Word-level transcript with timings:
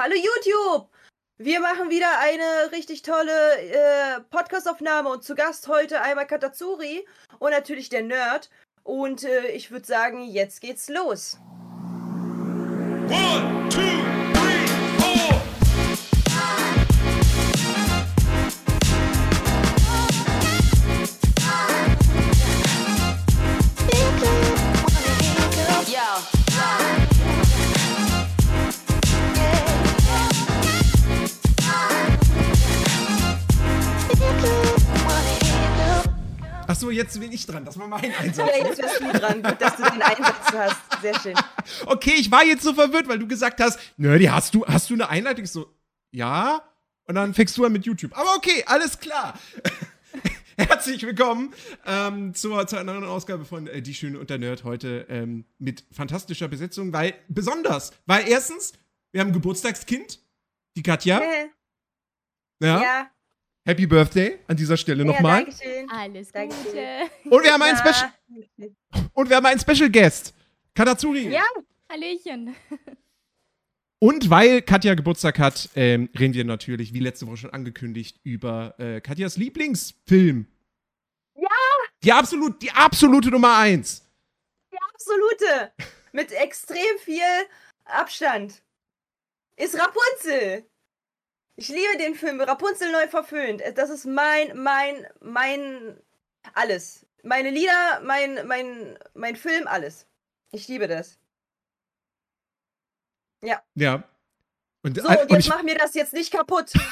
Hallo 0.00 0.14
YouTube! 0.14 0.86
Wir 1.38 1.58
machen 1.58 1.90
wieder 1.90 2.20
eine 2.20 2.70
richtig 2.70 3.02
tolle 3.02 3.32
äh, 3.58 4.20
Podcast-Aufnahme 4.30 5.08
und 5.08 5.24
zu 5.24 5.34
Gast 5.34 5.66
heute 5.66 6.00
einmal 6.00 6.24
Katazuri 6.24 7.04
und 7.40 7.50
natürlich 7.50 7.88
der 7.88 8.04
Nerd. 8.04 8.48
Und 8.84 9.24
äh, 9.24 9.48
ich 9.48 9.72
würde 9.72 9.86
sagen, 9.86 10.22
jetzt 10.22 10.60
geht's 10.60 10.88
los. 10.88 11.38
One, 13.10 13.67
jetzt 36.98 37.18
bin 37.18 37.32
ich 37.32 37.46
dran. 37.46 37.64
Das 37.64 37.78
war 37.78 37.86
mein 37.88 38.12
Einsatz. 38.14 38.36
Ja, 38.36 38.56
jetzt 38.66 38.80
bist 38.82 39.00
du 39.00 39.12
dran. 39.18 39.42
Gut, 39.42 39.60
dass 39.60 39.76
du 39.76 39.82
den 39.84 40.02
Einsatz 40.02 40.52
hast. 40.52 41.00
Sehr 41.00 41.18
schön. 41.20 41.34
Okay, 41.86 42.14
ich 42.18 42.30
war 42.30 42.44
jetzt 42.44 42.62
so 42.62 42.74
verwirrt, 42.74 43.08
weil 43.08 43.18
du 43.18 43.26
gesagt 43.26 43.60
hast, 43.60 43.78
Nerdy, 43.96 44.26
hast 44.26 44.54
du, 44.54 44.66
hast 44.66 44.90
du 44.90 44.94
eine 44.94 45.08
Einleitung? 45.08 45.44
Ich 45.44 45.52
so, 45.52 45.72
ja. 46.10 46.62
Und 47.04 47.14
dann 47.14 47.32
fängst 47.32 47.56
du 47.56 47.64
an 47.64 47.72
mit 47.72 47.86
YouTube. 47.86 48.16
Aber 48.18 48.34
okay, 48.36 48.64
alles 48.66 48.98
klar. 48.98 49.38
Herzlich 50.58 51.02
willkommen 51.04 51.54
ähm, 51.86 52.34
zur, 52.34 52.66
zur 52.66 52.80
anderen 52.80 53.04
Ausgabe 53.04 53.44
von 53.44 53.68
äh, 53.68 53.80
Die 53.80 53.94
Schöne 53.94 54.18
und 54.18 54.28
der 54.28 54.38
Nerd 54.38 54.64
heute 54.64 55.06
ähm, 55.08 55.44
mit 55.58 55.84
fantastischer 55.92 56.48
Besetzung, 56.48 56.92
weil 56.92 57.14
besonders, 57.28 57.92
weil 58.06 58.28
erstens, 58.28 58.72
wir 59.12 59.20
haben 59.20 59.28
ein 59.28 59.34
Geburtstagskind, 59.34 60.18
die 60.76 60.82
Katja. 60.82 61.20
Äh, 61.20 61.46
Ja. 62.60 62.82
ja. 62.82 63.10
Happy 63.68 63.86
Birthday 63.86 64.38
an 64.46 64.56
dieser 64.56 64.78
Stelle 64.78 65.04
ja, 65.04 65.12
nochmal. 65.12 65.44
Dankeschön. 65.44 65.90
Alles 65.90 66.32
Dankeschön. 66.32 66.64
Gute. 67.22 67.36
Und 67.36 67.44
wir 67.44 67.52
haben 67.52 67.60
einen 67.60 67.76
Special 67.76 68.12
und 69.12 69.28
wir 69.28 69.36
haben 69.36 69.44
einen 69.44 69.60
Special 69.60 69.90
Guest, 69.90 70.34
Katazuri. 70.74 71.28
Ja, 71.28 71.44
Hallöchen. 71.90 72.56
Und 73.98 74.30
weil 74.30 74.62
Katja 74.62 74.94
Geburtstag 74.94 75.38
hat, 75.38 75.68
ähm, 75.74 76.08
reden 76.18 76.32
wir 76.32 76.44
natürlich, 76.46 76.94
wie 76.94 77.00
letzte 77.00 77.26
Woche 77.26 77.36
schon 77.36 77.50
angekündigt, 77.50 78.18
über 78.22 78.74
äh, 78.78 79.02
Katjas 79.02 79.36
Lieblingsfilm. 79.36 80.46
Ja! 81.34 81.48
Die 82.02 82.12
absolut, 82.12 82.62
die 82.62 82.70
absolute 82.70 83.28
Nummer 83.28 83.58
eins. 83.58 84.02
absolute. 84.94 85.72
Mit 86.12 86.32
extrem 86.32 86.98
viel 87.00 87.20
Abstand. 87.84 88.62
Ist 89.56 89.78
Rapunzel. 89.78 90.64
Ich 91.58 91.66
liebe 91.68 91.98
den 91.98 92.14
Film. 92.14 92.40
Rapunzel 92.40 92.92
neu 92.92 93.08
verföhnt. 93.08 93.62
Das 93.74 93.90
ist 93.90 94.04
mein, 94.06 94.56
mein, 94.56 95.04
mein 95.20 95.98
alles. 96.54 97.04
Meine 97.24 97.50
Lieder, 97.50 98.00
mein, 98.04 98.46
mein, 98.46 98.96
mein 99.14 99.34
Film, 99.34 99.66
alles. 99.66 100.06
Ich 100.52 100.68
liebe 100.68 100.86
das. 100.86 101.18
Ja. 103.74 104.04
Und, 104.84 105.00
So, 105.00 105.08
äh, 105.08 105.16
und 105.16 105.22
und 105.22 105.30
jetzt 105.32 105.46
ich, 105.46 105.48
mach 105.48 105.64
mir 105.64 105.76
das 105.76 105.94
jetzt 105.94 106.12
nicht 106.14 106.32
kaputt. 106.32 106.72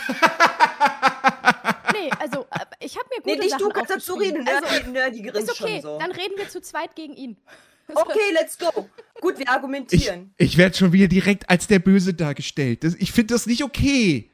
Nee, 1.92 2.10
also, 2.18 2.42
äh, 2.50 2.66
ich 2.80 2.98
habe 2.98 3.08
mir 3.08 3.22
gute 3.22 3.36
Nee, 3.38 3.44
nicht 3.44 3.58
du, 3.58 3.68
Sachen 3.68 3.72
Katazuri, 3.72 4.26
aufgeschrieben. 4.26 4.44
nerdy, 4.44 4.66
Also, 4.66 4.90
nerdy 4.90 5.22
grinst 5.22 5.50
ist 5.50 5.60
okay, 5.62 5.72
schon 5.74 5.82
so. 5.82 5.98
dann 5.98 6.10
reden 6.10 6.36
wir 6.36 6.48
zu 6.48 6.60
zweit 6.60 6.94
gegen 6.96 7.14
ihn. 7.14 7.36
Okay, 7.94 8.32
let's 8.32 8.58
go. 8.58 8.90
Gut, 9.20 9.38
wir 9.38 9.44
ich, 9.44 9.48
argumentieren. 9.48 10.34
ich 10.36 10.56
werde 10.58 10.76
schon 10.76 10.92
wieder 10.92 11.06
direkt 11.06 11.48
als 11.48 11.68
der 11.68 11.78
Böse 11.78 12.12
dargestellt. 12.14 12.82
Das, 12.82 12.94
ich 12.96 13.12
finde 13.12 13.32
das 13.34 13.46
nicht 13.46 13.62
okay. 13.62 14.30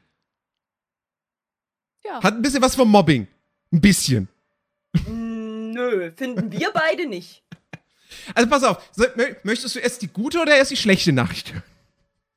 Ja. 2.05 2.21
Hat 2.21 2.33
ein 2.33 2.41
bisschen 2.41 2.61
was 2.61 2.75
vom 2.75 2.89
Mobbing. 2.89 3.27
Ein 3.71 3.81
bisschen. 3.81 4.27
Mm, 5.07 5.71
Nö, 5.71 6.11
finden 6.15 6.51
wir 6.51 6.71
beide 6.73 7.07
nicht. 7.07 7.43
Also 8.35 8.49
pass 8.49 8.63
auf, 8.63 8.91
möchtest 9.43 9.75
du 9.75 9.79
erst 9.79 10.01
die 10.01 10.07
gute 10.07 10.39
oder 10.39 10.55
erst 10.55 10.71
die 10.71 10.77
schlechte 10.77 11.11
Nachricht 11.11 11.53
hören? 11.53 11.63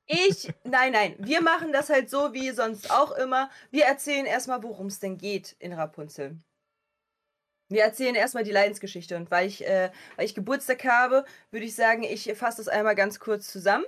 Ich, 0.06 0.53
nein, 0.65 0.93
nein, 0.93 1.16
wir 1.19 1.43
machen 1.43 1.72
das 1.72 1.91
halt 1.91 2.09
so 2.09 2.32
wie 2.32 2.50
sonst 2.53 2.91
auch 2.91 3.10
immer. 3.12 3.50
Wir 3.72 3.87
erzählen 3.87 4.25
erstmal, 4.25 4.62
worum 4.62 4.87
es 4.87 5.00
denn 5.00 5.19
geht 5.19 5.56
in 5.59 5.72
Rapunzel. 5.72 6.38
Wir 7.69 7.82
erzählen 7.82 8.15
erstmal 8.15 8.44
die 8.44 8.53
Leidensgeschichte 8.53 9.16
und 9.16 9.31
weil 9.32 9.49
ich, 9.49 9.66
äh, 9.66 9.91
weil 10.15 10.26
ich 10.26 10.37
Geburtstag 10.37 10.84
habe, 10.84 11.25
würde 11.50 11.66
ich 11.66 11.75
sagen, 11.75 12.05
ich 12.05 12.32
fasse 12.34 12.59
das 12.59 12.69
einmal 12.69 12.94
ganz 12.94 13.19
kurz 13.19 13.50
zusammen. 13.50 13.84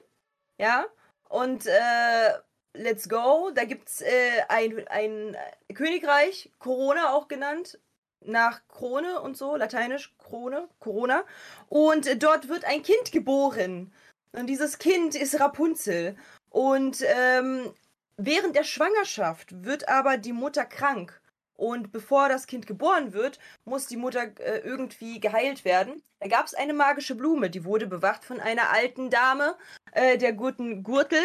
Ja, 0.59 0.87
und 1.29 1.67
äh, 1.67 2.33
let's 2.75 3.09
go. 3.09 3.51
Da 3.55 3.65
gibt 3.65 3.89
es 3.89 4.01
äh, 4.01 4.43
ein, 4.49 4.87
ein 4.89 5.37
Königreich, 5.75 6.51
Corona 6.59 7.13
auch 7.15 7.29
genannt, 7.29 7.79
nach 8.21 8.61
Krone 8.69 9.21
und 9.21 9.37
so, 9.37 9.57
lateinisch 9.57 10.15
Krone, 10.19 10.69
Corona. 10.81 11.25
Und 11.69 12.07
äh, 12.07 12.17
dort 12.17 12.49
wird 12.49 12.65
ein 12.65 12.83
Kind 12.83 13.13
geboren. 13.13 13.93
Und 14.33 14.47
dieses 14.47 14.79
Kind 14.79 15.15
ist 15.15 15.41
Rapunzel. 15.41 16.17
Und 16.51 17.03
ähm, 17.07 17.73
während 18.17 18.57
der 18.57 18.65
Schwangerschaft 18.65 19.65
wird 19.65 19.89
aber 19.89 20.17
die 20.17 20.33
Mutter 20.33 20.65
krank. 20.65 21.21
Und 21.55 21.91
bevor 21.91 22.29
das 22.29 22.47
Kind 22.47 22.69
geboren 22.69 23.13
wird, 23.13 23.41
muss 23.65 23.89
die 23.89 23.97
Mutter 23.97 24.31
äh, 24.39 24.61
irgendwie 24.61 25.19
geheilt 25.19 25.65
werden. 25.65 26.03
Da 26.21 26.29
gab 26.29 26.47
es 26.47 26.55
eine 26.55 26.73
magische 26.73 27.17
Blume, 27.17 27.51
die 27.51 27.65
wurde 27.65 27.89
bewacht 27.89 28.25
von 28.25 28.39
einer 28.39 28.71
alten 28.71 29.11
Dame, 29.11 29.57
äh, 29.93 30.19
der 30.19 30.33
guten 30.35 30.85
Gürtel. 30.85 31.23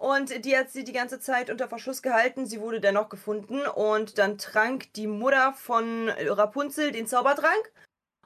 Und 0.00 0.46
die 0.46 0.56
hat 0.56 0.70
sie 0.70 0.82
die 0.82 0.94
ganze 0.94 1.20
Zeit 1.20 1.50
unter 1.50 1.68
Verschluss 1.68 2.00
gehalten. 2.00 2.46
Sie 2.46 2.62
wurde 2.62 2.80
dennoch 2.80 3.10
gefunden. 3.10 3.66
Und 3.66 4.16
dann 4.16 4.38
trank 4.38 4.90
die 4.94 5.06
Mutter 5.06 5.52
von 5.52 6.08
Rapunzel 6.08 6.90
den 6.90 7.06
Zaubertrank. 7.06 7.70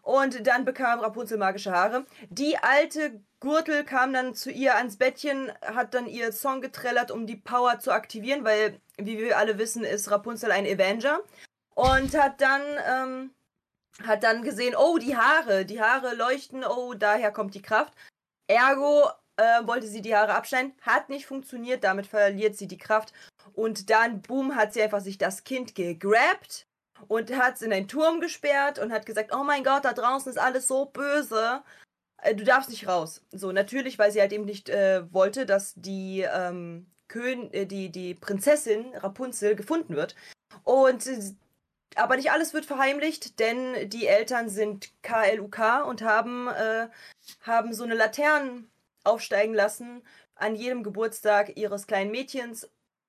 Und 0.00 0.46
dann 0.46 0.64
bekam 0.64 1.00
Rapunzel 1.00 1.36
magische 1.36 1.72
Haare. 1.72 2.06
Die 2.30 2.56
alte 2.58 3.20
Gürtel 3.40 3.82
kam 3.82 4.12
dann 4.12 4.36
zu 4.36 4.52
ihr 4.52 4.76
ans 4.76 4.98
Bettchen, 4.98 5.50
hat 5.62 5.94
dann 5.94 6.06
ihr 6.06 6.30
Song 6.30 6.60
getrellert, 6.60 7.10
um 7.10 7.26
die 7.26 7.36
Power 7.36 7.80
zu 7.80 7.90
aktivieren, 7.90 8.44
weil, 8.44 8.80
wie 8.96 9.18
wir 9.18 9.36
alle 9.36 9.58
wissen, 9.58 9.82
ist 9.82 10.12
Rapunzel 10.12 10.52
ein 10.52 10.66
Avenger. 10.66 11.22
Und 11.74 12.16
hat 12.16 12.40
dann, 12.40 12.62
ähm, 12.86 13.30
hat 14.06 14.22
dann 14.22 14.44
gesehen, 14.44 14.76
oh, 14.76 14.98
die 14.98 15.16
Haare, 15.16 15.64
die 15.64 15.82
Haare 15.82 16.14
leuchten, 16.14 16.64
oh, 16.64 16.94
daher 16.94 17.32
kommt 17.32 17.56
die 17.56 17.62
Kraft. 17.62 17.94
Ergo 18.46 19.10
äh, 19.36 19.66
wollte 19.66 19.86
sie 19.86 20.02
die 20.02 20.14
Haare 20.14 20.34
abschneiden, 20.34 20.74
hat 20.82 21.08
nicht 21.08 21.26
funktioniert, 21.26 21.84
damit 21.84 22.06
verliert 22.06 22.56
sie 22.56 22.66
die 22.66 22.78
Kraft. 22.78 23.12
Und 23.54 23.90
dann, 23.90 24.22
boom, 24.22 24.56
hat 24.56 24.72
sie 24.72 24.82
einfach 24.82 25.00
sich 25.00 25.18
das 25.18 25.44
Kind 25.44 25.74
gegrabt 25.74 26.66
und 27.08 27.34
hat 27.36 27.56
es 27.56 27.62
in 27.62 27.72
einen 27.72 27.88
Turm 27.88 28.20
gesperrt 28.20 28.78
und 28.78 28.92
hat 28.92 29.06
gesagt, 29.06 29.34
oh 29.34 29.44
mein 29.44 29.64
Gott, 29.64 29.84
da 29.84 29.92
draußen 29.92 30.30
ist 30.30 30.38
alles 30.38 30.66
so 30.66 30.86
böse. 30.86 31.62
Äh, 32.22 32.34
Du 32.34 32.44
darfst 32.44 32.70
nicht 32.70 32.88
raus. 32.88 33.22
So, 33.32 33.52
natürlich, 33.52 33.98
weil 33.98 34.12
sie 34.12 34.20
halt 34.20 34.32
eben 34.32 34.44
nicht 34.44 34.68
äh, 34.68 35.12
wollte, 35.12 35.46
dass 35.46 35.74
die, 35.76 36.22
ähm, 36.22 36.86
Kön 37.08 37.52
äh, 37.52 37.66
die, 37.66 37.90
die 37.90 38.14
Prinzessin 38.14 38.94
Rapunzel 38.96 39.54
gefunden 39.56 39.96
wird. 39.96 40.16
Und 40.64 41.08
aber 41.96 42.16
nicht 42.16 42.32
alles 42.32 42.54
wird 42.54 42.64
verheimlicht, 42.64 43.38
denn 43.38 43.88
die 43.88 44.06
Eltern 44.06 44.48
sind 44.48 44.90
KLUK 45.02 45.86
und 45.86 46.02
haben, 46.02 46.48
äh, 46.48 46.88
haben 47.42 47.72
so 47.72 47.84
eine 47.84 47.94
Laternen 47.94 48.68
aufsteigen 49.04 49.54
lassen 49.54 50.02
an 50.34 50.56
jedem 50.56 50.82
Geburtstag 50.82 51.56
ihres 51.56 51.86
kleinen 51.86 52.10
Mädchens 52.10 52.68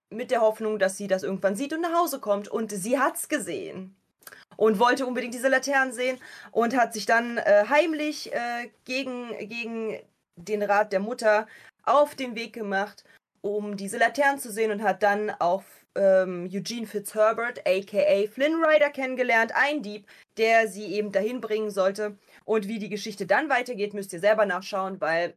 mit 0.09 0.31
der 0.31 0.41
Hoffnung, 0.41 0.79
dass 0.79 0.97
sie 0.97 1.07
das 1.07 1.23
irgendwann 1.23 1.55
sieht 1.55 1.73
und 1.73 1.81
nach 1.81 1.93
Hause 1.93 2.19
kommt. 2.19 2.47
Und 2.47 2.71
sie 2.71 2.99
hat's 2.99 3.27
gesehen 3.27 3.95
und 4.57 4.79
wollte 4.79 5.05
unbedingt 5.05 5.33
diese 5.33 5.49
Laternen 5.49 5.93
sehen 5.93 6.19
und 6.51 6.75
hat 6.75 6.93
sich 6.93 7.05
dann 7.05 7.37
äh, 7.37 7.65
heimlich 7.69 8.33
äh, 8.33 8.69
gegen, 8.85 9.29
gegen 9.47 9.99
den 10.35 10.63
Rat 10.63 10.93
der 10.93 10.99
Mutter 10.99 11.47
auf 11.83 12.15
den 12.15 12.35
Weg 12.35 12.53
gemacht, 12.53 13.03
um 13.41 13.77
diese 13.77 13.97
Laternen 13.97 14.39
zu 14.39 14.51
sehen 14.51 14.71
und 14.71 14.83
hat 14.83 15.03
dann 15.03 15.29
auch 15.39 15.63
ähm, 15.95 16.49
Eugene 16.51 16.87
Fitzherbert, 16.87 17.59
aka 17.65 18.27
Flynn 18.31 18.63
Rider, 18.63 18.89
kennengelernt, 18.89 19.53
ein 19.55 19.81
Dieb, 19.81 20.07
der 20.37 20.67
sie 20.67 20.93
eben 20.93 21.11
dahin 21.11 21.41
bringen 21.41 21.71
sollte. 21.71 22.17
Und 22.43 22.67
wie 22.67 22.79
die 22.79 22.89
Geschichte 22.89 23.25
dann 23.25 23.49
weitergeht, 23.49 23.93
müsst 23.93 24.13
ihr 24.13 24.19
selber 24.19 24.45
nachschauen, 24.45 24.99
weil 24.99 25.35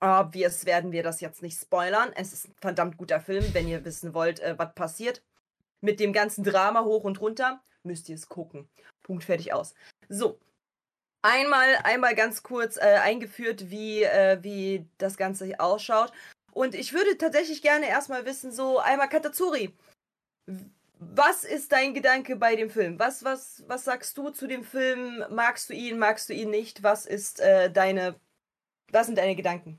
obvious 0.00 0.66
werden 0.66 0.92
wir 0.92 1.02
das 1.02 1.20
jetzt 1.20 1.42
nicht 1.42 1.60
spoilern. 1.60 2.12
Es 2.14 2.32
ist 2.32 2.48
ein 2.48 2.54
verdammt 2.60 2.96
guter 2.96 3.20
Film, 3.20 3.44
wenn 3.52 3.68
ihr 3.68 3.84
wissen 3.84 4.14
wollt, 4.14 4.40
äh, 4.40 4.58
was 4.58 4.74
passiert. 4.74 5.22
Mit 5.82 6.00
dem 6.00 6.12
ganzen 6.12 6.44
Drama 6.44 6.84
hoch 6.84 7.04
und 7.04 7.20
runter 7.20 7.62
müsst 7.82 8.08
ihr 8.08 8.14
es 8.14 8.28
gucken. 8.28 8.68
Punkt 9.02 9.24
fertig 9.24 9.52
aus. 9.52 9.74
So. 10.08 10.38
Einmal, 11.22 11.76
einmal 11.84 12.14
ganz 12.14 12.42
kurz 12.42 12.78
äh, 12.78 12.98
eingeführt, 13.02 13.70
wie, 13.70 14.02
äh, 14.04 14.38
wie 14.42 14.86
das 14.96 15.18
Ganze 15.18 15.60
ausschaut. 15.60 16.12
Und 16.52 16.74
ich 16.74 16.92
würde 16.94 17.18
tatsächlich 17.18 17.60
gerne 17.62 17.88
erstmal 17.88 18.24
wissen, 18.24 18.52
so 18.52 18.78
einmal 18.78 19.08
Katazuri. 19.08 19.74
Was 20.98 21.44
ist 21.44 21.72
dein 21.72 21.94
Gedanke 21.94 22.36
bei 22.36 22.56
dem 22.56 22.70
Film? 22.70 22.98
Was, 22.98 23.22
was, 23.22 23.64
was 23.66 23.84
sagst 23.84 24.16
du 24.16 24.30
zu 24.30 24.46
dem 24.46 24.64
Film? 24.64 25.24
Magst 25.30 25.68
du 25.70 25.74
ihn, 25.74 25.98
magst 25.98 26.28
du 26.28 26.34
ihn 26.34 26.50
nicht? 26.50 26.82
Was 26.82 27.06
ist 27.06 27.40
äh, 27.40 27.70
deine, 27.70 28.18
was 28.90 29.06
sind 29.06 29.18
deine 29.18 29.36
Gedanken? 29.36 29.78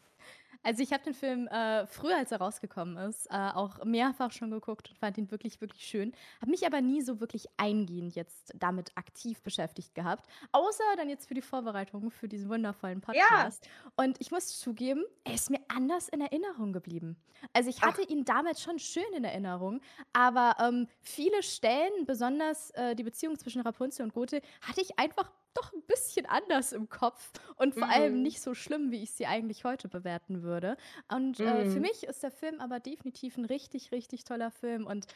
Also 0.63 0.83
ich 0.83 0.93
habe 0.93 1.03
den 1.03 1.13
Film 1.13 1.47
äh, 1.47 1.87
früher, 1.87 2.17
als 2.17 2.31
er 2.31 2.39
rausgekommen 2.39 2.97
ist, 2.97 3.27
äh, 3.31 3.51
auch 3.53 3.83
mehrfach 3.83 4.31
schon 4.31 4.51
geguckt 4.51 4.89
und 4.89 4.97
fand 4.97 5.17
ihn 5.17 5.31
wirklich, 5.31 5.59
wirklich 5.59 5.85
schön. 5.85 6.13
Habe 6.39 6.51
mich 6.51 6.65
aber 6.65 6.81
nie 6.81 7.01
so 7.01 7.19
wirklich 7.19 7.47
eingehend 7.57 8.15
jetzt 8.15 8.53
damit 8.55 8.91
aktiv 8.95 9.41
beschäftigt 9.41 9.95
gehabt. 9.95 10.27
Außer 10.51 10.83
dann 10.97 11.09
jetzt 11.09 11.27
für 11.27 11.33
die 11.33 11.41
Vorbereitung 11.41 12.11
für 12.11 12.27
diesen 12.27 12.49
wundervollen 12.49 13.01
Podcast. 13.01 13.65
Ja. 13.65 13.91
Und 13.95 14.21
ich 14.21 14.31
muss 14.31 14.59
zugeben, 14.59 15.03
er 15.23 15.33
ist 15.33 15.49
mir 15.49 15.59
anders 15.67 16.09
in 16.09 16.21
Erinnerung 16.21 16.73
geblieben. 16.73 17.17
Also 17.53 17.69
ich 17.69 17.81
hatte 17.81 18.03
Ach. 18.05 18.09
ihn 18.09 18.23
damals 18.23 18.61
schon 18.61 18.77
schön 18.77 19.03
in 19.15 19.23
Erinnerung, 19.23 19.81
aber 20.13 20.55
ähm, 20.59 20.87
viele 21.01 21.41
Stellen, 21.41 22.05
besonders 22.05 22.69
äh, 22.71 22.95
die 22.95 23.03
Beziehung 23.03 23.37
zwischen 23.39 23.61
Rapunzel 23.61 24.03
und 24.03 24.13
Gote, 24.13 24.41
hatte 24.61 24.81
ich 24.81 24.99
einfach 24.99 25.31
doch 25.53 25.73
ein 25.73 25.81
bisschen 25.83 26.25
anders 26.25 26.71
im 26.71 26.89
Kopf 26.89 27.31
und 27.57 27.73
vor 27.73 27.87
mhm. 27.87 27.93
allem 27.93 28.21
nicht 28.21 28.41
so 28.41 28.53
schlimm, 28.53 28.91
wie 28.91 29.03
ich 29.03 29.11
sie 29.11 29.25
eigentlich 29.25 29.63
heute 29.63 29.87
bewerten 29.87 30.43
würde. 30.43 30.77
Und 31.09 31.39
mhm. 31.39 31.47
äh, 31.47 31.65
für 31.65 31.75
mhm. 31.75 31.81
mich 31.81 32.03
ist 32.03 32.23
der 32.23 32.31
Film 32.31 32.59
aber 32.59 32.79
definitiv 32.79 33.37
ein 33.37 33.45
richtig, 33.45 33.91
richtig 33.91 34.23
toller 34.23 34.51
Film 34.51 34.85
und 34.85 35.07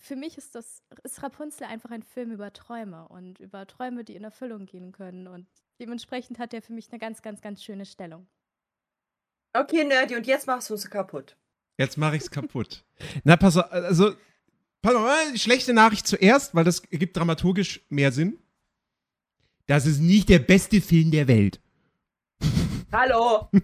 für 0.00 0.16
mich 0.16 0.38
ist 0.38 0.54
das 0.54 0.82
ist 1.02 1.22
Rapunzel 1.22 1.66
einfach 1.66 1.90
ein 1.90 2.02
Film 2.02 2.30
über 2.30 2.52
Träume 2.52 3.08
und 3.08 3.40
über 3.40 3.66
Träume, 3.66 4.04
die 4.04 4.14
in 4.14 4.24
Erfüllung 4.24 4.66
gehen 4.66 4.92
können 4.92 5.26
und 5.26 5.46
dementsprechend 5.80 6.38
hat 6.38 6.54
er 6.54 6.62
für 6.62 6.72
mich 6.72 6.90
eine 6.90 6.98
ganz, 6.98 7.22
ganz, 7.22 7.40
ganz 7.40 7.62
schöne 7.62 7.84
Stellung. 7.84 8.28
Okay, 9.52 9.84
Nerdy, 9.84 10.14
und 10.14 10.26
jetzt 10.26 10.46
machst 10.46 10.70
du 10.70 10.74
es 10.74 10.88
kaputt. 10.88 11.36
Jetzt 11.78 11.96
mache 11.96 12.16
ich 12.16 12.22
es 12.22 12.30
kaputt. 12.30 12.84
Na, 13.24 13.36
pass 13.36 13.56
auf, 13.56 13.70
also, 13.72 14.14
pass 14.82 14.94
auf, 14.94 15.10
schlechte 15.36 15.72
Nachricht 15.72 16.06
zuerst, 16.06 16.54
weil 16.54 16.64
das 16.64 16.82
gibt 16.82 17.16
dramaturgisch 17.16 17.80
mehr 17.88 18.12
Sinn. 18.12 18.38
Das 19.68 19.84
ist 19.84 20.00
nicht 20.00 20.30
der 20.30 20.38
beste 20.38 20.80
Film 20.80 21.10
der 21.10 21.28
Welt. 21.28 21.60
Hallo. 22.90 23.48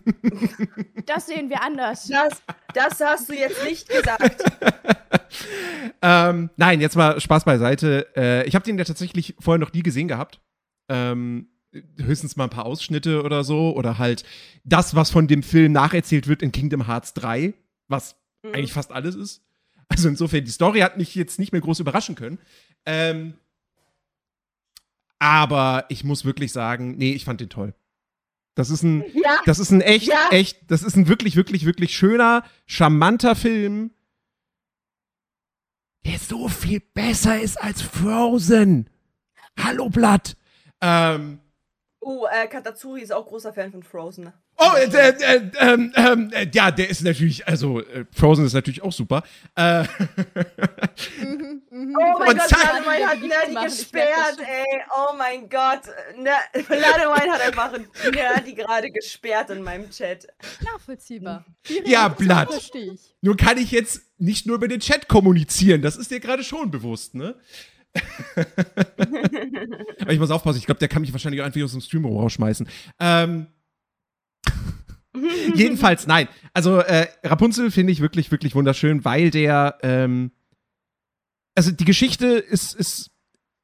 Das 1.06 1.26
sehen 1.26 1.50
wir 1.50 1.62
anders. 1.62 2.08
Das, 2.08 2.42
das 2.72 2.98
hast 2.98 3.28
du 3.28 3.34
jetzt 3.34 3.62
nicht 3.62 3.86
gesagt. 3.86 4.42
ähm, 6.02 6.48
nein, 6.56 6.80
jetzt 6.80 6.96
mal 6.96 7.20
Spaß 7.20 7.44
beiseite. 7.44 8.06
Äh, 8.16 8.46
ich 8.46 8.54
habe 8.54 8.64
den 8.64 8.78
ja 8.78 8.84
tatsächlich 8.84 9.34
vorher 9.38 9.58
noch 9.58 9.74
nie 9.74 9.82
gesehen 9.82 10.08
gehabt. 10.08 10.40
Ähm, 10.88 11.48
höchstens 11.98 12.36
mal 12.36 12.44
ein 12.44 12.50
paar 12.50 12.64
Ausschnitte 12.64 13.22
oder 13.22 13.44
so. 13.44 13.76
Oder 13.76 13.98
halt 13.98 14.24
das, 14.64 14.94
was 14.94 15.10
von 15.10 15.26
dem 15.26 15.42
Film 15.42 15.72
nacherzählt 15.72 16.26
wird 16.26 16.40
in 16.40 16.52
Kingdom 16.52 16.86
Hearts 16.86 17.12
3, 17.12 17.52
was 17.88 18.16
mhm. 18.42 18.54
eigentlich 18.54 18.72
fast 18.72 18.90
alles 18.90 19.14
ist. 19.14 19.42
Also 19.88 20.08
insofern, 20.08 20.44
die 20.44 20.50
Story 20.50 20.80
hat 20.80 20.96
mich 20.96 21.14
jetzt 21.14 21.38
nicht 21.38 21.52
mehr 21.52 21.60
groß 21.60 21.80
überraschen 21.80 22.14
können. 22.14 22.38
Ähm, 22.86 23.34
aber 25.24 25.86
ich 25.88 26.04
muss 26.04 26.26
wirklich 26.26 26.52
sagen, 26.52 26.98
nee, 26.98 27.14
ich 27.14 27.24
fand 27.24 27.40
den 27.40 27.48
toll. 27.48 27.74
Das 28.54 28.68
ist 28.68 28.82
ein, 28.82 29.02
ja. 29.14 29.40
das 29.46 29.58
ist 29.58 29.70
ein 29.70 29.80
echt, 29.80 30.08
ja. 30.08 30.28
echt, 30.30 30.70
das 30.70 30.82
ist 30.82 30.96
ein 30.96 31.08
wirklich, 31.08 31.34
wirklich, 31.34 31.64
wirklich 31.64 31.96
schöner, 31.96 32.44
charmanter 32.66 33.34
Film, 33.34 33.94
der 36.04 36.18
so 36.18 36.48
viel 36.48 36.80
besser 36.80 37.40
ist 37.40 37.56
als 37.56 37.80
Frozen. 37.80 38.90
Hallo 39.58 39.88
Blatt. 39.88 40.36
Ähm, 40.82 41.40
oh, 42.00 42.26
äh, 42.30 42.46
Katatsuri 42.46 43.00
ist 43.00 43.10
auch 43.10 43.26
großer 43.26 43.54
Fan 43.54 43.72
von 43.72 43.82
Frozen. 43.82 44.30
Oh, 44.56 44.76
äh, 44.76 44.84
äh, 44.84 45.50
ähm, 45.58 45.92
ähm, 45.96 46.30
äh, 46.32 46.46
ja, 46.52 46.70
der 46.70 46.88
ist 46.88 47.02
natürlich, 47.02 47.46
also 47.48 47.80
äh, 47.80 48.04
Frozen 48.12 48.46
ist 48.46 48.52
natürlich 48.52 48.82
auch 48.82 48.92
super. 48.92 49.24
Äh, 49.56 49.82
mhm, 51.20 51.62
mhm. 51.70 51.96
Oh 51.98 52.18
mein 52.20 52.36
Gott, 52.36 52.50
Ladewein 52.50 53.06
hat 53.06 53.20
Nerdy 53.20 53.66
gesperrt, 53.66 54.38
ey. 54.38 54.82
Oh 54.96 55.14
mein 55.16 55.48
Gott. 55.48 55.82
Ladewein 56.68 57.32
hat 57.32 57.40
einfach 57.40 57.72
Nerdy 58.12 58.54
gerade 58.54 58.90
gesperrt 58.92 59.50
in 59.50 59.62
meinem 59.62 59.90
Chat. 59.90 60.28
Nachvollziehbar. 60.64 61.44
Ja, 61.84 62.08
Blatt. 62.08 62.70
Nur 63.22 63.36
kann 63.36 63.58
ich 63.58 63.72
jetzt 63.72 64.02
nicht 64.18 64.46
nur 64.46 64.56
über 64.56 64.68
den 64.68 64.80
Chat 64.80 65.08
kommunizieren. 65.08 65.82
Das 65.82 65.96
ist 65.96 66.12
dir 66.12 66.20
gerade 66.20 66.44
schon 66.44 66.70
bewusst, 66.70 67.14
ne? 67.14 67.34
Aber 70.00 70.12
ich 70.12 70.18
muss 70.18 70.30
aufpassen, 70.30 70.58
ich 70.58 70.66
glaube, 70.66 70.80
der 70.80 70.88
kann 70.88 71.02
mich 71.02 71.12
wahrscheinlich 71.12 71.42
einfach 71.42 71.62
aus 71.62 71.72
dem 71.72 71.80
Stream 71.80 72.04
rausschmeißen. 72.04 72.68
Ähm, 73.00 73.46
Jedenfalls, 75.54 76.06
nein. 76.06 76.28
Also 76.52 76.78
äh, 76.78 77.08
Rapunzel 77.22 77.70
finde 77.70 77.92
ich 77.92 78.00
wirklich, 78.00 78.30
wirklich 78.30 78.54
wunderschön, 78.54 79.04
weil 79.04 79.30
der, 79.30 79.78
ähm, 79.82 80.32
also 81.54 81.70
die 81.70 81.84
Geschichte 81.84 82.26
ist, 82.26 82.74
ist, 82.74 83.10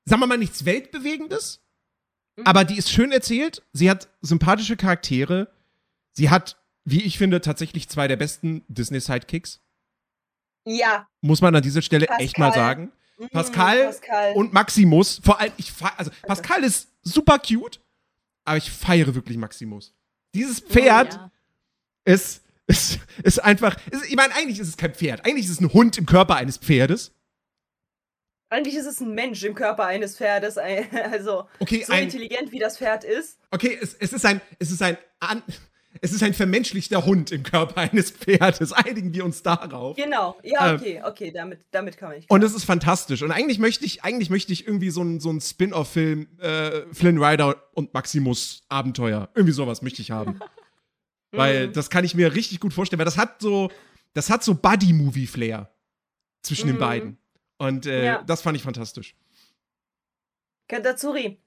sagen 0.05 0.23
wir 0.23 0.27
mal, 0.27 0.39
nichts 0.39 0.65
Weltbewegendes, 0.65 1.63
mhm. 2.37 2.47
aber 2.47 2.65
die 2.65 2.79
ist 2.79 2.91
schön 2.91 3.13
erzählt. 3.13 3.63
Sie 3.73 3.91
hat 3.91 4.09
sympathische 4.21 4.77
Charaktere. 4.77 5.53
Sie 6.13 6.31
hat, 6.31 6.57
wie 6.85 7.03
ich 7.03 7.19
finde, 7.19 7.41
tatsächlich 7.41 7.89
zwei 7.89 8.09
der 8.09 8.17
besten 8.17 8.65
Disney-Sidekicks. 8.69 9.61
Ja. 10.67 11.09
Muss 11.21 11.41
man 11.41 11.55
an 11.55 11.63
dieser 11.63 11.83
Stelle 11.83 12.07
Pascal. 12.07 12.25
echt 12.25 12.39
mal 12.39 12.53
sagen. 12.53 12.93
Mhm, 13.19 13.29
Pascal, 13.31 13.85
Pascal, 13.87 14.33
und 14.35 14.53
Maximus. 14.53 15.21
Vor 15.23 15.41
allem, 15.41 15.53
ich 15.57 15.73
also 15.97 16.11
Pascal 16.23 16.65
ist 16.65 16.89
super 17.03 17.39
cute, 17.39 17.81
aber 18.45 18.57
ich 18.57 18.71
feiere 18.71 19.15
wirklich 19.15 19.37
Maximus. 19.37 19.95
Dieses 20.35 20.61
Pferd 20.61 21.15
oh, 21.15 21.17
ja 21.17 21.31
ist, 22.05 22.43
ist, 22.67 22.99
ist 23.23 23.39
einfach. 23.45 23.77
Ist, 23.91 24.09
ich 24.09 24.17
meine, 24.17 24.35
eigentlich 24.35 24.59
ist 24.59 24.69
es 24.69 24.77
kein 24.77 24.95
Pferd. 24.95 25.25
Eigentlich 25.25 25.47
ist 25.47 25.53
es 25.53 25.61
ein 25.61 25.73
Hund 25.73 25.97
im 25.99 26.07
Körper 26.07 26.37
eines 26.37 26.59
Pferdes. 26.59 27.13
Eigentlich 28.49 28.75
ist 28.75 28.87
es 28.87 29.01
ein 29.01 29.15
Mensch 29.15 29.45
im 29.45 29.55
Körper 29.55 29.87
eines 29.87 30.17
Pferdes. 30.17 30.57
Also 30.93 31.49
okay, 31.61 31.85
so 31.87 31.93
ein, 31.93 32.05
intelligent 32.05 32.51
wie 32.53 32.59
das 32.59 32.79
Pferd 32.79 33.05
ist. 33.05 33.39
Okay, 33.51 33.79
es, 33.81 33.95
es 33.95 34.13
ist 34.13 34.25
ein. 34.25 34.41
Es 34.59 34.71
ist 34.71 34.83
ein. 34.83 34.97
An, 35.21 35.43
es 36.01 36.13
ist 36.13 36.23
ein 36.23 36.35
vermenschlichter 36.35 37.05
Hund 37.05 37.33
im 37.33 37.43
Körper 37.43 37.79
eines 37.79 38.11
Pferdes. 38.11 38.73
Einigen 38.73 39.13
wir 39.13 39.25
uns 39.25 39.43
darauf. 39.43 39.97
Genau. 39.97 40.37
Ja, 40.43 40.71
ähm, 40.71 40.77
okay, 40.77 41.03
okay, 41.05 41.31
damit, 41.33 41.67
damit 41.73 41.97
kann 41.97 42.15
nicht. 42.15 42.31
Und 42.31 42.43
es 42.45 42.55
ist 42.55 42.65
fantastisch. 42.65 43.23
Und 43.23 43.33
eigentlich 43.33 43.59
möchte 43.59 43.85
ich, 43.85 44.05
eigentlich 44.05 44.31
möchte 44.31 44.53
ich 44.53 44.67
irgendwie 44.67 44.91
so 44.91 45.01
einen 45.01 45.21
so 45.21 45.39
Spin-off-Film, 45.39 46.29
äh, 46.39 46.83
Flynn 46.93 47.23
Rider 47.23 47.57
und 47.75 47.93
Maximus 47.93 48.63
Abenteuer. 48.69 49.29
Irgendwie 49.35 49.53
sowas 49.53 49.83
möchte 49.83 50.01
ich 50.01 50.11
haben. 50.11 50.39
Weil 51.33 51.69
mhm. 51.69 51.73
das 51.73 51.91
kann 51.91 52.05
ich 52.05 52.15
mir 52.15 52.35
richtig 52.35 52.61
gut 52.61 52.73
vorstellen, 52.73 52.99
weil 52.99 53.05
das 53.05 53.17
hat 53.17 53.41
so, 53.41 53.71
das 54.15 54.31
hat 54.31 54.43
so 54.43 54.55
Buddy-Movie-Flair 54.55 55.71
zwischen 56.43 56.67
mhm. 56.69 56.73
den 56.73 56.79
beiden. 56.81 57.19
Und 57.59 57.87
äh, 57.87 58.05
ja. 58.05 58.23
das 58.23 58.43
fand 58.43 58.57
ich 58.57 58.65
fantastisch. 58.65 59.15
Katatsuri, 60.67 61.41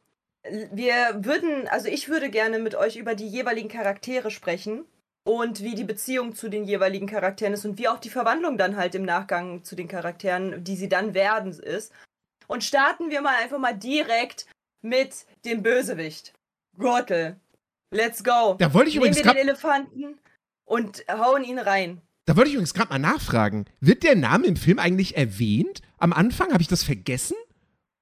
wir 0.43 1.23
würden, 1.23 1.67
also 1.67 1.87
ich 1.87 2.09
würde 2.09 2.29
gerne 2.29 2.59
mit 2.59 2.75
euch 2.75 2.97
über 2.97 3.15
die 3.15 3.27
jeweiligen 3.27 3.69
Charaktere 3.69 4.31
sprechen 4.31 4.85
und 5.23 5.63
wie 5.63 5.75
die 5.75 5.85
Beziehung 5.85 6.35
zu 6.35 6.49
den 6.49 6.65
jeweiligen 6.65 7.07
Charakteren 7.07 7.53
ist 7.53 7.65
und 7.65 7.77
wie 7.77 7.87
auch 7.87 7.99
die 7.99 8.09
Verwandlung 8.09 8.57
dann 8.57 8.75
halt 8.75 8.93
im 8.95 9.03
Nachgang 9.03 9.63
zu 9.63 9.75
den 9.75 9.87
Charakteren, 9.87 10.63
die 10.63 10.75
sie 10.75 10.89
dann 10.89 11.13
werden, 11.13 11.51
ist. 11.51 11.93
Und 12.47 12.63
starten 12.63 13.09
wir 13.09 13.21
mal 13.21 13.35
einfach 13.41 13.57
mal 13.57 13.73
direkt 13.73 14.47
mit 14.81 15.25
dem 15.45 15.63
Bösewicht. 15.63 16.33
Gürtel. 16.77 17.37
Let's 17.91 18.23
go. 18.23 18.55
Da 18.59 18.73
wollte 18.73 18.89
ich 18.89 18.95
Nehmen 18.95 19.07
übrigens 19.07 19.23
wir 19.23 19.33
den 19.33 19.41
Elefanten 19.41 20.19
und 20.65 21.05
hauen 21.07 21.43
ihn 21.43 21.59
rein. 21.59 22.01
Da 22.25 22.35
wollte 22.35 22.49
ich 22.49 22.55
übrigens 22.55 22.73
gerade 22.73 22.89
mal 22.89 22.99
nachfragen. 22.99 23.65
Wird 23.79 24.03
der 24.03 24.15
Name 24.15 24.47
im 24.47 24.55
Film 24.55 24.79
eigentlich 24.79 25.15
erwähnt? 25.15 25.81
Am 25.97 26.11
Anfang? 26.11 26.51
Habe 26.51 26.61
ich 26.61 26.67
das 26.67 26.83
vergessen? 26.83 27.35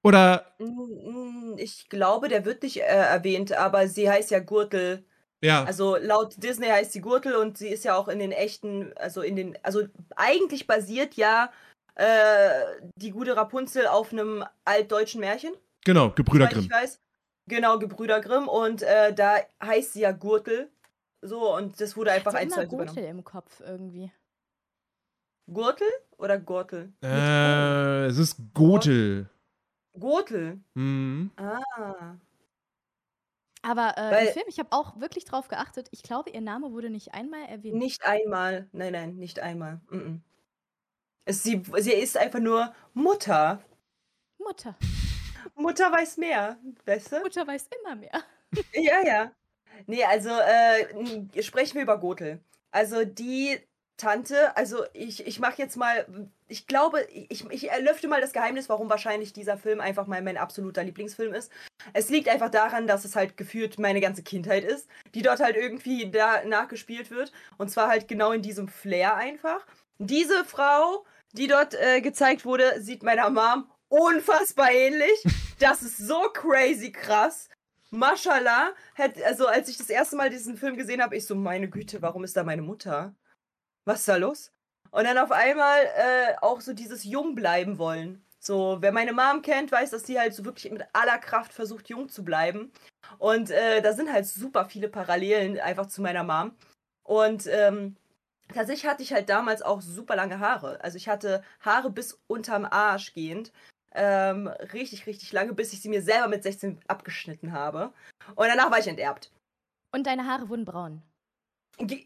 Oder? 0.03 0.53
Mm, 0.58 1.53
mm, 1.53 1.58
ich 1.58 1.89
glaube, 1.89 2.27
der 2.27 2.46
wird 2.46 2.63
nicht 2.63 2.77
äh, 2.77 2.84
erwähnt, 2.84 3.53
aber 3.53 3.88
sie 3.88 4.10
heißt 4.10 4.31
ja 4.31 4.39
Gürtel. 4.39 5.05
Ja. 5.43 5.63
Also 5.63 5.96
laut 5.96 6.41
Disney 6.41 6.67
heißt 6.67 6.91
sie 6.91 7.01
Gürtel 7.01 7.36
und 7.36 7.58
sie 7.58 7.70
ist 7.70 7.84
ja 7.84 7.96
auch 7.96 8.08
in 8.08 8.20
den 8.20 8.31
echten, 8.31 8.93
also 8.96 9.22
in 9.22 9.36
den, 9.36 9.58
also 9.63 9.84
eigentlich 10.15 10.67
basiert 10.67 11.15
ja 11.15 11.51
äh, 11.96 12.50
die 12.96 13.12
gute 13.12 13.36
Rapunzel 13.36 13.88
auf 13.88 14.12
einem 14.12 14.43
altdeutschen 14.65 15.20
Märchen. 15.20 15.53
Genau, 15.84 16.12
Gebrüder 16.12 16.48
Grimm. 16.48 16.63
Ich 16.63 16.72
weiß. 16.72 17.00
Genau, 17.48 17.79
Gebrüder 17.79 18.22
Grimm 18.22 18.48
und 18.48 18.84
äh, 18.84 19.13
da 19.13 19.38
heißt 19.63 19.93
sie 19.93 20.01
ja 20.01 20.12
Gurtel. 20.12 20.70
So, 21.22 21.55
und 21.55 21.79
das 21.81 21.98
wurde 21.98 22.12
einfach 22.12 22.34
ein 22.34 22.50
zwei 22.50 22.65
Gurtel 22.65 23.03
im 23.03 23.24
Kopf 23.24 23.62
irgendwie. 23.62 24.12
Gurtel 25.51 25.88
oder 26.17 26.39
Gurtel? 26.39 26.93
Äh, 27.03 28.05
es 28.05 28.17
ist 28.17 28.38
Gotel. 28.53 29.29
Gurtel? 29.93 30.60
Mhm. 30.74 31.31
Ah. 31.36 32.15
Aber 33.63 33.98
äh, 33.98 34.12
Weil, 34.12 34.27
im 34.27 34.33
Film, 34.33 34.45
ich 34.48 34.60
habe 34.60 34.71
auch 34.71 35.00
wirklich 35.00 35.25
drauf 35.25 35.48
geachtet, 35.48 35.88
ich 35.91 36.01
glaube, 36.03 36.31
ihr 36.31 36.41
Name 36.41 36.71
wurde 36.71 36.89
nicht 36.89 37.13
einmal 37.13 37.45
erwähnt. 37.48 37.75
Nicht 37.75 38.03
einmal. 38.05 38.67
Nein, 38.71 38.93
nein, 38.93 39.15
nicht 39.17 39.39
einmal. 39.39 39.81
Mm 39.89 39.98
-mm. 39.98 40.19
Es, 41.25 41.43
sie, 41.43 41.62
sie 41.77 41.93
ist 41.93 42.17
einfach 42.17 42.39
nur 42.39 42.74
Mutter. 42.93 43.62
Mutter. 44.39 44.75
Mutter 45.55 45.91
weiß 45.91 46.17
mehr, 46.17 46.57
weißt 46.86 47.12
du? 47.12 47.19
Mutter 47.19 47.45
weiß 47.45 47.69
immer 47.79 47.95
mehr. 47.95 48.24
ja, 48.74 49.05
ja. 49.05 49.31
Nee, 49.86 50.03
also 50.03 50.29
äh, 50.29 51.41
sprechen 51.43 51.75
wir 51.75 51.83
über 51.83 52.00
Gotel. 52.00 52.43
Also 52.71 53.05
die 53.05 53.60
Tante, 53.98 54.55
also 54.57 54.83
ich, 54.93 55.27
ich 55.27 55.39
mache 55.39 55.62
jetzt 55.62 55.77
mal, 55.77 56.05
ich 56.48 56.65
glaube, 56.65 57.03
ich, 57.12 57.45
ich 57.50 57.69
erlöfte 57.69 58.07
mal 58.07 58.19
das 58.19 58.33
Geheimnis, 58.33 58.67
warum 58.67 58.89
wahrscheinlich 58.89 59.31
dieser 59.31 59.57
Film 59.57 59.79
einfach 59.79 60.07
mal 60.07 60.21
mein 60.21 60.38
absoluter 60.38 60.83
Lieblingsfilm 60.83 61.33
ist. 61.33 61.51
Es 61.93 62.10
liegt 62.10 62.27
einfach 62.27 62.50
daran, 62.50 62.88
dass 62.88 63.05
es 63.05 63.15
halt 63.15 63.38
gefühlt 63.38 63.77
meine 63.79 64.01
ganze 64.01 64.24
Kindheit 64.24 64.63
ist, 64.63 64.88
die 65.13 65.21
dort 65.21 65.39
halt 65.39 65.55
irgendwie 65.55 66.10
da 66.10 66.43
nachgespielt 66.45 67.12
wird. 67.12 67.31
Und 67.57 67.69
zwar 67.69 67.88
halt 67.89 68.07
genau 68.07 68.31
in 68.31 68.41
diesem 68.41 68.67
Flair 68.67 69.15
einfach. 69.15 69.65
Diese 70.00 70.45
Frau, 70.45 71.05
die 71.33 71.48
dort 71.48 71.75
äh, 71.75 72.01
gezeigt 72.01 72.43
wurde, 72.43 72.81
sieht 72.81 73.03
meiner 73.03 73.29
Mom 73.29 73.69
unfassbar 73.89 74.71
ähnlich. 74.71 75.24
Das 75.60 75.83
ist 75.83 75.98
so 75.98 76.24
crazy 76.33 76.91
krass. 76.91 77.48
Mashallah, 77.91 78.74
also 79.25 79.45
als 79.45 79.69
ich 79.69 79.77
das 79.77 79.91
erste 79.91 80.15
Mal 80.15 80.31
diesen 80.31 80.57
Film 80.57 80.75
gesehen 80.75 81.03
habe, 81.03 81.15
ich 81.15 81.27
so, 81.27 81.36
meine 81.36 81.69
Güte, 81.69 82.01
warum 82.01 82.24
ist 82.24 82.36
da 82.36 82.43
meine 82.43 82.63
Mutter? 82.63 83.13
Was 83.85 84.00
ist 84.00 84.07
da 84.07 84.17
los? 84.17 84.51
Und 84.91 85.05
dann 85.05 85.17
auf 85.17 85.31
einmal 85.31 85.83
äh, 85.83 86.35
auch 86.41 86.61
so 86.61 86.73
dieses 86.73 87.03
Jung 87.03 87.33
bleiben 87.35 87.77
wollen. 87.77 88.23
So, 88.39 88.77
wer 88.79 88.91
meine 88.91 89.13
Mom 89.13 89.41
kennt, 89.41 89.71
weiß, 89.71 89.91
dass 89.91 90.05
sie 90.05 90.19
halt 90.19 90.33
so 90.33 90.43
wirklich 90.43 90.71
mit 90.71 90.83
aller 90.93 91.17
Kraft 91.19 91.53
versucht, 91.53 91.89
jung 91.89 92.09
zu 92.09 92.23
bleiben. 92.23 92.71
Und 93.19 93.51
äh, 93.51 93.81
da 93.81 93.93
sind 93.93 94.11
halt 94.11 94.25
super 94.25 94.65
viele 94.65 94.89
Parallelen 94.89 95.59
einfach 95.59 95.85
zu 95.85 96.01
meiner 96.01 96.23
Mom. 96.23 96.55
Und 97.03 97.47
ähm, 97.47 97.95
tatsächlich 98.53 98.89
hatte 98.89 99.03
ich 99.03 99.13
halt 99.13 99.29
damals 99.29 99.61
auch 99.61 99.81
super 99.81 100.15
lange 100.15 100.39
Haare. 100.39 100.83
Also 100.83 100.97
ich 100.97 101.07
hatte 101.07 101.43
Haare 101.61 101.91
bis 101.91 102.19
unterm 102.27 102.65
Arsch 102.65 103.13
gehend. 103.13 103.51
Ähm, 103.93 104.47
richtig, 104.47 105.05
richtig 105.05 105.31
lange, 105.33 105.53
bis 105.53 105.73
ich 105.73 105.81
sie 105.81 105.89
mir 105.89 106.01
selber 106.01 106.27
mit 106.27 106.43
16 106.43 106.79
abgeschnitten 106.88 107.51
habe. 107.51 107.93
Und 108.35 108.47
danach 108.47 108.71
war 108.71 108.79
ich 108.79 108.88
enterbt. 108.88 109.31
Und 109.93 110.07
deine 110.07 110.25
Haare 110.25 110.50
wurden 110.50 110.65
braun. 110.65 111.03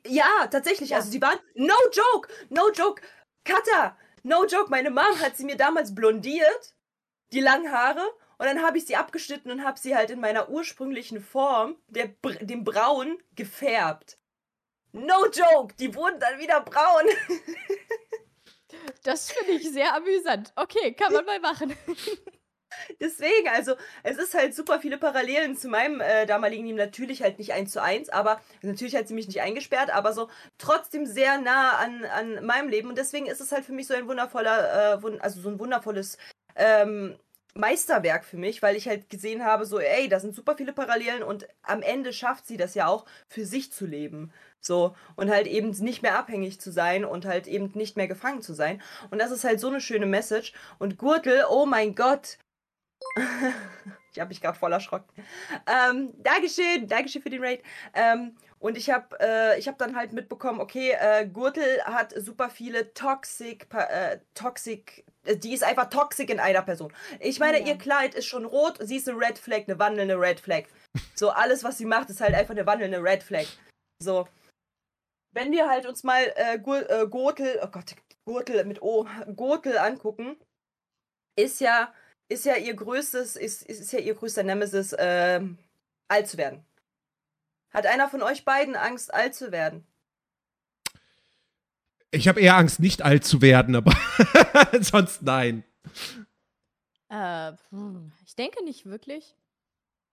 Ja, 0.08 0.48
tatsächlich. 0.48 0.92
Ja. 0.92 0.98
Also 0.98 1.12
sie 1.12 1.22
waren. 1.22 1.40
No 1.56 1.76
joke! 1.92 2.30
No 2.50 2.72
joke! 2.72 3.02
Cutter! 3.44 3.98
No 4.24 4.46
joke! 4.46 4.70
Meine 4.70 4.90
Mom 4.90 5.20
hat 5.20 5.38
sie 5.38 5.46
mir 5.46 5.58
damals 5.58 5.94
blondiert, 5.94 6.76
die 7.34 7.42
langen 7.42 7.72
Haare, 7.72 8.06
und 8.38 8.46
dann 8.46 8.62
habe 8.62 8.78
ich 8.78 8.86
sie 8.86 8.96
abgeschnitten 8.96 9.52
und 9.52 9.64
habe 9.64 9.80
sie 9.80 9.96
halt 9.96 10.10
in 10.10 10.20
meiner 10.20 10.50
ursprünglichen 10.50 11.22
Form, 11.22 11.78
der, 11.88 12.08
dem 12.42 12.64
Braun, 12.64 13.18
gefärbt. 13.36 14.18
No 14.92 15.26
joke! 15.28 15.74
Die 15.76 15.94
wurden 15.96 16.20
dann 16.20 16.40
wieder 16.40 16.62
braun. 16.62 17.06
Das 19.04 19.32
finde 19.32 19.54
ich 19.54 19.72
sehr 19.72 19.96
amüsant. 19.96 20.52
Okay, 20.56 20.94
kann 20.94 21.14
man 21.14 21.26
mal 21.26 21.40
machen. 21.40 21.76
Deswegen, 23.00 23.48
also 23.50 23.76
es 24.04 24.18
ist 24.18 24.34
halt 24.34 24.56
super 24.56 24.80
viele 24.80 24.98
Parallelen 24.98 25.56
zu 25.56 25.68
meinem 25.68 26.02
äh, 26.02 26.26
damaligen 26.26 26.66
Team. 26.66 26.76
Natürlich 26.76 27.22
halt 27.22 27.40
nicht 27.40 27.54
eins 27.54 27.72
zu 27.72 27.82
eins, 27.82 28.10
aber 28.10 28.42
natürlich 28.62 28.96
hat 28.96 29.08
sie 29.08 29.14
mich 29.14 29.28
nicht 29.28 29.42
eingesperrt, 29.42 29.90
aber 29.92 30.14
so 30.14 30.30
trotzdem 30.58 31.06
sehr 31.06 31.40
nah 31.40 31.78
an, 31.78 32.06
an 32.06 32.46
meinem 32.46 32.70
Leben. 32.70 32.90
Und 32.90 32.98
deswegen 32.98 33.28
ist 33.28 33.42
es 33.42 33.52
halt 33.52 33.66
für 33.66 33.74
mich 33.74 33.88
so 33.88 33.94
ein 33.94 34.08
wundervoller, 34.08 35.02
äh, 35.04 35.20
also 35.20 35.42
so 35.42 35.50
ein 35.50 35.60
wundervolles 35.60 36.18
ähm, 36.56 37.18
Meisterwerk 37.58 38.26
für 38.26 38.38
mich, 38.38 38.62
weil 38.62 38.76
ich 38.76 38.88
halt 38.88 39.10
gesehen 39.10 39.46
habe, 39.46 39.66
so, 39.66 39.80
ey, 39.80 40.10
da 40.10 40.20
sind 40.20 40.36
super 40.36 40.58
viele 40.58 40.74
Parallelen 40.74 41.24
und 41.24 41.48
am 41.64 41.82
Ende 41.82 42.12
schafft 42.12 42.46
sie 42.46 42.58
das 42.58 42.76
ja 42.76 42.88
auch, 42.88 43.06
für 43.30 43.46
sich 43.46 43.72
zu 43.72 43.86
leben. 43.86 44.34
So, 44.60 44.96
und 45.16 45.30
halt 45.30 45.48
eben 45.48 45.70
nicht 45.70 46.02
mehr 46.02 46.18
abhängig 46.18 46.60
zu 46.60 46.72
sein 46.72 47.06
und 47.06 47.26
halt 47.26 47.48
eben 47.48 47.72
nicht 47.76 47.98
mehr 47.98 48.08
gefangen 48.08 48.42
zu 48.42 48.54
sein. 48.54 48.82
Und 49.12 49.20
das 49.20 49.32
ist 49.32 49.44
halt 49.44 49.60
so 49.60 49.68
eine 49.68 49.80
schöne 49.80 50.08
Message. 50.08 50.54
Und 50.80 50.98
Gürtel, 50.98 51.46
oh 51.50 51.66
mein 51.66 51.96
Gott. 51.96 52.40
Ich 54.12 54.20
habe 54.20 54.30
mich 54.30 54.42
gerade 54.42 54.58
voll 54.58 54.74
erschrocken. 54.74 55.08
Ähm, 55.68 56.14
Dankeschön, 56.18 56.88
Dankeschön 56.88 57.22
für 57.22 57.30
den 57.30 57.44
Raid. 57.44 57.64
Ähm, 57.94 58.36
und 58.60 58.78
ich 58.78 58.90
habe 58.90 59.20
äh, 59.20 59.62
hab 59.62 59.78
dann 59.78 59.96
halt 59.96 60.14
mitbekommen, 60.14 60.60
okay, 60.60 60.96
äh, 61.00 61.28
Gürtel 61.28 61.84
hat 61.84 62.14
super 62.18 62.50
viele 62.50 62.94
Toxic, 62.94 63.68
äh, 63.74 64.20
Toxic, 64.34 65.06
äh, 65.26 65.38
die 65.38 65.54
ist 65.54 65.64
einfach 65.64 65.90
toxic 65.90 66.30
in 66.30 66.40
einer 66.40 66.62
Person. 66.62 66.92
Ich 67.20 67.40
meine, 67.40 67.60
ja. 67.60 67.68
ihr 67.68 67.78
Kleid 67.78 68.16
ist 68.16 68.26
schon 68.26 68.46
rot, 68.46 68.78
sie 68.80 68.98
ist 68.98 69.08
eine 69.08 69.20
Red 69.20 69.38
Flag, 69.38 69.64
eine 69.68 69.80
wandelnde 69.80 70.20
Red 70.20 70.40
Flag. 70.40 70.64
So, 71.14 71.30
alles, 71.30 71.64
was 71.64 71.78
sie 71.78 71.86
macht, 71.86 72.10
ist 72.10 72.22
halt 72.22 72.34
einfach 72.34 72.52
eine 72.52 72.66
wandelnde 72.66 73.02
Red 73.02 73.24
Flag. 73.24 73.46
So 74.02 74.28
wenn 75.36 75.52
wir 75.52 75.70
halt 75.70 75.86
uns 75.86 76.04
mal 76.04 76.34
äh, 76.38 76.56
äh, 76.56 77.08
Gürtel, 77.08 77.60
oh 77.62 77.68
Gott, 77.68 77.96
Gürtel 78.26 78.64
mit 78.66 78.82
O, 78.82 79.06
Gürtel 79.36 79.78
angucken, 79.78 80.38
ist 81.38 81.60
ja, 81.60 81.94
ist 82.28 82.46
ja 82.46 82.56
ihr 82.56 82.76
größtes, 82.76 83.36
ist, 83.36 83.64
ist 83.64 83.92
ja 83.92 84.00
ihr 84.00 84.16
größter 84.16 84.44
Nemesis, 84.44 84.94
äh, 84.94 85.42
alt 86.08 86.28
zu 86.28 86.38
werden. 86.38 86.66
Hat 87.72 87.86
einer 87.86 88.10
von 88.10 88.22
euch 88.22 88.46
beiden 88.46 88.76
Angst, 88.76 89.14
alt 89.14 89.36
zu 89.36 89.52
werden? 89.52 89.86
Ich 92.12 92.28
habe 92.28 92.40
eher 92.40 92.56
Angst, 92.56 92.80
nicht 92.80 93.02
alt 93.02 93.26
zu 93.26 93.42
werden, 93.42 93.76
aber 93.76 93.94
sonst 94.82 95.22
nein. 95.22 95.64
Äh, 97.10 97.52
ich 98.26 98.36
denke 98.36 98.64
nicht 98.64 98.86
wirklich. 98.86 99.36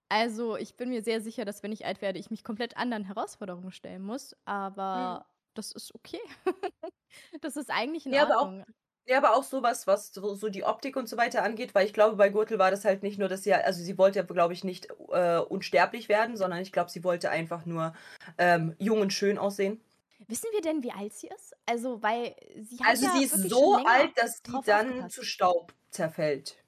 Also, 0.09 0.57
ich 0.57 0.75
bin 0.75 0.89
mir 0.89 1.01
sehr 1.01 1.21
sicher, 1.21 1.45
dass 1.45 1.63
wenn 1.63 1.71
ich 1.71 1.85
alt 1.85 2.01
werde, 2.01 2.19
ich 2.19 2.29
mich 2.29 2.43
komplett 2.43 2.77
anderen 2.77 3.05
Herausforderungen 3.05 3.71
stellen 3.71 4.03
muss. 4.03 4.35
Aber 4.45 5.25
hm. 5.25 5.25
das 5.53 5.71
ist 5.71 5.95
okay. 5.95 6.19
das 7.41 7.55
ist 7.55 7.71
eigentlich 7.71 8.05
in 8.05 8.13
ja, 8.13 8.23
Ordnung. 8.23 8.61
Aber 8.61 8.69
auch, 8.69 8.82
ja, 9.05 9.17
aber 9.17 9.35
auch 9.35 9.43
sowas, 9.43 9.85
was 9.87 10.13
so, 10.13 10.35
so, 10.35 10.49
die 10.49 10.63
Optik 10.63 10.95
und 10.95 11.09
so 11.09 11.17
weiter 11.17 11.43
angeht, 11.43 11.75
weil 11.75 11.85
ich 11.85 11.93
glaube, 11.93 12.15
bei 12.15 12.29
Gürtel 12.29 12.57
war 12.59 12.71
das 12.71 12.85
halt 12.85 13.03
nicht 13.03 13.19
nur, 13.19 13.27
dass 13.27 13.43
sie, 13.43 13.53
also 13.53 13.83
sie 13.83 13.97
wollte 13.97 14.19
ja, 14.19 14.25
glaube 14.25 14.53
ich, 14.53 14.63
nicht 14.63 14.87
äh, 15.11 15.37
unsterblich 15.39 16.09
werden, 16.09 16.37
sondern 16.37 16.61
ich 16.61 16.71
glaube, 16.71 16.89
sie 16.89 17.03
wollte 17.03 17.29
einfach 17.29 17.65
nur 17.65 17.93
ähm, 18.37 18.75
jung 18.79 19.01
und 19.01 19.11
schön 19.11 19.37
aussehen. 19.37 19.81
Wissen 20.27 20.47
wir 20.53 20.61
denn, 20.61 20.83
wie 20.83 20.91
alt 20.91 21.13
sie 21.13 21.27
ist? 21.27 21.53
Also, 21.65 22.01
weil 22.01 22.35
sie 22.61 22.77
hat 22.79 22.87
Also, 22.87 23.05
ja 23.05 23.11
sie 23.17 23.23
ist 23.25 23.49
so 23.49 23.75
alt, 23.85 24.11
dass 24.17 24.37
sie 24.45 24.61
dann 24.65 24.87
aufgepasst. 24.87 25.15
zu 25.15 25.23
Staub 25.23 25.73
zerfällt. 25.89 26.63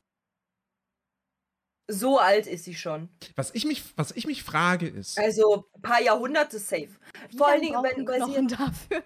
So 1.87 2.17
alt 2.19 2.47
ist 2.47 2.65
sie 2.65 2.73
schon. 2.73 3.09
Was 3.35 3.53
ich 3.53 3.63
mich, 3.65 3.83
was 3.95 4.11
ich 4.11 4.25
mich 4.25 4.43
frage 4.43 4.87
ist. 4.87 5.19
Also 5.19 5.65
ein 5.75 5.81
paar 5.81 6.01
Jahrhunderte 6.01 6.57
safe. 6.57 6.89
Wie 7.29 7.37
vor 7.37 7.47
allen 7.47 7.61
Dingen, 7.61 7.81
wenn, 7.83 8.07
weil 8.07 8.25
sie 8.25 8.47
dafür. 8.47 9.03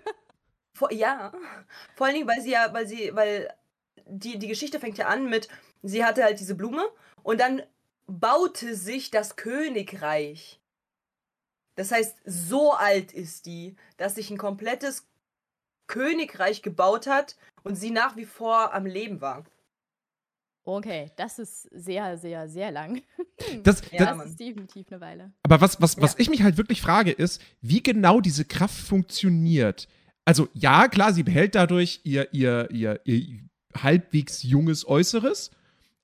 Vor, 0.79 0.93
ja. 0.93 1.33
Vor 1.93 2.07
allen 2.07 2.15
Dingen, 2.15 2.27
weil 2.27 2.41
sie 2.41 2.51
ja, 2.51 2.71
weil 2.71 2.87
sie, 2.87 3.13
weil 3.13 3.53
die, 4.05 4.39
die 4.39 4.47
Geschichte 4.47 4.79
fängt 4.79 4.97
ja 4.97 5.07
an 5.07 5.29
mit, 5.29 5.49
sie 5.83 6.05
hatte 6.05 6.23
halt 6.23 6.39
diese 6.39 6.55
Blume 6.55 6.87
und 7.21 7.41
dann 7.41 7.61
baute 8.07 8.75
sich 8.75 9.11
das 9.11 9.35
Königreich. 9.35 10.61
Das 11.75 11.91
heißt, 11.91 12.15
so 12.23 12.71
alt 12.71 13.11
ist 13.11 13.45
die, 13.45 13.75
dass 13.97 14.15
sich 14.15 14.31
ein 14.31 14.37
komplettes 14.37 15.05
Königreich 15.87 16.61
gebaut 16.61 17.07
hat 17.07 17.35
und 17.63 17.75
sie 17.75 17.91
nach 17.91 18.15
wie 18.15 18.25
vor 18.25 18.73
am 18.73 18.85
Leben 18.85 19.19
war. 19.19 19.43
Okay, 20.63 21.11
das 21.17 21.39
ist 21.39 21.63
sehr, 21.71 22.17
sehr, 22.17 22.47
sehr 22.47 22.71
lang. 22.71 23.01
Das, 23.63 23.81
ja, 23.91 24.13
das 24.13 24.31
ist 24.31 24.39
definitiv 24.39 24.87
eine 24.91 25.01
Weile. 25.01 25.31
Aber 25.43 25.61
was, 25.61 25.81
was, 25.81 25.99
was 26.01 26.19
ich 26.19 26.29
mich 26.29 26.43
halt 26.43 26.57
wirklich 26.57 26.81
frage, 26.81 27.11
ist, 27.11 27.41
wie 27.61 27.81
genau 27.81 28.19
diese 28.19 28.43
Kraft 28.43 28.77
funktioniert. 28.77 29.87
Also, 30.29 30.47
ja, 30.53 30.87
klar, 30.89 31.11
sie 31.11 31.23
behält 31.23 31.55
dadurch 31.55 32.01
ihr, 32.03 32.31
ihr, 32.35 32.69
ihr, 32.69 33.01
ihr 33.03 33.39
halbwegs 33.75 34.43
junges 34.43 34.87
Äußeres, 34.87 35.49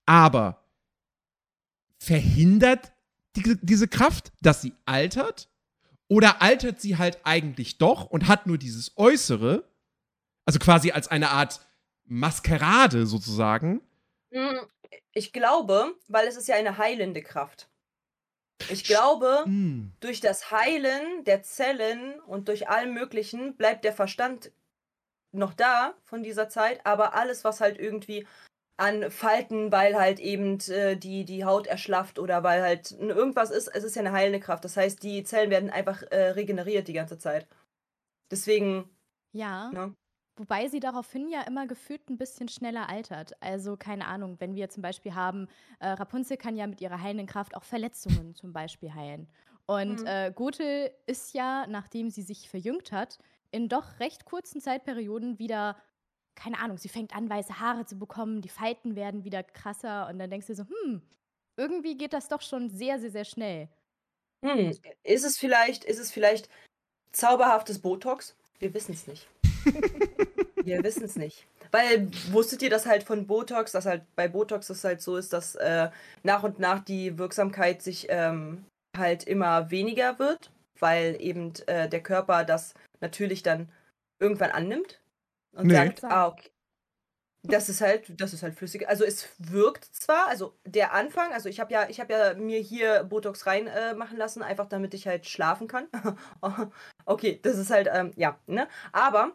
aber 0.07 0.65
verhindert 1.99 2.91
die, 3.35 3.55
diese 3.61 3.87
Kraft, 3.87 4.31
dass 4.41 4.63
sie 4.63 4.73
altert? 4.85 5.47
Oder 6.07 6.41
altert 6.41 6.81
sie 6.81 6.97
halt 6.97 7.19
eigentlich 7.23 7.77
doch 7.77 8.05
und 8.05 8.27
hat 8.27 8.47
nur 8.47 8.57
dieses 8.57 8.97
Äußere, 8.97 9.71
also 10.45 10.57
quasi 10.57 10.89
als 10.89 11.07
eine 11.07 11.29
Art 11.29 11.63
Maskerade 12.05 13.05
sozusagen, 13.05 13.79
hm, 14.31 14.57
ich 15.13 15.33
glaube, 15.33 15.93
weil 16.07 16.27
es 16.27 16.35
ist 16.35 16.47
ja 16.47 16.55
eine 16.55 16.79
heilende 16.79 17.21
Kraft. 17.21 17.69
Ich 18.69 18.83
glaube, 18.83 19.43
mm. 19.45 19.91
durch 19.99 20.21
das 20.21 20.51
Heilen 20.51 21.23
der 21.25 21.43
Zellen 21.43 22.19
und 22.21 22.47
durch 22.47 22.69
allem 22.69 22.93
Möglichen 22.93 23.55
bleibt 23.55 23.83
der 23.83 23.93
Verstand 23.93 24.51
noch 25.31 25.53
da 25.53 25.93
von 26.03 26.23
dieser 26.23 26.49
Zeit, 26.49 26.85
aber 26.85 27.13
alles, 27.13 27.43
was 27.43 27.61
halt 27.61 27.77
irgendwie 27.77 28.25
an 28.77 29.09
Falten, 29.09 29.71
weil 29.71 29.95
halt 29.95 30.19
eben 30.19 30.59
äh, 30.69 30.97
die, 30.97 31.23
die 31.23 31.45
Haut 31.45 31.67
erschlafft 31.67 32.19
oder 32.19 32.43
weil 32.43 32.61
halt 32.61 32.91
irgendwas 32.91 33.49
ist, 33.49 33.67
es 33.69 33.83
ist 33.83 33.95
ja 33.95 34.01
eine 34.01 34.11
heilende 34.11 34.39
Kraft. 34.39 34.65
Das 34.65 34.75
heißt, 34.75 35.01
die 35.01 35.23
Zellen 35.23 35.49
werden 35.49 35.69
einfach 35.69 36.01
äh, 36.11 36.31
regeneriert 36.31 36.87
die 36.87 36.93
ganze 36.93 37.17
Zeit. 37.17 37.47
Deswegen. 38.31 38.89
Ja. 39.31 39.69
Ne? 39.71 39.95
Wobei 40.37 40.67
sie 40.67 40.81
daraufhin 40.81 41.29
ja 41.29 41.41
immer 41.43 41.65
gefühlt 41.65 42.09
ein 42.09 42.17
bisschen 42.17 42.49
schneller 42.49 42.89
altert. 42.89 43.41
Also 43.41 43.77
keine 43.77 44.05
Ahnung, 44.05 44.35
wenn 44.39 44.55
wir 44.55 44.69
zum 44.69 44.81
Beispiel 44.83 45.15
haben, 45.15 45.47
äh, 45.79 45.87
Rapunzel 45.87 46.35
kann 46.35 46.57
ja 46.57 46.67
mit 46.67 46.81
ihrer 46.81 47.01
heilenden 47.01 47.27
Kraft 47.27 47.55
auch 47.55 47.63
Verletzungen 47.63 48.35
zum 48.35 48.51
Beispiel 48.51 48.93
heilen. 48.93 49.27
Und 49.65 50.01
mhm. 50.01 50.07
äh, 50.07 50.31
Gothel 50.35 50.91
ist 51.05 51.33
ja, 51.33 51.65
nachdem 51.67 52.09
sie 52.09 52.21
sich 52.21 52.49
verjüngt 52.49 52.91
hat, 52.91 53.17
in 53.51 53.69
doch 53.69 53.99
recht 53.99 54.25
kurzen 54.25 54.59
Zeitperioden 54.59 55.39
wieder, 55.39 55.77
keine 56.35 56.59
Ahnung, 56.59 56.77
sie 56.77 56.89
fängt 56.89 57.15
an, 57.15 57.29
weiße 57.29 57.59
Haare 57.59 57.85
zu 57.85 57.97
bekommen, 57.97 58.41
die 58.41 58.49
Falten 58.49 58.95
werden 58.95 59.23
wieder 59.23 59.41
krasser 59.41 60.09
und 60.09 60.19
dann 60.19 60.29
denkst 60.29 60.47
du 60.47 60.55
so, 60.55 60.63
hm, 60.63 61.01
irgendwie 61.55 61.95
geht 61.95 62.11
das 62.11 62.27
doch 62.27 62.41
schon 62.41 62.69
sehr, 62.69 62.99
sehr, 62.99 63.11
sehr 63.11 63.25
schnell. 63.25 63.69
Hm, 64.43 64.73
ist 65.03 65.23
es 65.23 65.37
vielleicht, 65.37 65.85
ist 65.85 65.99
es 65.99 66.11
vielleicht 66.11 66.49
zauberhaftes 67.13 67.79
Botox? 67.79 68.35
Wir 68.59 68.73
wissen 68.73 68.91
es 68.93 69.07
nicht. 69.07 69.27
Wir 70.63 70.83
wissen 70.83 71.03
es 71.03 71.15
nicht. 71.15 71.47
weil 71.71 72.09
wusstet 72.31 72.61
ihr, 72.61 72.69
dass 72.69 72.85
halt 72.85 73.03
von 73.03 73.27
Botox, 73.27 73.71
dass 73.71 73.85
halt 73.85 74.03
bei 74.15 74.27
Botox 74.27 74.69
es 74.69 74.83
halt 74.83 75.01
so 75.01 75.17
ist, 75.17 75.33
dass 75.33 75.55
äh, 75.55 75.89
nach 76.23 76.43
und 76.43 76.59
nach 76.59 76.79
die 76.83 77.17
Wirksamkeit 77.17 77.81
sich 77.81 78.07
ähm, 78.09 78.65
halt 78.97 79.23
immer 79.25 79.69
weniger 79.71 80.17
wird, 80.19 80.51
weil 80.79 81.17
eben 81.19 81.53
äh, 81.67 81.89
der 81.89 82.01
Körper 82.01 82.45
das 82.45 82.73
natürlich 83.01 83.43
dann 83.43 83.69
irgendwann 84.19 84.51
annimmt 84.51 85.01
und 85.55 85.67
Nee. 85.67 85.73
sagt, 85.73 86.03
ah, 86.05 86.27
okay. 86.29 86.49
Das 87.47 87.69
ist 87.69 87.81
halt, 87.81 88.19
das 88.19 88.33
ist 88.33 88.41
halt 88.41 88.55
flüssig. 88.55 88.89
Also 88.89 89.03
es 89.05 89.29
wirkt 89.37 89.85
zwar, 89.85 90.27
also 90.29 90.55
der 90.65 90.93
Anfang, 90.93 91.31
also 91.31 91.47
ich 91.47 91.59
habe 91.59 91.71
ja, 91.73 91.87
ich 91.89 91.99
habe 91.99 92.11
ja 92.11 92.33
mir 92.33 92.59
hier 92.59 93.03
Botox 93.03 93.45
rein 93.45 93.67
äh, 93.67 93.93
machen 93.93 94.17
lassen, 94.17 94.41
einfach 94.41 94.65
damit 94.67 94.95
ich 94.95 95.05
halt 95.07 95.27
schlafen 95.27 95.67
kann. 95.67 95.87
okay, 97.05 97.39
das 97.43 97.57
ist 97.59 97.69
halt, 97.69 97.87
ähm, 97.93 98.11
ja, 98.15 98.39
ne? 98.47 98.67
Aber 98.91 99.33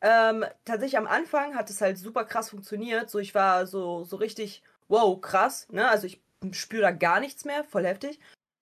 ähm, 0.00 0.44
tatsächlich 0.64 0.98
am 0.98 1.06
Anfang 1.06 1.54
hat 1.54 1.70
es 1.70 1.80
halt 1.80 1.98
super 1.98 2.24
krass 2.24 2.50
funktioniert. 2.50 3.10
So, 3.10 3.18
ich 3.18 3.34
war 3.34 3.66
so, 3.66 4.04
so 4.04 4.16
richtig, 4.16 4.62
wow, 4.88 5.20
krass, 5.20 5.66
ne? 5.70 5.88
Also 5.88 6.06
ich 6.06 6.20
spüre 6.52 6.82
da 6.82 6.90
gar 6.90 7.20
nichts 7.20 7.44
mehr, 7.44 7.64
voll 7.64 7.86
heftig. 7.86 8.18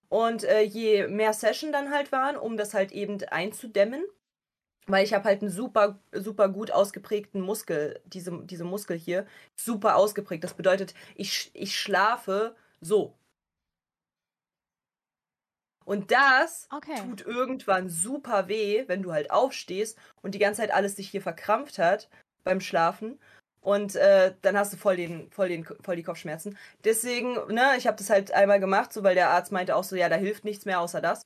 Und 0.09 0.45
äh, 0.45 0.63
je 0.63 1.09
mehr 1.09 1.33
Session 1.33 1.73
dann 1.73 1.91
halt 1.91 2.13
waren, 2.13 2.37
um 2.37 2.57
das 2.57 2.75
halt 2.75 2.93
eben 2.93 3.23
einzudämmen, 3.25 4.05
weil 4.87 5.05
ich 5.05 5.15
habe 5.15 5.25
halt 5.25 5.43
einen 5.43 5.51
super, 5.51 5.99
super 6.13 6.49
gut 6.49 6.71
ausgeprägten 6.71 7.41
Muskel, 7.41 8.01
diese, 8.05 8.43
diese 8.45 8.65
Muskel 8.65 8.97
hier, 8.99 9.27
super 9.57 9.97
ausgeprägt. 9.97 10.45
Das 10.45 10.55
bedeutet, 10.55 10.95
ich, 11.17 11.51
ich 11.55 11.79
schlafe 11.79 12.55
so. 12.81 13.15
Und 15.85 16.11
das 16.11 16.69
Okay. 16.73 16.97
tut 16.97 17.23
irgendwann 17.23 17.89
super 17.89 18.49
weh, 18.49 18.85
wenn 18.87 19.03
du 19.03 19.13
halt 19.13 19.31
aufstehst 19.31 19.99
und 20.23 20.35
die 20.35 20.39
ganze 20.39 20.63
Zeit 20.63 20.73
alles 20.73 20.97
sich 20.97 21.11
hier 21.11 21.23
verkrampft 21.23 21.79
hat 21.79 22.09
beim 22.45 22.61
Schlafen. 22.61 23.19
Und 23.61 23.97
äh, 23.97 24.35
dann 24.43 24.59
hast 24.59 24.73
du 24.75 24.77
voll, 24.77 24.97
den, 24.97 25.31
voll, 25.31 25.49
den, 25.49 25.65
voll 25.65 25.97
die 25.97 26.03
Kopfschmerzen. 26.03 26.59
Deswegen, 26.85 27.35
ne, 27.53 27.75
ich 27.79 27.87
habe 27.87 27.97
das 27.97 28.11
halt 28.11 28.33
einmal 28.33 28.61
gemacht, 28.61 28.93
so 28.93 29.03
weil 29.03 29.15
der 29.15 29.31
Arzt 29.31 29.53
meinte 29.53 29.75
auch 29.75 29.85
so, 29.85 29.97
ja, 29.97 30.09
da 30.11 30.17
hilft 30.17 30.45
nichts 30.45 30.67
mehr 30.67 30.81
außer 30.81 31.01
das. 31.01 31.23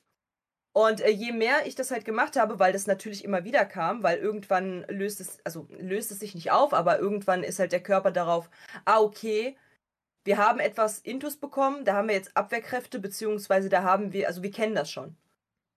Und 0.73 1.01
äh, 1.01 1.09
je 1.09 1.31
mehr 1.31 1.65
ich 1.65 1.75
das 1.75 1.91
halt 1.91 2.05
gemacht 2.05 2.35
habe, 2.37 2.59
weil 2.59 2.73
das 2.73 2.87
natürlich 2.87 3.23
immer 3.25 3.43
wieder 3.43 3.65
kam, 3.65 4.03
weil 4.03 4.19
irgendwann 4.19 4.85
löst 4.87 5.19
es, 5.19 5.39
also 5.43 5.67
löst 5.71 6.11
es 6.11 6.19
sich 6.19 6.35
nicht 6.35 6.51
auf, 6.51 6.73
aber 6.73 6.99
irgendwann 6.99 7.43
ist 7.43 7.59
halt 7.59 7.71
der 7.71 7.83
Körper 7.83 8.11
darauf, 8.11 8.49
ah, 8.85 8.99
okay, 8.99 9.57
wir 10.23 10.37
haben 10.37 10.59
etwas 10.59 10.99
Intus 10.99 11.37
bekommen, 11.37 11.85
da 11.85 11.93
haben 11.93 12.07
wir 12.07 12.15
jetzt 12.15 12.35
Abwehrkräfte, 12.35 12.99
beziehungsweise 12.99 13.69
da 13.69 13.83
haben 13.83 14.13
wir, 14.13 14.27
also 14.27 14.43
wir 14.43 14.51
kennen 14.51 14.75
das 14.75 14.91
schon. 14.91 15.15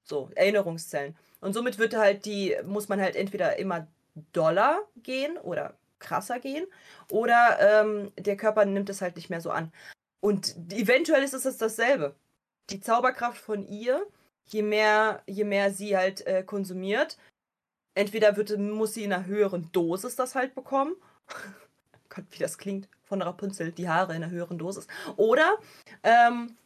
So, 0.04 0.30
Erinnerungszellen. 0.34 1.16
Und 1.40 1.54
somit 1.54 1.78
wird 1.78 1.94
halt 1.94 2.24
die, 2.24 2.56
muss 2.64 2.88
man 2.88 3.00
halt 3.00 3.16
entweder 3.16 3.58
immer 3.58 3.86
doller 4.32 4.80
gehen 4.96 5.38
oder 5.38 5.76
krasser 5.98 6.40
gehen, 6.40 6.66
oder 7.10 7.58
ähm, 7.60 8.12
der 8.16 8.36
Körper 8.36 8.64
nimmt 8.64 8.90
es 8.90 9.00
halt 9.00 9.16
nicht 9.16 9.30
mehr 9.30 9.40
so 9.40 9.50
an. 9.50 9.72
Und 10.20 10.56
eventuell 10.72 11.22
ist 11.22 11.34
es 11.34 11.44
das 11.44 11.58
dasselbe. 11.58 12.14
Die 12.70 12.80
Zauberkraft 12.80 13.38
von 13.38 13.66
ihr, 13.66 14.06
je 14.46 14.62
mehr, 14.62 15.22
je 15.26 15.44
mehr 15.44 15.72
sie 15.72 15.96
halt 15.96 16.26
äh, 16.26 16.42
konsumiert, 16.42 17.18
entweder 17.94 18.36
wird, 18.36 18.56
muss 18.58 18.94
sie 18.94 19.04
in 19.04 19.12
einer 19.12 19.26
höheren 19.26 19.70
Dosis 19.72 20.16
das 20.16 20.34
halt 20.34 20.54
bekommen. 20.54 20.94
Gott, 22.14 22.24
wie 22.30 22.38
das 22.38 22.58
klingt 22.58 22.88
von 23.02 23.22
Rapunzel, 23.22 23.72
die 23.72 23.88
Haare 23.88 24.14
in 24.14 24.22
einer 24.22 24.32
höheren 24.32 24.58
Dosis. 24.58 24.86
Oder, 25.16 25.58
ähm, 26.02 26.56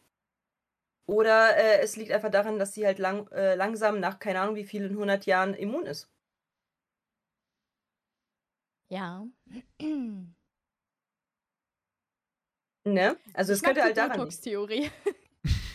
oder 1.05 1.55
äh, 1.55 1.79
es 1.81 1.95
liegt 1.95 2.11
einfach 2.11 2.31
daran, 2.31 2.59
dass 2.59 2.73
sie 2.73 2.85
halt 2.85 2.99
lang, 2.99 3.27
äh, 3.31 3.55
langsam 3.55 3.99
nach 3.99 4.19
keine 4.19 4.41
Ahnung 4.41 4.55
wie 4.55 4.65
vielen 4.65 4.95
hundert 4.97 5.25
Jahren 5.25 5.53
immun 5.53 5.85
ist. 5.85 6.09
Ja. 8.89 9.25
Ne? 12.85 13.17
Also 13.33 13.53
es 13.53 13.59
Ich 13.59 13.63
mag 13.63 13.69
könnte 13.73 13.83
halt 13.83 13.97
daran. 13.97 14.17
Botox-Theorie. 14.17 14.91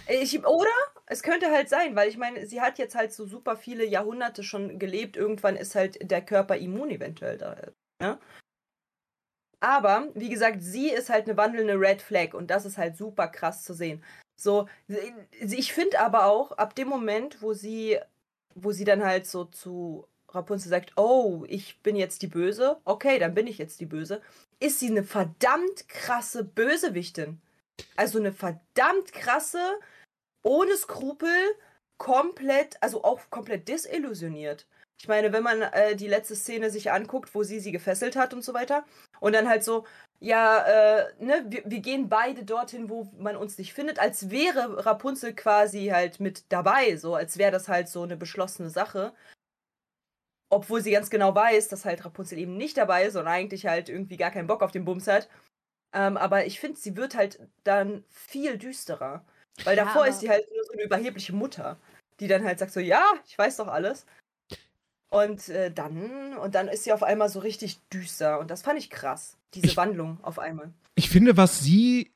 Ich, 0.09 0.45
oder 0.45 0.71
es 1.07 1.23
könnte 1.23 1.51
halt 1.51 1.69
sein, 1.69 1.95
weil 1.95 2.09
ich 2.09 2.17
meine, 2.17 2.47
sie 2.47 2.61
hat 2.61 2.79
jetzt 2.79 2.95
halt 2.95 3.13
so 3.13 3.27
super 3.27 3.57
viele 3.57 3.85
Jahrhunderte 3.87 4.43
schon 4.43 4.79
gelebt. 4.79 5.17
Irgendwann 5.17 5.57
ist 5.57 5.75
halt 5.75 6.11
der 6.11 6.25
Körper 6.25 6.57
immun 6.57 6.91
eventuell 6.91 7.39
da. 7.39 7.57
Ne? 8.01 8.19
Aber, 9.63 10.09
wie 10.15 10.29
gesagt, 10.29 10.61
sie 10.61 10.91
ist 10.91 11.09
halt 11.09 11.29
eine 11.29 11.37
wandelnde 11.37 11.79
Red 11.79 12.03
Flag 12.03 12.35
und 12.35 12.51
das 12.51 12.65
ist 12.65 12.79
halt 12.79 12.97
super 12.97 13.29
krass 13.29 13.63
zu 13.63 13.75
sehen. 13.75 14.03
So, 14.35 14.69
ich 15.41 15.73
finde 15.73 16.01
aber 16.01 16.27
auch, 16.27 16.51
ab 16.53 16.75
dem 16.75 16.89
Moment, 16.89 17.41
wo 17.43 17.53
sie, 17.53 18.01
wo 18.57 18.73
sie 18.73 18.83
dann 18.83 19.05
halt 19.05 19.25
so 19.25 19.45
zu 19.45 20.09
Rapunzel 20.31 20.69
sagt, 20.69 20.95
oh, 20.97 21.45
ich 21.47 21.81
bin 21.83 21.95
jetzt 21.95 22.23
die 22.23 22.27
Böse, 22.27 22.79
okay, 22.85 23.21
dann 23.21 23.35
bin 23.35 23.47
ich 23.47 23.59
jetzt 23.59 23.79
die 23.79 23.87
Böse, 23.87 24.21
ist 24.59 24.81
sie 24.81 24.89
eine 24.89 25.05
verdammt 25.05 25.89
krasse 25.89 26.43
Bösewichtin. 26.43 27.41
Also 27.95 28.19
eine 28.19 28.33
verdammt 28.33 29.13
krasse, 29.13 29.79
ohne 30.43 30.77
Skrupel, 30.77 31.31
komplett, 31.99 32.83
also 32.83 33.05
auch 33.05 33.21
komplett 33.31 33.69
desillusioniert. 33.69 34.67
Ich 35.01 35.07
meine, 35.07 35.33
wenn 35.33 35.43
man 35.43 35.63
äh, 35.63 35.95
die 35.95 36.09
letzte 36.09 36.35
Szene 36.35 36.71
sich 36.71 36.91
anguckt, 36.91 37.33
wo 37.35 37.45
sie 37.45 37.61
sie 37.61 37.73
gefesselt 37.73 38.17
hat 38.17 38.35
und 38.35 38.43
so 38.43 38.55
weiter, 38.55 38.85
und 39.23 39.35
dann 39.35 39.49
halt 39.49 39.63
so, 39.63 39.87
ja, 40.19 40.65
äh, 40.65 41.13
ne, 41.21 41.45
wir, 41.49 41.63
wir 41.65 41.79
gehen 41.79 42.09
beide 42.09 42.45
dorthin, 42.45 42.91
wo 42.91 43.05
man 43.19 43.37
uns 43.37 43.57
nicht 43.57 43.73
findet, 43.73 44.01
als 44.01 44.31
wäre 44.31 44.85
Rapunzel 44.85 45.33
quasi 45.33 45.87
halt 45.87 46.19
mit 46.19 46.45
dabei, 46.49 46.97
so 46.97 47.15
als 47.15 47.39
wäre 47.39 47.53
das 47.53 47.69
halt 47.69 47.89
so 47.89 48.03
eine 48.03 48.17
beschlossene 48.17 48.69
Sache. 48.69 49.15
Obwohl 50.51 50.83
sie 50.83 50.91
ganz 50.91 51.09
genau 51.09 51.35
weiß, 51.37 51.69
dass 51.69 51.85
halt 51.85 52.05
Rapunzel 52.05 52.39
eben 52.39 52.57
nicht 52.57 52.77
dabei 52.77 53.05
ist 53.05 53.15
und 53.15 53.29
eigentlich 53.29 53.65
halt 53.67 53.89
irgendwie 53.89 54.17
gar 54.17 54.33
keinen 54.33 54.49
Bock 54.49 54.63
auf 54.63 54.73
den 54.73 54.85
Bums 54.85 55.07
hat. 55.07 55.29
Ähm, 55.95 56.17
aber 56.17 56.45
ich 56.47 56.59
finde, 56.59 56.81
sie 56.81 56.97
wird 56.97 57.15
halt 57.15 57.39
dann 57.63 58.05
viel 58.11 58.59
düsterer. 58.59 59.25
Weil 59.65 59.77
davor 59.77 60.07
ist 60.09 60.21
sie 60.21 60.31
halt 60.31 60.51
nur 60.51 60.65
so 60.65 60.73
eine 60.73 60.83
überhebliche 60.83 61.33
Mutter, 61.33 61.79
die 62.19 62.27
dann 62.27 62.43
halt 62.45 62.59
sagt 62.59 62.73
so, 62.73 62.81
ja, 62.81 63.05
ich 63.25 63.39
weiß 63.39 63.59
doch 63.59 63.69
alles. 63.69 64.05
Und 65.13 65.49
äh, 65.51 65.71
dann, 65.71 66.37
und 66.39 66.55
dann 66.55 66.69
ist 66.69 66.85
sie 66.85 66.93
auf 66.93 67.03
einmal 67.03 67.29
so 67.29 67.39
richtig 67.41 67.79
düster. 67.93 68.41
Und 68.41 68.51
das 68.51 68.63
fand 68.63 68.79
ich 68.79 68.89
krass, 68.89 69.37
diese 69.55 69.67
Ich- 69.67 69.77
Wandlung 69.77 70.19
auf 70.23 70.39
einmal. 70.39 70.73
Ich 70.95 71.11
finde, 71.11 71.37
was 71.37 71.61
sie, 71.61 72.13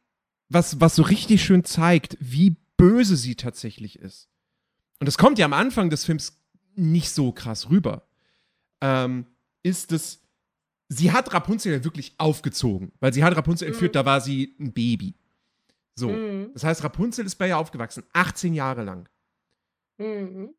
was, 0.48 0.80
was 0.80 0.96
so 0.96 1.02
richtig 1.02 1.42
schön 1.44 1.62
zeigt, 1.64 2.16
wie 2.20 2.56
böse 2.76 3.16
sie 3.16 3.34
tatsächlich 3.34 3.98
ist. 3.98 4.28
Und 4.98 5.06
das 5.06 5.18
kommt 5.18 5.38
ja 5.38 5.44
am 5.44 5.52
Anfang 5.52 5.90
des 5.90 6.04
Films 6.06 6.38
nicht 6.74 7.10
so 7.10 7.32
krass 7.32 7.68
rüber. 7.70 8.06
Ähm, 8.80 9.26
ist 9.62 9.92
es, 9.92 10.22
sie 10.88 11.12
hat 11.12 11.32
Rapunzel 11.34 11.72
ja 11.72 11.84
wirklich 11.84 12.14
aufgezogen, 12.18 12.92
weil 13.00 13.12
sie 13.12 13.24
hat 13.24 13.36
Rapunzel 13.36 13.68
Mhm. 13.68 13.74
entführt, 13.74 13.94
da 13.94 14.04
war 14.06 14.20
sie 14.22 14.54
ein 14.60 14.72
Baby. 14.72 15.14
So. 15.96 16.08
Mhm. 16.10 16.50
Das 16.54 16.64
heißt, 16.64 16.84
Rapunzel 16.84 17.26
ist 17.26 17.36
bei 17.36 17.48
ihr 17.48 17.58
aufgewachsen, 17.58 18.04
18 18.14 18.54
Jahre 18.54 18.84
lang. 18.84 19.08
Mhm. 19.98 20.50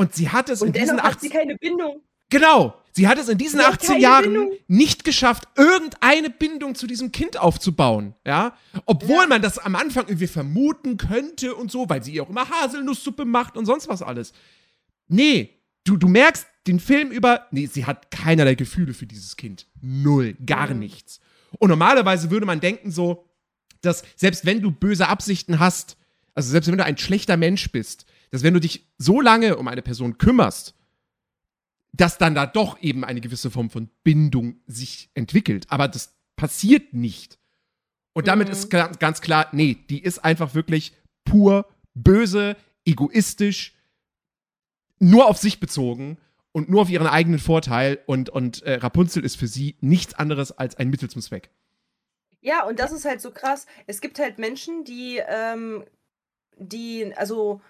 Und 0.00 0.14
sie 0.14 0.30
hat 0.30 0.48
es 0.48 0.62
in 0.62 0.68
Und 0.68 0.76
diesen 0.76 0.96
dennoch 0.96 1.04
hat 1.04 1.20
sie 1.20 1.28
18 1.28 1.38
keine 1.38 1.56
Bindung. 1.56 2.00
Genau. 2.30 2.74
Sie 2.92 3.06
hat 3.06 3.18
es 3.18 3.28
in 3.28 3.38
diesen 3.38 3.58
Sie 3.60 3.64
hat 3.66 3.74
18 3.74 3.88
keine 3.88 4.00
Jahren 4.00 4.22
Bindung. 4.24 4.52
nicht 4.68 5.04
geschafft, 5.04 5.44
irgendeine 5.56 6.30
Bindung 6.30 6.74
zu 6.74 6.86
diesem 6.86 7.12
Kind 7.12 7.36
aufzubauen. 7.38 8.14
Ja. 8.26 8.56
Obwohl 8.86 9.22
Ja. 9.22 9.26
man 9.28 9.42
das 9.42 9.58
am 9.58 9.76
Anfang 9.76 10.06
irgendwie 10.06 10.26
vermuten 10.26 10.96
könnte 10.96 11.54
und 11.54 11.70
so, 11.70 11.88
weil 11.88 12.02
sie 12.02 12.12
ihr 12.12 12.22
auch 12.22 12.30
immer 12.30 12.48
Haselnusssuppe 12.48 13.24
macht 13.24 13.56
und 13.56 13.66
sonst 13.66 13.88
was 13.88 14.02
alles. 14.02 14.32
Nee. 15.08 15.50
Du, 15.84 15.96
du 15.96 16.08
merkst 16.08 16.46
den 16.66 16.78
Film 16.78 17.10
über, 17.10 17.46
nee, 17.52 17.66
sie 17.66 17.86
hat 17.86 18.10
keinerlei 18.10 18.54
Gefühle 18.54 18.92
für 18.94 19.06
dieses 19.06 19.36
Kind. 19.36 19.66
Null. 19.80 20.36
Gar 20.44 20.70
Mhm. 20.74 20.78
nichts. 20.80 21.20
Und 21.58 21.68
normalerweise 21.70 22.30
würde 22.30 22.46
man 22.46 22.60
denken 22.60 22.90
so, 22.90 23.26
dass 23.80 24.02
selbst 24.16 24.44
wenn 24.46 24.60
du 24.60 24.70
böse 24.70 25.08
Absichten 25.08 25.58
hast, 25.58 25.96
also 26.34 26.50
selbst 26.50 26.70
wenn 26.70 26.76
du 26.78 26.84
ein 26.84 26.98
schlechter 26.98 27.36
Mensch 27.36 27.70
bist, 27.72 28.04
dass 28.30 28.42
wenn 28.42 28.54
du 28.54 28.60
dich 28.60 28.86
so 28.98 29.20
lange 29.20 29.56
um 29.56 29.68
eine 29.68 29.82
Person 29.82 30.18
kümmerst, 30.18 30.74
dass 31.92 32.18
dann 32.18 32.34
da 32.34 32.46
doch 32.46 32.80
eben 32.80 33.04
eine 33.04 33.20
gewisse 33.20 33.50
Form 33.50 33.70
von 33.70 33.88
Bindung 34.04 34.60
sich 34.66 35.10
entwickelt. 35.14 35.66
Aber 35.70 35.88
das 35.88 36.14
passiert 36.36 36.94
nicht. 36.94 37.38
Und 38.12 38.28
damit 38.28 38.48
Mhm. 38.48 38.52
ist 38.52 38.70
ga- 38.70 38.88
ganz 38.92 39.20
klar, 39.20 39.48
nee, 39.52 39.74
die 39.88 40.02
ist 40.02 40.18
einfach 40.24 40.54
wirklich 40.54 40.92
pur 41.24 41.66
böse, 41.94 42.56
egoistisch, 42.84 43.74
nur 44.98 45.26
auf 45.28 45.38
sich 45.38 45.58
bezogen 45.60 46.18
und 46.52 46.68
nur 46.68 46.82
auf 46.82 46.90
ihren 46.90 47.06
eigenen 47.06 47.38
Vorteil. 47.40 47.98
Und, 48.06 48.30
und 48.30 48.62
äh, 48.62 48.74
Rapunzel 48.74 49.24
ist 49.24 49.36
für 49.36 49.48
sie 49.48 49.76
nichts 49.80 50.14
anderes 50.14 50.52
als 50.52 50.76
ein 50.76 50.90
Mittel 50.90 51.10
zum 51.10 51.22
Zweck. 51.22 51.50
Ja, 52.40 52.64
und 52.66 52.78
das 52.78 52.92
ist 52.92 53.04
halt 53.04 53.20
so 53.20 53.32
krass. 53.32 53.66
Es 53.86 54.00
gibt 54.00 54.18
halt 54.18 54.38
Menschen, 54.38 54.84
die, 54.84 55.20
ähm, 55.26 55.84
die, 56.56 57.12
also, 57.16 57.60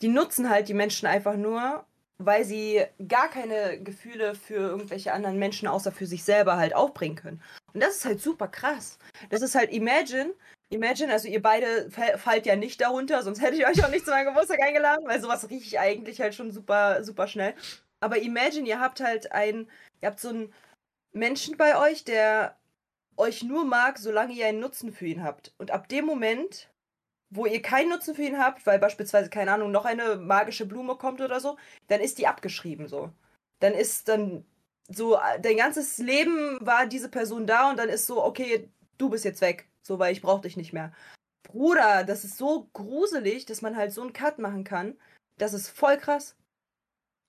die 0.00 0.08
nutzen 0.08 0.48
halt 0.48 0.68
die 0.68 0.74
Menschen 0.74 1.06
einfach 1.06 1.36
nur, 1.36 1.84
weil 2.18 2.44
sie 2.44 2.84
gar 3.08 3.28
keine 3.28 3.82
Gefühle 3.82 4.34
für 4.34 4.54
irgendwelche 4.54 5.12
anderen 5.12 5.38
Menschen 5.38 5.68
außer 5.68 5.92
für 5.92 6.06
sich 6.06 6.24
selber 6.24 6.56
halt 6.56 6.74
aufbringen 6.74 7.16
können. 7.16 7.42
Und 7.72 7.82
das 7.82 7.96
ist 7.96 8.04
halt 8.04 8.20
super 8.20 8.48
krass. 8.48 8.98
Das 9.30 9.42
ist 9.42 9.54
halt 9.54 9.72
Imagine. 9.72 10.32
Imagine, 10.70 11.12
also 11.12 11.28
ihr 11.28 11.42
beide 11.42 11.90
fa- 11.90 12.16
fallt 12.16 12.46
ja 12.46 12.56
nicht 12.56 12.80
darunter, 12.80 13.22
sonst 13.22 13.42
hätte 13.42 13.56
ich 13.56 13.66
euch 13.66 13.84
auch 13.84 13.90
nicht 13.90 14.04
zu 14.06 14.10
meinem 14.10 14.28
Geburtstag 14.28 14.62
eingeladen, 14.62 15.06
weil 15.06 15.20
sowas 15.20 15.50
rieche 15.50 15.66
ich 15.66 15.78
eigentlich 15.78 16.20
halt 16.20 16.34
schon 16.34 16.50
super, 16.50 17.04
super 17.04 17.28
schnell. 17.28 17.54
Aber 18.00 18.18
Imagine, 18.18 18.66
ihr 18.66 18.80
habt 18.80 19.00
halt 19.00 19.32
ein, 19.32 19.68
ihr 20.00 20.08
habt 20.08 20.18
so 20.20 20.30
ein, 20.30 20.52
Menschen 21.12 21.58
bei 21.58 21.76
euch, 21.76 22.04
der 22.04 22.56
euch 23.18 23.42
nur 23.42 23.66
mag, 23.66 23.98
solange 23.98 24.32
ihr 24.32 24.46
einen 24.46 24.60
Nutzen 24.60 24.92
für 24.92 25.06
ihn 25.06 25.22
habt. 25.22 25.52
Und 25.58 25.70
ab 25.70 25.88
dem 25.88 26.06
Moment, 26.06 26.70
wo 27.34 27.46
ihr 27.46 27.62
keinen 27.62 27.88
Nutzen 27.88 28.14
für 28.14 28.22
ihn 28.22 28.38
habt, 28.38 28.66
weil 28.66 28.78
beispielsweise, 28.78 29.30
keine 29.30 29.52
Ahnung, 29.52 29.70
noch 29.70 29.86
eine 29.86 30.16
magische 30.16 30.66
Blume 30.66 30.96
kommt 30.96 31.20
oder 31.20 31.40
so, 31.40 31.56
dann 31.88 32.00
ist 32.00 32.18
die 32.18 32.26
abgeschrieben 32.26 32.88
so. 32.88 33.10
Dann 33.60 33.72
ist 33.72 34.08
dann 34.08 34.44
so, 34.88 35.18
dein 35.40 35.56
ganzes 35.56 35.98
Leben 35.98 36.58
war 36.60 36.86
diese 36.86 37.08
Person 37.08 37.46
da 37.46 37.70
und 37.70 37.78
dann 37.78 37.88
ist 37.88 38.06
so, 38.06 38.22
okay, 38.22 38.68
du 38.98 39.08
bist 39.08 39.24
jetzt 39.24 39.40
weg. 39.40 39.68
So, 39.82 39.98
weil 39.98 40.12
ich 40.12 40.20
brauch 40.20 40.40
dich 40.40 40.56
nicht 40.56 40.72
mehr. 40.72 40.92
Bruder, 41.42 42.04
das 42.04 42.24
ist 42.24 42.36
so 42.36 42.68
gruselig, 42.74 43.46
dass 43.46 43.62
man 43.62 43.76
halt 43.76 43.92
so 43.92 44.02
einen 44.02 44.12
Cut 44.12 44.38
machen 44.38 44.64
kann. 44.64 44.96
Das 45.38 45.54
ist 45.54 45.68
voll 45.68 45.96
krass. 45.96 46.36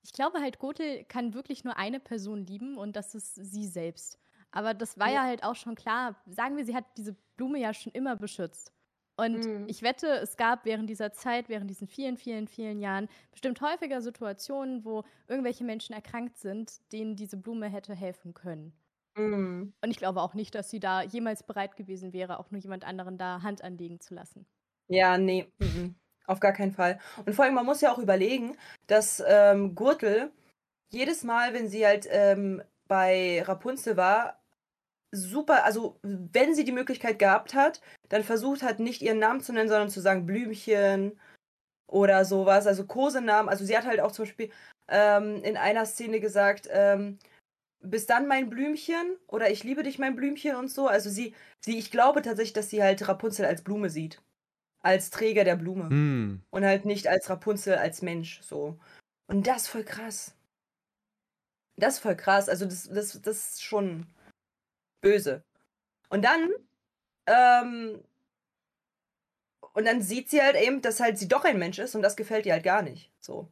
Ich 0.03 0.11
glaube 0.11 0.39
halt, 0.39 0.59
Gothel 0.59 1.05
kann 1.05 1.33
wirklich 1.33 1.63
nur 1.63 1.77
eine 1.77 1.99
Person 2.01 2.45
lieben 2.45 2.77
und 2.77 2.95
das 2.95 3.15
ist 3.15 3.35
sie 3.35 3.67
selbst. 3.67 4.19
Aber 4.51 4.73
das 4.73 4.99
war 4.99 5.07
ja. 5.07 5.15
ja 5.15 5.23
halt 5.23 5.43
auch 5.43 5.55
schon 5.55 5.75
klar. 5.75 6.15
Sagen 6.27 6.57
wir, 6.57 6.65
sie 6.65 6.75
hat 6.75 6.85
diese 6.97 7.15
Blume 7.37 7.59
ja 7.59 7.73
schon 7.73 7.93
immer 7.93 8.17
beschützt. 8.17 8.71
Und 9.15 9.45
mhm. 9.45 9.65
ich 9.67 9.83
wette, 9.83 10.07
es 10.07 10.37
gab 10.37 10.65
während 10.65 10.89
dieser 10.89 11.13
Zeit, 11.13 11.47
während 11.47 11.69
diesen 11.69 11.87
vielen, 11.87 12.17
vielen, 12.17 12.47
vielen 12.47 12.79
Jahren 12.79 13.07
bestimmt 13.31 13.61
häufiger 13.61 14.01
Situationen, 14.01 14.83
wo 14.85 15.03
irgendwelche 15.27 15.63
Menschen 15.63 15.93
erkrankt 15.93 16.37
sind, 16.37 16.79
denen 16.91 17.15
diese 17.15 17.37
Blume 17.37 17.69
hätte 17.69 17.93
helfen 17.93 18.33
können. 18.33 18.73
Mhm. 19.15 19.73
Und 19.81 19.91
ich 19.91 19.97
glaube 19.97 20.21
auch 20.21 20.33
nicht, 20.33 20.55
dass 20.55 20.69
sie 20.69 20.79
da 20.79 21.03
jemals 21.03 21.43
bereit 21.43 21.75
gewesen 21.75 22.13
wäre, 22.13 22.39
auch 22.39 22.49
nur 22.49 22.59
jemand 22.59 22.85
anderen 22.85 23.17
da 23.17 23.43
Hand 23.43 23.63
anlegen 23.63 23.99
zu 23.99 24.15
lassen. 24.15 24.47
Ja, 24.87 25.17
nee, 25.17 25.47
mhm. 25.59 25.95
auf 26.25 26.39
gar 26.39 26.53
keinen 26.53 26.71
Fall. 26.71 26.99
Und 27.25 27.33
vor 27.35 27.45
allem, 27.45 27.53
man 27.53 27.65
muss 27.65 27.81
ja 27.81 27.93
auch 27.93 27.99
überlegen, 27.99 28.57
dass 28.87 29.23
ähm, 29.25 29.75
Gürtel 29.75 30.31
jedes 30.89 31.23
Mal, 31.23 31.53
wenn 31.53 31.67
sie 31.67 31.85
halt 31.85 32.07
ähm, 32.09 32.63
bei 32.87 33.43
Rapunzel 33.43 33.95
war, 33.95 34.42
super, 35.13 35.63
also 35.63 35.99
wenn 36.01 36.55
sie 36.55 36.65
die 36.65 36.71
Möglichkeit 36.71 37.19
gehabt 37.19 37.53
hat, 37.53 37.81
dann 38.09 38.23
versucht 38.23 38.63
hat, 38.63 38.79
nicht 38.79 39.01
ihren 39.01 39.19
Namen 39.19 39.41
zu 39.41 39.53
nennen, 39.53 39.69
sondern 39.69 39.89
zu 39.89 40.01
sagen 40.01 40.25
Blümchen 40.25 41.19
oder 41.87 42.25
sowas, 42.25 42.67
also 42.67 42.85
Kosenamen. 42.85 43.49
Also 43.49 43.63
sie 43.63 43.77
hat 43.77 43.85
halt 43.85 43.99
auch 43.99 44.11
zum 44.11 44.25
Beispiel 44.25 44.49
ähm, 44.87 45.43
in 45.43 45.55
einer 45.55 45.85
Szene 45.85 46.19
gesagt, 46.19 46.67
ähm, 46.71 47.19
bis 47.79 48.07
dann 48.07 48.27
mein 48.27 48.49
Blümchen 48.49 49.17
oder 49.27 49.51
ich 49.51 49.63
liebe 49.63 49.83
dich 49.83 49.99
mein 49.99 50.15
Blümchen 50.15 50.55
und 50.55 50.69
so. 50.69 50.87
Also 50.87 51.09
sie, 51.09 51.35
sie, 51.59 51.77
ich 51.77 51.91
glaube 51.91 52.21
tatsächlich, 52.21 52.53
dass 52.53 52.69
sie 52.69 52.81
halt 52.81 53.07
Rapunzel 53.07 53.45
als 53.45 53.61
Blume 53.61 53.89
sieht. 53.89 54.21
Als 54.81 55.11
Träger 55.11 55.43
der 55.43 55.55
Blume. 55.55 55.89
Mm. 55.89 56.41
Und 56.49 56.65
halt 56.65 56.85
nicht 56.85 57.07
als 57.07 57.29
Rapunzel 57.29 57.75
als 57.75 58.01
Mensch 58.01 58.41
so. 58.41 58.77
Und 59.27 59.47
das 59.47 59.63
ist 59.63 59.67
voll 59.69 59.83
krass. 59.83 60.35
Das 61.77 61.95
ist 61.95 61.99
voll 61.99 62.15
krass. 62.15 62.49
Also 62.49 62.65
das, 62.65 62.89
das, 62.89 63.21
das 63.21 63.49
ist 63.49 63.63
schon 63.63 64.07
böse. 65.03 65.43
Und 66.09 66.23
dann, 66.25 66.49
ähm, 67.27 67.99
und 69.73 69.85
dann 69.85 70.01
sieht 70.01 70.29
sie 70.29 70.41
halt 70.41 70.55
eben, 70.55 70.81
dass 70.81 70.99
halt 70.99 71.19
sie 71.19 71.27
doch 71.27 71.45
ein 71.45 71.59
Mensch 71.59 71.77
ist 71.77 71.95
und 71.95 72.01
das 72.01 72.15
gefällt 72.15 72.47
ihr 72.47 72.53
halt 72.53 72.63
gar 72.63 72.81
nicht. 72.81 73.11
So. 73.19 73.47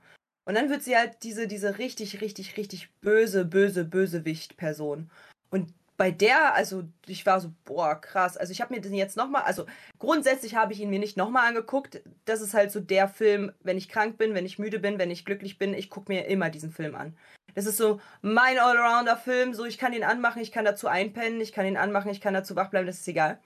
Und 0.45 0.55
dann 0.55 0.69
wird 0.69 0.83
sie 0.83 0.97
halt 0.97 1.17
diese, 1.23 1.47
diese 1.47 1.77
richtig, 1.77 2.21
richtig, 2.21 2.57
richtig 2.57 2.91
böse, 3.01 3.45
böse, 3.45 3.85
Bösewicht-Person. 3.85 5.11
Und 5.51 5.73
bei 5.97 6.09
der, 6.09 6.55
also 6.55 6.83
ich 7.05 7.27
war 7.27 7.39
so, 7.39 7.53
boah, 7.63 7.99
krass. 7.99 8.35
Also 8.35 8.51
ich 8.51 8.61
habe 8.61 8.73
mir 8.73 8.81
den 8.81 8.95
jetzt 8.95 9.17
nochmal, 9.17 9.43
also 9.43 9.67
grundsätzlich 9.99 10.55
habe 10.55 10.73
ich 10.73 10.79
ihn 10.79 10.89
mir 10.89 10.97
nicht 10.97 11.15
nochmal 11.15 11.47
angeguckt. 11.47 12.01
Das 12.25 12.41
ist 12.41 12.55
halt 12.55 12.71
so 12.71 12.79
der 12.79 13.07
Film, 13.07 13.51
wenn 13.61 13.77
ich 13.77 13.87
krank 13.87 14.17
bin, 14.17 14.33
wenn 14.33 14.45
ich 14.47 14.57
müde 14.57 14.79
bin, 14.79 14.97
wenn 14.97 15.11
ich 15.11 15.25
glücklich 15.25 15.59
bin, 15.59 15.75
ich 15.75 15.91
gucke 15.91 16.11
mir 16.11 16.25
immer 16.25 16.49
diesen 16.49 16.71
Film 16.71 16.95
an. 16.95 17.15
Das 17.55 17.65
ist 17.65 17.77
so 17.77 17.99
mein 18.21 18.57
Allrounder-Film, 18.59 19.53
so 19.53 19.65
ich 19.65 19.77
kann 19.77 19.93
ihn 19.93 20.03
anmachen, 20.03 20.41
ich 20.41 20.51
kann 20.51 20.65
dazu 20.65 20.87
einpennen, 20.87 21.41
ich 21.41 21.53
kann 21.53 21.65
ihn 21.65 21.77
anmachen, 21.77 22.11
ich 22.11 22.21
kann 22.21 22.33
dazu 22.33 22.55
wach 22.55 22.69
bleiben, 22.69 22.87
das 22.87 22.99
ist 22.99 23.07
egal. 23.07 23.39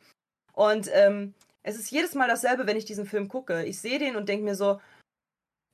Und 0.53 0.89
ähm, 0.93 1.33
es 1.63 1.77
ist 1.77 1.91
jedes 1.91 2.13
Mal 2.15 2.27
dasselbe, 2.27 2.67
wenn 2.67 2.77
ich 2.77 2.85
diesen 2.85 3.05
Film 3.05 3.27
gucke. 3.27 3.65
Ich 3.65 3.79
sehe 3.79 3.99
den 3.99 4.15
und 4.15 4.29
denke 4.29 4.45
mir 4.45 4.55
so, 4.55 4.79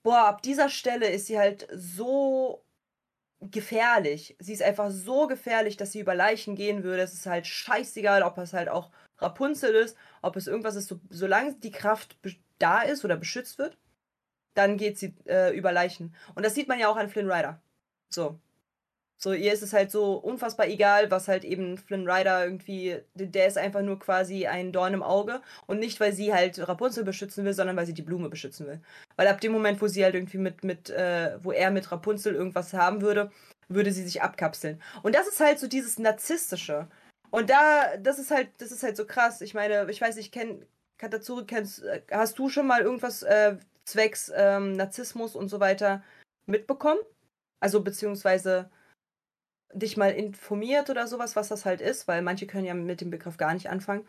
boah, 0.03 0.25
ab 0.27 0.41
dieser 0.41 0.69
Stelle 0.69 1.09
ist 1.09 1.27
sie 1.27 1.37
halt 1.37 1.67
so 1.73 2.63
gefährlich. 3.41 4.35
Sie 4.39 4.53
ist 4.53 4.63
einfach 4.63 4.91
so 4.91 5.27
gefährlich, 5.27 5.77
dass 5.77 5.91
sie 5.91 5.99
über 5.99 6.15
Leichen 6.15 6.55
gehen 6.55 6.83
würde. 6.83 7.01
Es 7.01 7.13
ist 7.13 7.25
halt 7.25 7.47
scheißegal, 7.47 8.23
ob 8.23 8.37
es 8.37 8.53
halt 8.53 8.69
auch 8.69 8.91
Rapunzel 9.17 9.73
ist, 9.75 9.97
ob 10.21 10.35
es 10.35 10.47
irgendwas 10.47 10.75
ist. 10.75 10.87
So, 10.87 10.99
solange 11.09 11.55
die 11.55 11.71
Kraft 11.71 12.17
da 12.59 12.81
ist 12.81 13.03
oder 13.03 13.17
beschützt 13.17 13.57
wird, 13.57 13.77
dann 14.53 14.77
geht 14.77 14.97
sie 14.97 15.15
äh, 15.25 15.55
über 15.55 15.71
Leichen. 15.71 16.15
Und 16.35 16.45
das 16.45 16.55
sieht 16.55 16.67
man 16.67 16.79
ja 16.79 16.89
auch 16.89 16.97
an 16.97 17.09
Flynn 17.09 17.31
Rider. 17.31 17.61
So. 18.13 18.39
So, 19.23 19.33
ihr 19.33 19.53
ist 19.53 19.61
es 19.61 19.71
halt 19.71 19.91
so 19.91 20.15
unfassbar 20.15 20.67
egal, 20.67 21.11
was 21.11 21.27
halt 21.27 21.43
eben 21.43 21.77
Flynn 21.77 22.09
Rider 22.09 22.43
irgendwie, 22.43 22.97
der 23.13 23.45
ist 23.45 23.57
einfach 23.57 23.83
nur 23.83 23.99
quasi 23.99 24.47
ein 24.47 24.71
Dorn 24.71 24.95
im 24.95 25.03
Auge. 25.03 25.41
Und 25.67 25.77
nicht, 25.77 25.99
weil 25.99 26.11
sie 26.11 26.33
halt 26.33 26.67
Rapunzel 26.67 27.03
beschützen 27.03 27.45
will, 27.45 27.53
sondern 27.53 27.77
weil 27.77 27.85
sie 27.85 27.93
die 27.93 28.01
Blume 28.01 28.29
beschützen 28.29 28.65
will. 28.65 28.81
Weil 29.17 29.27
ab 29.27 29.39
dem 29.39 29.51
Moment, 29.51 29.79
wo 29.79 29.87
sie 29.87 30.03
halt 30.03 30.15
irgendwie 30.15 30.39
mit, 30.39 30.63
mit, 30.63 30.89
äh, 30.89 31.37
wo 31.43 31.51
er 31.51 31.69
mit 31.69 31.91
Rapunzel 31.91 32.33
irgendwas 32.33 32.73
haben 32.73 33.01
würde, 33.01 33.29
würde 33.69 33.91
sie 33.91 34.03
sich 34.03 34.23
abkapseln. 34.23 34.81
Und 35.03 35.13
das 35.13 35.27
ist 35.27 35.39
halt 35.39 35.59
so 35.59 35.67
dieses 35.67 35.99
Narzisstische. 35.99 36.87
Und 37.29 37.51
da, 37.51 37.97
das 37.97 38.17
ist 38.17 38.31
halt, 38.31 38.49
das 38.57 38.71
ist 38.71 38.81
halt 38.81 38.97
so 38.97 39.05
krass. 39.05 39.41
Ich 39.41 39.53
meine, 39.53 39.89
ich 39.91 40.01
weiß 40.01 40.15
nicht, 40.15 40.31
kenn, 40.33 40.65
Katazuri, 40.97 41.45
kennst, 41.45 41.83
äh, 41.83 42.01
hast 42.11 42.39
du 42.39 42.49
schon 42.49 42.65
mal 42.65 42.81
irgendwas 42.81 43.21
äh, 43.21 43.57
zwecks 43.85 44.31
ähm, 44.35 44.73
Narzissmus 44.73 45.35
und 45.35 45.49
so 45.49 45.59
weiter 45.59 46.03
mitbekommen? 46.47 46.99
Also 47.61 47.81
beziehungsweise 47.81 48.69
dich 49.73 49.95
mal 49.95 50.11
informiert 50.11 50.89
oder 50.89 51.07
sowas, 51.07 51.35
was 51.35 51.47
das 51.47 51.65
halt 51.65 51.79
ist, 51.79 52.07
weil 52.07 52.21
manche 52.21 52.47
können 52.47 52.65
ja 52.65 52.73
mit 52.73 52.99
dem 52.99 53.09
Begriff 53.09 53.37
gar 53.37 53.53
nicht 53.53 53.69
anfangen. 53.69 54.05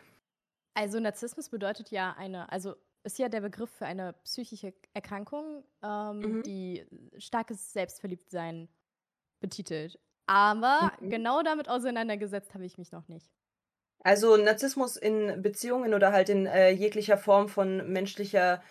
Also 0.73 0.99
Narzissmus 0.99 1.49
bedeutet 1.49 1.91
ja 1.91 2.15
eine, 2.17 2.51
also 2.51 2.75
ist 3.03 3.19
ja 3.19 3.29
der 3.29 3.41
Begriff 3.41 3.69
für 3.69 3.85
eine 3.85 4.13
psychische 4.23 4.73
Erkrankung, 4.93 5.63
ähm, 5.83 6.19
mhm. 6.19 6.43
die 6.43 6.85
starkes 7.17 7.73
Selbstverliebtsein 7.73 8.69
betitelt. 9.39 9.99
Aber 10.25 10.91
mhm. 10.99 11.09
genau 11.09 11.43
damit 11.43 11.69
auseinandergesetzt 11.69 12.53
habe 12.53 12.65
ich 12.65 12.77
mich 12.77 12.91
noch 12.91 13.07
nicht. 13.07 13.29
Also 14.03 14.35
Narzissmus 14.35 14.97
in 14.97 15.41
Beziehungen 15.41 15.93
oder 15.93 16.11
halt 16.11 16.29
in 16.29 16.45
äh, 16.45 16.71
jeglicher 16.71 17.17
Form 17.17 17.47
von 17.47 17.91
menschlicher 17.91 18.61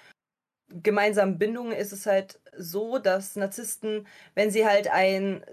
gemeinsamen 0.82 1.38
Bindung 1.38 1.72
ist 1.72 1.92
es 1.92 2.06
halt 2.06 2.40
so, 2.56 2.98
dass 2.98 3.37
Narzissten, 3.37 4.06
wenn 4.35 4.50
sie 4.50 4.66
halt 4.66 4.88
ein 4.88 5.44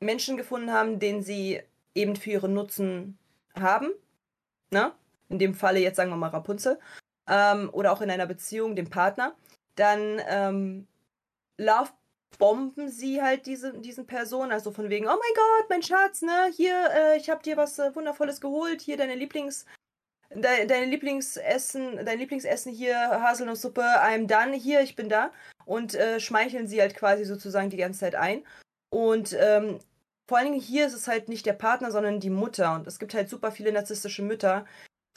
Menschen 0.00 0.36
gefunden 0.36 0.72
haben, 0.72 0.98
den 0.98 1.22
sie 1.22 1.62
eben 1.94 2.16
für 2.16 2.30
ihren 2.30 2.54
Nutzen 2.54 3.18
haben. 3.54 3.90
Ne? 4.70 4.92
In 5.28 5.38
dem 5.38 5.54
Falle 5.54 5.80
jetzt 5.80 5.96
sagen 5.96 6.10
wir 6.10 6.16
mal 6.16 6.28
Rapunzel. 6.28 6.78
Ähm, 7.28 7.70
oder 7.72 7.92
auch 7.92 8.00
in 8.00 8.10
einer 8.10 8.26
Beziehung, 8.26 8.74
dem 8.74 8.90
Partner. 8.90 9.34
Dann 9.76 10.20
ähm, 10.26 10.86
bomben 12.38 12.88
sie 12.88 13.22
halt 13.22 13.46
diese, 13.46 13.72
diesen 13.78 14.06
Personen, 14.06 14.50
also 14.50 14.72
von 14.72 14.90
wegen, 14.90 15.06
oh 15.06 15.10
mein 15.10 15.34
Gott, 15.34 15.70
mein 15.70 15.82
Schatz, 15.82 16.22
ne, 16.22 16.50
hier, 16.56 16.90
äh, 16.92 17.16
ich 17.16 17.30
hab 17.30 17.42
dir 17.42 17.56
was 17.56 17.78
äh, 17.78 17.94
Wundervolles 17.94 18.40
geholt, 18.40 18.80
hier 18.80 18.96
deine 18.96 19.14
Lieblings, 19.14 19.64
de, 20.34 20.66
deine 20.66 20.86
Lieblingsessen, 20.86 22.04
dein 22.04 22.18
Lieblingsessen 22.18 22.72
hier, 22.72 22.96
Haselnusssuppe, 22.96 23.82
I'm 23.82 24.26
done, 24.26 24.54
hier, 24.54 24.80
ich 24.80 24.96
bin 24.96 25.08
da. 25.08 25.32
Und 25.64 25.94
äh, 25.94 26.20
schmeicheln 26.20 26.66
sie 26.66 26.80
halt 26.80 26.94
quasi 26.94 27.24
sozusagen 27.24 27.70
die 27.70 27.76
ganze 27.76 28.00
Zeit 28.00 28.14
ein. 28.14 28.44
Und 28.90 29.36
ähm, 29.38 29.78
vor 30.28 30.38
allen 30.38 30.52
Dingen 30.52 30.60
hier 30.60 30.86
ist 30.86 30.94
es 30.94 31.08
halt 31.08 31.28
nicht 31.28 31.46
der 31.46 31.52
Partner, 31.52 31.90
sondern 31.90 32.20
die 32.20 32.30
Mutter. 32.30 32.74
Und 32.74 32.86
es 32.86 32.98
gibt 32.98 33.14
halt 33.14 33.28
super 33.28 33.52
viele 33.52 33.72
narzisstische 33.72 34.22
Mütter, 34.22 34.64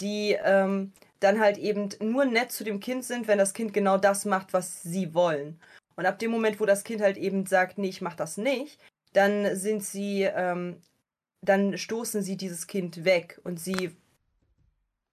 die 0.01 0.38
ähm, 0.43 0.91
dann 1.19 1.39
halt 1.39 1.58
eben 1.58 1.89
nur 2.01 2.25
nett 2.25 2.51
zu 2.51 2.63
dem 2.63 2.80
Kind 2.80 3.06
sind, 3.06 3.28
wenn 3.28 3.38
das 3.38 3.54
Kind 3.54 3.73
genau 3.73 3.97
das 3.97 4.25
macht, 4.25 4.54
was 4.54 4.84
sie 4.84 5.13
wollen. 5.13 5.60
Und 5.95 6.06
ab 6.06 6.19
dem 6.19 6.32
Moment, 6.32 6.60
wo 6.60 6.65
das 6.65 6.84
Kind 6.84 7.01
halt 7.01 7.17
eben 7.17 7.45
sagt, 7.45 7.78
nee, 7.78 7.88
ich 7.88 8.01
mach 8.01 8.15
das 8.15 8.38
nicht, 8.38 8.80
dann 9.13 9.56
sind 9.56 9.84
sie, 9.84 10.23
ähm, 10.23 10.82
dann 11.41 11.78
stoßen 11.78 12.21
sie 12.21 12.38
dieses 12.38 12.67
Kind 12.67 13.06
weg 13.06 13.39
und 13.43 13.60
sie, 13.60 13.95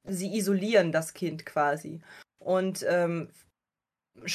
sie 0.05 0.37
isolieren 0.37 0.93
das 0.93 1.15
Kind 1.15 1.47
quasi. 1.47 2.01
Und 2.39 2.85
ähm, 2.89 3.29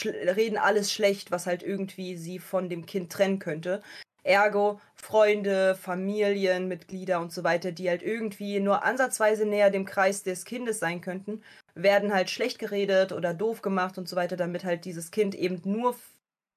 reden 0.03 0.57
alles 0.57 0.91
schlecht, 0.91 1.31
was 1.31 1.45
halt 1.45 1.63
irgendwie 1.63 2.17
sie 2.17 2.39
von 2.39 2.69
dem 2.69 2.85
Kind 2.85 3.11
trennen 3.11 3.39
könnte. 3.39 3.81
Ergo 4.23 4.81
Freunde, 4.95 5.75
Familienmitglieder 5.75 7.19
und 7.21 7.31
so 7.31 7.43
weiter, 7.43 7.71
die 7.71 7.89
halt 7.89 8.03
irgendwie 8.03 8.59
nur 8.59 8.83
ansatzweise 8.83 9.45
näher 9.45 9.69
dem 9.69 9.85
Kreis 9.85 10.23
des 10.23 10.43
Kindes 10.43 10.79
sein 10.79 11.01
könnten, 11.01 11.41
werden 11.75 12.13
halt 12.13 12.29
schlecht 12.29 12.59
geredet 12.59 13.13
oder 13.13 13.33
doof 13.33 13.61
gemacht 13.61 13.97
und 13.97 14.09
so 14.09 14.15
weiter, 14.15 14.35
damit 14.35 14.65
halt 14.65 14.83
dieses 14.85 15.11
Kind 15.11 15.33
eben 15.35 15.61
nur 15.63 15.95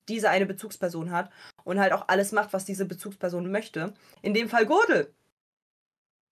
diese 0.09 0.31
eine 0.31 0.47
Bezugsperson 0.47 1.13
hat 1.13 1.31
und 1.63 1.79
halt 1.79 1.93
auch 1.93 2.09
alles 2.09 2.33
macht, 2.33 2.53
was 2.53 2.65
diese 2.65 2.87
Bezugsperson 2.87 3.51
möchte. 3.51 3.95
In 4.23 4.35
dem 4.35 4.49
Fall 4.49 4.67
Gurdel. 4.67 5.15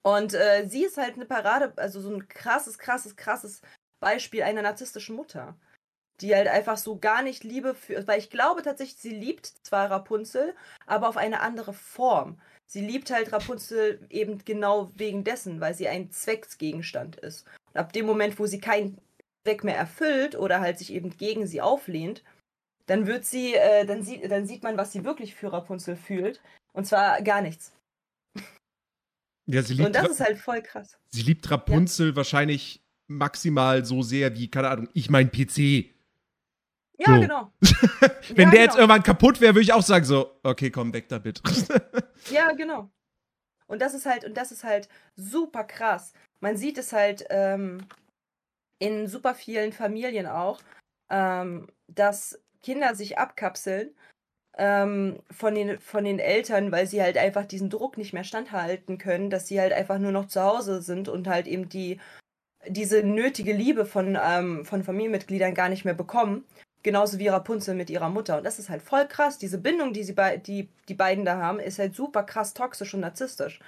Und 0.02 0.34
äh, 0.34 0.66
sie 0.68 0.84
ist 0.84 0.96
halt 0.96 1.14
eine 1.14 1.26
Parade, 1.26 1.72
also 1.76 2.00
so 2.00 2.10
ein 2.10 2.28
krasses, 2.28 2.78
krasses, 2.78 3.16
krasses 3.16 3.62
Beispiel 4.00 4.42
einer 4.42 4.62
narzisstischen 4.62 5.16
Mutter 5.16 5.56
die 6.20 6.34
halt 6.34 6.48
einfach 6.48 6.76
so 6.76 6.98
gar 6.98 7.22
nicht 7.22 7.44
Liebe 7.44 7.74
für, 7.74 8.06
weil 8.06 8.18
ich 8.18 8.30
glaube 8.30 8.62
tatsächlich, 8.62 8.98
sie 8.98 9.14
liebt 9.14 9.46
zwar 9.46 9.90
Rapunzel, 9.90 10.54
aber 10.86 11.08
auf 11.08 11.16
eine 11.16 11.40
andere 11.40 11.72
Form. 11.72 12.40
Sie 12.66 12.80
liebt 12.80 13.10
halt 13.10 13.32
Rapunzel 13.32 14.06
eben 14.10 14.44
genau 14.44 14.90
wegen 14.96 15.24
dessen, 15.24 15.60
weil 15.60 15.74
sie 15.74 15.88
ein 15.88 16.10
Zwecksgegenstand 16.10 17.16
ist. 17.16 17.46
Und 17.72 17.80
ab 17.80 17.92
dem 17.92 18.04
Moment, 18.06 18.38
wo 18.38 18.46
sie 18.46 18.60
keinen 18.60 18.98
Zweck 19.44 19.64
mehr 19.64 19.76
erfüllt 19.76 20.36
oder 20.36 20.60
halt 20.60 20.78
sich 20.78 20.92
eben 20.92 21.16
gegen 21.16 21.46
sie 21.46 21.62
auflehnt, 21.62 22.24
dann 22.86 23.06
wird 23.06 23.24
sie, 23.24 23.54
äh, 23.54 23.86
dann, 23.86 24.02
sieht, 24.02 24.30
dann 24.30 24.46
sieht 24.46 24.62
man, 24.62 24.76
was 24.76 24.92
sie 24.92 25.04
wirklich 25.04 25.34
für 25.34 25.52
Rapunzel 25.52 25.96
fühlt. 25.96 26.40
Und 26.72 26.86
zwar 26.86 27.22
gar 27.22 27.42
nichts. 27.42 27.72
Ja, 29.50 29.62
sie 29.62 29.74
liebt 29.74 29.86
Und 29.86 29.96
das 29.96 30.10
ist 30.10 30.20
halt 30.20 30.38
voll 30.38 30.62
krass. 30.62 30.98
Sie 31.08 31.22
liebt 31.22 31.50
Rapunzel 31.50 32.14
wahrscheinlich 32.14 32.84
maximal 33.06 33.84
so 33.84 34.02
sehr 34.02 34.36
wie, 34.36 34.50
keine 34.50 34.68
Ahnung, 34.68 34.88
ich 34.92 35.08
mein 35.08 35.30
PC. 35.32 35.86
Ja, 36.98 37.14
So. 37.14 37.20
genau. 37.20 37.52
Wenn 38.34 38.48
ja, 38.48 38.50
der 38.50 38.60
jetzt 38.60 38.72
genau. 38.72 38.80
irgendwann 38.80 39.02
kaputt 39.02 39.40
wäre, 39.40 39.54
würde 39.54 39.62
ich 39.62 39.72
auch 39.72 39.82
sagen 39.82 40.04
so, 40.04 40.38
okay, 40.42 40.70
komm, 40.70 40.92
weg 40.92 41.08
damit. 41.08 41.42
Ja, 42.30 42.52
genau. 42.52 42.90
Und 43.68 43.80
das 43.80 43.94
ist 43.94 44.04
halt, 44.04 44.24
und 44.24 44.36
das 44.36 44.50
ist 44.50 44.64
halt 44.64 44.88
super 45.16 45.64
krass. 45.64 46.12
Man 46.40 46.56
sieht 46.56 46.76
es 46.76 46.92
halt 46.92 47.24
ähm, 47.30 47.86
in 48.80 49.06
super 49.06 49.34
vielen 49.34 49.72
Familien 49.72 50.26
auch, 50.26 50.60
ähm, 51.10 51.68
dass 51.86 52.38
Kinder 52.60 52.94
sich 52.94 53.18
abkapseln 53.18 53.94
ähm, 54.58 55.20
von, 55.30 55.54
den, 55.54 55.78
von 55.78 56.04
den 56.04 56.18
Eltern, 56.18 56.72
weil 56.72 56.86
sie 56.86 57.00
halt 57.02 57.16
einfach 57.16 57.46
diesen 57.46 57.70
Druck 57.70 57.96
nicht 57.96 58.12
mehr 58.12 58.24
standhalten 58.24 58.98
können, 58.98 59.30
dass 59.30 59.46
sie 59.46 59.60
halt 59.60 59.72
einfach 59.72 59.98
nur 59.98 60.12
noch 60.12 60.26
zu 60.26 60.42
Hause 60.42 60.82
sind 60.82 61.08
und 61.08 61.28
halt 61.28 61.46
eben 61.46 61.68
die 61.68 61.98
diese 62.66 63.02
nötige 63.02 63.52
Liebe 63.52 63.86
von, 63.86 64.18
ähm, 64.20 64.64
von 64.64 64.82
Familienmitgliedern 64.82 65.54
gar 65.54 65.68
nicht 65.68 65.84
mehr 65.84 65.94
bekommen. 65.94 66.44
Genauso 66.82 67.18
wie 67.18 67.28
Rapunzel 67.28 67.74
mit 67.74 67.90
ihrer 67.90 68.08
Mutter. 68.08 68.38
Und 68.38 68.44
das 68.44 68.58
ist 68.58 68.68
halt 68.68 68.82
voll 68.82 69.06
krass. 69.06 69.38
Diese 69.38 69.58
Bindung, 69.58 69.92
die 69.92 70.04
sie 70.04 70.12
bei, 70.12 70.36
die, 70.36 70.68
die 70.88 70.94
beiden 70.94 71.24
da 71.24 71.38
haben, 71.38 71.60
ist 71.60 71.78
halt 71.78 71.94
super 71.94 72.22
krass 72.22 72.54
toxisch 72.54 72.94
und 72.94 73.00
narzisstisch. 73.00 73.60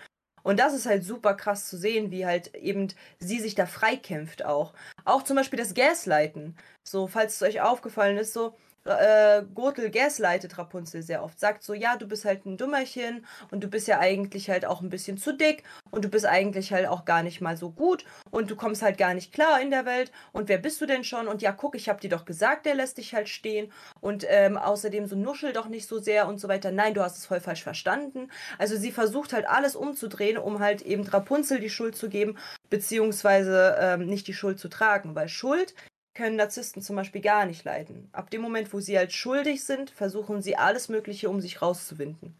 Und 0.43 0.59
das 0.59 0.75
ist 0.75 0.87
halt 0.87 1.05
super 1.05 1.35
krass 1.35 1.69
zu 1.69 1.77
sehen, 1.77 2.11
wie 2.11 2.25
halt 2.25 2.55
eben 2.55 2.89
sie 3.19 3.41
sich 3.41 3.55
da 3.55 3.67
freikämpft 3.67 4.45
auch. 4.45 4.75
Auch 5.05 5.23
zum 5.23 5.37
Beispiel 5.37 5.59
das 5.59 5.75
Gaslighten. 5.75 6.57
So, 6.83 7.09
falls 7.09 7.35
es 7.35 7.43
euch 7.43 7.61
aufgefallen 7.61 8.17
ist, 8.17 8.33
so, 8.33 8.55
äh, 8.85 9.43
Gothel 9.55 9.91
gaslightet 9.91 10.57
Rapunzel 10.59 11.03
sehr 11.03 11.23
oft. 11.23 11.39
Sagt 11.39 11.63
so, 11.63 11.75
ja, 11.75 11.97
du 11.97 12.07
bist 12.07 12.25
halt 12.25 12.47
ein 12.47 12.57
Dummerchen 12.57 13.27
und 13.51 13.63
du 13.63 13.69
bist 13.69 13.89
ja 13.89 13.99
eigentlich 13.99 14.49
halt 14.49 14.65
auch 14.65 14.81
ein 14.81 14.89
bisschen 14.89 15.19
zu 15.19 15.37
dick 15.37 15.65
und 15.91 16.05
du 16.05 16.09
bist 16.09 16.27
eigentlich 16.27 16.73
halt 16.73 16.87
auch 16.87 17.05
gar 17.05 17.23
nicht 17.23 17.41
mal 17.41 17.57
so 17.57 17.71
gut 17.71 18.05
und 18.31 18.51
du 18.51 18.57
kommst 18.57 18.83
halt 18.83 18.99
gar 18.99 19.15
nicht 19.15 19.33
klar 19.33 19.61
in 19.61 19.71
der 19.71 19.85
Welt 19.85 20.13
und 20.33 20.49
wer 20.49 20.59
bist 20.59 20.81
du 20.81 20.87
denn 20.87 21.05
schon? 21.05 21.29
Und 21.29 21.43
ja, 21.43 21.53
guck, 21.53 21.75
ich 21.75 21.89
hab 21.89 22.01
dir 22.01 22.11
doch 22.11 22.25
gesagt, 22.25 22.67
der 22.67 22.75
lässt 22.75 22.99
dich 22.99 23.15
halt 23.15 23.29
stehen 23.29 23.73
und 24.01 24.25
ähm, 24.29 24.57
außerdem 24.57 25.07
so 25.07 25.17
nuschel 25.17 25.53
doch 25.53 25.69
nicht 25.69 25.87
so 25.87 25.99
sehr 25.99 26.27
und 26.27 26.39
so 26.39 26.49
weiter. 26.49 26.71
Nein, 26.73 26.95
du 26.95 27.03
hast 27.03 27.19
es 27.19 27.27
voll 27.27 27.41
falsch 27.41 27.63
verstanden. 27.63 28.31
Also 28.59 28.77
sie 28.77 28.93
versucht 28.93 29.33
halt 29.33 29.47
alles 29.49 29.77
umzudrehen, 29.77 30.39
um 30.39 30.61
halt 30.61 30.83
eben 30.83 31.05
Rapunzel 31.07 31.61
die 31.61 31.71
Schuld 31.71 31.97
zu 31.97 32.09
geben, 32.09 32.39
beziehungsweise 32.71 33.77
ähm, 33.79 34.07
nicht 34.07 34.27
die 34.27 34.35
Schuld 34.35 34.59
zu 34.59 34.69
tragen, 34.69 35.15
weil 35.15 35.29
Schuld 35.29 35.75
können 36.21 36.37
Narzissten 36.37 36.83
zum 36.83 36.97
Beispiel 36.97 37.21
gar 37.21 37.47
nicht 37.47 37.65
leiden. 37.65 38.09
Ab 38.13 38.31
dem 38.31 38.43
Moment, 38.43 38.73
wo 38.73 38.81
sie 38.81 38.97
halt 38.97 39.13
schuldig 39.13 39.65
sind, 39.65 39.91
versuchen 39.91 40.43
sie 40.43 40.57
alles 40.57 40.89
Mögliche, 40.89 41.31
um 41.31 41.41
sich 41.41 41.63
rauszuwinden. 41.63 42.37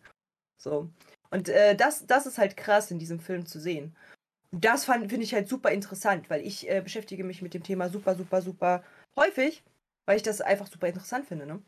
So. 0.57 0.89
Und 1.31 1.49
äh, 1.49 1.75
das, 1.75 2.07
das 2.07 2.27
ist 2.27 2.39
halt 2.39 2.57
krass 2.57 2.91
in 2.91 2.99
diesem 2.99 3.21
Film 3.21 3.47
zu 3.47 3.61
sehen. 3.61 3.97
Und 4.53 4.65
Das 4.65 4.85
fand- 4.85 5.11
finde 5.11 5.25
ich 5.25 5.35
halt 5.35 5.49
super 5.49 5.71
interessant, 5.71 6.29
weil 6.31 6.47
ich 6.47 6.69
äh, 6.69 6.81
beschäftige 6.81 7.25
mich 7.25 7.43
mit 7.43 7.55
dem 7.55 7.63
Thema 7.63 7.89
super, 7.89 8.15
super, 8.15 8.43
super 8.43 8.85
häufig, 9.17 9.63
weil 10.07 10.17
ich 10.17 10.23
das 10.23 10.41
einfach 10.41 10.67
super 10.67 10.89
interessant 10.89 11.27
finde. 11.27 11.47
Ne? 11.47 11.63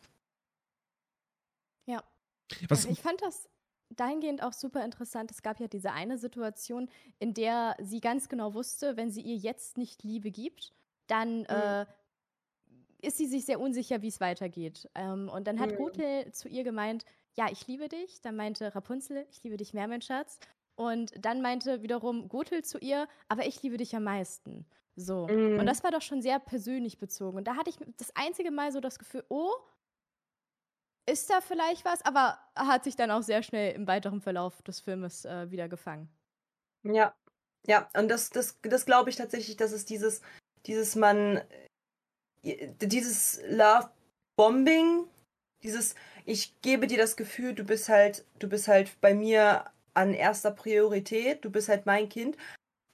Was, 2.69 2.81
Also 2.81 2.91
ich 2.91 3.01
fand 3.01 3.21
das 3.23 3.49
dahingehend 3.91 4.43
auch 4.43 4.53
super 4.53 4.85
interessant. 4.85 5.31
Es 5.31 5.43
gab 5.43 5.61
ja 5.61 5.69
diese 5.69 5.93
eine 5.93 6.19
Situation, 6.19 6.89
in 7.19 7.35
der 7.35 7.77
sie 7.81 8.01
ganz 8.01 8.29
genau 8.29 8.55
wusste, 8.55 8.97
wenn 8.97 9.11
sie 9.11 9.23
ihr 9.23 9.37
jetzt 9.37 9.79
nicht 9.79 10.03
Liebe 10.03 10.31
gibt, 10.31 10.73
dann 11.07 11.45
äh, 11.47 11.87
ist 13.03 13.19
sie 13.19 13.27
sich 13.27 13.45
sehr 13.47 13.61
unsicher, 13.61 14.03
wie 14.03 14.09
es 14.09 14.21
weitergeht. 14.21 14.89
Ähm, 14.95 15.29
und 15.29 15.47
dann 15.47 15.61
hat 15.61 15.73
Mhm. 15.73 15.77
Gothel 15.77 16.33
zu 16.33 16.49
ihr 16.49 16.65
gemeint, 16.65 17.05
ja, 17.35 17.51
ich 17.51 17.67
liebe 17.67 17.89
dich. 17.89 18.21
Dann 18.23 18.37
meinte 18.37 18.75
Rapunzel, 18.75 19.27
ich 19.31 19.43
liebe 19.43 19.57
dich 19.57 19.75
mehr, 19.75 19.89
mein 19.89 20.03
Schatz. 20.03 20.39
Und 20.75 21.13
dann 21.25 21.43
meinte 21.43 21.83
wiederum 21.83 22.29
Gothel 22.29 22.65
zu 22.65 22.79
ihr, 22.79 23.09
aber 23.29 23.47
ich 23.47 23.63
liebe 23.63 23.77
dich 23.77 23.95
am 23.97 24.05
meisten. 24.05 24.67
So. 24.97 25.27
Mhm. 25.29 25.59
Und 25.59 25.67
das 25.67 25.83
war 25.85 25.91
doch 25.91 26.03
schon 26.03 26.23
sehr 26.23 26.39
persönlich 26.39 26.99
bezogen. 26.99 27.39
Und 27.39 27.45
da 27.49 27.57
hatte 27.57 27.71
ich 27.71 27.77
das 27.97 28.15
einzige 28.17 28.51
Mal 28.51 28.73
so 28.73 28.81
das 28.81 28.99
Gefühl, 28.99 29.25
oh, 29.29 29.51
ist 31.07 31.31
da 31.31 31.41
vielleicht 31.41 31.85
was? 31.85 32.03
Aber 32.05 32.39
hat 32.57 32.85
sich 32.85 32.97
dann 32.97 33.11
auch 33.11 33.23
sehr 33.23 33.43
schnell 33.43 33.75
im 33.75 33.87
weiteren 33.87 34.21
Verlauf 34.21 34.63
des 34.63 34.81
Filmes 34.81 35.25
äh, 35.25 35.51
wieder 35.51 35.69
gefangen. 35.69 36.09
Ja, 36.85 37.15
ja, 37.67 37.89
und 37.97 38.09
das, 38.09 38.31
das, 38.31 38.59
das 38.63 38.87
glaube 38.87 39.11
ich 39.11 39.17
tatsächlich, 39.17 39.57
dass 39.57 39.73
es 39.73 39.85
dieses, 39.85 40.21
dieses 40.67 40.97
man, 40.97 41.41
dieses 42.43 43.41
Love-Bombing, 43.49 45.05
dieses, 45.63 45.95
ich 46.25 46.61
gebe 46.63 46.87
dir 46.87 46.99
das 46.99 47.17
Gefühl, 47.17 47.55
du 47.55 47.65
bist 47.65 47.89
halt, 47.89 48.25
du 48.39 48.49
bist 48.49 48.69
halt 48.69 49.01
bei 49.01 49.15
mir 49.15 49.65
an 49.95 50.15
erster 50.15 50.51
Priorität, 50.51 51.45
du 51.45 51.51
bist 51.51 51.69
halt 51.69 51.87
mein 51.87 52.09
Kind, 52.09 52.37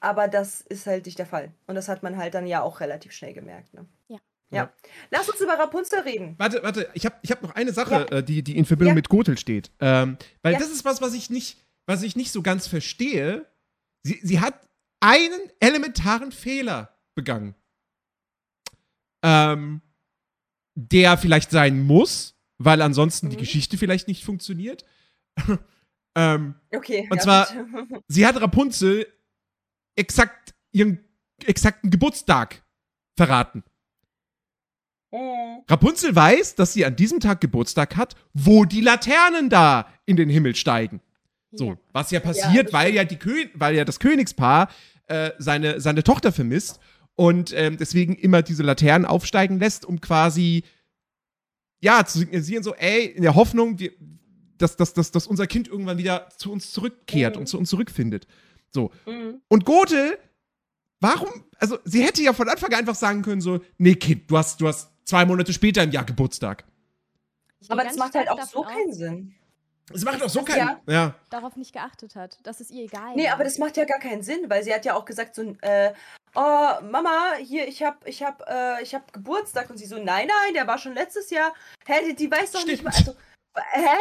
aber 0.00 0.28
das 0.28 0.60
ist 0.60 0.86
halt 0.86 1.06
nicht 1.06 1.18
der 1.18 1.26
Fall. 1.26 1.52
Und 1.66 1.74
das 1.76 1.88
hat 1.88 2.02
man 2.02 2.16
halt 2.16 2.34
dann 2.34 2.46
ja 2.46 2.62
auch 2.62 2.80
relativ 2.80 3.12
schnell 3.12 3.32
gemerkt. 3.32 3.72
Ne? 3.74 3.86
Ja. 4.08 4.18
Ja. 4.50 4.72
Lass 5.10 5.28
uns 5.28 5.40
über 5.40 5.58
Rapunzel 5.58 6.00
reden. 6.00 6.34
Warte, 6.38 6.62
warte, 6.62 6.88
ich 6.94 7.04
habe 7.04 7.16
ich 7.22 7.30
hab 7.30 7.42
noch 7.42 7.54
eine 7.54 7.72
Sache, 7.72 8.06
Ja. 8.10 8.18
äh, 8.18 8.22
die, 8.22 8.42
die 8.42 8.56
in 8.56 8.64
Verbindung 8.64 8.92
Ja. 8.92 8.96
mit 8.96 9.08
Gothel 9.10 9.36
steht. 9.38 9.70
Ähm, 9.80 10.16
weil 10.42 10.54
Ja. 10.54 10.58
das 10.58 10.70
ist 10.70 10.84
was, 10.84 11.00
was 11.02 11.12
ich 11.14 11.28
nicht, 11.30 11.58
was 11.86 12.02
ich 12.02 12.16
nicht 12.16 12.32
so 12.32 12.42
ganz 12.42 12.66
verstehe. 12.66 13.44
Sie, 14.04 14.18
sie 14.22 14.40
hat 14.40 14.58
einen 15.00 15.38
elementaren 15.60 16.32
Fehler 16.32 16.96
begangen. 17.14 17.54
Ähm, 19.22 19.80
der 20.74 21.18
vielleicht 21.18 21.50
sein 21.50 21.82
muss, 21.82 22.36
weil 22.58 22.82
ansonsten 22.82 23.30
die 23.30 23.36
Mhm. 23.36 23.40
Geschichte 23.40 23.76
vielleicht 23.78 24.06
nicht 24.08 24.24
funktioniert. 24.24 24.84
ähm, 26.16 26.54
Okay. 26.74 27.08
Und 27.10 27.16
ja, 27.18 27.22
zwar- 27.22 27.46
bitte. 27.52 28.02
sie 28.08 28.26
hat 28.26 28.40
Rapunzel 28.40 29.06
exakt 29.96 30.54
ihren 30.72 31.00
exakten 31.44 31.90
Geburtstag 31.90 32.62
verraten. 33.16 33.64
Mhm. 35.12 35.64
Rapunzel 35.68 36.14
weiß, 36.14 36.54
dass 36.54 36.72
sie 36.74 36.84
an 36.84 36.96
diesem 36.96 37.20
Tag 37.20 37.40
Geburtstag 37.40 37.96
hat, 37.96 38.14
wo 38.34 38.64
die 38.64 38.80
Laternen 38.80 39.48
da 39.50 39.88
in 40.06 40.16
den 40.16 40.28
Himmel 40.28 40.54
steigen. 40.54 41.00
So, 41.50 41.70
Ja. 41.70 41.78
was 41.92 42.10
ja 42.10 42.20
passiert, 42.20 42.66
das 42.66 42.72
weil 42.74 42.94
ja 42.94 43.04
die 43.04 43.16
Kö 43.16 43.46
weil 43.54 43.74
ja 43.74 43.84
das 43.84 44.00
Königspaar 44.00 44.68
äh, 45.06 45.30
seine, 45.38 45.80
seine 45.80 46.04
Tochter 46.04 46.30
vermisst 46.32 46.78
und 47.18 47.52
ähm, 47.52 47.76
deswegen 47.78 48.14
immer 48.14 48.42
diese 48.42 48.62
Laternen 48.62 49.04
aufsteigen 49.04 49.58
lässt, 49.58 49.84
um 49.84 50.00
quasi 50.00 50.62
ja 51.80 52.06
zu 52.06 52.20
signalisieren, 52.20 52.62
so, 52.62 52.74
ey, 52.76 53.06
in 53.06 53.22
der 53.22 53.34
Hoffnung, 53.34 53.80
wir, 53.80 53.90
dass, 54.56 54.76
dass, 54.76 54.94
dass, 54.94 55.10
dass 55.10 55.26
unser 55.26 55.48
Kind 55.48 55.66
irgendwann 55.66 55.98
wieder 55.98 56.28
zu 56.36 56.52
uns 56.52 56.70
zurückkehrt 56.70 57.34
Mhm. 57.34 57.40
und 57.40 57.46
zu 57.48 57.58
uns 57.58 57.70
zurückfindet. 57.70 58.28
So. 58.70 58.92
Mhm. 59.04 59.40
Und 59.48 59.64
Gothel, 59.64 60.16
warum, 61.00 61.28
also 61.58 61.78
sie 61.84 62.04
hätte 62.04 62.22
ja 62.22 62.32
von 62.32 62.48
Anfang 62.48 62.72
an 62.72 62.78
einfach 62.80 62.94
sagen 62.94 63.22
können, 63.22 63.40
so, 63.40 63.58
nee, 63.78 63.96
Kind, 63.96 64.30
du 64.30 64.38
hast, 64.38 64.60
du 64.60 64.68
hast 64.68 64.92
zwei 65.04 65.24
Monate 65.24 65.52
später 65.52 65.82
im 65.82 65.90
Jahr 65.90 66.04
Geburtstag. 66.04 66.64
Ich 67.58 67.68
Aber 67.68 67.82
das 67.82 67.96
macht 67.96 68.14
halt 68.14 68.30
auch 68.30 68.40
so 68.42 68.62
keinen 68.62 68.90
aus, 68.90 68.96
Sinn. 68.96 69.34
Es 69.92 70.04
macht 70.04 70.20
doch 70.20 70.28
so 70.28 70.40
Ja. 70.40 70.44
keinen. 70.44 70.76
Ja. 70.86 71.14
Darauf 71.30 71.56
nicht 71.56 71.72
geachtet 71.72 72.14
hat, 72.14 72.38
dass 72.44 72.60
es 72.60 72.70
ihr 72.70 72.84
egal 72.84 73.16
Nee, 73.16 73.28
aber 73.28 73.42
das 73.42 73.58
macht 73.58 73.76
ja 73.76 73.84
gar 73.86 73.98
keinen 73.98 74.22
Sinn, 74.22 74.44
weil 74.48 74.62
sie 74.62 74.72
hat 74.72 74.84
ja 74.84 74.94
auch 74.94 75.04
gesagt 75.04 75.34
so, 75.34 75.56
äh, 75.62 75.92
oh, 76.34 76.70
Mama, 76.90 77.34
hier, 77.40 77.66
ich 77.68 77.82
hab, 77.82 78.06
ich 78.06 78.22
hab, 78.22 78.42
äh, 78.48 78.82
ich 78.82 78.94
hab 78.94 79.12
Geburtstag. 79.12 79.70
Und 79.70 79.78
sie 79.78 79.86
so, 79.86 79.96
nein, 79.96 80.28
nein, 80.28 80.54
der 80.54 80.66
war 80.66 80.78
schon 80.78 80.94
letztes 80.94 81.30
Jahr. 81.30 81.52
Hä, 81.86 81.94
die, 82.06 82.14
die 82.14 82.30
weiß 82.30 82.52
doch 82.52 82.64
nicht 82.64 82.80
Stimmt. 82.80 82.84
mal, 82.84 82.94
also, 82.94 83.16
hä? 83.72 83.96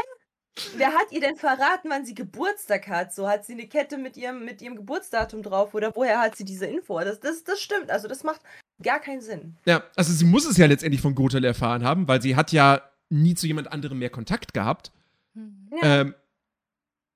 Wer 0.75 0.93
hat 0.93 1.11
ihr 1.11 1.21
denn 1.21 1.35
verraten, 1.35 1.89
wann 1.89 2.05
sie 2.05 2.15
Geburtstag 2.15 2.87
hat? 2.87 3.13
So, 3.13 3.29
hat 3.29 3.45
sie 3.45 3.53
eine 3.53 3.67
Kette 3.67 3.97
mit 3.97 4.17
ihrem, 4.17 4.43
mit 4.43 4.61
ihrem 4.61 4.75
Geburtsdatum 4.75 5.43
drauf 5.43 5.73
oder 5.73 5.95
woher 5.95 6.19
hat 6.19 6.35
sie 6.35 6.45
diese 6.45 6.65
Info? 6.65 6.99
Das, 6.99 7.19
das, 7.19 7.43
das 7.43 7.61
stimmt, 7.61 7.91
also 7.91 8.07
das 8.07 8.23
macht 8.23 8.41
gar 8.81 8.99
keinen 8.99 9.21
Sinn. 9.21 9.55
Ja, 9.65 9.83
also 9.95 10.13
sie 10.13 10.25
muss 10.25 10.45
es 10.45 10.57
ja 10.57 10.65
letztendlich 10.65 11.01
von 11.01 11.15
Gothel 11.15 11.43
erfahren 11.43 11.83
haben, 11.83 12.07
weil 12.07 12.21
sie 12.21 12.35
hat 12.35 12.51
ja 12.51 12.81
nie 13.09 13.35
zu 13.35 13.47
jemand 13.47 13.71
anderem 13.71 13.99
mehr 13.99 14.09
Kontakt 14.09 14.53
gehabt. 14.53 14.91
Hm. 15.33 15.69
Ja. 15.81 16.01
Ähm, 16.01 16.15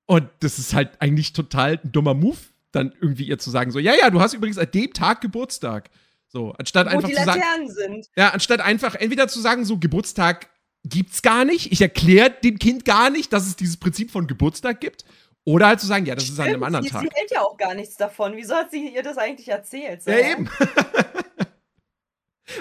und 0.05 0.29
das 0.39 0.59
ist 0.59 0.73
halt 0.73 1.01
eigentlich 1.01 1.33
total 1.33 1.79
ein 1.83 1.91
dummer 1.91 2.13
Move, 2.13 2.37
dann 2.71 2.93
irgendwie 3.01 3.25
ihr 3.25 3.37
zu 3.39 3.49
sagen, 3.49 3.71
so, 3.71 3.79
ja, 3.79 3.93
ja, 3.95 4.09
du 4.09 4.21
hast 4.21 4.33
übrigens 4.33 4.57
an 4.57 4.69
dem 4.73 4.93
Tag 4.93 5.21
Geburtstag. 5.21 5.89
So, 6.27 6.51
anstatt 6.53 6.87
Wo 6.87 6.91
einfach 6.91 7.09
die 7.09 7.15
zu 7.15 7.23
sagen, 7.25 7.41
sind. 7.67 8.07
ja, 8.15 8.29
anstatt 8.29 8.61
einfach 8.61 8.95
entweder 8.95 9.27
zu 9.27 9.39
sagen, 9.41 9.65
so, 9.65 9.77
Geburtstag 9.77 10.49
gibt's 10.83 11.21
gar 11.21 11.45
nicht, 11.45 11.71
ich 11.71 11.81
erkläre 11.81 12.31
dem 12.43 12.57
Kind 12.57 12.85
gar 12.85 13.09
nicht, 13.09 13.33
dass 13.33 13.45
es 13.45 13.55
dieses 13.55 13.77
Prinzip 13.77 14.11
von 14.11 14.27
Geburtstag 14.27 14.79
gibt, 14.79 15.05
oder 15.43 15.67
halt 15.67 15.79
zu 15.79 15.87
sagen, 15.87 16.05
ja, 16.05 16.15
das 16.15 16.25
ist 16.25 16.39
an 16.39 16.45
einem 16.45 16.51
Stimmt, 16.53 16.65
anderen 16.65 16.83
sie, 16.85 16.89
Tag. 16.91 17.01
Sie 17.01 17.09
hält 17.13 17.31
ja 17.31 17.41
auch 17.41 17.57
gar 17.57 17.73
nichts 17.73 17.97
davon. 17.97 18.33
Wieso 18.35 18.55
hat 18.55 18.69
sie 18.71 18.93
ihr 18.93 19.01
das 19.03 19.17
eigentlich 19.17 19.47
erzählt? 19.47 20.03
So, 20.03 20.11
Ja, 20.11 20.17
hä? 20.17 20.31
eben. 20.33 20.49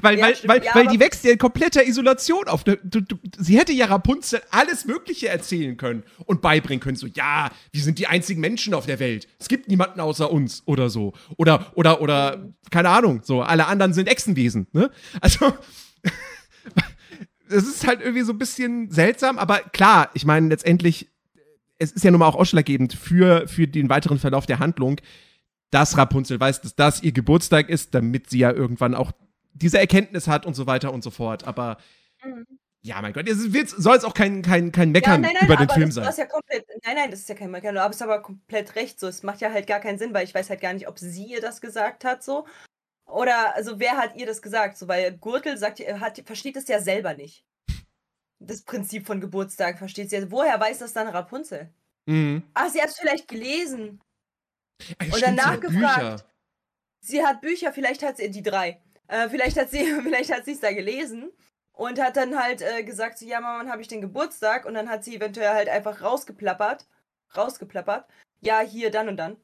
Weil, 0.03 0.19
Ja, 0.19 0.27
weil, 0.27 0.37
stimmt. 0.37 0.53
weil, 0.53 0.65
Ja, 0.65 0.75
weil 0.75 0.87
die 0.89 1.01
wächst 1.01 1.25
ja 1.25 1.33
in 1.33 1.39
kompletter 1.39 1.87
Isolation 1.87 2.49
auf. 2.49 2.65
Du, 2.65 2.77
du, 2.83 3.01
du, 3.01 3.17
sie 3.39 3.59
hätte 3.59 3.73
ja 3.73 3.87
Rapunzel 3.87 4.41
alles 4.51 4.85
Mögliche 4.85 5.29
erzählen 5.29 5.77
können 5.77 6.03
und 6.27 6.43
beibringen 6.43 6.81
können. 6.81 6.97
So, 6.97 7.07
ja, 7.07 7.51
wir 7.73 7.83
sind 7.83 7.99
die 7.99 8.07
einzigen 8.07 8.41
Menschen 8.41 8.75
auf 8.75 8.87
der 8.87 8.99
Welt. 8.99 9.29
Es 9.39 9.49
gibt 9.49 9.69
niemanden 9.69 10.01
außer 10.01 10.31
uns 10.31 10.63
oder 10.67 10.91
so. 10.91 11.13
Oder, 11.37 11.73
oder, 11.75 12.01
oder, 12.01 12.49
keine 12.71 12.89
Ahnung, 12.91 13.21
so, 13.25 13.43
alle 13.43 13.67
anderen 13.67 13.93
sind 13.93 14.09
Echsenwesen, 14.09 14.67
ne? 14.73 14.91
Also. 15.21 15.53
Es 17.53 17.65
ist 17.65 17.85
halt 17.85 18.01
irgendwie 18.01 18.23
so 18.23 18.33
ein 18.33 18.39
bisschen 18.39 18.91
seltsam, 18.93 19.37
aber 19.37 19.59
klar, 19.59 20.11
ich 20.15 20.25
meine, 20.25 20.49
letztendlich, 20.49 21.09
es 21.79 21.91
ist 21.91 22.05
ja 22.05 22.13
nun 22.13 22.21
mal 22.21 22.29
auch 22.29 22.37
ausschlaggebend 22.37 22.93
für, 22.95 23.49
für 23.49 23.67
den 23.67 23.89
weiteren 23.89 24.21
Verlauf 24.21 24.47
der 24.47 24.61
Handlung, 24.61 25.01
dass 25.71 25.97
Rapunzel 25.97 26.39
weiß, 26.39 26.61
dass 26.63 26.77
das 26.77 27.03
ihr 27.03 27.11
Geburtstag 27.13 27.69
ist, 27.69 27.95
damit 27.95 28.31
sie 28.31 28.39
ja 28.39 28.53
irgendwann 28.53 28.95
auch 28.95 29.11
diese 29.53 29.79
Erkenntnis 29.79 30.27
hat 30.29 30.47
und 30.47 30.55
so 30.55 30.67
weiter 30.67 30.93
und 30.93 31.03
so 31.03 31.11
fort. 31.11 31.45
Aber 31.47 31.77
Mhm. 32.25 32.47
ja, 32.83 33.01
mein 33.03 33.13
Gott, 33.13 33.29
es 33.29 33.53
wird- 33.53 33.69
soll 33.71 33.95
jetzt 33.95 34.05
auch 34.05 34.15
kein, 34.15 34.43
kein, 34.43 34.73
kein 34.73 34.91
Meckern 34.93 35.23
ja, 35.23 35.29
nein, 35.31 35.37
nein, 35.41 35.45
über 35.47 35.57
den 35.57 35.69
Film 35.71 35.91
sein. 35.91 36.13
ja 36.17 36.27
komplett, 36.27 36.67
nein, 36.85 36.97
nein, 36.97 37.11
das 37.11 37.21
ist 37.21 37.29
ja 37.29 37.35
kein 37.35 37.51
Meckern, 37.51 37.75
du 37.75 37.81
hast 37.83 38.03
aber 38.03 38.21
komplett 38.23 38.75
recht. 38.77 38.99
So, 39.01 39.07
es 39.09 39.23
macht 39.23 39.41
ja 39.41 39.51
halt 39.53 39.67
gar 39.67 39.81
keinen 39.81 39.99
Sinn, 39.99 40.13
weil 40.15 40.25
ich 40.25 40.35
weiß 40.35 40.51
halt 40.51 40.61
gar 40.61 40.73
nicht, 40.73 40.89
ob 40.89 40.99
sie 40.99 41.25
ihr 41.25 41.41
das 41.41 41.61
gesagt 41.61 42.05
hat, 42.05 42.23
so. 42.23 42.47
Oder, 43.07 43.57
also, 43.57 43.81
wer 43.81 43.97
hat 43.97 44.15
ihr 44.17 44.25
das 44.27 44.41
gesagt? 44.41 44.77
So, 44.79 44.87
weil 44.87 45.17
Gürtel 45.19 45.57
sagt, 45.59 45.81
er 45.81 45.99
hat, 46.01 46.21
versteht 46.25 46.57
es 46.57 46.69
ja 46.69 46.81
selber 46.81 47.15
nicht. 47.15 47.45
Das 48.39 48.63
Prinzip 48.63 49.07
von 49.07 49.21
Geburtstag 49.21 49.79
versteht 49.79 50.09
sie 50.11 50.17
ja. 50.17 50.31
Woher 50.31 50.59
weiß 50.61 50.79
das 50.79 50.93
dann 50.93 51.09
Rapunzel? 51.09 51.69
Mhm. 52.07 52.43
Ah, 52.55 52.69
sie 52.71 52.81
hat 52.81 52.89
es 52.91 52.99
vielleicht 52.99 53.29
gelesen. 53.29 54.01
Ah, 54.99 55.05
ja, 55.05 55.29
Und 55.29 55.35
nachgefragt. 55.35 55.71
Bücher. 55.71 56.25
Sie 57.03 57.23
hat 57.25 57.41
Bücher, 57.41 57.73
vielleicht 57.73 58.03
hat 58.03 58.17
sie, 58.19 58.31
die 58.31 58.43
drei, 58.43 58.81
äh, 59.11 59.29
vielleicht 59.29 59.59
hat 59.59 59.71
sie, 59.71 59.85
vielleicht 60.03 60.33
hat 60.33 60.45
sie 60.45 60.53
es 60.53 60.61
da 60.61 60.73
gelesen 60.73 61.31
und 61.73 62.01
hat 62.01 62.17
dann 62.17 62.39
halt 62.39 62.63
äh, 62.63 62.85
gesagt, 62.85 63.19
so, 63.19 63.27
ja, 63.27 63.41
Mama, 63.41 63.59
wann 63.59 63.71
habe 63.71 63.83
ich 63.83 63.89
den 63.89 64.01
Geburtstag? 64.01 64.65
Und 64.65 64.75
dann 64.75 64.89
hat 64.89 65.05
sie 65.05 65.17
eventuell 65.17 65.51
halt 65.51 65.69
einfach 65.69 66.03
rausgeplappert, 66.03 66.87
rausgeplappert, 67.37 68.07
ja, 68.41 68.61
hier, 68.61 68.91
dann 68.91 69.09
und 69.09 69.17
dann. 69.17 69.37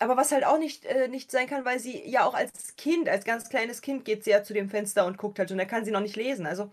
Aber 0.00 0.16
was 0.16 0.30
halt 0.30 0.44
auch 0.44 0.58
nicht, 0.58 0.84
äh, 0.84 1.08
nicht 1.08 1.30
sein 1.30 1.48
kann, 1.48 1.64
weil 1.64 1.80
sie 1.80 2.08
ja 2.08 2.24
auch 2.24 2.34
als 2.34 2.76
Kind, 2.76 3.08
als 3.08 3.24
ganz 3.24 3.48
kleines 3.48 3.80
Kind 3.82 4.04
geht 4.04 4.22
sie 4.22 4.30
ja 4.30 4.44
zu 4.44 4.54
dem 4.54 4.70
Fenster 4.70 5.06
und 5.06 5.18
guckt 5.18 5.38
halt 5.40 5.50
und 5.50 5.58
da 5.58 5.64
kann 5.64 5.84
sie 5.84 5.90
noch 5.90 6.00
nicht 6.00 6.14
lesen. 6.14 6.46
Also 6.46 6.70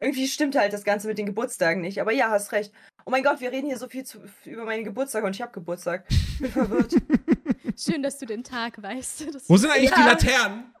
irgendwie 0.00 0.26
stimmt 0.26 0.56
halt 0.56 0.72
das 0.72 0.82
Ganze 0.82 1.06
mit 1.06 1.18
den 1.18 1.26
Geburtstagen 1.26 1.80
nicht. 1.80 2.00
Aber 2.00 2.10
ja, 2.10 2.30
hast 2.30 2.50
recht. 2.52 2.72
Oh 3.04 3.10
mein 3.10 3.22
Gott, 3.22 3.40
wir 3.40 3.52
reden 3.52 3.68
hier 3.68 3.78
so 3.78 3.88
viel 3.88 4.04
zu, 4.04 4.20
über 4.44 4.64
meinen 4.64 4.82
Geburtstag 4.82 5.22
und 5.24 5.36
ich 5.36 5.42
habe 5.42 5.52
Geburtstag. 5.52 6.04
Ich 6.08 6.38
bin 6.40 6.50
verwirrt. 6.50 6.94
Schön, 7.76 8.02
dass 8.02 8.18
du 8.18 8.26
den 8.26 8.42
Tag 8.42 8.82
weißt. 8.82 9.48
Wo 9.48 9.56
sind 9.56 9.70
eigentlich 9.70 9.92
die 9.92 10.00
Ja. 10.00 10.06
Laternen? 10.08 10.74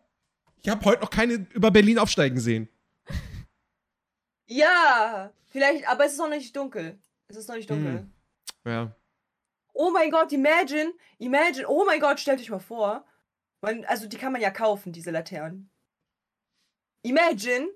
Ich 0.62 0.68
habe 0.68 0.84
heute 0.84 1.02
noch 1.02 1.10
keine 1.10 1.34
über 1.52 1.70
Berlin 1.70 1.98
aufsteigen 1.98 2.38
sehen. 2.38 2.68
Ja, 4.46 5.32
vielleicht, 5.48 5.88
aber 5.88 6.04
es 6.04 6.12
ist 6.12 6.18
noch 6.18 6.28
nicht 6.28 6.54
dunkel. 6.56 6.98
Es 7.28 7.36
ist 7.36 7.48
noch 7.48 7.56
nicht 7.56 7.70
dunkel. 7.70 8.00
Hm. 8.00 8.12
Ja. 8.64 8.96
Oh 9.72 9.90
mein 9.90 10.10
Gott, 10.10 10.32
imagine, 10.32 10.92
imagine, 11.18 11.66
oh 11.68 11.84
mein 11.84 12.00
Gott, 12.00 12.20
stellt 12.20 12.40
euch 12.40 12.50
mal 12.50 12.58
vor. 12.58 13.06
Man, 13.62 13.84
also 13.84 14.06
die 14.06 14.18
kann 14.18 14.32
man 14.32 14.42
ja 14.42 14.50
kaufen, 14.50 14.92
diese 14.92 15.10
Laternen. 15.10 15.70
Imagine, 17.02 17.68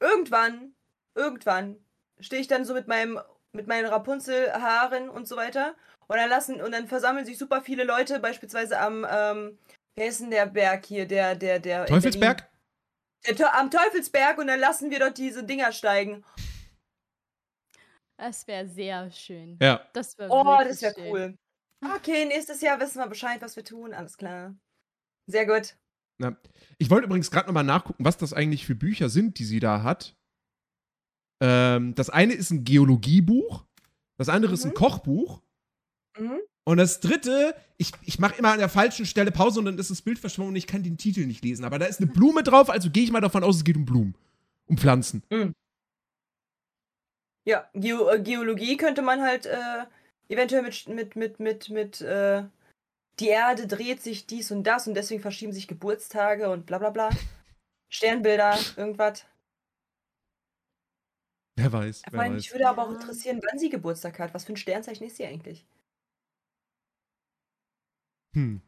irgendwann, 0.00 0.74
irgendwann 1.14 1.78
stehe 2.18 2.42
ich 2.42 2.48
dann 2.48 2.64
so 2.64 2.74
mit 2.74 2.88
meinem, 2.88 3.20
mit 3.52 3.66
meinen 3.66 3.86
Rapunzel-Haaren 3.86 5.08
und 5.08 5.28
so 5.28 5.36
weiter. 5.36 5.76
Und 6.08 6.16
dann 6.16 6.28
lassen, 6.28 6.60
und 6.60 6.72
dann 6.72 6.88
versammeln 6.88 7.24
sich 7.24 7.38
super 7.38 7.62
viele 7.62 7.84
Leute, 7.84 8.20
beispielsweise 8.20 8.78
am, 8.78 9.06
ähm, 9.08 9.58
wer 9.96 10.08
ist 10.08 10.20
denn 10.20 10.30
der 10.30 10.46
Berg 10.46 10.86
hier, 10.86 11.06
der, 11.06 11.34
der, 11.34 11.58
der. 11.58 11.86
Teufelsberg? 11.86 12.48
Der, 13.26 13.54
am 13.58 13.70
Teufelsberg 13.70 14.38
und 14.38 14.46
dann 14.46 14.60
lassen 14.60 14.90
wir 14.90 15.00
dort 15.00 15.18
diese 15.18 15.42
Dinger 15.44 15.72
steigen. 15.72 16.24
Das 18.18 18.46
wäre 18.46 18.66
sehr 18.68 19.10
schön. 19.10 19.58
Ja. 19.60 19.86
Das 19.92 20.16
wäre 20.16 20.30
Oh, 20.30 20.58
das 20.62 20.80
wäre 20.82 20.94
schön. 20.94 21.10
cool. 21.10 21.38
Okay, 21.96 22.24
nächstes 22.24 22.60
Jahr 22.60 22.80
wissen 22.80 22.98
wir 22.98 23.06
Bescheid, 23.08 23.42
was 23.42 23.56
wir 23.56 23.64
tun. 23.64 23.92
Alles 23.92 24.16
klar. 24.16 24.54
Sehr 25.26 25.44
gut. 25.46 25.76
Na, 26.18 26.34
ich 26.78 26.88
wollte 26.88 27.06
übrigens 27.06 27.30
gerade 27.30 27.46
nochmal 27.48 27.64
nachgucken, 27.64 28.04
was 28.04 28.16
das 28.16 28.32
eigentlich 28.32 28.64
für 28.64 28.74
Bücher 28.74 29.08
sind, 29.10 29.38
die 29.38 29.44
sie 29.44 29.60
da 29.60 29.82
hat. 29.82 30.16
Ähm, 31.42 31.94
das 31.94 32.08
eine 32.08 32.32
ist 32.32 32.50
ein 32.50 32.64
Geologiebuch, 32.64 33.66
das 34.18 34.30
andere 34.30 34.54
ist 34.54 34.64
ein 34.64 34.70
Mhm. 34.70 34.74
Kochbuch 34.74 35.42
Mhm. 36.18 36.40
Und 36.66 36.78
das 36.78 36.98
dritte, 36.98 37.54
ich, 37.76 37.92
ich 38.02 38.18
mache 38.18 38.34
immer 38.38 38.50
an 38.50 38.58
der 38.58 38.68
falschen 38.68 39.06
Stelle 39.06 39.30
Pause 39.30 39.60
und 39.60 39.66
dann 39.66 39.78
ist 39.78 39.90
das 39.90 40.02
Bild 40.02 40.18
verschwommen 40.18 40.50
und 40.50 40.56
ich 40.56 40.66
kann 40.66 40.82
den 40.82 40.98
Titel 40.98 41.24
nicht 41.24 41.44
lesen. 41.44 41.64
Aber 41.64 41.78
da 41.78 41.86
ist 41.86 42.00
eine 42.00 42.10
Blume 42.10 42.42
drauf, 42.42 42.70
also 42.70 42.90
gehe 42.90 43.04
ich 43.04 43.12
mal 43.12 43.20
davon 43.20 43.44
aus, 43.44 43.56
es 43.56 43.64
geht 43.64 43.76
um 43.76 43.84
Blumen. 43.84 44.16
Um 44.66 44.76
Pflanzen. 44.76 45.22
Ja, 47.44 47.70
Geo 47.72 48.08
äh, 48.10 48.20
Geologie 48.20 48.76
könnte 48.76 49.02
man 49.02 49.22
halt 49.22 49.46
äh, 49.46 49.84
eventuell 50.28 50.62
mit, 50.62 50.88
mit, 50.88 51.14
mit, 51.14 51.38
mit, 51.38 51.70
mit, 51.70 52.00
äh, 52.00 52.42
die 53.20 53.28
Erde 53.28 53.68
dreht 53.68 54.02
sich 54.02 54.26
dies 54.26 54.50
und 54.50 54.64
das 54.64 54.88
und 54.88 54.94
deswegen 54.94 55.22
verschieben 55.22 55.52
sich 55.52 55.68
Geburtstage 55.68 56.50
und 56.50 56.66
bla 56.66 56.78
bla 56.78 56.90
bla. 56.90 57.10
Sternbilder, 57.88 58.58
irgendwas. 58.76 59.24
Wer 61.54 61.72
weiß, 61.72 62.02
Ich 62.06 62.12
meine, 62.12 62.34
mich 62.34 62.50
würde 62.50 62.68
aber 62.68 62.82
auch 62.82 62.90
interessieren, 62.90 63.40
wann 63.48 63.60
sie 63.60 63.70
Geburtstag 63.70 64.18
hat. 64.18 64.34
Was 64.34 64.44
für 64.44 64.52
ein 64.54 64.56
Sternzeichen 64.56 65.06
ist 65.06 65.16
sie 65.16 65.26
eigentlich? 65.26 65.64
Hm. 68.36 68.60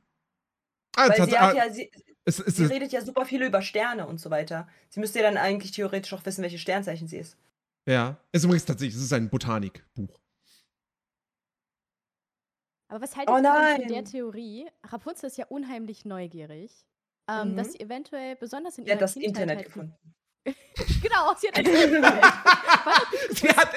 Ah, 0.97 1.09
Weil 1.09 1.27
sie 1.29 1.39
hat 1.39 1.55
ah, 1.55 1.57
ja, 1.67 1.71
sie, 1.71 1.91
es, 2.25 2.41
es, 2.41 2.57
sie 2.57 2.65
es, 2.65 2.71
redet 2.71 2.91
ja 2.91 3.03
super 3.03 3.25
viel 3.27 3.43
über 3.43 3.63
Sterne 3.63 4.07
und 4.07 4.19
so 4.19 4.31
weiter. 4.31 4.67
Sie 4.89 4.99
müsste 4.99 5.19
ja 5.21 5.25
dann 5.25 5.37
eigentlich 5.37 5.73
theoretisch 5.73 6.13
auch 6.15 6.25
wissen, 6.25 6.43
welche 6.43 6.59
Sternzeichen 6.59 7.07
sie 7.07 7.19
ist. 7.19 7.37
ja, 7.87 8.17
es 8.33 8.41
ist 8.41 8.45
übrigens 8.45 8.65
tatsächlich, 8.65 8.97
es 8.97 9.03
ist 9.03 9.13
ein 9.13 9.29
Botanikbuch. 9.31 10.19
Aber 12.91 13.03
was 13.03 13.15
haltet 13.17 13.35
Oh 13.35 13.37
ihr 13.37 13.43
denn 13.43 13.81
von 13.83 13.89
der. 13.89 14.05
Theorie? 14.05 14.67
Rapunzel 14.85 15.27
ist 15.27 15.37
ja 15.37 15.47
unheimlich 15.47 16.05
neugierig, 16.07 16.87
ähm, 17.29 17.53
Mhm. 17.53 17.57
dass 17.57 17.73
sie 17.73 17.81
eventuell 17.81 18.37
besonders 18.37 18.79
in 18.79 18.87
ihrer 18.87 18.97
das 18.97 19.13
Kindheit 19.15 19.29
Internet 19.29 19.57
halt- 19.59 19.67
gefunden. 19.67 19.97
genau, 21.03 21.35
sie 21.39 21.49
hat. 21.49 21.67
Sie 23.31 23.49
hat, 23.49 23.71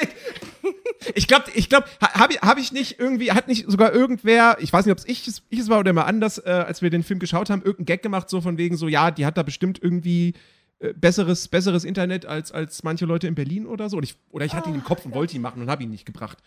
ich 1.16 1.28
glaube, 1.28 1.46
ich 1.56 1.70
glaub, 1.70 1.86
habe 2.02 2.36
hab 2.42 2.58
ich 2.60 2.72
nicht 2.72 3.00
irgendwie, 3.00 3.32
hat 3.32 3.48
nicht 3.48 3.70
sogar 3.70 3.92
irgendwer, 3.94 4.58
ich 4.60 4.72
weiß 4.72 4.86
nicht, 4.86 4.92
ob 4.92 5.00
es 5.00 5.06
ich, 5.08 5.28
es- 5.28 5.42
ich 5.50 5.60
es 5.60 5.70
war 5.70 5.80
oder 5.80 5.94
mal 5.94 6.04
anders, 6.04 6.38
äh, 6.38 6.50
als 6.50 6.82
wir 6.82 6.90
den 6.92 7.04
Film 7.04 7.20
geschaut 7.20 7.50
haben, 7.50 7.62
irgendeinen 7.62 7.86
Gag 7.88 8.04
gemacht, 8.04 8.30
so 8.30 8.42
von 8.42 8.58
wegen 8.58 8.78
so, 8.78 8.88
ja, 8.88 9.10
die 9.12 9.26
hat 9.26 9.38
da 9.38 9.44
bestimmt 9.44 9.82
irgendwie 9.82 10.34
äh, 10.80 10.94
besseres, 10.94 11.48
besseres 11.48 11.84
Internet 11.86 12.26
als, 12.28 12.52
als 12.52 12.84
manche 12.84 13.06
Leute 13.06 13.28
in 13.28 13.34
Berlin 13.36 13.66
oder 13.66 13.90
so. 13.90 13.98
Oder 13.98 14.04
ich, 14.06 14.16
oder 14.30 14.46
ich 14.46 14.54
hatte 14.54 14.70
ihn 14.70 14.76
im 14.76 14.82
Oh, 14.82 14.88
Kopf 14.88 15.06
und 15.06 15.12
Gott. 15.12 15.20
wollte 15.20 15.36
ihn 15.36 15.42
machen 15.42 15.62
und 15.62 15.70
habe 15.72 15.82
ihn 15.84 15.90
nicht 15.90 16.06
gebracht. 16.06 16.38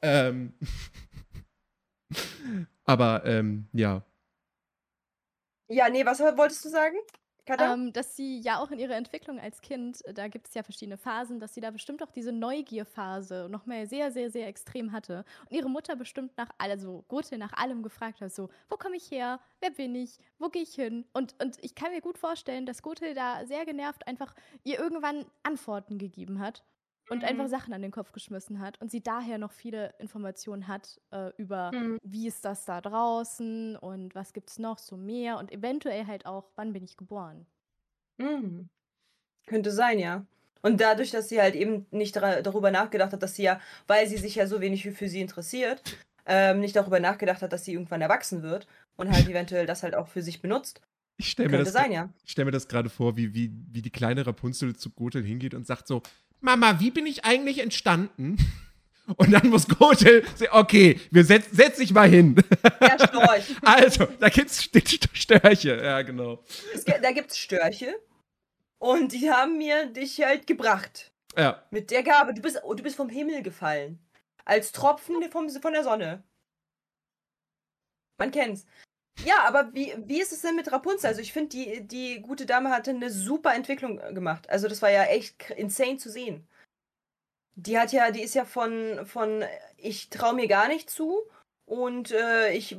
Ähm, 0.00 0.54
aber, 2.84 3.24
ähm, 3.26 3.66
ja. 3.72 4.02
Ja, 5.68 5.88
nee, 5.90 6.04
was 6.06 6.20
wolltest 6.20 6.64
du 6.64 6.70
sagen? 6.70 6.96
Ähm, 7.74 7.92
dass 7.92 8.16
sie 8.16 8.38
ja 8.38 8.58
auch 8.58 8.70
in 8.70 8.78
ihrer 8.78 8.94
Entwicklung 8.94 9.38
als 9.40 9.60
Kind, 9.60 10.04
äh, 10.04 10.14
da 10.14 10.28
gibt 10.28 10.48
es 10.48 10.54
ja 10.54 10.62
verschiedene 10.62 10.98
Phasen, 10.98 11.40
dass 11.40 11.54
sie 11.54 11.60
da 11.60 11.70
bestimmt 11.70 12.02
auch 12.02 12.10
diese 12.10 12.32
Neugierphase 12.32 13.48
noch 13.50 13.66
mal 13.66 13.86
sehr, 13.86 14.10
sehr, 14.12 14.30
sehr 14.30 14.46
extrem 14.48 14.92
hatte. 14.92 15.24
Und 15.48 15.56
ihre 15.56 15.70
Mutter 15.70 15.96
bestimmt 15.96 16.36
nach, 16.36 16.50
also 16.58 17.04
Gothe 17.08 17.38
nach 17.38 17.52
allem 17.54 17.82
gefragt 17.82 18.20
hat, 18.20 18.32
so, 18.32 18.48
wo 18.68 18.76
komme 18.76 18.96
ich 18.96 19.10
her? 19.10 19.40
Wer 19.60 19.70
bin 19.70 19.94
ich? 19.94 20.18
Wo 20.38 20.48
gehe 20.48 20.62
ich 20.62 20.74
hin? 20.74 21.04
Und, 21.12 21.34
und 21.42 21.56
ich 21.62 21.74
kann 21.74 21.92
mir 21.92 22.00
gut 22.00 22.18
vorstellen, 22.18 22.66
dass 22.66 22.82
Gothe 22.82 23.14
da 23.14 23.46
sehr 23.46 23.64
genervt 23.64 24.06
einfach 24.06 24.34
ihr 24.64 24.78
irgendwann 24.78 25.24
Antworten 25.42 25.98
gegeben 25.98 26.40
hat 26.40 26.62
und 27.10 27.18
Mhm. 27.18 27.24
einfach 27.24 27.48
Sachen 27.48 27.72
an 27.72 27.82
den 27.82 27.90
Kopf 27.90 28.12
geschmissen 28.12 28.60
hat 28.60 28.80
und 28.80 28.90
sie 28.90 29.02
daher 29.02 29.38
noch 29.38 29.52
viele 29.52 29.94
Informationen 29.98 30.68
hat 30.68 31.00
äh, 31.10 31.30
über 31.36 31.72
Mhm. 31.72 31.98
wie 32.02 32.26
ist 32.26 32.44
das 32.44 32.64
da 32.64 32.80
draußen 32.80 33.76
und 33.76 34.14
was 34.14 34.32
gibt 34.32 34.50
es 34.50 34.58
noch 34.58 34.78
so 34.78 34.96
mehr 34.96 35.38
und 35.38 35.52
eventuell 35.52 36.06
halt 36.06 36.26
auch, 36.26 36.50
wann 36.56 36.72
bin 36.72 36.84
ich 36.84 36.96
geboren. 36.96 37.46
Mhm. 38.18 38.68
Könnte 39.46 39.70
sein, 39.70 39.98
ja. 39.98 40.24
Und 40.60 40.80
dadurch, 40.80 41.10
dass 41.12 41.28
sie 41.28 41.40
halt 41.40 41.54
eben 41.54 41.86
nicht 41.90 42.16
darüber 42.16 42.70
nachgedacht 42.70 43.12
hat, 43.12 43.22
dass 43.22 43.36
sie 43.36 43.44
ja, 43.44 43.60
weil 43.86 44.06
sie 44.08 44.16
sich 44.18 44.34
ja 44.34 44.46
so 44.46 44.60
wenig 44.60 44.82
für, 44.90 45.08
sie 45.08 45.20
interessiert, 45.20 45.82
ähm, 46.26 46.60
nicht 46.60 46.74
darüber 46.76 46.98
nachgedacht 47.00 47.42
hat, 47.42 47.52
dass 47.52 47.64
sie 47.64 47.72
irgendwann 47.72 48.02
erwachsen 48.02 48.42
wird 48.42 48.66
und 48.96 49.10
halt 49.10 49.28
eventuell 49.28 49.66
das 49.66 49.82
halt 49.84 49.94
auch 49.94 50.08
für 50.08 50.20
sich 50.20 50.42
benutzt. 50.42 50.80
Ich 51.16 51.30
stelle 51.30 51.48
mir, 51.48 51.58
das- 51.58 51.72
sein, 51.72 51.90
ja. 51.92 52.08
ich 52.24 52.32
stell 52.32 52.44
mir 52.44 52.50
das 52.50 52.68
gerade 52.68 52.90
vor, 52.90 53.16
wie, 53.16 53.32
wie, 53.34 53.52
wie 53.72 53.82
die 53.82 53.90
kleine 53.90 54.26
Rapunzel 54.26 54.76
zu 54.76 54.90
Gothel 54.90 55.22
hingeht 55.24 55.54
und 55.54 55.66
sagt 55.66 55.86
so, 55.86 56.02
Mama, 56.40 56.80
wie 56.80 56.90
bin 56.90 57.06
ich 57.06 57.24
eigentlich 57.24 57.58
entstanden? 57.58 58.36
Und 59.16 59.32
dann 59.32 59.48
muss 59.48 59.66
Gothel 59.66 60.24
sagen, 60.36 60.52
okay, 60.52 61.00
wir 61.10 61.24
setz, 61.24 61.46
setz 61.50 61.78
dich 61.78 61.92
mal 61.92 62.08
hin. 62.08 62.36
Ja, 62.80 62.98
Storch. 63.06 63.56
Also, 63.62 64.06
da 64.20 64.28
gibt's 64.28 64.68
Störche. 65.14 65.80
Ja, 65.82 66.02
genau. 66.02 66.44
es, 66.74 66.84
da 66.84 67.12
gibt's 67.12 67.38
Störche 67.38 67.94
und 68.78 69.12
die 69.12 69.30
haben 69.30 69.56
mir 69.56 69.86
dich 69.86 70.20
halt 70.20 70.46
gebracht. 70.46 71.10
Ja. 71.36 71.62
Mit 71.70 71.90
der 71.90 72.02
Gabe. 72.02 72.34
Du 72.34 72.42
bist, 72.42 72.60
oh, 72.64 72.74
du 72.74 72.82
bist 72.82 72.96
vom 72.96 73.08
Himmel 73.08 73.42
gefallen. 73.42 73.98
Als 74.44 74.72
Tropfen 74.72 75.16
vom, 75.30 75.48
von 75.48 75.72
der 75.72 75.84
Sonne. 75.84 76.22
Man 78.18 78.30
kennt's. 78.30 78.66
Ja, 79.24 79.44
aber 79.44 79.74
wie, 79.74 79.94
wie 80.06 80.20
ist 80.20 80.32
es 80.32 80.42
denn 80.42 80.56
mit 80.56 80.70
Rapunzel? 80.70 81.08
Also 81.08 81.20
ich 81.20 81.32
finde, 81.32 81.48
die, 81.50 81.80
die 81.82 82.20
gute 82.20 82.46
Dame 82.46 82.70
hatte 82.70 82.90
eine 82.90 83.10
super 83.10 83.54
Entwicklung 83.54 83.98
äh, 84.00 84.12
gemacht. 84.12 84.48
Also 84.48 84.68
das 84.68 84.82
war 84.82 84.90
ja 84.90 85.04
echt 85.04 85.50
insane 85.50 85.98
zu 85.98 86.10
sehen. 86.10 86.46
Die 87.56 87.78
hat 87.78 87.92
ja, 87.92 88.10
die 88.12 88.22
ist 88.22 88.34
ja 88.34 88.44
von, 88.44 89.04
von 89.04 89.44
ich 89.76 90.10
traue 90.10 90.34
mir 90.34 90.46
gar 90.46 90.68
nicht 90.68 90.88
zu 90.88 91.22
und 91.66 92.12
äh, 92.12 92.52
ich, 92.52 92.76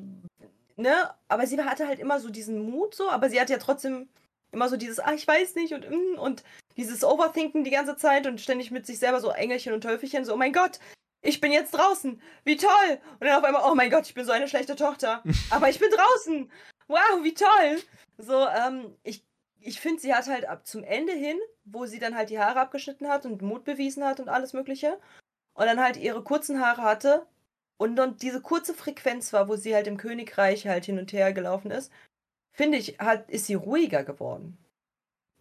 ne, 0.78 1.14
aber 1.28 1.46
sie 1.48 1.62
hatte 1.62 1.88
halt 1.88 2.00
immer 2.00 2.20
so 2.20 2.30
diesen 2.30 2.70
Mut 2.70 2.96
so, 2.96 3.10
aber 3.10 3.30
sie 3.30 3.42
hat 3.42 3.50
ja 3.50 3.58
trotzdem 3.58 4.08
immer 4.52 4.70
so 4.70 4.78
dieses, 4.78 5.00
ah, 5.00 5.14
ich 5.14 5.28
weiß 5.28 5.56
nicht 5.56 5.74
und 5.74 5.90
mm, 5.90 6.18
und 6.18 6.44
dieses 6.78 7.04
Overthinken 7.04 7.66
die 7.66 7.72
ganze 7.72 7.98
Zeit 7.98 8.26
und 8.26 8.40
ständig 8.40 8.72
mit 8.72 8.86
sich 8.86 9.00
selber 9.00 9.20
so 9.20 9.30
Engelchen 9.32 9.74
und 9.74 9.82
Teufelchen, 9.82 10.24
so, 10.24 10.34
oh 10.34 10.38
mein 10.38 10.54
Gott, 10.54 10.80
ich 11.22 11.42
bin 11.42 11.52
jetzt 11.52 11.72
draußen, 11.72 12.22
wie 12.44 12.58
toll! 12.58 13.00
Und 13.20 13.28
dann 13.28 13.38
auf 13.38 13.44
einmal, 13.44 13.64
oh 13.70 13.76
mein 13.76 13.90
Gott, 13.90 14.06
ich 14.06 14.14
bin 14.14 14.26
so 14.26 14.32
eine 14.32 14.48
schlechte 14.48 14.76
Tochter, 14.76 15.24
aber 15.50 15.70
ich 15.70 15.80
bin 15.80 15.90
draußen! 15.92 16.52
Wow, 16.88 17.24
wie 17.24 17.34
toll! 17.34 17.82
So, 18.18 18.48
ähm, 18.48 18.96
ich, 19.04 19.26
ich 19.60 19.80
finde, 19.80 20.02
sie 20.02 20.14
hat 20.14 20.28
halt 20.28 20.46
ab 20.46 20.66
zum 20.66 20.84
Ende 20.84 21.14
hin, 21.14 21.38
wo 21.66 21.86
sie 21.86 22.00
dann 22.00 22.16
halt 22.16 22.30
die 22.30 22.40
Haare 22.40 22.60
abgeschnitten 22.60 23.08
hat 23.08 23.26
und 23.26 23.42
Mut 23.42 23.64
bewiesen 23.64 24.04
hat 24.04 24.20
und 24.20 24.30
alles 24.30 24.54
Mögliche, 24.54 25.00
und 25.54 25.66
dann 25.66 25.82
halt 25.82 25.98
ihre 25.98 26.24
kurzen 26.24 26.62
Haare 26.62 26.84
hatte 26.84 27.28
und 27.78 27.96
dann 27.96 28.18
diese 28.18 28.42
kurze 28.42 28.74
Frequenz 28.74 29.34
war, 29.34 29.48
wo 29.50 29.56
sie 29.56 29.76
halt 29.76 29.88
im 29.88 29.98
Königreich 29.98 30.68
halt 30.68 30.86
hin 30.86 31.00
und 31.00 31.12
her 31.12 31.34
gelaufen 31.34 31.72
ist, 31.72 31.92
finde 32.52 32.78
ich, 32.78 33.00
hat, 33.00 33.30
ist 33.30 33.46
sie 33.48 33.56
ruhiger 33.56 34.04
geworden. 34.04 34.58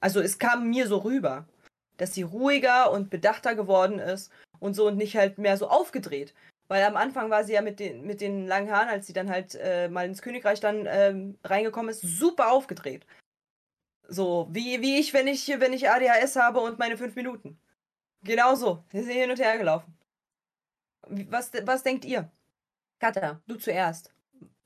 Also 0.01 0.21
es 0.21 0.39
kam 0.39 0.71
mir 0.71 0.87
so 0.87 0.99
rüber, 0.99 1.47
dass 1.99 2.15
sie 2.15 2.23
ruhiger 2.23 2.91
und 2.91 3.11
bedachter 3.11 3.55
geworden 3.55 3.99
ist 3.99 4.33
und 4.61 4.75
so 4.75 4.87
und 4.87 4.97
nicht 4.97 5.17
halt 5.17 5.39
mehr 5.39 5.57
so 5.57 5.69
aufgedreht. 5.69 6.35
Weil 6.69 6.85
am 6.85 6.97
Anfang 6.97 7.31
war 7.31 7.45
sie 7.45 7.55
ja 7.55 7.63
mit 7.63 7.81
den, 7.81 8.07
mit 8.07 8.21
den 8.21 8.47
langen 8.47 8.71
Haaren, 8.71 8.89
als 8.89 9.07
sie 9.07 9.13
dann 9.13 9.31
halt 9.31 9.55
äh, 9.55 9.89
mal 9.89 10.07
ins 10.07 10.23
Königreich 10.23 10.61
dann 10.61 10.87
ähm, 10.87 11.39
reingekommen 11.45 11.91
ist, 11.91 12.03
super 12.03 12.53
aufgedreht. 12.53 13.07
So, 14.07 14.49
wie, 14.51 14.81
wie 14.81 14.99
ich, 14.99 15.13
wenn 15.15 15.27
ich, 15.27 15.49
wenn 15.49 15.73
ich 15.73 15.91
ADHS 15.91 16.37
habe 16.37 16.61
und 16.61 16.79
meine 16.79 16.97
fünf 16.97 17.15
Minuten. 17.15 17.59
Genau 18.23 18.55
so. 18.55 18.85
Wir 18.91 19.03
sind 19.03 19.13
hin 19.13 19.31
und 19.31 19.39
her 19.39 19.59
gelaufen. 19.59 19.97
Was, 21.09 21.51
was 21.65 21.83
denkt 21.83 22.05
ihr? 22.05 22.31
Katha, 22.99 23.41
du 23.47 23.57
zuerst. 23.57 24.13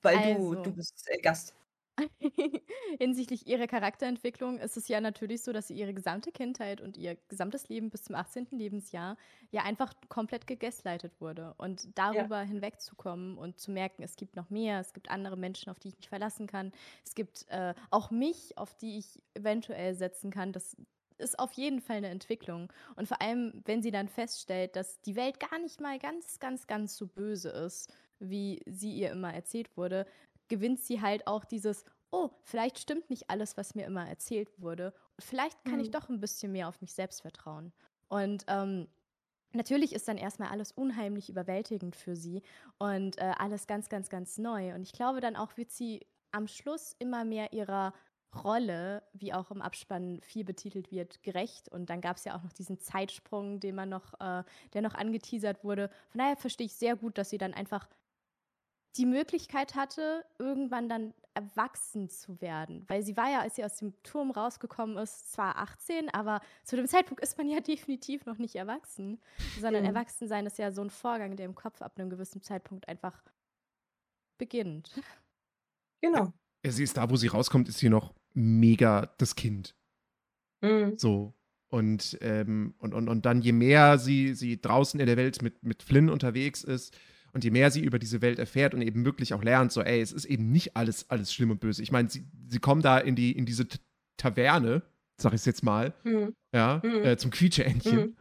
Weil 0.01 0.19
Also. 0.19 0.55
du, 0.55 0.63
du 0.63 0.73
bist 0.73 1.09
äh, 1.09 1.19
Gast. 1.21 1.55
Hinsichtlich 2.99 3.47
ihrer 3.47 3.67
Charakterentwicklung 3.67 4.59
ist 4.59 4.77
es 4.77 4.89
ja 4.89 5.01
natürlich 5.01 5.43
so, 5.43 5.53
dass 5.53 5.69
sie 5.69 5.75
ihre 5.75 5.93
gesamte 5.93 6.33
Kindheit 6.33 6.81
und 6.81 6.97
ihr 6.97 7.17
gesamtes 7.29 7.69
Leben 7.69 7.91
bis 7.91 8.05
zum 8.05 8.15
18. 8.15 8.49
Lebensjahr 8.51 9.17
ja 9.51 9.63
einfach 9.63 9.93
komplett 10.09 10.47
gegaslightet 10.47 11.21
wurde. 11.21 11.55
Und 11.59 11.87
darüber 11.97 12.41
hinwegzukommen 12.41 13.37
und 13.37 13.61
zu 13.61 13.71
merken, 13.71 14.03
es 14.03 14.17
gibt 14.17 14.37
noch 14.37 14.51
mehr, 14.51 14.81
es 14.81 14.93
gibt 14.93 15.11
andere 15.11 15.37
Menschen, 15.37 15.71
auf 15.71 15.79
die 15.79 15.89
ich 15.89 15.97
mich 15.97 16.09
verlassen 16.09 16.47
kann, 16.47 16.73
es 17.05 17.15
gibt 17.15 17.47
äh, 17.49 17.75
auch 17.91 18.11
mich, 18.11 18.57
auf 18.57 18.75
die 18.75 18.99
ich 18.99 19.23
eventuell 19.35 19.95
setzen 19.95 20.31
kann, 20.31 20.53
das 20.53 20.77
ist 21.19 21.39
auf 21.39 21.53
jeden 21.53 21.81
Fall 21.81 21.99
eine 21.99 22.09
Entwicklung. 22.09 22.73
Und 22.97 23.07
vor 23.07 23.23
allem, 23.23 23.63
wenn 23.65 23.83
sie 23.83 23.91
dann 23.91 24.09
feststellt, 24.09 24.77
dass 24.77 25.01
die 25.03 25.17
Welt 25.17 25.39
gar 25.39 25.59
nicht 25.61 25.81
mal 25.81 25.99
ganz, 25.99 26.41
ganz, 26.41 26.67
ganz 26.67 26.97
so 26.97 27.07
böse 27.07 27.51
ist, 27.51 27.93
wie 28.19 28.61
sie 28.67 28.93
ihr 28.93 29.11
immer 29.11 29.33
erzählt 29.33 29.77
wurde, 29.77 30.07
gewinnt 30.53 30.81
sie 30.81 31.01
halt 31.01 31.27
auch 31.27 31.47
dieses, 31.47 31.85
oh, 32.11 32.29
vielleicht 32.43 32.79
stimmt 32.79 33.09
nicht 33.09 33.31
alles, 33.31 33.57
was 33.57 33.75
mir 33.75 33.87
immer 33.87 34.07
erzählt 34.07 34.51
wurde. 34.61 34.93
Vielleicht 35.19 35.65
kann 35.65 35.81
ich 35.81 35.89
Mhm. 35.89 35.93
doch 35.93 36.11
ein 36.11 36.21
bisschen 36.21 36.53
mehr 36.53 36.69
auf 36.69 36.83
mich 36.83 36.93
selbst 36.93 37.23
vertrauen. 37.23 37.73
Und 38.09 38.45
ähm, 38.49 38.87
natürlich 39.55 39.95
ist 39.95 40.09
dann 40.09 40.19
erstmal 40.19 40.51
alles 40.51 40.73
unheimlich 40.73 41.31
überwältigend 41.31 41.97
für 41.97 42.17
sie 42.17 42.43
und 42.79 43.17
äh, 43.17 43.33
alles 43.39 43.67
ganz, 43.67 43.89
ganz, 43.89 44.11
ganz 44.11 44.37
neu. 44.37 44.75
Und 44.75 44.83
ich 44.83 44.93
glaube, 44.93 45.21
dann 45.23 45.37
auch 45.37 45.57
wird 45.57 45.71
sie 45.71 46.07
am 46.33 46.47
Schluss 46.49 46.95
immer 46.99 47.25
mehr 47.25 47.55
ihrer 47.55 47.95
Rolle, 48.45 49.03
wie 49.15 49.33
auch 49.33 49.51
im 49.51 49.63
Abspann 49.63 50.21
viel 50.23 50.45
betitelt 50.45 50.91
wird, 50.93 51.23
gerecht. 51.23 51.71
Und 51.71 51.89
dann 51.89 52.03
gab 52.03 52.19
es 52.19 52.25
ja 52.25 52.37
auch 52.37 52.43
noch 52.43 52.53
diesen 52.53 52.79
Zeitsprung, 52.79 53.59
den 53.61 53.75
man 53.75 53.89
noch, 53.89 54.13
äh, 54.21 54.45
der 54.75 54.83
noch 54.83 54.95
angeteasert 54.95 55.65
wurde. 55.65 55.89
Von 56.11 56.19
daher 56.19 56.37
verstehe 56.37 56.67
ich 56.67 56.75
sehr 56.75 56.97
gut, 56.97 57.17
dass 57.17 57.31
sie 57.31 57.39
dann 57.39 57.55
einfach 57.55 57.89
die 58.97 59.07
Möglichkeit 59.07 59.75
hatte, 59.75 60.25
irgendwann 60.39 60.89
dann 60.89 61.15
erwachsen 61.35 62.11
zu 62.11 62.41
werden. 62.41 62.85
Weil 62.89 63.03
sie 63.03 63.17
war 63.17 63.31
ja, 63.31 63.41
als 63.41 63.57
sie 63.57 63.65
aus 63.65 63.77
dem 63.77 63.95
Turm 64.03 64.31
rausgekommen 64.31 64.99
ist, 64.99 65.33
zwar 65.33 65.57
18, 65.57 66.11
aber 66.11 66.41
zu 66.63 66.77
dem 66.77 66.87
Zeitpunkt 66.87 67.23
ist 67.23 67.39
man 67.39 67.49
ja 67.49 67.61
definitiv 67.61 68.27
noch 68.27 68.39
nicht 68.39 68.55
erwachsen. 68.55 69.19
Sondern 69.61 69.83
Mhm. 69.83 69.89
Erwachsensein 69.89 70.47
ist 70.47 70.59
ja 70.59 70.73
so 70.73 70.83
ein 70.83 70.91
Vorgang, 70.91 71.37
der 71.37 71.47
im 71.47 71.55
Kopf 71.55 71.81
ab 71.81 71.99
einem 71.99 72.11
gewissen 72.11 72.43
Zeitpunkt 72.43 72.89
einfach 72.89 73.23
beginnt. 74.39 74.91
Genau. 76.01 76.33
Ja, 76.65 76.73
sie 76.73 76.83
ist 76.83 76.97
da, 76.97 77.09
wo 77.09 77.17
sie 77.17 77.29
rauskommt, 77.29 77.69
ist 77.69 77.79
sie 77.79 77.89
noch 77.89 78.15
mega 78.35 79.07
das 79.19 79.37
Kind. 79.37 79.75
Mhm. 80.61 80.99
So. 80.99 81.35
Und, 81.69 82.19
ähm, 82.21 82.75
und, 82.79 82.93
und, 82.93 83.09
und 83.09 83.25
dann, 83.25 83.41
je 83.41 83.53
mehr 83.53 83.99
sie, 83.99 84.35
sie 84.35 84.61
draußen 84.61 85.01
in 85.01 85.07
der 85.07 85.17
Welt 85.17 85.41
mit, 85.41 85.63
mit 85.63 85.83
Flynn 85.83 86.11
unterwegs 86.11 86.63
ist 86.63 86.95
und 87.33 87.45
je 87.45 87.51
mehr 87.51 87.71
sie 87.71 87.81
über 87.81 87.99
diese 87.99 88.21
Welt 88.23 88.39
erfährt 88.39 88.75
und 88.75 88.83
eben 88.83 89.05
wirklich 89.05 89.33
auch 89.35 89.43
lernt, 89.43 89.73
so, 89.73 89.83
ey, 89.83 90.01
es 90.01 90.13
ist 90.13 90.25
eben 90.27 90.53
nicht 90.53 90.77
alles, 90.77 91.09
alles 91.11 91.33
schlimm 91.33 91.51
und 91.51 91.61
böse. 91.61 91.83
Ich 91.83 91.91
meine, 91.93 92.09
sie, 92.11 92.25
sie 92.49 92.59
kommen 92.59 92.83
da 92.83 92.99
in, 92.99 93.17
die, 93.17 93.33
in 93.33 93.47
diese 93.47 93.67
T 93.67 93.79
Taverne, 94.19 94.83
sag 95.21 95.33
ich 95.33 95.41
es 95.41 95.47
jetzt 95.47 95.63
mal, 95.65 95.95
Mhm. 96.05 96.35
ja, 96.55 96.81
Mhm. 96.85 97.05
äh, 97.05 97.17
zum 97.17 97.31
Quietscheentchen. 97.31 97.97
Mhm. 97.99 98.17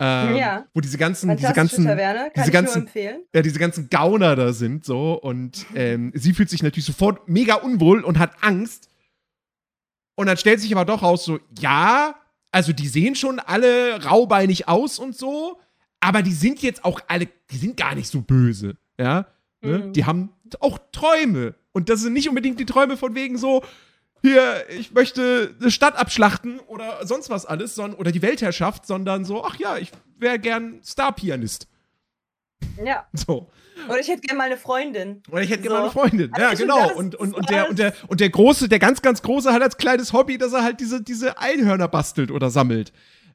Ähm, 0.00 0.36
Ja. 0.36 0.66
Wo 0.74 0.80
diese 0.80 0.98
ganzen, 0.98 1.34
diese 1.36 1.52
ganzen, 1.52 1.84
Taverne, 1.84 2.30
kann 2.34 2.42
diese 2.44 2.50
ganzen- 2.50 2.88
ja, 3.34 3.42
diese 3.42 3.58
ganzen 3.58 3.88
Gauner 3.90 4.34
da 4.36 4.52
sind 4.52 4.84
so 4.84 5.14
und 5.14 5.66
ähm, 5.74 6.12
sie 6.14 6.32
fühlt 6.34 6.50
sich 6.50 6.62
natürlich 6.62 6.84
sofort 6.86 7.28
mega 7.28 7.54
unwohl 7.56 8.02
und 8.02 8.18
hat 8.18 8.32
Angst. 8.42 8.88
Und 10.18 10.26
dann 10.26 10.36
stellt 10.38 10.60
sich 10.60 10.72
aber 10.74 10.84
doch 10.84 11.02
raus, 11.02 11.24
so, 11.24 11.38
ja, 11.58 12.14
also 12.50 12.72
die 12.72 12.88
sehen 12.88 13.14
schon 13.14 13.38
alle 13.38 14.02
raubeinig 14.04 14.66
aus 14.68 14.98
und 14.98 15.14
so, 15.16 15.60
aber 16.06 16.22
die 16.22 16.32
sind 16.32 16.62
jetzt 16.62 16.84
auch 16.84 17.00
alle, 17.08 17.26
die 17.50 17.56
sind 17.56 17.76
gar 17.76 17.96
nicht 17.96 18.08
so 18.08 18.20
böse, 18.20 18.76
ja. 18.96 19.26
Ne? 19.60 19.78
Mhm. 19.78 19.92
Die 19.92 20.04
haben 20.04 20.30
auch 20.60 20.78
Träume. 20.92 21.56
Und 21.72 21.88
das 21.88 22.00
sind 22.00 22.12
nicht 22.12 22.28
unbedingt 22.28 22.60
die 22.60 22.64
Träume 22.64 22.96
von 22.96 23.16
wegen 23.16 23.38
so, 23.38 23.64
hier, 24.22 24.64
ich 24.70 24.92
möchte 24.92 25.56
eine 25.60 25.70
Stadt 25.72 25.96
abschlachten 25.96 26.60
oder 26.60 27.04
sonst 27.04 27.28
was 27.28 27.44
alles, 27.44 27.74
sondern, 27.74 27.98
oder 27.98 28.12
die 28.12 28.22
Weltherrschaft, 28.22 28.86
sondern 28.86 29.24
so, 29.24 29.44
ach 29.44 29.56
ja, 29.56 29.78
ich 29.78 29.90
wäre 30.16 30.38
gern 30.38 30.80
Star-Pianist. 30.84 31.66
Ja. 32.84 33.06
So. 33.26 33.50
Oder 33.88 33.98
ich 34.00 34.08
hätte 34.08 34.20
gerne 34.20 34.38
mal 34.38 34.44
eine 34.44 34.56
Freundin. 34.56 35.22
Oder 35.30 35.42
ich 35.42 35.50
hätte 35.50 35.64
So. 35.64 35.68
gerne 35.68 35.82
eine 35.82 35.90
Freundin. 35.90 36.32
Also 36.32 36.46
Ja, 36.46 36.54
genau. 36.54 36.88
das 36.88 36.96
Und, 36.96 37.14
und, 37.16 37.34
und, 37.34 37.50
der, 37.50 37.68
und, 37.68 37.78
der, 37.80 37.92
und 38.06 38.20
der 38.20 38.30
Große, 38.30 38.68
der 38.68 38.78
ganz, 38.78 39.02
ganz 39.02 39.22
Große 39.22 39.52
hat 39.52 39.60
als 39.60 39.76
kleines 39.76 40.12
Hobby, 40.12 40.38
dass 40.38 40.52
er 40.52 40.62
halt 40.62 40.78
diese, 40.78 41.02
diese 41.02 41.36
Einhörner 41.38 41.88
bastelt 41.88 42.30
oder 42.30 42.48
sammelt. 42.48 42.92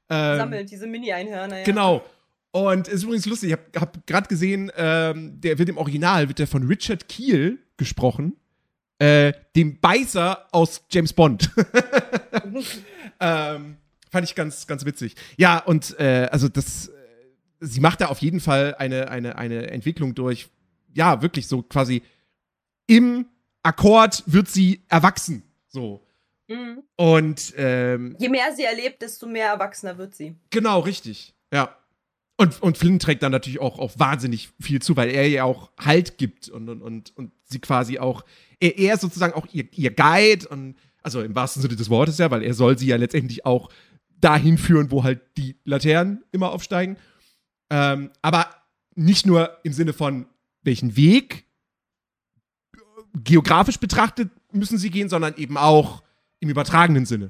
Ähm, 0.10 0.38
Sammelt 0.38 0.72
diese 0.72 0.88
Mini-Einhörner. 0.88 1.60
Ja. 1.60 1.64
Genau. 1.64 2.04
Und 2.52 2.88
es 2.88 2.96
ist 2.96 3.04
übrigens 3.04 3.26
lustig, 3.26 3.50
ich 3.50 3.54
habe 3.54 3.80
hab 3.80 4.08
gerade 4.08 4.28
gesehen, 4.28 4.72
ähm, 4.76 5.40
der 5.40 5.58
wird 5.58 5.70
im 5.70 5.78
Original, 5.78 6.28
wird 6.28 6.40
der 6.40 6.48
von 6.48 6.64
Richard 6.68 7.08
Keel 7.08 7.60
gesprochen. 7.78 8.36
Äh, 9.00 9.34
dem 9.56 9.80
Beißer 9.80 10.48
aus 10.52 10.84
James 10.92 11.14
Bond. 11.14 11.50
ähm, 13.20 13.78
fand 14.12 14.24
ich 14.24 14.36
ganz, 14.36 14.68
ganz 14.68 14.86
witzig. 14.86 15.16
Ja, 15.38 15.60
und 15.60 16.00
äh, 16.00 16.28
also 16.32 16.50
das, 16.50 16.90
äh, 16.90 16.92
sie 17.62 17.80
macht 17.80 18.02
da 18.02 18.08
auf 18.08 18.20
jeden 18.20 18.40
Fall 18.40 18.76
eine, 18.78 19.10
eine, 19.10 19.38
eine 19.38 19.72
Entwicklung 19.72 20.14
durch. 20.14 20.50
Ja, 20.94 21.22
wirklich 21.22 21.48
so 21.48 21.64
quasi 21.64 22.04
im 22.86 23.26
Akkord 23.64 24.24
wird 24.28 24.50
sie 24.50 24.84
erwachsen. 24.90 25.44
So. 25.68 26.06
Mhm. 26.48 26.84
Und 26.98 27.54
ähm, 27.56 28.16
Je 28.20 28.30
mehr 28.30 28.54
sie 28.54 28.64
erlebt, 28.66 29.02
desto 29.02 29.26
mehr 29.26 29.48
erwachsener 29.48 29.98
wird 29.98 30.14
sie. 30.14 30.36
Genau, 30.50 30.80
richtig. 30.80 31.34
Ja. 31.52 31.76
Und, 32.42 32.60
und 32.64 32.76
Flynn 32.76 32.98
trägt 32.98 33.22
dann 33.22 33.32
natürlich 33.32 33.62
auch, 33.62 33.78
auch 33.78 34.00
wahnsinnig 34.00 34.50
viel 34.60 34.82
zu, 34.82 34.98
weil 34.98 35.12
er 35.12 35.28
ihr 35.28 35.46
auch 35.46 35.70
Halt 35.78 36.18
gibt 36.18 36.50
und, 36.50 36.70
und, 36.70 36.82
und, 36.82 37.16
und 37.16 37.32
sie 37.44 37.60
quasi 37.60 38.00
auch, 38.00 38.26
er, 38.60 38.80
er 38.80 38.96
ist 38.96 39.02
sozusagen 39.02 39.34
auch 39.34 39.46
ihr, 39.52 39.66
ihr 39.74 39.92
Guide 39.92 40.48
und, 40.48 40.76
also 41.04 41.22
im 41.22 41.36
wahrsten 41.36 41.62
Sinne 41.62 41.76
des 41.76 41.92
Wortes 41.92 42.18
ja, 42.18 42.32
weil 42.32 42.42
er 42.42 42.56
soll 42.56 42.80
sie 42.80 42.88
ja 42.88 42.96
letztendlich 42.96 43.46
auch 43.46 43.70
dahin 44.20 44.58
führen, 44.58 44.90
wo 44.90 45.04
halt 45.04 45.22
die 45.38 45.56
Laternen 45.66 46.24
immer 46.32 46.52
aufsteigen. 46.52 46.98
Ähm, 47.70 48.10
aber 48.24 48.48
nicht 48.96 49.28
nur 49.28 49.56
im 49.62 49.74
Sinne 49.74 49.94
von, 49.94 50.26
welchen 50.64 50.96
Weg 50.96 51.46
geografisch 53.14 53.78
betrachtet 53.78 54.32
müssen 54.52 54.80
sie 54.80 54.90
gehen, 54.90 55.10
sondern 55.10 55.36
eben 55.38 55.58
auch 55.58 56.02
im 56.40 56.50
übertragenen 56.50 57.06
Sinne. 57.06 57.30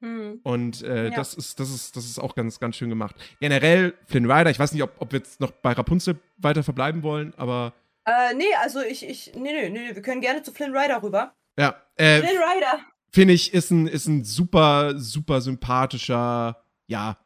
Mhm. 0.00 0.40
Und 0.42 0.82
äh, 0.82 1.08
Ja. 1.08 1.16
das, 1.16 1.34
ist, 1.34 1.60
das, 1.60 1.70
ist, 1.70 1.94
das 1.96 2.04
ist 2.06 2.18
auch 2.18 2.34
ganz, 2.34 2.58
ganz 2.58 2.76
schön 2.76 2.88
gemacht. 2.88 3.14
Generell, 3.40 3.94
Flynn 4.06 4.30
Rider, 4.30 4.50
ich 4.50 4.58
weiß 4.58 4.72
nicht, 4.72 4.82
ob, 4.82 4.92
ob 4.98 5.12
wir 5.12 5.18
jetzt 5.20 5.40
noch 5.40 5.50
bei 5.50 5.72
Rapunzel 5.72 6.18
weiter 6.38 6.62
verbleiben 6.62 7.02
wollen, 7.02 7.34
aber 7.36 7.72
Äh, 8.06 8.34
nee, 8.34 8.44
also 8.62 8.80
ich, 8.80 9.06
ich, 9.06 9.32
nee, 9.34 9.52
nee, 9.52 9.68
nee, 9.68 9.94
wir 9.94 10.02
können 10.02 10.20
gerne 10.22 10.42
zu 10.42 10.52
Flynn 10.52 10.74
Rider 10.76 11.02
rüber. 11.02 11.34
ja, 11.58 11.74
äh, 11.96 12.20
Flynn 12.20 12.38
Rider! 12.38 12.80
finde 13.12 13.34
ich, 13.34 13.52
ist 13.52 13.70
ein, 13.70 13.86
ist 13.88 14.06
ein 14.06 14.24
super, 14.24 14.94
super 14.98 15.40
sympathischer, 15.40 16.62
ja. 16.86 17.18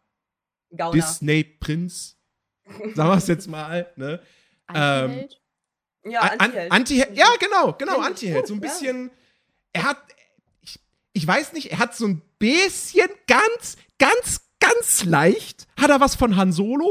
Disney-Prinz. 0.92 2.16
Sagen 2.94 3.10
wir 3.10 3.16
es 3.16 3.26
jetzt 3.28 3.48
mal, 3.48 3.92
ne? 3.96 4.20
Ähm? 4.74 5.28
Ja, 6.06 6.20
An- 6.20 6.40
Antiheld. 6.40 6.72
Anti 6.72 6.96
ja, 7.14 7.26
genau, 7.38 7.72
genau, 7.74 7.98
Antiheld. 8.00 8.46
So 8.46 8.54
ein 8.54 8.60
ja. 8.60 8.68
bisschen. 8.68 9.10
Er 9.72 9.84
hat. 9.84 9.98
Ich, 10.62 10.80
ich 11.12 11.26
weiß 11.26 11.52
nicht, 11.52 11.70
er 11.72 11.78
hat 11.78 11.94
so 11.94 12.06
ein 12.06 12.22
bisschen 12.44 13.08
ganz, 13.26 13.76
ganz, 13.98 14.40
ganz 14.60 15.04
leicht. 15.04 15.66
Hat 15.78 15.90
er 15.90 16.00
was 16.00 16.14
von 16.14 16.36
Han 16.36 16.52
Solo? 16.52 16.90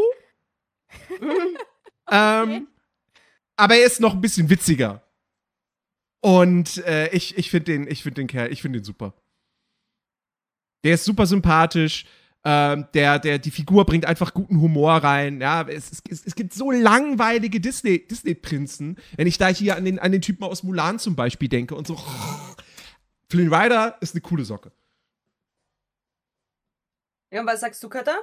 ähm, 2.12 2.68
aber 3.56 3.76
er 3.76 3.86
ist 3.86 4.00
noch 4.00 4.14
ein 4.14 4.22
bisschen 4.22 4.50
witziger. 4.50 5.04
Und 6.22 6.78
äh, 6.86 7.10
ich, 7.10 7.38
ich 7.38 7.52
finde 7.52 7.72
den, 7.72 7.88
ich 7.88 8.02
find 8.02 8.18
den 8.18 8.28
Kerl, 8.28 8.52
ich 8.52 8.62
finde 8.62 8.80
den 8.80 8.86
super. 8.86 9.14
Der 10.84 10.96
ist 10.96 11.06
super 11.06 11.26
sympathisch. 11.26 12.06
Ähm, 12.46 12.88
der, 12.94 13.20
der, 13.20 13.40
die 13.40 13.52
Figur 13.52 13.86
bringt 13.86 14.06
einfach 14.06 14.34
guten 14.34 14.60
Humor 14.60 14.96
rein. 14.96 15.40
Ja, 15.40 15.62
es, 15.68 16.02
es, 16.10 16.26
es 16.26 16.36
gibt 16.36 16.54
so 16.54 16.72
langweilige 16.72 17.62
Disney- 17.62 18.06
Disney-Prinzen. 18.08 18.98
wenn 19.16 19.28
ich 19.28 19.38
da 19.38 19.48
hier 19.48 19.78
an 19.78 19.86
den, 19.86 20.00
an 20.00 20.12
den 20.12 20.22
Typen 20.22 20.44
aus 20.44 20.64
Mulan 20.64 21.00
zum 21.00 21.16
Beispiel 21.16 21.48
denke 21.48 21.76
und 21.76 21.88
so. 21.88 21.98
Flynn 23.30 23.54
Rider 23.54 23.98
ist 24.02 24.14
eine 24.14 24.22
coole 24.22 24.46
Socke. 24.46 24.72
Ja, 27.34 27.42
und 27.42 27.48
was 27.48 27.62
sagst 27.62 27.82
du, 27.84 27.90
Katha? 27.90 28.16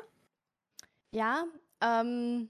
Ja, 1.13 1.45
ähm, 1.81 2.49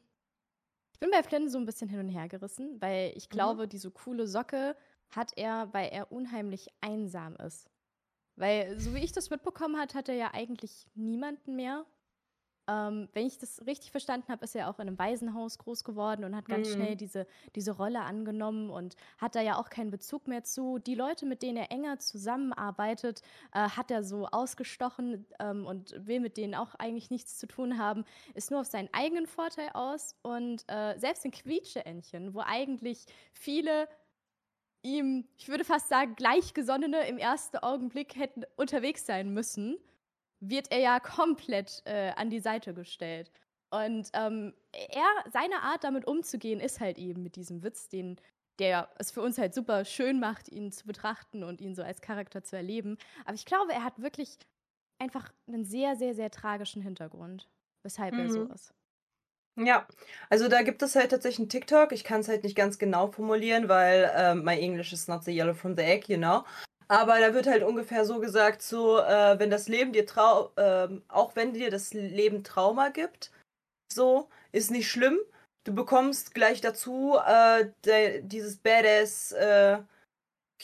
ich 0.92 1.00
bin 1.00 1.10
bei 1.10 1.22
Flynn 1.22 1.48
so 1.48 1.56
ein 1.56 1.64
bisschen 1.64 1.88
hin 1.88 2.00
und 2.00 2.08
her 2.10 2.28
gerissen, 2.28 2.78
weil 2.82 3.08
Mhm. 3.08 3.14
ich 3.16 3.30
glaube, 3.30 3.66
diese 3.66 3.90
coole 3.90 4.26
Socke 4.26 4.76
hat 5.08 5.32
er, 5.36 5.72
weil 5.72 5.88
er 5.88 6.12
unheimlich 6.12 6.68
einsam 6.82 7.34
ist. 7.36 7.70
Weil, 8.36 8.78
so 8.78 8.94
wie 8.94 9.02
ich 9.02 9.12
das 9.12 9.30
mitbekommen 9.30 9.78
hat, 9.80 9.94
hat 9.94 10.10
er 10.10 10.16
ja 10.16 10.34
eigentlich 10.34 10.86
niemanden 10.94 11.56
mehr. 11.56 11.86
Ähm, 12.70 13.08
wenn 13.14 13.26
ich 13.26 13.36
das 13.36 13.66
richtig 13.66 13.90
verstanden 13.90 14.28
habe, 14.30 14.44
ist 14.44 14.54
er 14.54 14.70
auch 14.70 14.78
in 14.78 14.86
einem 14.86 14.98
Waisenhaus 14.98 15.58
groß 15.58 15.82
geworden 15.82 16.24
und 16.24 16.36
hat 16.36 16.48
ganz 16.48 16.68
Mhm. 16.68 16.72
schnell 16.74 16.94
diese, 16.96 17.26
diese 17.56 17.72
Rolle 17.72 18.00
angenommen 18.02 18.70
und 18.70 18.94
hat 19.18 19.34
da 19.34 19.40
ja 19.40 19.58
auch 19.58 19.70
keinen 19.70 19.90
Bezug 19.90 20.28
mehr 20.28 20.44
zu. 20.44 20.78
Die 20.78 20.94
Leute, 20.94 21.26
mit 21.26 21.42
denen 21.42 21.56
er 21.56 21.72
enger 21.72 21.98
zusammenarbeitet, 21.98 23.22
äh, 23.52 23.68
hat 23.70 23.90
er 23.90 24.04
so 24.04 24.26
ausgestochen 24.28 25.26
ähm, 25.40 25.66
und 25.66 25.94
will 26.06 26.20
mit 26.20 26.36
denen 26.36 26.54
auch 26.54 26.76
eigentlich 26.76 27.10
nichts 27.10 27.38
zu 27.38 27.48
tun 27.48 27.76
haben, 27.76 28.04
ist 28.34 28.52
nur 28.52 28.60
auf 28.60 28.66
seinen 28.68 28.88
eigenen 28.92 29.26
Vorteil 29.26 29.70
aus. 29.74 30.14
Und 30.22 30.64
äh, 30.68 30.96
selbst 30.98 31.24
in 31.24 31.32
Quietscheentchen, 31.32 32.34
wo 32.34 32.40
eigentlich 32.46 33.06
viele 33.32 33.88
ihm, 34.82 35.26
ich 35.38 35.48
würde 35.48 35.64
fast 35.64 35.88
sagen, 35.88 36.14
Gleichgesonnene 36.14 37.08
im 37.08 37.18
ersten 37.18 37.58
Augenblick 37.58 38.16
hätten 38.16 38.44
unterwegs 38.56 39.06
sein 39.06 39.30
müssen, 39.34 39.76
wird 40.40 40.70
er 40.72 40.78
ja 40.78 41.00
komplett 41.00 41.82
äh, 41.86 42.10
an 42.16 42.30
die 42.30 42.40
Seite 42.40 42.74
gestellt. 42.74 43.30
Und 43.72 44.10
ähm, 44.14 44.54
er, 44.72 45.06
seine 45.32 45.62
Art 45.62 45.84
damit 45.84 46.06
umzugehen, 46.06 46.60
ist 46.60 46.80
halt 46.80 46.98
eben 46.98 47.22
mit 47.22 47.36
diesem 47.36 47.62
Witz, 47.62 47.88
den 47.88 48.16
der 48.58 48.90
es 48.98 49.10
für 49.10 49.22
uns 49.22 49.38
halt 49.38 49.54
super 49.54 49.84
schön 49.86 50.20
macht, 50.20 50.48
ihn 50.50 50.70
zu 50.70 50.86
betrachten 50.86 51.44
und 51.44 51.60
ihn 51.62 51.74
so 51.74 51.82
als 51.82 52.02
Charakter 52.02 52.42
zu 52.42 52.56
erleben. 52.56 52.98
Aber 53.24 53.34
ich 53.34 53.46
glaube, 53.46 53.72
er 53.72 53.84
hat 53.84 54.02
wirklich 54.02 54.36
einfach 54.98 55.32
einen 55.48 55.64
sehr, 55.64 55.96
sehr, 55.96 56.14
sehr 56.14 56.30
tragischen 56.30 56.82
Hintergrund, 56.82 57.48
weshalb 57.82 58.18
er 58.18 58.28
so 58.28 58.44
Mhm. 58.44 58.54
ist. 58.54 58.74
Ja, 59.58 59.86
also 60.30 60.48
da 60.48 60.62
gibt 60.62 60.82
es 60.82 60.94
halt 60.96 61.10
tatsächlich 61.10 61.40
einen 61.40 61.48
TikTok. 61.48 61.92
Ich 61.92 62.04
kann 62.04 62.20
es 62.20 62.28
halt 62.28 62.44
nicht 62.44 62.56
ganz 62.56 62.78
genau 62.78 63.10
formulieren, 63.10 63.68
weil 63.68 64.10
ähm, 64.14 64.44
my 64.44 64.58
English 64.58 64.92
is 64.92 65.06
not 65.08 65.24
the 65.24 65.32
yellow 65.32 65.54
from 65.54 65.76
the 65.76 65.82
egg, 65.82 66.08
you 66.10 66.16
know. 66.16 66.44
Aber 66.90 67.20
da 67.20 67.34
wird 67.34 67.46
halt 67.46 67.62
ungefähr 67.62 68.04
so 68.04 68.18
gesagt, 68.18 68.62
so, 68.62 68.98
äh, 68.98 69.38
wenn 69.38 69.48
das 69.48 69.68
Leben 69.68 69.92
dir 69.92 70.06
trau, 70.06 70.50
ähm, 70.56 71.04
auch 71.06 71.36
wenn 71.36 71.52
dir 71.52 71.70
das 71.70 71.94
Leben 71.94 72.42
Trauma 72.42 72.88
gibt, 72.88 73.30
so, 73.92 74.28
ist 74.50 74.72
nicht 74.72 74.90
schlimm. 74.90 75.20
Du 75.64 75.72
bekommst 75.74 76.34
gleich 76.34 76.60
dazu 76.60 77.16
äh, 77.24 77.70
de, 77.84 78.22
dieses 78.22 78.56
Badass 78.56 79.30
äh, 79.32 79.78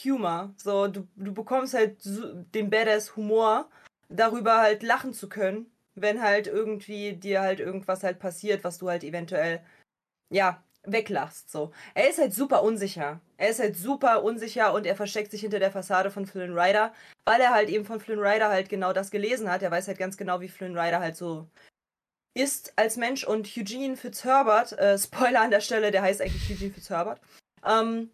Humor. 0.05 0.53
So, 0.57 0.89
du, 0.89 1.07
du 1.15 1.33
bekommst 1.33 1.75
halt 1.75 1.99
den 2.05 2.71
Badass 2.71 3.15
Humor, 3.15 3.71
darüber 4.09 4.59
halt 4.61 4.83
lachen 4.83 5.15
zu 5.15 5.29
können, 5.29 5.71
wenn 5.95 6.21
halt 6.23 6.49
irgendwie 6.49 7.15
dir 7.15 7.41
halt 7.43 7.61
irgendwas 7.61 8.03
halt 8.03 8.19
passiert, 8.19 8.65
was 8.65 8.79
du 8.79 8.91
halt 8.91 9.05
eventuell, 9.05 9.65
ja, 10.31 10.63
weglachst. 10.87 11.51
So. 11.51 11.73
Er 11.95 12.09
ist 12.09 12.19
halt 12.19 12.33
super 12.33 12.63
unsicher. 12.63 13.21
Er 13.37 13.51
ist 13.51 13.61
halt 13.61 13.77
super 13.77 14.23
unsicher 14.23 14.73
und 14.73 14.87
er 14.87 14.97
versteckt 14.97 15.31
sich 15.31 15.43
hinter 15.43 15.59
der 15.59 15.71
Fassade 15.71 16.11
von 16.11 16.27
Flynn 16.27 16.59
Rider, 16.59 16.93
weil 17.27 17.41
er 17.41 17.53
halt 17.53 17.69
eben 17.69 17.85
von 17.85 18.01
Flynn 18.01 18.21
Rider 18.21 18.49
halt 18.49 18.69
genau 18.69 18.93
das 18.93 19.11
gelesen 19.11 19.51
hat. 19.51 19.63
Er 19.63 19.71
weiß 19.71 19.89
halt 19.89 19.99
ganz 19.99 20.17
genau, 20.17 20.41
wie 20.41 20.49
Flynn 20.49 20.79
Rider 20.79 21.01
halt 21.01 21.17
so 21.17 21.49
ist 22.35 22.75
als 22.77 22.97
Mensch 22.97 23.25
und 23.25 23.51
Eugene 23.57 23.97
Fitzherbert, 23.97 24.73
äh, 24.73 24.99
Spoiler 24.99 25.41
an 25.41 25.51
der 25.51 25.61
Stelle, 25.61 25.91
der 25.91 26.03
heißt 26.03 26.21
eigentlich 26.21 26.51
Eugene 26.51 26.73
Fitzherbert, 26.73 27.21
ähm, 27.65 28.11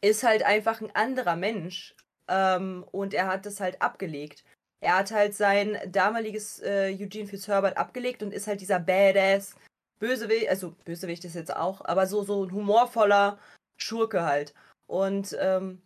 ist 0.00 0.24
halt 0.24 0.42
einfach 0.42 0.80
ein 0.80 0.94
anderer 0.94 1.36
Mensch 1.36 1.94
ähm, 2.28 2.84
und 2.90 3.14
er 3.14 3.26
hat 3.28 3.46
das 3.46 3.60
halt 3.60 3.80
abgelegt. 3.80 4.44
Er 4.80 4.98
hat 4.98 5.10
halt 5.10 5.34
sein 5.34 5.78
damaliges 5.86 6.60
äh, 6.60 6.96
Eugene 6.98 7.26
Fitzherbert 7.26 7.76
abgelegt 7.76 8.22
und 8.22 8.32
ist 8.32 8.46
halt 8.46 8.60
dieser 8.60 8.78
Badass 8.78 9.54
Bösewicht, 9.98 10.48
also 10.48 10.74
Bösewicht 10.84 11.24
ist 11.24 11.34
jetzt 11.34 11.54
auch, 11.54 11.84
aber 11.84 12.06
so, 12.06 12.22
so 12.22 12.44
ein 12.44 12.52
humorvoller 12.52 13.38
Schurke 13.76 14.22
halt. 14.24 14.54
Und 14.86 15.36
ähm, 15.40 15.82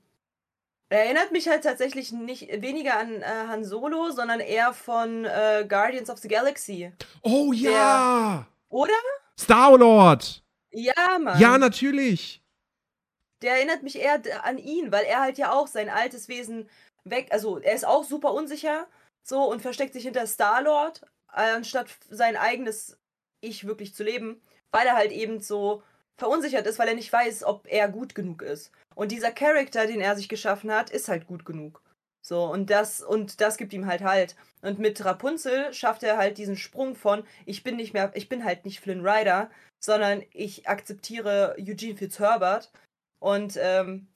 er 0.88 1.04
erinnert 1.04 1.32
mich 1.32 1.48
halt 1.48 1.64
tatsächlich 1.64 2.12
nicht 2.12 2.48
weniger 2.62 2.98
an 2.98 3.22
äh, 3.22 3.24
Han 3.48 3.64
Solo, 3.64 4.10
sondern 4.10 4.40
eher 4.40 4.72
von 4.72 5.24
äh, 5.24 5.64
Guardians 5.68 6.10
of 6.10 6.18
the 6.18 6.28
Galaxy. 6.28 6.92
Oh 7.22 7.52
ja! 7.52 8.46
Oder? 8.68 8.92
Star-Lord! 9.38 10.42
Ja, 10.70 11.18
Mann. 11.18 11.40
Ja, 11.40 11.58
natürlich! 11.58 12.42
Der 13.40 13.56
erinnert 13.56 13.82
mich 13.82 13.98
eher 13.98 14.22
an 14.44 14.58
ihn, 14.58 14.92
weil 14.92 15.04
er 15.04 15.20
halt 15.20 15.38
ja 15.38 15.52
auch 15.52 15.66
sein 15.66 15.88
altes 15.88 16.28
Wesen 16.28 16.68
weg, 17.04 17.28
also 17.30 17.58
er 17.58 17.74
ist 17.74 17.84
auch 17.84 18.04
super 18.04 18.32
unsicher 18.32 18.86
so 19.22 19.44
und 19.44 19.62
versteckt 19.62 19.92
sich 19.92 20.04
hinter 20.04 20.26
Star-Lord, 20.26 21.02
anstatt 21.28 21.88
sein 22.10 22.36
eigenes 22.36 22.98
Ich 23.42 23.66
wirklich 23.66 23.94
zu 23.94 24.02
leben, 24.02 24.40
weil 24.70 24.86
er 24.86 24.96
halt 24.96 25.12
eben 25.12 25.40
so 25.40 25.82
verunsichert 26.16 26.66
ist, 26.66 26.78
weil 26.78 26.88
er 26.88 26.94
nicht 26.94 27.12
weiß, 27.12 27.44
ob 27.44 27.66
er 27.68 27.88
gut 27.88 28.14
genug 28.14 28.42
ist. 28.42 28.72
Und 28.94 29.12
dieser 29.12 29.32
Charakter, 29.32 29.86
den 29.86 30.00
er 30.00 30.16
sich 30.16 30.28
geschaffen 30.28 30.72
hat, 30.72 30.90
ist 30.90 31.08
halt 31.08 31.26
gut 31.26 31.44
genug. 31.44 31.82
So, 32.24 32.44
und 32.44 32.70
das, 32.70 33.02
und 33.02 33.40
das 33.40 33.56
gibt 33.56 33.72
ihm 33.72 33.86
halt 33.86 34.02
halt. 34.02 34.36
Und 34.60 34.78
mit 34.78 35.04
Rapunzel 35.04 35.74
schafft 35.74 36.04
er 36.04 36.16
halt 36.16 36.38
diesen 36.38 36.56
Sprung 36.56 36.94
von, 36.94 37.24
ich 37.46 37.64
bin 37.64 37.76
nicht 37.76 37.92
mehr, 37.94 38.12
ich 38.14 38.28
bin 38.28 38.44
halt 38.44 38.64
nicht 38.64 38.80
Flynn 38.80 39.04
Rider, 39.04 39.50
sondern 39.80 40.22
ich 40.32 40.68
akzeptiere 40.68 41.56
Eugene 41.58 41.96
Fitzherbert. 41.96 42.70
Und 43.18 43.58
ähm, 43.60 44.06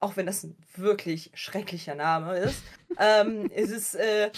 auch 0.00 0.16
wenn 0.16 0.26
das 0.26 0.44
ein 0.44 0.56
wirklich 0.74 1.30
schrecklicher 1.34 1.94
Name 1.94 2.36
ist, 2.38 2.62
ähm, 2.98 3.50
es 3.54 3.70
ist, 3.70 3.94
äh, 3.94 4.30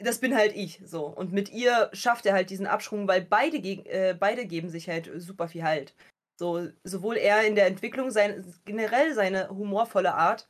das 0.00 0.18
bin 0.18 0.34
halt 0.34 0.54
ich, 0.56 0.80
so. 0.84 1.06
Und 1.06 1.32
mit 1.32 1.50
ihr 1.50 1.90
schafft 1.92 2.26
er 2.26 2.34
halt 2.34 2.50
diesen 2.50 2.66
Absprung, 2.66 3.06
weil 3.08 3.22
beide, 3.22 3.58
geg- 3.58 3.86
äh, 3.88 4.14
beide 4.18 4.46
geben 4.46 4.68
sich 4.70 4.88
halt 4.88 5.10
super 5.16 5.48
viel 5.48 5.62
Halt. 5.62 5.94
So, 6.38 6.68
sowohl 6.82 7.16
er 7.18 7.46
in 7.46 7.54
der 7.54 7.66
Entwicklung, 7.66 8.10
sein, 8.10 8.44
generell 8.64 9.14
seine 9.14 9.48
humorvolle 9.50 10.14
Art, 10.14 10.48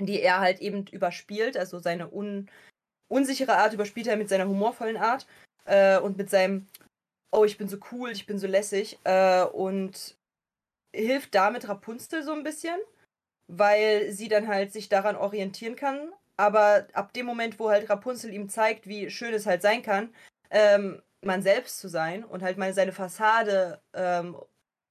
die 0.00 0.20
er 0.20 0.40
halt 0.40 0.60
eben 0.60 0.86
überspielt, 0.86 1.56
also 1.56 1.78
seine 1.78 2.10
un, 2.12 2.48
unsichere 3.08 3.56
Art 3.56 3.74
überspielt 3.74 4.06
er 4.06 4.16
mit 4.16 4.28
seiner 4.28 4.48
humorvollen 4.48 4.96
Art 4.96 5.26
äh, 5.64 5.98
und 5.98 6.16
mit 6.16 6.30
seinem, 6.30 6.66
oh, 7.30 7.44
ich 7.44 7.58
bin 7.58 7.68
so 7.68 7.78
cool, 7.90 8.10
ich 8.10 8.26
bin 8.26 8.38
so 8.38 8.46
lässig 8.46 8.98
äh, 9.04 9.42
und 9.44 10.16
hilft 10.94 11.34
damit 11.34 11.68
Rapunzel 11.68 12.22
so 12.22 12.32
ein 12.32 12.42
bisschen, 12.42 12.78
weil 13.48 14.10
sie 14.12 14.28
dann 14.28 14.48
halt 14.48 14.72
sich 14.72 14.88
daran 14.88 15.16
orientieren 15.16 15.76
kann. 15.76 16.12
Aber 16.42 16.88
ab 16.92 17.12
dem 17.12 17.26
Moment, 17.26 17.60
wo 17.60 17.70
halt 17.70 17.88
Rapunzel 17.88 18.34
ihm 18.34 18.48
zeigt, 18.48 18.88
wie 18.88 19.10
schön 19.10 19.32
es 19.32 19.46
halt 19.46 19.62
sein 19.62 19.80
kann, 19.80 20.12
ähm, 20.50 21.00
man 21.24 21.40
selbst 21.40 21.78
zu 21.78 21.86
sein 21.86 22.24
und 22.24 22.42
halt 22.42 22.58
mal 22.58 22.74
seine 22.74 22.90
Fassade 22.90 23.80
ähm, 23.94 24.36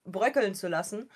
bröckeln 0.06 0.56
zu 0.56 0.70
lassen 0.70 1.12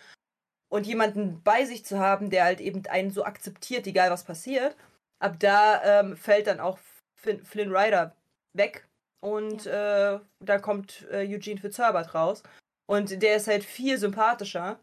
und 0.67 0.87
jemanden 0.87 1.41
bei 1.41 1.63
sich 1.63 1.85
zu 1.85 1.99
haben, 1.99 2.29
der 2.29 2.43
halt 2.43 2.59
eben 2.59 2.85
einen 2.87 3.11
so 3.11 3.23
akzeptiert, 3.23 3.87
egal 3.87 4.11
was 4.11 4.25
passiert, 4.25 4.75
ab 5.19 5.37
da 5.39 6.01
ähm, 6.01 6.17
fällt 6.17 6.47
dann 6.47 6.59
auch 6.59 6.79
Flynn, 7.15 7.41
Flynn 7.45 7.73
Rider 7.73 8.13
weg 8.51 8.85
und 9.21 9.65
äh, 9.67 10.19
da 10.41 10.59
kommt 10.59 11.07
äh, 11.11 11.25
Eugene 11.33 11.61
Fitzherbert 11.61 12.13
raus. 12.13 12.43
Und 12.87 13.21
der 13.21 13.37
ist 13.37 13.47
halt 13.47 13.63
viel 13.63 13.97
sympathischer 13.97 14.81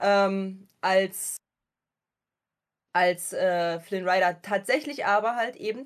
ähm, 0.00 0.68
als 0.80 1.36
als 2.96 3.34
äh, 3.34 3.78
Flynn 3.80 4.08
Rider. 4.08 4.40
Tatsächlich 4.40 5.04
aber 5.04 5.36
halt 5.36 5.56
eben, 5.56 5.84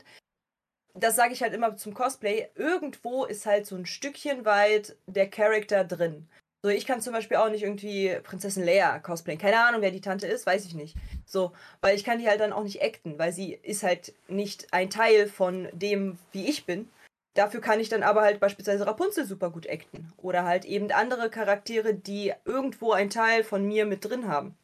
das 0.94 1.16
sage 1.16 1.32
ich 1.32 1.42
halt 1.42 1.52
immer 1.54 1.76
zum 1.76 1.92
Cosplay, 1.92 2.48
irgendwo 2.54 3.24
ist 3.24 3.46
halt 3.46 3.66
so 3.66 3.74
ein 3.74 3.86
Stückchen 3.86 4.44
weit 4.44 4.96
der 5.06 5.28
Charakter 5.28 5.84
drin. 5.84 6.28
So, 6.62 6.68
ich 6.68 6.86
kann 6.86 7.00
zum 7.00 7.14
Beispiel 7.14 7.38
auch 7.38 7.48
nicht 7.48 7.62
irgendwie 7.62 8.16
Prinzessin 8.22 8.64
Leia 8.64 8.98
cosplayen. 8.98 9.40
Keine 9.40 9.58
Ahnung, 9.64 9.80
wer 9.80 9.90
die 9.90 10.02
Tante 10.02 10.26
ist, 10.26 10.46
weiß 10.46 10.66
ich 10.66 10.74
nicht. 10.74 10.94
So, 11.24 11.52
weil 11.80 11.96
ich 11.96 12.04
kann 12.04 12.18
die 12.18 12.28
halt 12.28 12.40
dann 12.40 12.52
auch 12.52 12.62
nicht 12.62 12.82
acten, 12.82 13.18
weil 13.18 13.32
sie 13.32 13.54
ist 13.54 13.82
halt 13.82 14.12
nicht 14.28 14.72
ein 14.72 14.90
Teil 14.90 15.26
von 15.26 15.68
dem, 15.72 16.18
wie 16.32 16.46
ich 16.46 16.66
bin. 16.66 16.88
Dafür 17.34 17.60
kann 17.60 17.80
ich 17.80 17.88
dann 17.88 18.02
aber 18.02 18.20
halt 18.22 18.40
beispielsweise 18.40 18.86
Rapunzel 18.86 19.24
super 19.24 19.50
gut 19.50 19.68
acten. 19.68 20.12
Oder 20.18 20.44
halt 20.44 20.64
eben 20.66 20.92
andere 20.92 21.30
Charaktere, 21.30 21.94
die 21.94 22.34
irgendwo 22.44 22.92
einen 22.92 23.10
Teil 23.10 23.42
von 23.42 23.64
mir 23.64 23.86
mit 23.86 24.04
drin 24.04 24.28
haben. 24.28 24.54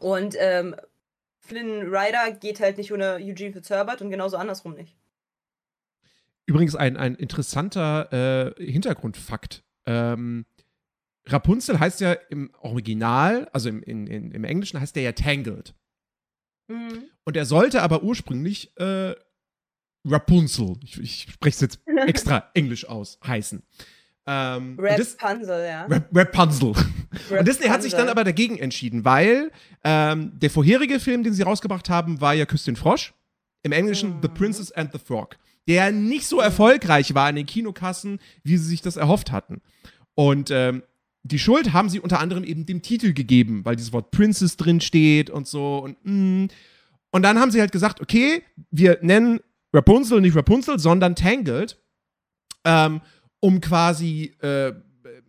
Und 0.00 0.34
ähm, 0.38 0.76
Flynn 1.46 1.82
Rider 1.82 2.32
geht 2.32 2.60
halt 2.60 2.78
nicht 2.78 2.92
ohne 2.92 3.14
Eugene 3.20 3.52
Fitzherbert 3.52 4.02
und 4.02 4.10
genauso 4.10 4.36
andersrum 4.36 4.74
nicht. 4.74 4.96
Übrigens 6.46 6.76
ein, 6.76 6.96
ein 6.96 7.14
interessanter 7.14 8.54
äh, 8.58 8.64
Hintergrundfakt. 8.64 9.64
Ähm, 9.86 10.46
Rapunzel 11.26 11.80
heißt 11.80 12.00
ja 12.00 12.12
im 12.12 12.52
Original, 12.60 13.48
also 13.52 13.68
im, 13.68 13.82
in, 13.82 14.06
in, 14.06 14.30
im 14.30 14.44
Englischen 14.44 14.80
heißt 14.80 14.94
der 14.94 15.02
ja 15.02 15.12
Tangled. 15.12 15.74
Mhm. 16.68 17.04
Und 17.24 17.36
er 17.36 17.46
sollte 17.46 17.82
aber 17.82 18.02
ursprünglich 18.02 18.76
äh, 18.78 19.14
Rapunzel, 20.04 20.76
ich, 20.84 21.00
ich 21.00 21.22
spreche 21.32 21.54
es 21.54 21.60
jetzt 21.60 21.80
extra 22.06 22.50
englisch 22.54 22.88
aus, 22.88 23.18
heißen. 23.26 23.62
Ähm, 24.26 24.78
Rapunzel, 24.78 25.66
ja. 25.66 25.86
Rapunzel. 26.12 26.74
Und 27.30 27.46
Disney 27.46 27.68
hat 27.68 27.82
sich 27.82 27.92
dann 27.92 28.08
aber 28.08 28.24
dagegen 28.24 28.58
entschieden, 28.58 29.04
weil 29.04 29.50
ähm, 29.84 30.32
der 30.38 30.50
vorherige 30.50 31.00
Film, 31.00 31.22
den 31.22 31.32
sie 31.32 31.42
rausgebracht 31.42 31.88
haben, 31.88 32.20
war 32.20 32.34
ja 32.34 32.46
Küss 32.46 32.64
den 32.64 32.76
Frosch. 32.76 33.14
Im 33.62 33.72
Englischen 33.72 34.16
mhm. 34.16 34.22
The 34.22 34.28
Princess 34.28 34.72
and 34.72 34.92
the 34.92 34.98
Frog. 34.98 35.36
Der 35.68 35.90
nicht 35.90 36.26
so 36.26 36.40
erfolgreich 36.40 37.14
war 37.14 37.28
in 37.28 37.36
den 37.36 37.46
Kinokassen, 37.46 38.20
wie 38.44 38.56
sie 38.56 38.68
sich 38.68 38.82
das 38.82 38.96
erhofft 38.96 39.32
hatten. 39.32 39.60
Und 40.14 40.50
ähm, 40.50 40.82
die 41.24 41.40
Schuld 41.40 41.72
haben 41.72 41.88
sie 41.88 41.98
unter 41.98 42.20
anderem 42.20 42.44
eben 42.44 42.66
dem 42.66 42.82
Titel 42.82 43.12
gegeben, 43.12 43.64
weil 43.64 43.74
dieses 43.74 43.92
Wort 43.92 44.12
Princess 44.12 44.56
drin 44.56 44.80
steht 44.80 45.30
und 45.30 45.46
so 45.46 45.78
und 45.78 45.96
mm. 46.04 46.46
Und 47.10 47.22
dann 47.22 47.40
haben 47.40 47.50
sie 47.50 47.60
halt 47.60 47.72
gesagt, 47.72 48.02
okay, 48.02 48.42
wir 48.70 48.98
nennen 49.00 49.40
Rapunzel 49.72 50.20
nicht 50.20 50.36
Rapunzel, 50.36 50.78
sondern 50.78 51.16
Tangled, 51.16 51.78
ähm, 52.64 53.00
um 53.40 53.62
quasi 53.62 54.34
äh, 54.42 54.74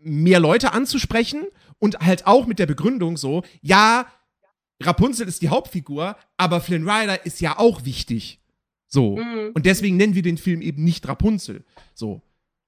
mehr 0.02 0.42
Leute 0.42 0.74
anzusprechen 0.74 1.46
und 1.80 2.00
halt 2.00 2.28
auch 2.28 2.46
mit 2.46 2.60
der 2.60 2.66
Begründung 2.66 3.18
so, 3.18 3.44
ja, 3.62 4.08
Rapunzel 4.82 5.28
ist 5.28 5.42
die 5.42 5.50
Hauptfigur, 5.50 6.16
aber 6.38 6.62
Flynn 6.62 6.88
Rider 6.88 7.26
ist 7.26 7.42
ja 7.42 7.58
auch 7.58 7.86
wichtig. 7.86 8.40
So. 8.88 9.18
Mhm. 9.18 9.52
Und 9.54 9.66
deswegen 9.66 9.98
nennen 9.98 10.16
wir 10.16 10.22
den 10.22 10.38
Film 10.38 10.62
eben 10.62 10.84
nicht 10.84 11.08
Rapunzel. 11.08 11.64
So. 11.94 12.22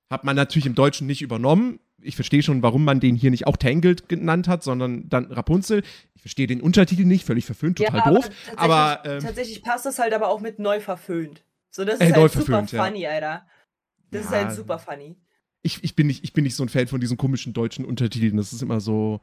Hat 0.10 0.24
man 0.24 0.36
natürlich 0.36 0.66
im 0.66 0.76
Deutschen 0.76 1.07
nicht 1.07 1.22
übernommen. 1.22 1.80
Ich 2.01 2.16
verstehe 2.16 2.41
schon, 2.41 2.64
warum 2.64 2.84
man 2.84 2.99
den 2.99 3.16
hier 3.16 3.30
nicht 3.30 3.45
auch 3.45 3.57
Tangled 3.57 4.10
genannt 4.10 4.47
hat, 4.47 4.64
sondern 4.64 5.07
dann 5.10 5.26
Rapunzel. 5.26 5.84
Ich 6.16 6.22
verstehe 6.22 6.47
den 6.47 6.62
Untertitel 6.62 7.05
nicht, 7.05 7.26
völlig 7.26 7.45
verföhnt, 7.45 7.78
total 7.78 7.97
ja, 7.97 8.05
aber 8.05 8.16
doof. 8.16 8.26
Tatsächlich, 8.26 8.60
aber 8.60 9.01
ähm, 9.05 9.20
tatsächlich 9.20 9.62
passt 9.64 9.86
das 9.86 9.99
halt 9.99 10.14
aber 10.14 10.30
auch 10.30 10.41
mit 10.41 10.60
neu 10.60 10.80
verföhnt. 10.80 11.43
So, 11.70 11.86
das 11.86 11.95
ist 11.95 12.01
äh, 12.01 12.14
halt 12.14 12.32
super 12.32 12.66
funny, 12.66 13.01
ja. 13.01 13.12
Alter. 13.12 13.47
Das 14.12 14.24
ja, 14.24 14.30
ist 14.30 14.36
halt 14.36 14.51
super 14.53 14.80
funny. 14.80 15.16
Ich, 15.62 15.84
ich, 15.84 15.95
bin 15.95 16.07
nicht, 16.07 16.24
ich 16.24 16.34
bin 16.34 16.43
nicht 16.43 16.55
so 16.55 16.64
ein 16.64 16.70
Fan 16.70 16.88
von 16.88 17.01
diesen 17.01 17.18
komischen 17.18 17.53
deutschen 17.53 17.86
Untertiteln. 17.86 18.38
Das 18.38 18.53
ist 18.53 18.62
immer 18.62 18.80
so. 18.80 19.22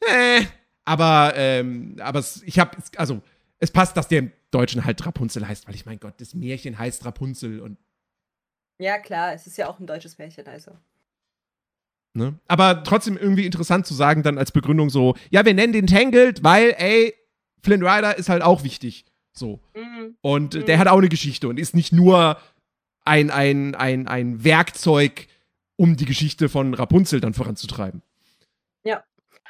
Äh. 0.00 0.44
Aber, 0.84 1.34
ähm, 1.36 1.96
aber 2.00 2.18
es, 2.18 2.42
ich 2.44 2.58
habe, 2.58 2.76
also, 2.96 3.22
es 3.58 3.70
passt, 3.70 3.96
dass 3.96 4.08
der 4.08 4.20
im 4.20 4.32
Deutschen 4.50 4.84
halt 4.84 5.04
Rapunzel 5.04 5.46
heißt, 5.46 5.68
weil 5.68 5.74
ich 5.74 5.86
mein 5.86 6.00
Gott, 6.00 6.14
das 6.18 6.34
Märchen 6.34 6.78
heißt 6.78 7.04
Rapunzel 7.04 7.60
und. 7.60 7.78
Ja, 8.78 8.98
klar, 8.98 9.34
es 9.34 9.46
ist 9.46 9.58
ja 9.58 9.68
auch 9.68 9.78
ein 9.78 9.86
deutsches 9.86 10.18
Märchen, 10.18 10.46
also. 10.46 10.72
Ne? 12.14 12.34
Aber 12.48 12.82
trotzdem 12.82 13.16
irgendwie 13.16 13.46
interessant 13.46 13.86
zu 13.86 13.94
sagen, 13.94 14.22
dann 14.22 14.38
als 14.38 14.50
Begründung 14.50 14.90
so, 14.90 15.14
ja, 15.30 15.44
wir 15.44 15.54
nennen 15.54 15.72
den 15.72 15.86
Tangled, 15.86 16.42
weil, 16.42 16.74
ey, 16.78 17.14
Flynn 17.62 17.86
Rider 17.86 18.18
ist 18.18 18.28
halt 18.28 18.42
auch 18.42 18.64
wichtig. 18.64 19.04
So. 19.32 19.60
Mhm. 19.76 20.16
Und 20.22 20.54
mhm. 20.54 20.64
der 20.64 20.78
hat 20.78 20.88
auch 20.88 20.98
eine 20.98 21.08
Geschichte 21.08 21.46
und 21.46 21.60
ist 21.60 21.74
nicht 21.74 21.92
nur 21.92 22.38
ein, 23.04 23.30
ein, 23.30 23.74
ein, 23.76 24.08
ein 24.08 24.42
Werkzeug, 24.42 25.28
um 25.80 25.96
die 25.96 26.04
Geschichte 26.04 26.50
von 26.50 26.74
Rapunzel 26.74 27.20
dann 27.20 27.32
voranzutreiben. 27.32 28.02
Ja. 28.84 29.02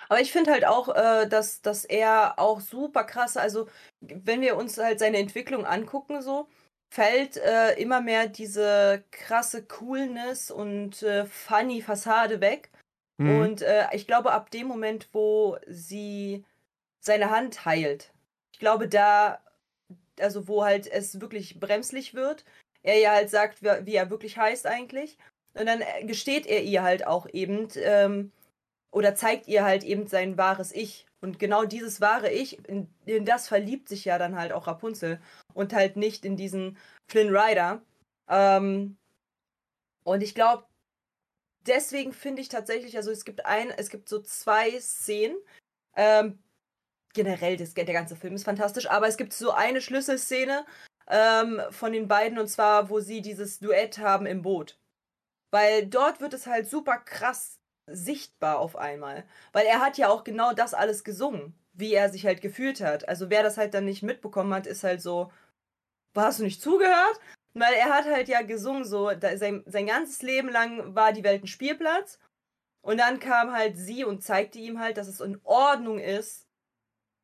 Aber 0.08 0.20
ich 0.20 0.30
finde 0.30 0.52
halt 0.52 0.64
auch, 0.64 0.88
äh, 0.88 1.28
dass, 1.28 1.60
dass 1.60 1.84
er 1.84 2.38
auch 2.38 2.60
super 2.60 3.02
krass, 3.02 3.36
also 3.36 3.68
wenn 4.00 4.40
wir 4.40 4.56
uns 4.56 4.78
halt 4.78 5.00
seine 5.00 5.18
Entwicklung 5.18 5.66
angucken, 5.66 6.22
so, 6.22 6.46
fällt 6.94 7.36
äh, 7.36 7.72
immer 7.80 8.00
mehr 8.00 8.28
diese 8.28 9.02
krasse 9.10 9.64
Coolness 9.64 10.52
und 10.52 11.02
äh, 11.02 11.26
funny 11.26 11.82
Fassade 11.82 12.40
weg. 12.40 12.70
Mhm. 13.18 13.40
Und 13.40 13.62
äh, 13.62 13.88
ich 13.92 14.06
glaube, 14.06 14.30
ab 14.30 14.52
dem 14.52 14.68
Moment, 14.68 15.08
wo 15.12 15.58
sie 15.66 16.44
seine 17.00 17.30
Hand 17.30 17.64
heilt, 17.64 18.12
ich 18.52 18.60
glaube, 18.60 18.88
da 18.88 19.40
also 20.20 20.46
wo 20.46 20.62
halt 20.64 20.86
es 20.86 21.20
wirklich 21.20 21.58
bremslich 21.58 22.14
wird. 22.14 22.44
Er 22.82 22.98
ja 22.98 23.12
halt 23.12 23.30
sagt, 23.30 23.62
wie 23.62 23.94
er 23.94 24.10
wirklich 24.10 24.36
heißt 24.38 24.66
eigentlich. 24.66 25.18
Und 25.54 25.66
dann 25.66 25.80
äh, 25.80 26.04
gesteht 26.04 26.46
er 26.46 26.62
ihr 26.62 26.82
halt 26.82 27.06
auch 27.06 27.26
eben, 27.32 27.68
ähm, 27.76 28.32
oder 28.90 29.14
zeigt 29.14 29.48
ihr 29.48 29.64
halt 29.64 29.84
eben 29.84 30.06
sein 30.06 30.36
wahres 30.36 30.72
Ich. 30.72 31.06
Und 31.20 31.38
genau 31.38 31.64
dieses 31.64 32.00
wahre 32.00 32.30
Ich, 32.30 32.66
in, 32.68 32.88
in, 33.04 33.24
das 33.24 33.48
verliebt 33.48 33.88
sich 33.88 34.04
ja 34.04 34.18
dann 34.18 34.36
halt 34.36 34.52
auch 34.52 34.66
Rapunzel. 34.66 35.20
Und 35.54 35.72
halt 35.72 35.96
nicht 35.96 36.24
in 36.24 36.36
diesen 36.36 36.78
Flynn 37.08 37.34
Rider. 37.34 37.82
Ähm, 38.28 38.96
und 40.04 40.22
ich 40.22 40.34
glaube, 40.34 40.64
deswegen 41.66 42.12
finde 42.12 42.42
ich 42.42 42.48
tatsächlich, 42.48 42.96
also 42.96 43.10
es 43.10 43.24
gibt 43.24 43.44
ein, 43.46 43.70
es 43.70 43.90
gibt 43.90 44.08
so 44.08 44.20
zwei 44.20 44.78
Szenen. 44.80 45.36
Ähm, 45.96 46.38
generell, 47.12 47.56
das, 47.56 47.74
der 47.74 47.84
ganze 47.84 48.16
Film 48.16 48.34
ist 48.34 48.44
fantastisch, 48.44 48.88
aber 48.88 49.08
es 49.08 49.16
gibt 49.16 49.32
so 49.32 49.50
eine 49.50 49.80
Schlüsselszene 49.80 50.64
ähm, 51.08 51.60
von 51.70 51.92
den 51.92 52.08
beiden 52.08 52.38
und 52.38 52.48
zwar, 52.48 52.88
wo 52.88 53.00
sie 53.00 53.20
dieses 53.20 53.58
Duett 53.58 53.98
haben 53.98 54.26
im 54.26 54.42
Boot. 54.42 54.78
Weil 55.50 55.86
dort 55.86 56.20
wird 56.20 56.34
es 56.34 56.46
halt 56.46 56.68
super 56.68 56.98
krass 56.98 57.58
sichtbar 57.86 58.58
auf 58.58 58.76
einmal. 58.76 59.24
Weil 59.52 59.66
er 59.66 59.80
hat 59.80 59.98
ja 59.98 60.08
auch 60.08 60.24
genau 60.24 60.52
das 60.52 60.74
alles 60.74 61.04
gesungen, 61.04 61.54
wie 61.72 61.94
er 61.94 62.10
sich 62.10 62.26
halt 62.26 62.40
gefühlt 62.40 62.80
hat. 62.80 63.08
Also 63.08 63.30
wer 63.30 63.42
das 63.42 63.56
halt 63.58 63.74
dann 63.74 63.84
nicht 63.84 64.02
mitbekommen 64.02 64.54
hat, 64.54 64.66
ist 64.66 64.84
halt 64.84 65.02
so, 65.02 65.32
hast 66.14 66.38
du 66.40 66.44
nicht 66.44 66.62
zugehört? 66.62 67.20
Weil 67.54 67.74
er 67.74 67.92
hat 67.92 68.04
halt 68.04 68.28
ja 68.28 68.42
gesungen, 68.42 68.84
so, 68.84 69.10
sein, 69.36 69.64
sein 69.66 69.86
ganzes 69.86 70.22
Leben 70.22 70.48
lang 70.48 70.94
war 70.94 71.12
die 71.12 71.24
Welt 71.24 71.42
ein 71.42 71.48
Spielplatz. 71.48 72.18
Und 72.82 72.98
dann 72.98 73.20
kam 73.20 73.52
halt 73.52 73.76
sie 73.76 74.04
und 74.04 74.22
zeigte 74.22 74.58
ihm 74.58 74.78
halt, 74.78 74.96
dass 74.96 75.08
es 75.08 75.20
in 75.20 75.40
Ordnung 75.44 75.98
ist, 75.98 76.46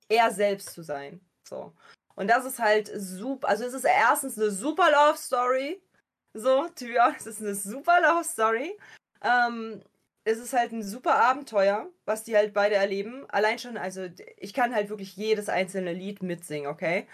er 0.09 0.31
selbst 0.31 0.73
zu 0.73 0.83
sein. 0.83 1.21
So. 1.49 1.73
Und 2.15 2.29
das 2.29 2.45
ist 2.45 2.59
halt 2.59 2.91
super. 2.95 3.49
Also, 3.49 3.65
es 3.65 3.75
ist 3.75 3.85
erstens 3.85 4.39
eine 4.39 4.51
super 4.51 4.91
Love 4.91 5.19
Story. 5.19 5.83
So, 6.37 6.69
to 6.69 6.85
be 6.85 6.99
honest, 7.01 7.27
es 7.27 7.41
ist 7.41 7.43
eine 7.43 7.55
super 7.55 7.99
Love 8.03 8.25
Story. 8.25 8.77
Ähm, 9.23 9.81
es 10.25 10.39
ist 10.39 10.53
halt 10.53 10.73
ein 10.73 10.83
super 10.83 11.15
Abenteuer, 11.15 11.89
was 12.05 12.25
die 12.25 12.37
halt 12.37 12.53
beide 12.53 12.75
erleben. 12.75 13.25
Allein 13.29 13.59
schon, 13.59 13.79
also, 13.79 14.07
ich 14.37 14.53
kann 14.53 14.75
halt 14.75 14.91
wirklich 14.91 15.17
jedes 15.17 15.49
einzelne 15.49 15.95
Lied 15.95 16.23
mitsingen, 16.23 16.69
okay? 16.69 17.07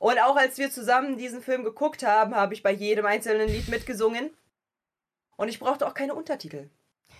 Und 0.00 0.18
auch 0.18 0.36
als 0.36 0.58
wir 0.58 0.70
zusammen 0.70 1.16
diesen 1.16 1.40
Film 1.40 1.62
geguckt 1.62 2.04
haben, 2.04 2.34
habe 2.34 2.52
ich 2.52 2.62
bei 2.62 2.72
jedem 2.72 3.06
einzelnen 3.06 3.48
Lied 3.48 3.68
mitgesungen. 3.68 4.30
Und 5.36 5.48
ich 5.48 5.60
brauchte 5.60 5.86
auch 5.86 5.94
keine 5.94 6.14
Untertitel. 6.14 6.68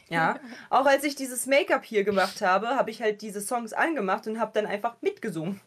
Ja, 0.09 0.41
auch 0.71 0.87
als 0.87 1.05
ich 1.05 1.15
dieses 1.15 1.47
Make-up 1.47 1.85
hier 1.85 2.05
gemacht 2.05 2.43
habe, 2.43 2.71
habe 2.71 2.91
ich 2.91 3.01
halt 3.01 3.23
diese 3.23 3.41
Songs 3.41 3.73
angemacht 3.73 4.27
und 4.27 4.41
habe 4.41 4.53
dann 4.55 4.67
einfach 4.67 4.97
mitgesungen. 5.03 5.61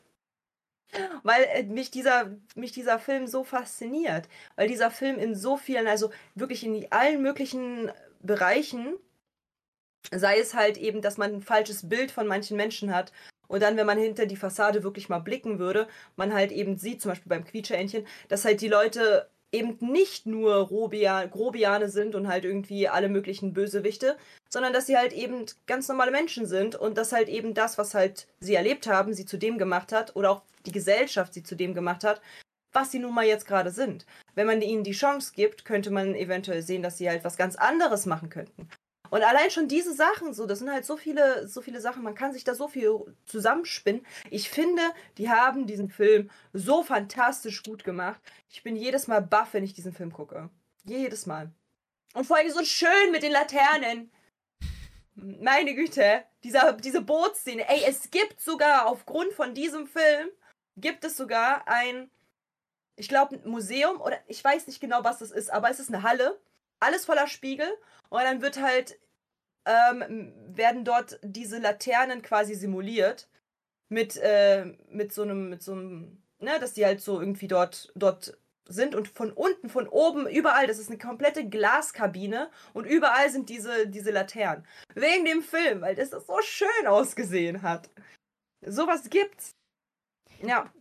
Weil 1.24 1.44
äh, 1.54 1.64
mich 1.64 1.92
dieser, 1.92 2.36
mich 2.56 2.72
dieser 2.72 3.00
Film 3.00 3.28
so 3.28 3.44
fasziniert. 3.44 4.28
Weil 4.56 4.68
dieser 4.68 4.92
Film 4.92 5.20
in 5.20 5.36
so 5.36 5.58
vielen, 5.58 5.88
also 5.88 6.12
wirklich 6.36 6.64
in 6.64 6.92
allen 6.92 7.22
möglichen 7.22 7.92
Bereichen, 8.22 8.96
sei 10.12 10.40
es 10.40 10.54
halt 10.54 10.78
eben, 10.78 11.02
dass 11.02 11.18
man 11.18 11.34
ein 11.36 11.42
falsches 11.42 11.90
Bild 11.90 12.12
von 12.12 12.28
manchen 12.28 12.58
Menschen 12.58 12.94
hat 12.94 13.12
und 13.48 13.62
dann, 13.62 13.78
wenn 13.78 13.86
man 13.86 13.98
hinter 13.98 14.26
die 14.26 14.36
Fassade 14.36 14.84
wirklich 14.84 15.10
mal 15.10 15.20
blicken 15.20 15.60
würde, 15.60 15.88
man 16.16 16.34
halt 16.34 16.52
eben 16.52 16.78
sieht, 16.78 17.02
zum 17.02 17.12
Beispiel 17.12 17.30
beim 17.30 17.46
Quietscheentchen, 17.46 18.06
dass 18.28 18.46
halt 18.46 18.62
die 18.62 18.68
Leute 18.68 19.30
eben 19.52 19.78
nicht 19.80 20.26
nur 20.26 20.56
Robian, 20.56 21.30
Grobiane 21.30 21.90
sind 21.90 22.16
und 22.16 22.28
halt 22.28 22.46
irgendwie 22.46 22.88
alle 22.88 23.10
möglichen 23.10 23.54
Bösewichte, 23.54 24.18
sondern 24.50 24.74
dass 24.74 24.88
sie 24.88 24.98
halt 24.98 25.14
eben 25.14 25.46
ganz 25.66 25.88
normale 25.88 26.12
Menschen 26.12 26.46
sind 26.46 26.76
und 26.76 26.98
dass 26.98 27.12
halt 27.12 27.30
eben 27.30 27.54
das, 27.54 27.78
was 27.78 27.94
halt 27.94 28.28
sie 28.40 28.56
erlebt 28.56 28.88
haben, 28.88 29.14
sie 29.14 29.26
zu 29.26 29.38
dem 29.38 29.58
gemacht 29.58 29.92
hat 29.92 30.16
oder 30.16 30.32
auch 30.32 30.42
die 30.66 30.72
Gesellschaft 30.72 31.34
sie 31.34 31.44
zu 31.44 31.56
dem 31.56 31.74
gemacht 31.74 32.04
hat, 32.04 32.22
was 32.74 32.92
sie 32.92 33.00
nun 33.00 33.14
mal 33.14 33.26
jetzt 33.26 33.48
gerade 33.48 33.72
sind. 33.72 34.06
Wenn 34.36 34.48
man 34.48 34.62
ihnen 34.62 34.84
die 34.84 34.92
Chance 34.92 35.32
gibt, 35.36 35.66
könnte 35.66 35.92
man 35.92 36.14
eventuell 36.14 36.62
sehen, 36.62 36.84
dass 36.84 36.98
sie 36.98 37.10
halt 37.10 37.24
was 37.24 37.38
ganz 37.38 37.56
anderes 37.56 38.06
machen 38.06 38.30
könnten. 38.30 38.70
Und 39.10 39.24
allein 39.24 39.52
schon 39.52 39.68
diese 39.68 39.94
Sachen, 39.94 40.34
so, 40.34 40.46
das 40.46 40.60
sind 40.60 40.72
halt 40.72 40.86
so 40.86 40.98
viele, 40.98 41.48
so 41.48 41.62
viele 41.62 41.82
Sachen, 41.82 42.04
man 42.04 42.16
kann 42.16 42.34
sich 42.34 42.44
da 42.44 42.56
so 42.56 42.68
viel 42.68 43.16
zusammenspinnen. 43.26 44.06
Ich 44.30 44.50
finde, 44.50 44.82
die 45.18 45.30
haben 45.30 45.68
diesen 45.68 45.90
Film 45.90 46.30
so 46.54 46.84
fantastisch 46.84 47.64
gut 47.64 47.84
gemacht. 47.84 48.22
Ich 48.50 48.64
bin 48.64 48.76
jedes 48.76 49.08
Mal 49.08 49.22
baff, 49.22 49.54
wenn 49.54 49.64
ich 49.64 49.74
diesen 49.74 49.94
Film 49.94 50.12
gucke. 50.12 50.50
Jedes 50.84 51.26
Mal. 51.26 51.52
Und 52.14 52.26
vor 52.26 52.38
allem 52.38 52.50
so 52.50 52.64
schön 52.64 53.12
mit 53.12 53.24
den 53.24 53.32
Laternen. 53.32 54.12
Meine 55.16 55.74
Güte, 55.74 56.24
dieser, 56.44 56.74
diese 56.74 57.02
Bootsszene. 57.02 57.68
Ey, 57.68 57.84
es 57.88 58.12
gibt 58.12 58.40
sogar 58.40 58.88
aufgrund 58.88 59.34
von 59.34 59.54
diesem 59.54 59.88
Film, 59.88 60.30
gibt 60.76 61.04
es 61.04 61.18
sogar 61.18 61.68
ein 61.68 62.10
ich 62.98 63.08
glaube, 63.08 63.36
ein 63.36 63.50
Museum 63.50 64.02
oder 64.02 64.20
ich 64.28 64.44
weiß 64.44 64.68
nicht 64.68 64.82
genau, 64.82 65.04
was 65.04 65.20
das 65.20 65.32
ist, 65.32 65.52
aber 65.52 65.70
es 65.70 65.80
ist 65.80 65.94
eine 65.94 66.04
Halle, 66.04 66.40
alles 66.80 67.06
voller 67.06 67.28
Spiegel 67.28 67.70
und 68.10 68.22
dann 68.22 68.42
wird 68.42 68.62
halt, 68.62 69.00
ähm, 69.66 70.34
werden 70.48 70.86
dort 70.86 71.20
diese 71.24 71.60
Laternen 71.60 72.22
quasi 72.22 72.56
simuliert 72.56 73.28
mit, 73.90 74.18
äh, 74.18 74.66
mit 74.90 75.14
so 75.14 75.24
einem, 75.24 75.50
mit 75.50 75.62
so 75.62 75.74
einem, 75.74 76.22
ne, 76.40 76.60
dass 76.60 76.74
die 76.74 76.86
halt 76.86 77.02
so 77.02 77.20
irgendwie 77.20 77.48
dort, 77.48 77.92
dort 77.96 78.38
sind 78.70 78.96
und 78.96 79.08
von 79.08 79.32
unten, 79.32 79.70
von 79.70 79.88
oben, 79.88 80.28
überall, 80.28 80.68
das 80.68 80.80
ist 80.80 80.90
eine 80.90 80.98
komplette 80.98 81.48
Glaskabine 81.48 82.50
und 82.74 82.86
überall 82.86 83.30
sind 83.30 83.50
diese, 83.50 83.88
diese 83.88 84.12
Laternen. 84.12 84.66
Wegen 84.94 85.26
dem 85.26 85.42
Film, 85.42 85.82
weil 85.82 85.96
das 85.96 86.10
so 86.10 86.42
schön 86.42 86.88
ausgesehen 86.88 87.62
hat. 87.62 87.90
Sowas 88.66 89.10
gibt's. 89.10 89.52
Ja. 90.42 90.72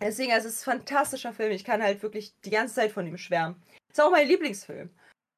Deswegen, 0.00 0.32
also 0.32 0.48
es 0.48 0.54
ist 0.54 0.68
ein 0.68 0.78
fantastischer 0.78 1.32
Film. 1.32 1.50
Ich 1.52 1.64
kann 1.64 1.82
halt 1.82 2.02
wirklich 2.02 2.34
die 2.44 2.50
ganze 2.50 2.76
Zeit 2.76 2.92
von 2.92 3.06
ihm 3.06 3.18
schwärmen. 3.18 3.60
Ist 3.90 4.00
auch 4.00 4.10
mein 4.10 4.28
Lieblingsfilm. 4.28 4.90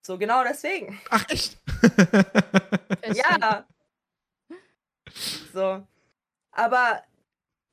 So, 0.03 0.19
genau 0.19 0.43
deswegen. 0.45 1.01
Ach, 1.11 1.29
echt? 1.29 1.59
ja. 3.15 3.67
So. 5.53 5.87
Aber 6.53 7.03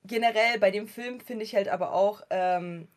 generell 0.03 0.59
bei 0.59 0.71
dem 0.71 0.87
Film 0.87 1.19
finde 1.19 1.43
ich 1.43 1.55
halt 1.55 1.67
aber 1.67 1.93
auch, 1.93 2.21
ähm, 2.29 2.87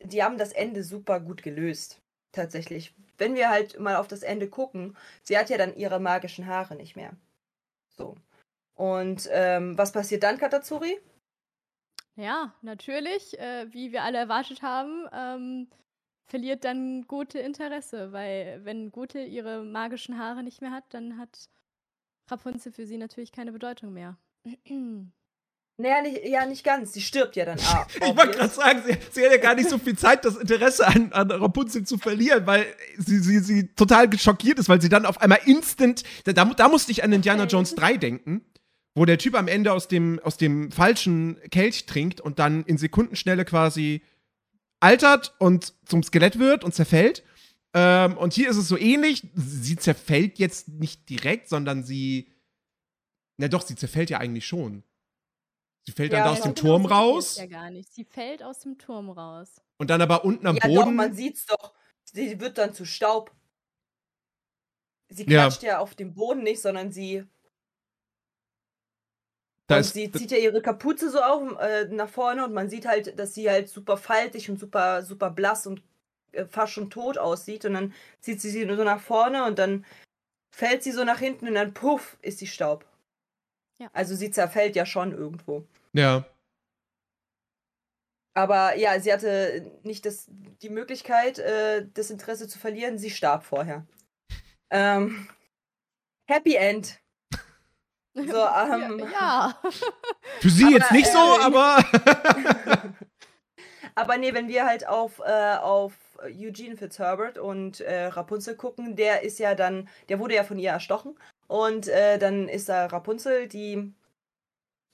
die 0.00 0.22
haben 0.22 0.38
das 0.38 0.52
Ende 0.52 0.84
super 0.84 1.20
gut 1.20 1.42
gelöst. 1.42 2.00
Tatsächlich. 2.32 2.94
Wenn 3.16 3.34
wir 3.34 3.48
halt 3.48 3.80
mal 3.80 3.96
auf 3.96 4.06
das 4.06 4.22
Ende 4.22 4.48
gucken, 4.48 4.96
sie 5.22 5.36
hat 5.38 5.50
ja 5.50 5.56
dann 5.56 5.74
ihre 5.74 5.98
magischen 5.98 6.46
Haare 6.46 6.76
nicht 6.76 6.94
mehr. 6.94 7.16
So. 7.96 8.16
Und 8.74 9.28
ähm, 9.32 9.76
was 9.76 9.92
passiert 9.92 10.22
dann, 10.22 10.38
Katazuri? 10.38 11.00
Ja, 12.14 12.54
natürlich, 12.62 13.38
äh, 13.38 13.72
wie 13.72 13.92
wir 13.92 14.02
alle 14.02 14.18
erwartet 14.18 14.62
haben, 14.62 15.08
ähm, 15.12 15.70
verliert 16.28 16.64
dann 16.64 17.06
Gute 17.08 17.38
Interesse, 17.38 18.12
weil 18.12 18.60
wenn 18.64 18.92
Gute 18.92 19.20
ihre 19.20 19.64
magischen 19.64 20.18
Haare 20.18 20.42
nicht 20.42 20.60
mehr 20.60 20.70
hat, 20.70 20.84
dann 20.90 21.18
hat 21.18 21.48
Rapunzel 22.30 22.72
für 22.72 22.86
sie 22.86 22.98
natürlich 22.98 23.32
keine 23.32 23.52
Bedeutung 23.52 23.92
mehr. 23.92 24.16
Naja, 25.80 26.02
nicht, 26.02 26.26
ja, 26.26 26.44
nicht 26.44 26.64
ganz. 26.64 26.92
Sie 26.92 27.00
stirbt 27.00 27.36
ja 27.36 27.44
dann 27.44 27.60
ab. 27.60 27.88
ich 27.94 28.00
wollte 28.00 28.36
gerade 28.36 28.52
sagen, 28.52 28.82
sie, 28.84 28.96
sie, 29.12 29.24
hat 29.24 29.30
ja 29.30 29.38
gar 29.38 29.54
nicht 29.54 29.70
so 29.70 29.78
viel 29.78 29.96
Zeit, 29.96 30.24
das 30.24 30.34
Interesse 30.34 30.84
an, 30.84 31.12
an 31.12 31.30
Rapunzel 31.30 31.84
zu 31.84 31.98
verlieren, 31.98 32.44
weil 32.48 32.66
sie, 32.96 33.20
sie, 33.20 33.38
sie 33.38 33.68
total 33.76 34.12
schockiert 34.18 34.58
ist, 34.58 34.68
weil 34.68 34.82
sie 34.82 34.88
dann 34.88 35.06
auf 35.06 35.20
einmal 35.20 35.38
instant. 35.44 36.02
Da, 36.24 36.32
da 36.32 36.68
musste 36.68 36.90
ich 36.90 37.04
an 37.04 37.12
Indiana 37.12 37.44
Jones 37.44 37.76
3 37.76 37.96
denken, 37.96 38.44
wo 38.96 39.04
der 39.04 39.18
Typ 39.18 39.36
am 39.36 39.46
Ende 39.46 39.72
aus 39.72 39.86
dem, 39.86 40.18
aus 40.24 40.36
dem 40.36 40.72
falschen 40.72 41.38
Kelch 41.52 41.86
trinkt 41.86 42.20
und 42.20 42.40
dann 42.40 42.64
in 42.64 42.76
Sekundenschnelle 42.76 43.44
quasi 43.44 44.02
altert 44.80 45.34
und 45.38 45.74
zum 45.86 46.02
Skelett 46.02 46.38
wird 46.38 46.64
und 46.64 46.74
zerfällt. 46.74 47.24
Ähm, 47.74 48.16
und 48.16 48.32
hier 48.32 48.48
ist 48.48 48.56
es 48.56 48.68
so 48.68 48.78
ähnlich. 48.78 49.22
Sie 49.34 49.76
zerfällt 49.76 50.38
jetzt 50.38 50.68
nicht 50.68 51.08
direkt, 51.08 51.48
sondern 51.48 51.84
sie. 51.84 52.32
Na 53.36 53.48
doch, 53.48 53.62
sie 53.62 53.76
zerfällt 53.76 54.10
ja 54.10 54.18
eigentlich 54.18 54.46
schon. 54.46 54.82
Sie 55.84 55.92
fällt 55.92 56.12
ja, 56.12 56.24
dann 56.24 56.32
aus 56.32 56.42
dem 56.42 56.54
genau 56.54 56.68
Turm 56.68 56.86
raus. 56.86 57.36
Ja 57.36 57.46
gar 57.46 57.70
nicht. 57.70 57.92
Sie 57.94 58.04
fällt 58.04 58.42
aus 58.42 58.60
dem 58.60 58.78
Turm 58.78 59.10
raus. 59.10 59.60
Und 59.78 59.90
dann 59.90 60.02
aber 60.02 60.24
unten 60.24 60.46
am 60.46 60.56
ja, 60.56 60.66
Boden. 60.66 60.76
Doch, 60.76 60.90
man 60.90 61.14
sieht's 61.14 61.46
doch. 61.46 61.72
Sie 62.04 62.40
wird 62.40 62.58
dann 62.58 62.74
zu 62.74 62.84
Staub. 62.84 63.34
Sie 65.08 65.24
klatscht 65.24 65.62
ja, 65.62 65.68
ja 65.68 65.78
auf 65.78 65.94
dem 65.94 66.14
Boden 66.14 66.42
nicht, 66.42 66.60
sondern 66.60 66.92
sie. 66.92 67.24
Da 69.68 69.76
und 69.76 69.80
ist, 69.82 69.92
sie 69.92 70.10
zieht 70.10 70.30
ja 70.30 70.38
ihre 70.38 70.62
Kapuze 70.62 71.10
so 71.10 71.20
auf 71.20 71.60
äh, 71.60 71.84
nach 71.84 72.08
vorne 72.08 72.44
und 72.44 72.54
man 72.54 72.70
sieht 72.70 72.86
halt, 72.86 73.18
dass 73.18 73.34
sie 73.34 73.50
halt 73.50 73.68
super 73.68 73.98
faltig 73.98 74.50
und 74.50 74.58
super, 74.58 75.02
super 75.02 75.30
blass 75.30 75.66
und 75.66 75.82
äh, 76.32 76.46
fast 76.46 76.72
schon 76.72 76.90
tot 76.90 77.18
aussieht. 77.18 77.66
Und 77.66 77.74
dann 77.74 77.94
zieht 78.20 78.40
sie 78.40 78.50
sie 78.50 78.64
nur 78.64 78.76
so 78.76 78.84
nach 78.84 79.00
vorne 79.00 79.44
und 79.44 79.58
dann 79.58 79.84
fällt 80.50 80.82
sie 80.82 80.92
so 80.92 81.04
nach 81.04 81.18
hinten 81.18 81.48
und 81.48 81.54
dann 81.54 81.74
puff 81.74 82.16
ist 82.22 82.38
sie 82.38 82.46
Staub. 82.46 82.86
Ja. 83.78 83.90
Also 83.92 84.16
sie 84.16 84.30
zerfällt 84.30 84.74
ja 84.74 84.86
schon 84.86 85.12
irgendwo. 85.12 85.66
Ja. 85.92 86.24
Aber 88.34 88.74
ja, 88.76 88.98
sie 89.00 89.12
hatte 89.12 89.70
nicht 89.82 90.06
das, 90.06 90.28
die 90.62 90.70
Möglichkeit, 90.70 91.38
äh, 91.40 91.86
das 91.92 92.10
Interesse 92.10 92.48
zu 92.48 92.58
verlieren. 92.58 92.96
Sie 92.96 93.10
starb 93.10 93.44
vorher. 93.44 93.86
Ähm, 94.70 95.28
Happy 96.26 96.54
End. 96.54 97.00
So, 98.14 98.22
ähm, 98.22 98.98
ja, 98.98 99.06
ja. 99.12 99.58
Für 100.40 100.50
sie 100.50 100.64
aber, 100.64 100.74
jetzt 100.74 100.92
nicht 100.92 101.06
so, 101.06 101.18
äh, 101.18 101.42
aber. 101.42 101.84
aber 103.94 104.16
nee, 104.18 104.34
wenn 104.34 104.48
wir 104.48 104.66
halt 104.66 104.86
auf, 104.86 105.20
äh, 105.20 105.56
auf 105.56 105.92
Eugene 106.18 106.76
Fitzherbert 106.76 107.38
und 107.38 107.80
äh, 107.80 108.06
Rapunzel 108.06 108.56
gucken, 108.56 108.96
der 108.96 109.22
ist 109.22 109.38
ja 109.38 109.54
dann, 109.54 109.88
der 110.08 110.18
wurde 110.18 110.34
ja 110.34 110.44
von 110.44 110.58
ihr 110.58 110.70
erstochen. 110.70 111.18
Und 111.46 111.88
äh, 111.88 112.18
dann 112.18 112.48
ist 112.48 112.68
da 112.68 112.86
Rapunzel, 112.86 113.48
die 113.48 113.92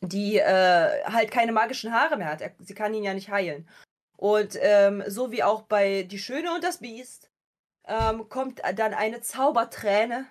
die 0.08 0.38
äh, 0.38 1.04
halt 1.04 1.30
keine 1.30 1.52
magischen 1.52 1.92
Haare 1.92 2.16
mehr 2.16 2.28
hat. 2.28 2.40
Er, 2.40 2.52
sie 2.58 2.74
kann 2.74 2.94
ihn 2.94 3.04
ja 3.04 3.14
nicht 3.14 3.30
heilen. 3.30 3.68
Und 4.16 4.56
ähm, 4.60 5.02
so 5.06 5.32
wie 5.32 5.42
auch 5.42 5.62
bei 5.62 6.02
Die 6.04 6.18
Schöne 6.18 6.54
und 6.54 6.62
das 6.62 6.78
Biest 6.78 7.30
ähm, 7.86 8.28
kommt 8.28 8.60
dann 8.76 8.94
eine 8.94 9.20
Zauberträne. 9.20 10.26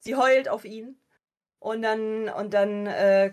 Sie 0.00 0.16
heult 0.16 0.48
auf 0.48 0.64
ihn. 0.64 0.96
Und 1.62 1.82
dann, 1.82 2.28
und 2.28 2.54
dann 2.54 2.86
äh, 2.86 3.32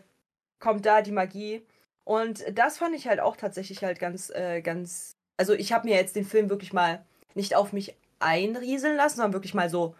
kommt 0.60 0.86
da 0.86 1.02
die 1.02 1.12
Magie. 1.12 1.66
Und 2.04 2.46
das 2.58 2.78
fand 2.78 2.96
ich 2.96 3.08
halt 3.08 3.20
auch 3.20 3.36
tatsächlich 3.36 3.84
halt 3.84 4.00
ganz, 4.00 4.30
äh, 4.30 4.62
ganz. 4.62 5.14
Also 5.38 5.54
ich 5.54 5.74
habe 5.74 5.88
mir 5.88 5.96
jetzt 5.96 6.16
den 6.16 6.26
Film 6.26 6.50
wirklich 6.50 6.72
mal 6.72 7.04
nicht 7.34 7.56
auf 7.56 7.74
mich 7.74 7.96
einrieseln 8.20 8.98
lassen, 8.98 9.18
sondern 9.18 9.34
wirklich 9.34 9.56
mal 9.56 9.70
so 9.70 9.96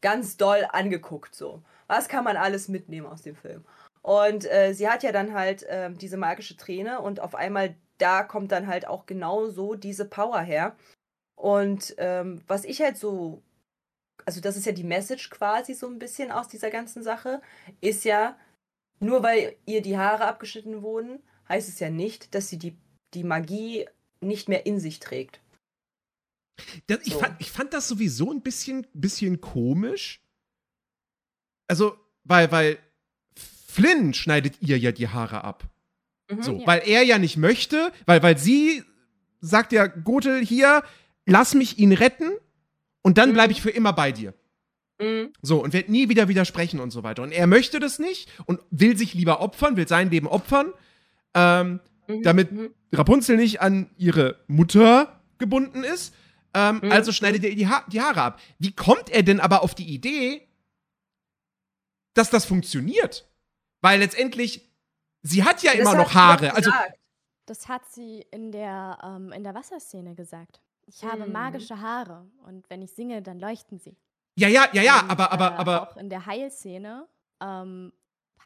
ganz 0.00 0.38
doll 0.38 0.66
angeguckt. 0.72 1.34
So, 1.34 1.62
was 1.86 2.08
kann 2.08 2.24
man 2.24 2.38
alles 2.38 2.68
mitnehmen 2.68 3.06
aus 3.06 3.20
dem 3.20 3.36
Film? 3.36 3.64
Und 4.00 4.50
äh, 4.50 4.72
sie 4.72 4.88
hat 4.88 5.02
ja 5.02 5.12
dann 5.12 5.34
halt 5.34 5.64
äh, 5.64 5.90
diese 5.92 6.16
magische 6.16 6.56
Träne 6.56 7.00
und 7.02 7.20
auf 7.20 7.34
einmal 7.34 7.74
da 7.98 8.22
kommt 8.22 8.50
dann 8.52 8.66
halt 8.66 8.86
auch 8.86 9.04
genau 9.04 9.46
so 9.48 9.74
diese 9.74 10.06
Power 10.06 10.40
her. 10.40 10.74
Und 11.36 11.94
ähm, 11.98 12.40
was 12.46 12.64
ich 12.64 12.80
halt 12.80 12.96
so, 12.96 13.42
also 14.24 14.40
das 14.40 14.56
ist 14.56 14.66
ja 14.66 14.72
die 14.72 14.84
Message 14.84 15.30
quasi 15.30 15.74
so 15.74 15.86
ein 15.86 15.98
bisschen 15.98 16.30
aus 16.30 16.48
dieser 16.48 16.70
ganzen 16.70 17.02
Sache, 17.02 17.40
ist 17.80 18.04
ja, 18.04 18.38
nur 19.00 19.22
weil 19.22 19.56
ihr 19.66 19.82
die 19.82 19.98
Haare 19.98 20.24
abgeschnitten 20.24 20.82
wurden, 20.82 21.20
heißt 21.48 21.68
es 21.68 21.80
ja 21.80 21.90
nicht, 21.90 22.34
dass 22.34 22.48
sie 22.48 22.58
die, 22.58 22.76
die 23.12 23.24
Magie 23.24 23.86
nicht 24.20 24.48
mehr 24.48 24.66
in 24.66 24.80
sich 24.80 25.00
trägt. 25.00 25.40
Das, 26.86 27.04
so. 27.04 27.10
ich, 27.10 27.14
fand, 27.14 27.40
ich 27.40 27.50
fand 27.50 27.74
das 27.74 27.88
sowieso 27.88 28.30
ein 28.30 28.40
bisschen, 28.40 28.86
bisschen 28.94 29.40
komisch. 29.40 30.22
Also, 31.66 31.98
weil, 32.22 32.50
weil 32.52 32.78
Flynn 33.36 34.14
schneidet 34.14 34.60
ihr 34.60 34.78
ja 34.78 34.92
die 34.92 35.08
Haare 35.08 35.44
ab. 35.44 35.64
Mhm, 36.30 36.42
so, 36.42 36.58
ja. 36.58 36.66
weil 36.66 36.82
er 36.86 37.02
ja 37.02 37.18
nicht 37.18 37.36
möchte, 37.36 37.92
weil, 38.06 38.22
weil 38.22 38.38
sie 38.38 38.84
sagt 39.40 39.72
ja, 39.72 39.86
Gotel, 39.86 40.44
hier, 40.44 40.82
lass 41.26 41.54
mich 41.54 41.78
ihn 41.78 41.92
retten 41.92 42.32
und 43.04 43.18
dann 43.18 43.28
mhm. 43.28 43.34
bleibe 43.34 43.52
ich 43.52 43.62
für 43.62 43.70
immer 43.70 43.92
bei 43.92 44.10
dir. 44.10 44.34
Mhm. 44.98 45.32
So, 45.42 45.62
und 45.62 45.72
wird 45.72 45.88
nie 45.88 46.08
wieder 46.08 46.26
widersprechen 46.28 46.80
und 46.80 46.90
so 46.90 47.02
weiter. 47.02 47.22
Und 47.22 47.32
er 47.32 47.46
möchte 47.46 47.78
das 47.78 47.98
nicht 47.98 48.28
und 48.46 48.60
will 48.70 48.96
sich 48.96 49.14
lieber 49.14 49.40
opfern, 49.40 49.76
will 49.76 49.86
sein 49.86 50.10
Leben 50.10 50.26
opfern, 50.26 50.72
ähm, 51.34 51.80
mhm. 52.08 52.22
damit 52.22 52.50
mhm. 52.52 52.74
Rapunzel 52.92 53.36
nicht 53.36 53.60
an 53.60 53.90
ihre 53.96 54.40
Mutter 54.46 55.20
gebunden 55.38 55.84
ist. 55.84 56.14
Ähm, 56.54 56.80
mhm. 56.82 56.92
Also 56.92 57.12
schneidet 57.12 57.44
er 57.44 57.50
ihr 57.50 57.56
die, 57.56 57.68
ha 57.68 57.84
die 57.88 58.00
Haare 58.00 58.22
ab. 58.22 58.40
Wie 58.58 58.72
kommt 58.72 59.10
er 59.10 59.22
denn 59.22 59.40
aber 59.40 59.62
auf 59.62 59.74
die 59.74 59.92
Idee, 59.92 60.48
dass 62.14 62.30
das 62.30 62.44
funktioniert? 62.44 63.28
Weil 63.82 63.98
letztendlich, 63.98 64.70
sie 65.22 65.44
hat 65.44 65.62
ja 65.62 65.72
das 65.72 65.80
immer 65.80 65.94
noch 65.94 66.14
Haare. 66.14 66.54
Also, 66.54 66.70
das 67.44 67.68
hat 67.68 67.82
sie 67.90 68.24
in 68.30 68.50
der, 68.50 68.98
ähm, 69.02 69.30
in 69.32 69.44
der 69.44 69.54
Wasserszene 69.54 70.14
gesagt. 70.14 70.62
Ich 70.86 71.02
mhm. 71.02 71.08
habe 71.08 71.26
magische 71.26 71.80
Haare 71.80 72.26
und 72.44 72.68
wenn 72.70 72.82
ich 72.82 72.92
singe, 72.92 73.22
dann 73.22 73.38
leuchten 73.38 73.78
sie. 73.78 73.96
Ja, 74.36 74.48
ja, 74.48 74.68
ja, 74.72 74.82
ja, 74.82 75.00
und, 75.00 75.10
aber, 75.10 75.32
aber, 75.32 75.46
äh, 75.46 75.58
aber. 75.58 75.90
Auch 75.90 75.96
in 75.96 76.10
der 76.10 76.26
Heilszene 76.26 77.06
ähm, 77.40 77.92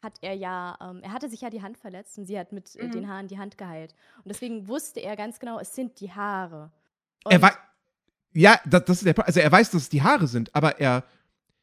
hat 0.03 0.15
er 0.21 0.35
ja, 0.35 0.77
ähm, 0.81 1.01
er 1.03 1.13
hatte 1.13 1.29
sich 1.29 1.41
ja 1.41 1.51
die 1.51 1.63
Hand 1.63 1.79
verletzt 1.79 2.19
und 2.19 2.27
sie 2.27 2.39
hat 2.39 2.53
mit 2.53 2.77
äh, 2.77 2.85
mhm. 2.85 2.91
den 2.93 3.09
Haaren 3.09 3.29
die 3.29 3.39
Hand 3.39 3.59
geheilt. 3.59 3.95
Und 4.19 4.29
deswegen 4.29 4.69
wusste 4.69 5.01
er 5.01 5.17
ganz 5.17 5.39
genau, 5.39 5.59
es 5.59 5.75
sind 5.75 6.01
die 6.01 6.13
Haare. 6.13 6.71
Und 7.25 7.33
er 7.33 7.43
war. 7.43 7.57
Ja, 8.35 8.61
das, 8.67 8.85
das 8.85 8.99
ist 8.99 9.07
der 9.07 9.15
Punkt. 9.15 9.29
Also 9.29 9.41
er 9.41 9.51
weiß, 9.51 9.71
dass 9.71 9.83
es 9.83 9.89
die 9.89 10.03
Haare 10.03 10.27
sind, 10.27 10.55
aber 10.55 10.79
er. 10.79 11.05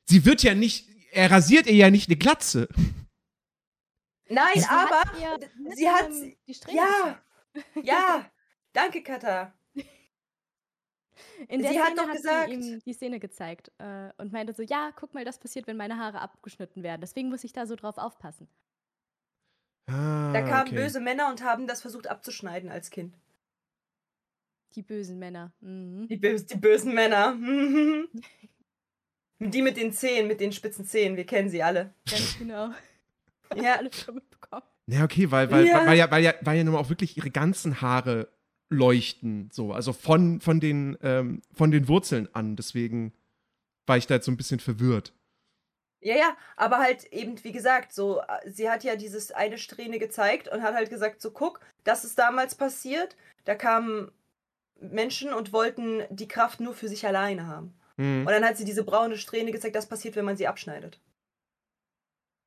Sie 0.06 0.26
wird 0.26 0.44
ja 0.44 0.54
nicht. 0.54 0.90
Er 1.12 1.32
rasiert 1.32 1.68
ihr 1.68 1.76
ja 1.76 1.90
nicht 1.90 2.10
eine 2.10 2.18
Glatze. 2.18 2.68
Nein, 4.28 4.48
sie 4.56 4.66
aber 4.66 5.00
hat 5.00 5.12
sie 5.76 5.90
hat 5.90 6.10
die 6.48 6.54
Strähne 6.54 6.78
ja, 6.78 7.20
ja, 7.84 8.26
danke 8.74 9.04
Katha. 9.04 9.54
In 11.48 11.62
der 11.62 11.72
sie 11.72 11.78
Szene 11.78 11.90
hat 11.90 11.98
doch 11.98 12.08
hat 12.08 12.16
gesagt, 12.16 12.50
sie 12.50 12.54
ihm 12.54 12.80
die 12.86 12.94
Szene 12.94 13.20
gezeigt 13.20 13.72
äh, 13.78 14.10
und 14.18 14.32
meinte 14.32 14.54
so, 14.54 14.64
ja, 14.64 14.92
guck 14.96 15.14
mal, 15.14 15.26
das 15.26 15.40
passiert, 15.40 15.68
wenn 15.68 15.78
meine 15.78 15.98
Haare 15.98 16.22
abgeschnitten 16.22 16.84
werden. 16.84 17.02
Deswegen 17.02 17.30
muss 17.30 17.44
ich 17.44 17.54
da 17.54 17.66
so 17.66 17.76
drauf 17.76 17.98
aufpassen. 17.98 18.48
Ah, 19.88 20.34
da 20.34 20.42
kamen 20.42 20.68
okay. 20.68 20.76
böse 20.76 21.00
Männer 21.00 21.30
und 21.30 21.44
haben 21.44 21.68
das 21.68 21.82
versucht 21.82 22.08
abzuschneiden 22.08 22.72
als 22.72 22.90
Kind. 22.90 23.16
Die 24.76 24.82
bösen 24.82 25.20
Männer. 25.20 25.54
Mhm. 25.62 26.08
Die, 26.08 26.18
bös 26.18 26.46
die 26.46 26.58
bösen 26.58 26.94
Männer. 26.94 27.36
die 29.40 29.62
mit 29.62 29.78
den 29.78 29.94
Zähnen, 29.94 30.28
mit 30.28 30.42
den 30.42 30.52
spitzen 30.52 30.86
Zähnen, 30.86 31.18
wir 31.18 31.26
kennen 31.26 31.50
sie 31.50 31.64
alle. 31.64 31.94
Ganz 32.10 32.38
genau. 32.38 32.72
Ja. 33.56 33.76
Alles 33.76 34.02
schon 34.02 34.16
mitbekommen. 34.16 34.64
Ja, 34.88 35.04
okay, 35.04 35.30
weil, 35.32 35.50
weil, 35.52 35.66
Ja. 35.66 35.78
weil, 35.78 35.88
weil, 35.88 35.98
ja, 35.98 36.12
weil, 36.12 36.24
ja, 36.24 36.34
weil 36.42 36.58
ja 36.58 36.64
nun 36.64 36.74
mal 36.74 36.80
auch 36.80 36.90
wirklich 36.90 37.16
ihre 37.16 37.32
ganzen 37.32 37.82
Haare 37.82 38.28
leuchten, 38.70 39.50
so, 39.52 39.74
also 39.74 39.94
von, 39.94 40.42
von, 40.42 40.60
den, 40.60 40.98
ähm, 41.02 41.42
von 41.54 41.72
den 41.72 41.88
Wurzeln 41.88 42.28
an. 42.34 42.56
Deswegen 42.56 43.14
war 43.86 43.98
ich 43.98 44.08
da 44.08 44.16
jetzt 44.16 44.26
so 44.26 44.32
ein 44.32 44.38
bisschen 44.38 44.60
verwirrt. 44.60 45.14
Ja, 46.02 46.16
ja, 46.16 46.38
aber 46.56 46.78
halt 46.80 47.06
eben, 47.06 47.44
wie 47.44 47.52
gesagt, 47.52 47.94
so, 47.94 48.22
äh, 48.22 48.52
sie 48.52 48.70
hat 48.70 48.84
ja 48.84 48.96
dieses 48.96 49.32
eine 49.32 49.58
Strähne 49.58 49.98
gezeigt 49.98 50.48
und 50.48 50.62
hat 50.62 50.76
halt 50.76 50.90
gesagt, 50.90 51.22
so 51.22 51.32
guck, 51.32 51.60
das 51.84 52.06
ist 52.06 52.20
damals 52.20 52.56
passiert. 52.56 53.16
Da 53.46 53.56
kamen 53.56 54.12
Menschen 54.80 55.34
und 55.34 55.54
wollten 55.54 56.04
die 56.10 56.28
Kraft 56.28 56.60
nur 56.60 56.74
für 56.74 56.90
sich 56.90 57.08
alleine 57.08 57.48
haben. 57.48 57.74
Hm. 57.98 58.22
Und 58.22 58.32
dann 58.32 58.46
hat 58.46 58.58
sie 58.58 58.66
diese 58.66 58.84
braune 58.84 59.18
Strähne 59.18 59.52
gezeigt, 59.52 59.76
das 59.76 59.88
passiert, 59.88 60.16
wenn 60.16 60.26
man 60.26 60.38
sie 60.38 60.48
abschneidet. 60.48 61.00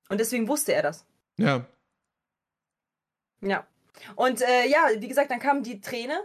Und 0.08 0.18
deswegen 0.20 0.48
wusste 0.48 0.72
er 0.72 0.82
das. 0.82 1.04
Ja. 1.36 1.66
Ja. 3.40 3.66
Und 4.16 4.42
äh, 4.42 4.66
ja, 4.66 4.88
wie 4.96 5.08
gesagt, 5.08 5.30
dann 5.30 5.40
kam 5.40 5.62
die 5.62 5.80
Träne 5.80 6.20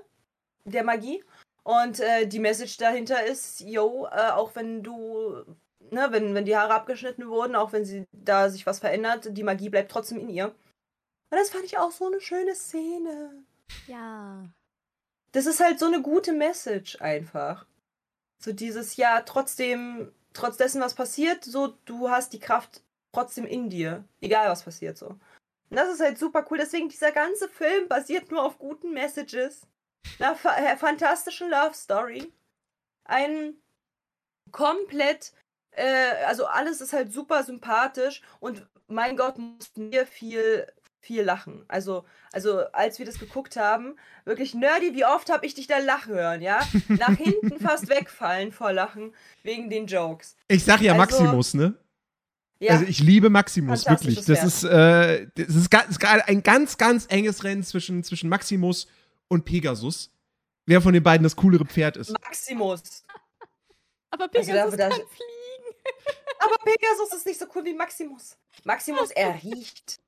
der 0.66 0.84
Magie. 0.84 1.24
Und 1.64 2.00
äh, 2.00 2.28
die 2.28 2.40
Message 2.40 2.78
dahinter 2.78 3.24
ist, 3.26 3.62
yo, 3.62 4.08
äh, 4.12 4.32
auch 4.32 4.54
wenn 4.56 4.84
du, 4.84 5.44
ne, 5.92 6.08
wenn, 6.10 6.36
wenn 6.36 6.46
die 6.46 6.58
Haare 6.58 6.74
abgeschnitten 6.74 7.30
wurden, 7.30 7.56
auch 7.56 7.72
wenn 7.72 7.86
sie 7.86 8.06
da 8.12 8.50
sich 8.50 8.66
was 8.66 8.80
verändert, 8.80 9.30
die 9.32 9.44
Magie 9.44 9.70
bleibt 9.70 9.92
trotzdem 9.92 10.20
in 10.20 10.30
ihr. 10.30 10.48
Und 10.48 11.40
das 11.40 11.50
fand 11.50 11.64
ich 11.64 11.78
auch 11.78 11.92
so 11.92 12.08
eine 12.08 12.20
schöne 12.20 12.54
Szene. 12.54 13.44
Ja. 13.88 14.44
Das 15.32 15.46
ist 15.46 15.62
halt 15.62 15.80
so 15.80 15.88
eine 15.88 16.02
gute 16.02 16.34
Message 16.34 17.02
einfach. 17.02 17.66
So 18.40 18.52
dieses, 18.52 18.98
ja, 18.98 19.22
trotzdem, 19.22 20.12
trotz 20.34 20.58
dessen, 20.58 20.82
was 20.82 20.94
passiert, 20.94 21.46
so, 21.46 21.78
du 21.86 22.10
hast 22.10 22.34
die 22.34 22.40
Kraft 22.40 22.84
trotzdem 23.14 23.46
in 23.46 23.70
dir. 23.70 24.04
Egal, 24.20 24.50
was 24.50 24.64
passiert, 24.64 24.98
so. 24.98 25.18
Und 25.74 25.78
das 25.78 25.90
ist 25.92 26.02
halt 26.02 26.20
super 26.20 26.46
cool. 26.52 26.60
Deswegen, 26.60 26.88
dieser 26.88 27.12
ganze 27.12 27.50
Film 27.50 27.88
basiert 27.88 28.30
nur 28.30 28.44
auf 28.46 28.60
guten 28.60 28.94
Messages. 28.94 29.62
Einer 30.20 30.36
fa 30.36 30.56
äh, 30.56 30.78
fantastischen 30.78 31.50
Love 31.50 31.74
Story. 31.74 32.32
Ein 33.06 33.56
komplett, 34.52 35.34
äh, 35.72 36.26
also 36.28 36.46
alles 36.46 36.80
ist 36.80 36.94
halt 36.94 37.12
super 37.12 37.42
sympathisch 37.42 38.22
und 38.40 38.68
mein 38.86 39.18
Gott, 39.18 39.40
mussten 39.40 39.92
wir 39.92 40.06
viel, 40.06 40.68
viel 41.00 41.24
lachen. 41.24 41.66
Also, 41.70 42.06
also 42.32 42.60
als 42.72 43.00
wir 43.00 43.08
das 43.08 43.18
geguckt 43.18 43.56
haben, 43.56 43.96
wirklich 44.26 44.54
nerdy, 44.54 44.94
wie 44.94 45.06
oft 45.06 45.32
habe 45.32 45.44
ich 45.48 45.56
dich 45.56 45.66
da 45.66 45.80
lachen 45.80 46.14
hören, 46.14 46.44
ja? 46.44 46.60
Nach 46.88 47.08
hinten 47.18 47.60
fast 47.60 47.90
wegfallen 47.90 48.52
vor 48.52 48.74
Lachen 48.74 49.16
wegen 49.42 49.72
den 49.72 49.88
Jokes. 49.88 50.36
Ich 50.50 50.66
sag 50.66 50.82
ja 50.82 50.92
Also- 50.94 51.02
Maximus, 51.24 51.56
ne? 51.56 51.74
Ja, 52.64 52.74
Also 52.74 52.86
ich 52.86 53.00
liebe 53.00 53.30
Maximus, 53.30 53.86
wirklich. 53.88 54.24
Das 54.26 54.44
ist, 54.44 54.64
äh, 54.64 55.28
das 55.36 55.56
ist, 55.56 55.70
ga- 55.70 55.82
ist 55.82 56.04
ein 56.04 56.44
ganz, 56.44 56.78
ganz 56.78 57.06
enges 57.10 57.44
Rennen 57.44 57.64
zwischen, 57.64 58.04
zwischen 58.04 58.30
Maximus 58.30 58.88
und 59.28 59.46
Pegasus. 59.46 60.12
Wer 60.66 60.82
von 60.82 60.94
den 60.94 61.04
beiden 61.04 61.24
das 61.24 61.36
coolere 61.36 61.66
Pferd 61.66 61.98
ist. 61.98 62.12
Maximus. 62.12 63.04
Aber 64.12 64.24
Also 64.34 64.40
Pegasus 64.52 64.78
da- 64.78 64.90
kann 64.90 64.92
fliegen. 64.98 65.76
Aber 66.40 66.56
Pegasus 66.64 67.14
ist 67.18 67.26
nicht 67.26 67.40
so 67.40 67.46
cool 67.56 67.66
wie 67.66 67.74
Maximus. 67.74 68.38
Maximus, 68.64 69.12
er 69.16 69.34
riecht. 69.44 70.00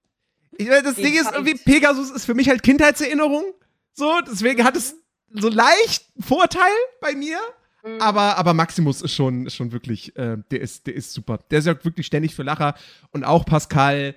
Ich, 0.58 0.68
meine, 0.68 0.84
das 0.84 0.96
Den 0.96 1.06
Ding 1.06 1.16
ist, 1.20 1.32
irgendwie, 1.32 1.56
Pegasus 1.56 2.12
ist 2.12 2.26
für 2.26 2.34
mich 2.34 2.48
halt 2.48 2.64
Kindheitserinnerung. 2.64 3.54
So, 3.94 4.22
deswegen 4.22 4.64
hat 4.64 4.78
es 4.78 4.96
so 5.32 5.50
leicht 5.50 6.06
Vorteil 6.20 6.72
bei 7.02 7.14
mir. 7.14 7.40
Mhm. 7.86 8.02
Aber, 8.02 8.38
aber 8.38 8.54
Maximus 8.54 9.02
ist 9.02 9.14
schon, 9.14 9.46
ist 9.46 9.56
schon 9.56 9.72
wirklich, 9.72 10.16
äh, 10.18 10.38
der, 10.52 10.62
ist, 10.62 10.88
der 10.88 10.96
ist 10.96 11.14
super. 11.14 11.40
Der 11.52 11.62
sorgt 11.62 11.86
wirklich 11.86 12.08
ständig 12.08 12.34
für 12.34 12.44
Lacher. 12.44 12.74
Und 13.12 13.24
auch 13.24 13.46
Pascal. 13.46 14.16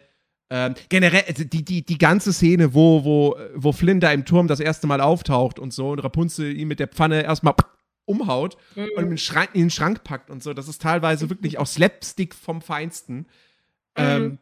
Ähm, 0.50 0.74
generell, 0.88 1.24
also 1.28 1.44
die, 1.44 1.62
die, 1.62 1.84
die 1.84 1.98
ganze 1.98 2.32
Szene, 2.32 2.72
wo, 2.72 3.04
wo, 3.04 3.36
wo 3.54 3.72
Flynn 3.72 4.00
da 4.00 4.10
im 4.12 4.24
Turm 4.24 4.48
das 4.48 4.60
erste 4.60 4.86
Mal 4.86 5.02
auftaucht 5.02 5.58
und 5.58 5.74
so 5.74 5.90
und 5.90 5.98
Rapunzel 5.98 6.56
ihn 6.56 6.68
mit 6.68 6.80
der 6.80 6.88
Pfanne 6.88 7.22
erstmal 7.22 7.54
umhaut 8.06 8.56
und 8.74 8.84
Mhm. 8.84 8.98
in 8.98 9.08
den, 9.10 9.18
Schrank, 9.18 9.50
in 9.52 9.60
den 9.64 9.70
Schrank 9.70 10.04
packt 10.04 10.30
und 10.30 10.42
so. 10.42 10.54
Das 10.54 10.66
ist 10.66 10.80
teilweise 10.80 11.28
wirklich 11.28 11.58
auch 11.58 11.66
Slapstick 11.66 12.34
vom 12.34 12.62
Feinsten. 12.62 13.26
Ähm, 13.94 14.38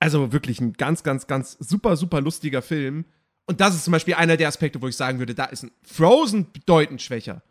also 0.00 0.32
wirklich 0.32 0.60
ein 0.60 0.72
ganz, 0.72 1.04
ganz, 1.04 1.28
ganz 1.28 1.56
super, 1.60 1.96
super 1.96 2.20
lustiger 2.20 2.60
Film. 2.62 3.04
Und 3.46 3.60
das 3.60 3.76
ist 3.76 3.84
zum 3.84 3.92
Beispiel 3.92 4.14
einer 4.14 4.36
der 4.36 4.48
Aspekte, 4.48 4.82
wo 4.82 4.88
ich 4.88 4.96
sagen 4.96 5.20
würde, 5.20 5.36
da 5.36 5.44
ist 5.44 5.62
ein 5.62 5.70
Frozen 5.84 6.50
bedeutend 6.52 7.02
schwächer. 7.02 7.42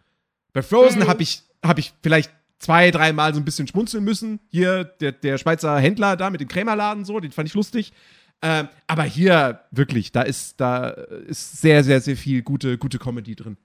Bei 0.54 0.62
Frozen 0.62 1.00
Mhm. 1.00 1.08
habe 1.08 1.24
ich, 1.24 1.44
hab 1.64 1.78
ich 1.78 1.94
vielleicht 2.02 2.32
zwei, 2.60 2.92
dreimal 2.92 3.34
so 3.34 3.40
ein 3.40 3.46
bisschen 3.46 3.68
schmunzeln 3.68 4.04
müssen. 4.04 4.40
Hier, 4.50 4.84
der, 4.84 5.12
der 5.12 5.38
Schweizer 5.38 5.78
Händler 5.80 6.18
da 6.18 6.30
mit 6.30 6.42
dem 6.42 6.48
Krämerladen 6.48 7.06
so, 7.06 7.20
den 7.20 7.32
fand 7.32 7.48
ich 7.48 7.56
lustig. 7.56 7.94
Ähm, 8.42 8.70
aber 8.88 9.04
hier 9.04 9.66
wirklich, 9.72 10.12
da 10.12 10.22
ist, 10.22 10.60
da 10.62 10.90
ist 10.90 11.62
sehr, 11.62 11.84
sehr, 11.84 12.00
sehr 12.02 12.16
viel 12.16 12.42
gute, 12.42 12.78
gute 12.78 12.98
Comedy 12.98 13.36
drin. 13.36 13.58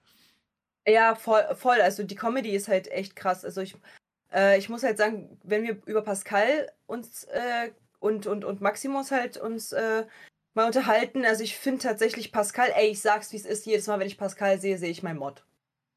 Ja, 0.86 1.14
voll, 1.14 1.42
voll. 1.54 1.80
Also 1.80 2.02
die 2.02 2.16
Comedy 2.16 2.50
ist 2.50 2.68
halt 2.68 2.90
echt 2.90 3.16
krass. 3.16 3.44
Also 3.44 3.60
ich, 3.60 3.76
äh, 4.32 4.58
ich 4.58 4.68
muss 4.68 4.82
halt 4.82 4.98
sagen, 4.98 5.38
wenn 5.42 5.62
wir 5.62 5.78
über 5.86 6.02
Pascal 6.02 6.70
uns 6.86 7.24
äh, 7.24 7.70
und, 8.00 8.26
und, 8.26 8.44
und 8.44 8.60
Maximus 8.60 9.10
halt 9.10 9.36
uns 9.36 9.72
äh, 9.72 10.04
mal 10.54 10.66
unterhalten, 10.66 11.24
also 11.24 11.42
ich 11.42 11.56
finde 11.56 11.82
tatsächlich 11.82 12.32
Pascal, 12.32 12.68
ey, 12.74 12.88
ich 12.88 13.00
sag's 13.00 13.32
wie 13.32 13.36
es 13.36 13.46
ist, 13.46 13.64
jedes 13.66 13.86
Mal, 13.86 13.98
wenn 13.98 14.06
ich 14.06 14.18
Pascal 14.18 14.60
sehe, 14.60 14.76
sehe 14.76 14.90
ich 14.90 15.02
mein 15.02 15.16
Mod. 15.16 15.44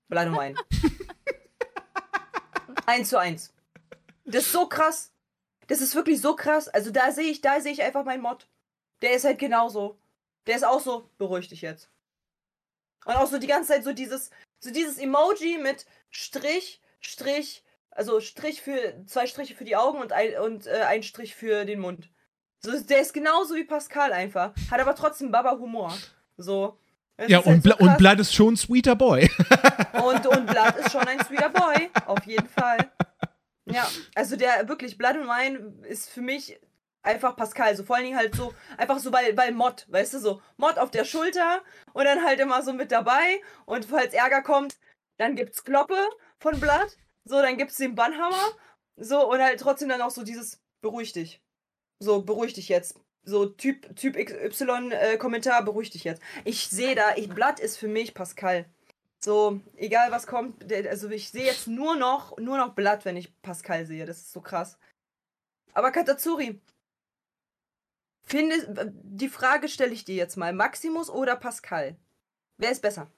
Bleib 0.08 0.30
nur 0.30 0.42
ein. 0.42 0.58
eins 2.86 3.10
zu 3.10 3.20
eins. 3.20 3.54
Das 4.26 4.46
ist 4.46 4.52
so 4.52 4.68
krass. 4.68 5.12
Das 5.68 5.82
ist 5.82 5.96
wirklich 5.96 6.22
so 6.22 6.36
krass. 6.36 6.68
Also 6.68 6.92
da 6.92 7.12
sehe 7.12 7.30
ich, 7.30 7.42
da 7.42 7.60
sehe 7.60 7.74
ich 7.74 7.84
einfach 7.84 8.06
meinen 8.06 8.22
Mod. 8.22 8.48
Der 9.02 9.14
ist 9.14 9.26
halt 9.26 9.40
genauso. 9.40 10.00
Der 10.48 10.56
ist 10.56 10.66
auch 10.66 10.80
so, 10.80 11.10
beruhig 11.18 11.50
dich 11.50 11.62
jetzt. 11.62 11.90
Und 13.06 13.16
auch 13.16 13.28
so 13.28 13.38
die 13.38 13.48
ganze 13.48 13.74
Zeit 13.74 13.84
so 13.84 13.94
dieses, 13.94 14.32
so 14.60 14.72
dieses 14.72 14.98
Emoji 14.98 15.58
mit 15.58 15.86
Strich, 16.10 16.82
Strich, 17.00 17.64
also 17.92 18.20
Strich 18.20 18.62
für, 18.62 19.06
zwei 19.06 19.28
Striche 19.28 19.56
für 19.56 19.66
die 19.66 19.76
Augen 19.76 20.00
und 20.00 20.14
ein, 20.14 20.38
und, 20.40 20.68
äh, 20.68 20.84
ein 20.88 21.04
Strich 21.04 21.36
für 21.36 21.66
den 21.66 21.80
Mund. 21.80 22.10
So, 22.60 22.78
der 22.80 23.02
ist 23.02 23.14
genauso 23.14 23.56
wie 23.56 23.64
Pascal 23.64 24.14
einfach. 24.14 24.54
Hat 24.72 24.80
aber 24.80 24.96
trotzdem 24.96 25.32
Baba-Humor. 25.32 25.96
So. 26.38 26.80
Das 27.18 27.30
Ja, 27.30 27.40
ist 27.40 27.46
halt 27.46 27.66
und, 27.66 27.80
so 27.80 27.86
und. 27.86 27.98
Blood 27.98 28.20
ist 28.20 28.34
schon 28.34 28.54
ein 28.54 28.58
sweeter 28.58 28.96
Boy. 28.96 29.30
Und, 30.04 30.28
und 30.28 30.46
Blood 30.46 30.76
ist 30.78 30.92
schon 30.92 31.08
ein 31.08 31.20
sweeter 31.26 31.50
Boy. 31.50 31.90
Auf 32.06 32.24
jeden 32.26 32.48
Fall. 32.48 32.92
Ja, 33.66 33.90
also 34.16 34.36
der 34.36 34.70
wirklich 34.70 34.98
Blood 34.98 35.16
and 35.16 35.28
Wine 35.28 35.86
ist 35.88 36.10
für 36.10 36.22
mich 36.22 36.60
einfach 37.02 37.36
Pascal. 37.36 37.76
So 37.76 37.84
vor 37.84 37.96
allen 37.96 38.06
Dingen 38.06 38.18
halt 38.18 38.36
so, 38.36 38.54
einfach 38.78 39.00
so, 39.00 39.12
weil, 39.12 39.36
weil 39.36 39.52
Mod, 39.54 39.86
weißt 39.90 40.14
du, 40.14 40.20
so 40.20 40.42
Mod 40.58 40.78
auf 40.78 40.92
der 40.92 41.04
Schulter 41.04 41.62
und 41.94 42.06
dann 42.06 42.24
halt 42.24 42.40
immer 42.40 42.62
so 42.62 42.74
mit 42.74 42.92
dabei. 42.92 43.42
Und 43.66 43.86
falls 43.86 44.14
Ärger 44.14 44.44
kommt, 44.44 44.78
dann 45.18 45.36
gibt's 45.36 45.64
Kloppe 45.64 45.98
von 46.40 46.60
Blood. 46.60 46.96
So, 47.26 47.42
dann 47.42 47.58
gibt's 47.58 47.78
den 47.78 47.96
Bannhammer. 47.96 48.52
So, 48.96 49.30
und 49.30 49.42
halt 49.42 49.60
trotzdem 49.60 49.90
dann 49.90 50.02
auch 50.02 50.12
so 50.12 50.24
dieses 50.24 50.62
beruhig 50.82 51.12
dich. 51.14 51.42
So, 52.00 52.22
beruhig 52.22 52.54
dich 52.54 52.70
jetzt. 52.70 53.00
So, 53.28 53.46
Typ, 53.46 53.94
typ 53.98 54.16
XY-Kommentar, 54.16 55.66
beruhig 55.66 55.90
dich 55.90 56.06
jetzt. 56.06 56.22
Ich 56.46 56.70
sehe 56.70 56.96
da, 56.96 57.14
ich, 57.18 57.28
Blood 57.28 57.60
ist 57.60 57.78
für 57.78 57.90
mich 57.90 58.14
Pascal. 58.14 58.66
So, 59.20 59.60
egal 59.76 60.12
was 60.12 60.28
kommt, 60.28 60.72
also 60.72 61.10
ich 61.10 61.30
sehe 61.30 61.44
jetzt 61.44 61.68
nur 61.68 61.98
noch, 61.98 62.38
nur 62.38 62.58
noch 62.58 62.74
Blatt, 62.74 63.04
wenn 63.04 63.18
ich 63.18 63.42
Pascal 63.42 63.86
sehe. 63.86 64.06
Das 64.06 64.20
ist 64.20 64.32
so 64.32 64.40
krass. 64.40 64.78
Aber 65.74 65.92
Katatsuri, 65.92 66.62
finde, 68.24 68.94
die 69.04 69.28
Frage 69.28 69.68
stelle 69.68 69.92
ich 69.92 70.06
dir 70.06 70.16
jetzt 70.16 70.38
mal. 70.38 70.54
Maximus 70.54 71.10
oder 71.10 71.36
Pascal? 71.36 71.98
Wer 72.56 72.72
ist 72.72 72.82
besser? 72.82 73.12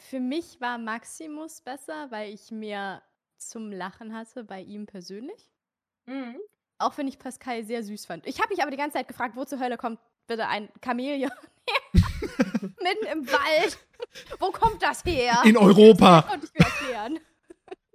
Für 0.00 0.20
mich 0.20 0.58
war 0.58 0.78
Maximus 0.78 1.60
besser, 1.60 2.10
weil 2.10 2.32
ich 2.32 2.50
mehr 2.50 3.02
zum 3.36 3.70
Lachen 3.70 4.14
hatte 4.14 4.44
bei 4.44 4.62
ihm 4.62 4.86
persönlich. 4.86 5.50
Mhm. 6.08 6.40
Auch 6.78 6.96
wenn 6.96 7.08
ich 7.08 7.18
Pascal 7.18 7.64
sehr 7.64 7.82
süß 7.82 8.06
fand. 8.06 8.26
Ich 8.26 8.40
habe 8.40 8.50
mich 8.50 8.62
aber 8.62 8.70
die 8.70 8.76
ganze 8.76 8.96
Zeit 8.98 9.08
gefragt, 9.08 9.36
wo 9.36 9.44
zur 9.44 9.58
Hölle 9.60 9.76
kommt 9.76 9.98
bitte 10.26 10.46
ein 10.46 10.68
Chamäleon 10.84 11.30
her? 11.68 12.70
Mitten 12.80 13.06
im 13.12 13.26
Wald. 13.26 13.78
Wo 14.38 14.50
kommt 14.52 14.82
das 14.82 15.04
her? 15.04 15.42
In 15.44 15.56
Europa. 15.56 16.20
Das 16.22 16.30
konnte 16.30 16.46
ich 16.46 16.52
mir 16.54 16.66
erklären. 16.66 17.20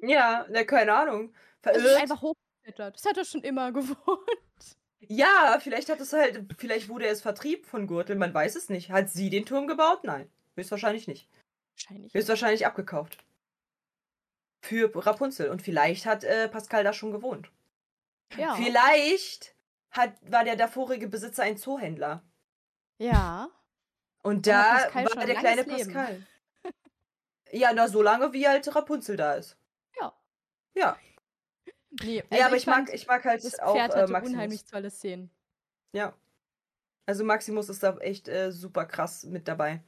Ja, 0.01 0.45
ne, 0.49 0.65
keine 0.65 0.93
Ahnung. 0.93 1.33
Es 1.61 1.77
ist 1.77 1.81
Verirrt. 1.83 2.01
einfach 2.01 2.21
hochgeklettert. 2.21 2.95
Das 2.95 3.05
hat 3.05 3.17
er 3.17 3.25
schon 3.25 3.41
immer 3.41 3.71
gewohnt. 3.73 4.77
Ja, 4.99 5.59
vielleicht 5.61 5.89
hat 5.89 5.99
es 6.01 6.11
halt, 6.13 6.45
vielleicht 6.57 6.89
wurde 6.89 7.07
es 7.07 7.21
Vertrieb 7.21 7.65
von 7.65 7.87
Gürtel, 7.87 8.15
man 8.15 8.33
weiß 8.33 8.55
es 8.55 8.69
nicht. 8.69 8.89
Hat 8.91 9.09
sie 9.09 9.29
den 9.29 9.45
Turm 9.45 9.67
gebaut? 9.67 10.03
Nein, 10.03 10.29
höchstwahrscheinlich 10.55 11.07
nicht. 11.07 11.29
Wahrscheinlich. 11.75 12.13
Höchstwahrscheinlich 12.13 12.65
abgekauft. 12.65 13.17
Für 14.61 14.91
Rapunzel. 14.93 15.49
Und 15.49 15.61
vielleicht 15.61 16.05
hat 16.05 16.23
äh, 16.23 16.47
Pascal 16.47 16.83
da 16.83 16.93
schon 16.93 17.11
gewohnt. 17.11 17.49
Ja. 18.37 18.55
Vielleicht 18.55 19.55
hat, 19.91 20.13
war 20.31 20.43
der 20.43 20.55
davorige 20.55 21.07
Besitzer 21.07 21.43
ein 21.43 21.57
Zoohändler. 21.57 22.23
Ja. 22.97 23.49
Und 24.23 24.47
da 24.47 24.89
war 24.93 25.25
der 25.25 25.35
kleine 25.35 25.61
Leben. 25.63 25.93
Pascal. 25.93 26.27
Ja, 27.55 27.71
na, 27.71 27.87
so 27.87 28.01
lange 28.01 28.33
wie 28.33 28.47
halt 28.47 28.75
Rapunzel 28.75 29.15
da 29.15 29.35
ist. 29.35 29.55
Ja. 30.01 30.11
Ja. 30.73 30.97
Nee, 32.01 32.23
Ja, 32.31 32.47
aber 32.47 32.55
ich, 32.55 32.65
fand, 32.65 32.87
mag, 32.87 32.95
ich 32.95 33.05
mag 33.05 33.23
halt 33.23 33.43
das 33.45 33.59
auch 33.59 33.75
Pferd 33.75 33.93
äh, 33.93 33.97
hatte 33.99 34.11
Maximus. 34.11 34.33
unheimlich 34.33 34.65
tolle 34.65 34.89
Szenen. 34.89 35.29
Ja. 35.91 36.17
Also 37.05 37.23
Maximus 37.23 37.69
ist 37.69 37.83
da 37.83 37.95
echt 37.97 38.27
äh, 38.27 38.51
super 38.51 38.85
krass 38.85 39.25
mit 39.25 39.47
dabei. 39.47 39.83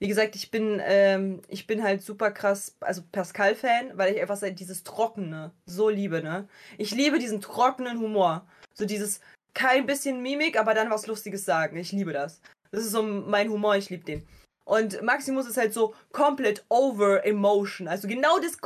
Wie 0.00 0.08
gesagt, 0.08 0.34
ich 0.36 0.50
bin, 0.50 0.80
ähm, 0.82 1.40
ich 1.48 1.66
bin 1.66 1.82
halt 1.82 2.02
super 2.02 2.30
krass, 2.30 2.76
also 2.80 3.02
Pascal-Fan, 3.12 3.96
weil 3.96 4.14
ich 4.14 4.20
einfach 4.20 4.38
dieses 4.52 4.82
Trockene 4.82 5.52
so 5.66 5.88
liebe, 5.88 6.22
ne? 6.22 6.48
Ich 6.78 6.90
liebe 6.90 7.18
diesen 7.18 7.40
trockenen 7.40 7.98
Humor. 8.00 8.46
So 8.74 8.86
dieses 8.86 9.20
kein 9.54 9.86
bisschen 9.86 10.20
Mimik, 10.20 10.58
aber 10.58 10.74
dann 10.74 10.90
was 10.90 11.06
Lustiges 11.06 11.44
sagen. 11.44 11.76
Ich 11.76 11.92
liebe 11.92 12.12
das. 12.12 12.40
Das 12.72 12.84
ist 12.84 12.90
so 12.90 13.02
mein 13.02 13.48
Humor, 13.50 13.76
ich 13.76 13.88
liebe 13.88 14.04
den. 14.04 14.26
Und 14.64 15.00
Maximus 15.02 15.46
ist 15.46 15.56
halt 15.58 15.72
so 15.72 15.94
komplett 16.10 16.64
over 16.68 17.24
emotion. 17.24 17.86
Also 17.86 18.08
genau 18.08 18.38
das, 18.40 18.58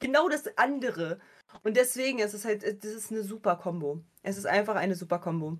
genau 0.00 0.28
das 0.28 0.58
andere. 0.58 1.18
Und 1.62 1.76
deswegen 1.76 2.18
ist 2.18 2.34
es 2.34 2.44
halt, 2.44 2.62
das 2.62 2.90
ist 2.92 3.10
eine 3.10 3.22
super 3.22 3.56
Kombo. 3.56 4.02
Es 4.22 4.36
ist 4.36 4.46
einfach 4.46 4.76
eine 4.76 4.94
super 4.96 5.18
Kombo. 5.18 5.56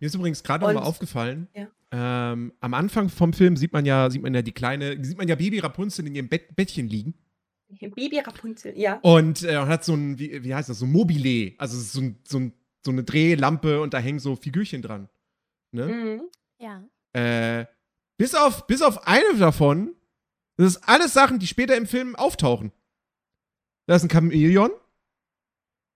Mir 0.00 0.06
ist 0.06 0.14
übrigens 0.14 0.42
gerade 0.42 0.64
noch 0.64 0.72
mal 0.72 0.80
Und- 0.80 0.86
aufgefallen. 0.86 1.48
Ja. 1.54 1.66
Ähm, 1.94 2.54
am 2.60 2.72
Anfang 2.74 3.10
vom 3.10 3.34
Film 3.34 3.56
sieht 3.56 3.74
man 3.74 3.84
ja, 3.84 4.08
sieht 4.08 4.22
man 4.22 4.32
ja 4.34 4.40
die 4.40 4.52
kleine, 4.52 5.04
sieht 5.04 5.18
man 5.18 5.28
ja 5.28 5.34
Baby 5.34 5.58
Rapunzel 5.58 6.06
in 6.06 6.14
ihrem 6.14 6.28
Bett, 6.28 6.56
Bettchen 6.56 6.88
liegen 6.88 7.14
Baby 7.94 8.18
Rapunzel, 8.18 8.76
ja. 8.78 8.98
und 9.02 9.42
äh, 9.44 9.56
hat 9.56 9.84
so 9.84 9.94
ein, 9.94 10.18
wie, 10.18 10.42
wie 10.44 10.54
heißt 10.54 10.68
das, 10.68 10.78
so 10.78 10.86
ein 10.86 10.92
Mobile, 10.92 11.54
also 11.58 11.78
so, 11.78 12.00
ein, 12.00 12.18
so, 12.26 12.38
ein, 12.38 12.52
so 12.84 12.90
eine 12.90 13.04
Drehlampe 13.04 13.80
und 13.80 13.94
da 13.94 13.98
hängen 13.98 14.18
so 14.18 14.36
Figürchen 14.36 14.82
dran. 14.82 15.08
Ne? 15.70 15.86
Mhm. 15.86 16.22
Ja. 16.58 16.82
Äh, 17.12 17.66
bis 18.18 18.34
auf, 18.34 18.66
bis 18.66 18.82
auf 18.82 19.06
eine 19.06 19.38
davon, 19.38 19.94
das 20.56 20.76
ist 20.76 20.88
alles 20.88 21.12
Sachen, 21.12 21.38
die 21.38 21.46
später 21.46 21.76
im 21.76 21.86
Film 21.86 22.14
auftauchen. 22.14 22.72
Da 23.86 23.96
ist 23.96 24.02
ein 24.02 24.10
Chamäleon, 24.10 24.70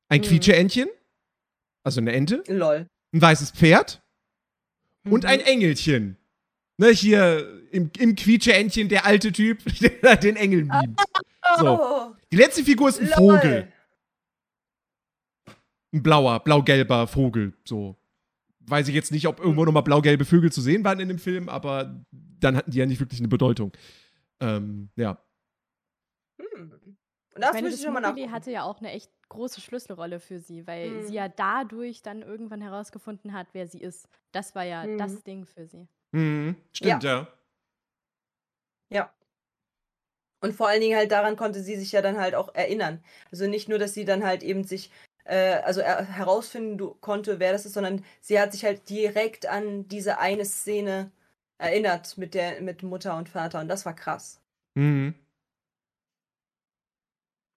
ein 0.08 0.20
Mhm. 0.20 0.24
Quietscheentchen, 0.24 0.88
also 1.84 2.00
eine 2.00 2.12
Ente, 2.12 2.42
Lol. 2.48 2.86
ein 3.12 3.20
weißes 3.20 3.50
Pferd 3.52 4.02
und 5.10 5.24
Mhm. 5.24 5.28
ein 5.30 5.40
Engelchen. 5.40 6.16
Ne, 6.78 6.88
hier 6.90 7.62
im, 7.70 7.90
im 7.98 8.14
Quietscheentchen 8.14 8.88
der 8.90 9.06
alte 9.06 9.32
Typ, 9.32 9.62
der 10.02 10.16
den 10.16 10.36
Engel 10.36 10.64
mimt. 10.64 11.00
So. 11.58 12.14
Die 12.32 12.36
letzte 12.36 12.64
Figur 12.64 12.88
ist 12.90 13.00
ein 13.00 13.06
lol. 13.16 13.38
Vogel. 13.38 13.72
Ein 15.92 16.02
blauer, 16.02 16.40
blau-gelber 16.40 17.06
Vogel. 17.06 17.54
So. 17.64 17.96
Weiß 18.60 18.88
ich 18.88 18.94
jetzt 18.94 19.12
nicht, 19.12 19.26
ob 19.28 19.38
irgendwo 19.40 19.64
nochmal 19.64 19.84
blau-gelbe 19.84 20.24
Vögel 20.24 20.50
zu 20.52 20.60
sehen 20.60 20.84
waren 20.84 21.00
in 21.00 21.08
dem 21.08 21.18
Film, 21.18 21.48
aber 21.48 22.04
dann 22.10 22.56
hatten 22.56 22.70
die 22.72 22.78
ja 22.78 22.86
nicht 22.86 23.00
wirklich 23.00 23.20
eine 23.20 23.28
Bedeutung. 23.28 23.72
Ähm, 24.40 24.90
ja. 24.96 25.18
Hm. 26.38 26.72
Und 26.72 26.82
Ich 27.36 27.40
das 27.40 27.52
meine, 27.54 27.68
ich 27.68 27.74
das 27.74 27.82
schon 27.84 27.94
mal 27.94 28.00
Mobile 28.00 28.12
nachgucken. 28.26 28.32
hatte 28.32 28.50
ja 28.50 28.64
auch 28.64 28.80
eine 28.80 28.90
echt 28.90 29.10
große 29.28 29.60
Schlüsselrolle 29.60 30.20
für 30.20 30.38
sie, 30.38 30.66
weil 30.66 31.00
Mhm. 31.00 31.02
sie 31.02 31.14
ja 31.14 31.28
dadurch 31.28 32.02
dann 32.02 32.22
irgendwann 32.22 32.60
herausgefunden 32.62 33.32
hat, 33.32 33.48
wer 33.52 33.66
sie 33.68 33.80
ist. 33.80 34.08
Das 34.32 34.54
war 34.54 34.64
ja 34.64 34.86
Mhm. 34.86 34.96
das 34.96 35.24
Ding 35.24 35.46
für 35.46 35.66
sie. 35.66 35.88
Mhm, 36.12 36.56
stimmt, 36.72 37.04
ja. 37.04 37.28
Ja. 38.90 39.12
Und 40.42 40.52
vor 40.54 40.68
allen 40.68 40.80
Dingen 40.80 40.96
halt 40.96 41.10
daran 41.12 41.36
konnte 41.36 41.60
sie 41.62 41.76
sich 41.76 41.92
ja 41.92 42.02
dann 42.02 42.18
halt 42.18 42.34
auch 42.34 42.54
erinnern. 42.54 43.02
Also 43.30 43.46
nicht 43.46 43.68
nur, 43.68 43.78
dass 43.78 43.94
sie 43.94 44.04
dann 44.04 44.24
halt 44.24 44.42
eben 44.42 44.64
sich, 44.64 44.90
äh, 45.24 45.54
also 45.64 45.80
er, 45.80 46.04
herausfinden 46.04 47.00
konnte, 47.00 47.38
wer 47.40 47.52
das 47.52 47.64
ist, 47.66 47.72
sondern 47.74 48.04
sie 48.20 48.38
hat 48.40 48.52
sich 48.52 48.64
halt 48.64 48.88
direkt 48.90 49.46
an 49.46 49.88
diese 49.88 50.18
eine 50.18 50.44
Szene 50.44 51.10
erinnert 51.58 52.18
mit 52.18 52.34
der, 52.34 52.60
mit 52.60 52.82
Mutter 52.82 53.16
und 53.16 53.28
Vater. 53.30 53.60
Und 53.60 53.68
das 53.68 53.86
war 53.86 53.94
krass. 53.94 54.40
Mhm. 54.76 55.14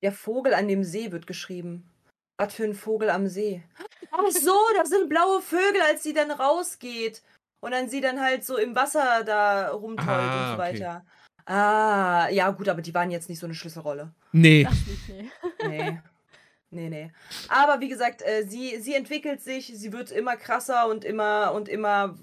Der 0.01 0.11
Vogel 0.11 0.53
an 0.53 0.67
dem 0.67 0.83
See 0.83 1.11
wird 1.11 1.27
geschrieben. 1.27 1.89
Was 2.37 2.53
für 2.53 2.63
ein 2.63 2.73
Vogel 2.73 3.09
am 3.09 3.27
See? 3.27 3.63
Ach 4.11 4.31
so, 4.31 4.57
das 4.77 4.89
sind 4.89 5.09
blaue 5.09 5.41
Vögel, 5.41 5.81
als 5.81 6.03
sie 6.03 6.13
dann 6.13 6.31
rausgeht. 6.31 7.21
Und 7.61 7.71
dann 7.71 7.89
sie 7.89 7.99
dann 7.99 8.21
halt 8.21 8.45
so 8.45 8.57
im 8.57 8.75
Wasser 8.75 9.23
da 9.25 9.69
rumtollt 9.71 10.07
Ah, 10.07 10.33
und 10.33 10.47
so 10.47 10.63
okay. 10.63 10.73
weiter. 10.79 11.05
Ah, 11.45 12.29
ja, 12.29 12.49
gut, 12.51 12.69
aber 12.69 12.81
die 12.81 12.93
waren 12.93 13.11
jetzt 13.11 13.27
nicht 13.27 13.39
so 13.39 13.47
eine 13.47 13.55
Schlüsselrolle. 13.55 14.13
Nee. 14.31 14.67
Nicht, 14.69 15.09
nee. 15.09 15.31
Nee. 15.67 16.01
Nee, 16.71 16.89
nee. 16.89 17.11
Aber 17.47 17.81
wie 17.81 17.89
gesagt, 17.89 18.21
äh, 18.21 18.43
sie, 18.43 18.79
sie 18.79 18.93
entwickelt 18.93 19.41
sich, 19.41 19.71
sie 19.75 19.91
wird 19.91 20.11
immer 20.11 20.37
krasser 20.37 20.87
und 20.87 21.03
immer 21.03 21.51
und 21.53 21.67
immer 21.67 22.15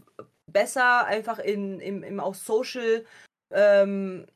besser, 0.46 1.04
einfach 1.04 1.40
in, 1.40 1.80
im, 1.80 2.04
im 2.04 2.20
auch 2.20 2.36
Social, 2.36 3.04
ähm, 3.50 4.26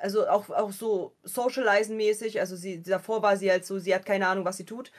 also 0.00 0.28
auch, 0.28 0.50
auch 0.50 0.72
so 0.72 1.14
Socializen-mäßig. 1.24 2.40
Also 2.40 2.56
sie, 2.56 2.82
davor 2.82 3.22
war 3.22 3.36
sie 3.36 3.50
halt 3.50 3.64
so, 3.64 3.78
sie 3.78 3.94
hat 3.94 4.06
keine 4.06 4.28
Ahnung, 4.28 4.44
was 4.44 4.56
sie 4.56 4.64
tut. 4.64 4.92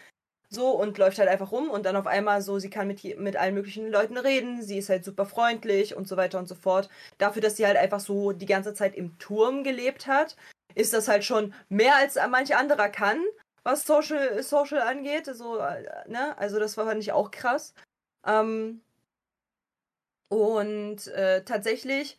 So 0.50 0.72
und 0.72 0.98
läuft 0.98 1.20
halt 1.20 1.30
einfach 1.30 1.52
rum 1.52 1.70
und 1.70 1.86
dann 1.86 1.98
auf 1.98 2.08
einmal 2.08 2.41
so, 2.41 2.58
sie 2.58 2.70
kann 2.70 2.88
mit, 2.88 3.04
mit 3.20 3.36
allen 3.36 3.54
möglichen 3.54 3.91
Leuten 3.91 4.18
reden, 4.18 4.62
sie 4.62 4.78
ist 4.78 4.89
halt 4.89 5.04
super 5.04 5.26
freundlich 5.26 5.95
und 5.95 6.08
so 6.08 6.16
weiter 6.16 6.39
und 6.39 6.48
so 6.48 6.56
fort. 6.56 6.89
Dafür, 7.18 7.41
dass 7.41 7.58
sie 7.58 7.66
halt 7.66 7.76
einfach 7.78 8.00
so 8.00 8.32
die 8.32 8.45
ganze 8.45 8.74
Zeit 8.74 8.95
im 8.95 9.18
Turm 9.20 9.66
gelebt 9.66 10.08
hat, 10.08 10.38
ist 10.74 10.93
das 10.93 11.10
halt 11.10 11.26
schon 11.26 11.54
mehr 11.68 11.98
als 11.98 12.18
manch 12.30 12.56
anderer 12.56 12.88
kann 12.89 13.20
was 13.68 13.86
Social, 13.86 14.41
Social 14.43 14.82
angeht. 14.82 15.26
So, 15.26 15.60
äh, 15.60 15.84
ne? 16.08 16.38
Also 16.38 16.58
das 16.60 16.78
war 16.78 16.86
fand 16.86 17.02
ich 17.02 17.12
auch 17.12 17.32
krass. 17.32 17.74
Ähm, 18.26 18.82
und 20.30 21.08
äh, 21.08 21.43
tatsächlich, 21.43 22.18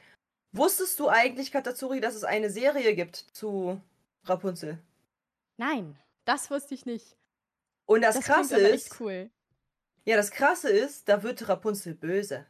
wusstest 0.53 0.99
du 1.01 1.09
eigentlich, 1.09 1.53
Katatsuri, 1.53 2.01
dass 2.01 2.15
es 2.15 2.25
eine 2.25 2.51
Serie 2.51 2.95
gibt 2.95 3.17
zu 3.17 3.81
Rapunzel? 4.25 4.79
Nein, 5.57 5.99
das 6.25 6.51
wusste 6.51 6.75
ich 6.75 6.87
nicht. 6.87 7.17
Und 7.87 8.03
das, 8.03 8.17
Das 8.17 8.25
Krasse 8.25 8.59
ist, 8.59 8.87
echt 8.93 9.01
cool. 9.01 9.31
ja, 10.05 10.17
das 10.17 10.31
Krasse 10.31 10.71
ist, 10.71 11.09
da 11.09 11.23
wird 11.23 11.49
Rapunzel 11.49 11.95
böse. 11.95 12.47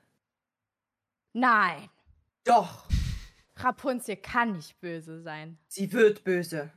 Nein, 1.32 1.88
Doch, 2.44 2.88
Rapunzel 3.56 4.16
kann 4.16 4.52
nicht 4.52 4.80
böse 4.80 5.22
sein. 5.22 5.58
sie 5.68 5.92
wird 5.92 6.24
böse. 6.24 6.72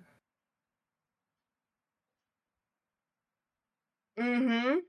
Mhm. 4.18 4.84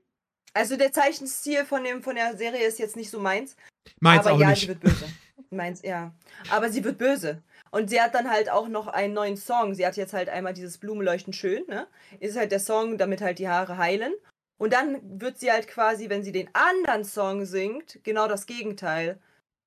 Also 0.53 0.77
der 0.77 0.91
Zeichenstil 0.91 1.65
von, 1.65 1.83
dem, 1.83 2.03
von 2.03 2.15
der 2.15 2.37
Serie 2.37 2.67
ist 2.67 2.77
jetzt 2.79 2.95
nicht 2.95 3.09
so 3.09 3.19
meins. 3.19 3.55
Meins 3.99 4.25
aber 4.25 4.35
auch 4.35 4.39
ja, 4.39 4.49
nicht. 4.49 4.61
sie 4.61 4.67
wird 4.67 4.81
böse. 4.81 5.05
Meins, 5.55 5.81
ja. 5.81 6.13
Aber 6.49 6.69
sie 6.69 6.83
wird 6.83 6.97
böse. 6.97 7.41
Und 7.71 7.89
sie 7.89 8.01
hat 8.01 8.13
dann 8.13 8.29
halt 8.29 8.49
auch 8.49 8.67
noch 8.67 8.87
einen 8.87 9.13
neuen 9.13 9.37
Song. 9.37 9.73
Sie 9.73 9.85
hat 9.85 9.97
jetzt 9.97 10.13
halt 10.13 10.29
einmal 10.29 10.53
dieses 10.53 10.77
Blumenleuchten 10.77 11.33
schön, 11.33 11.65
ne? 11.67 11.87
Ist 12.19 12.37
halt 12.37 12.51
der 12.51 12.59
Song, 12.59 12.97
damit 12.97 13.21
halt 13.21 13.39
die 13.39 13.49
Haare 13.49 13.77
heilen. 13.77 14.13
Und 14.57 14.73
dann 14.73 15.19
wird 15.19 15.39
sie 15.39 15.51
halt 15.51 15.67
quasi, 15.67 16.09
wenn 16.09 16.23
sie 16.23 16.31
den 16.31 16.49
anderen 16.53 17.03
Song 17.03 17.45
singt, 17.45 17.99
genau 18.03 18.27
das 18.27 18.45
Gegenteil. 18.45 19.19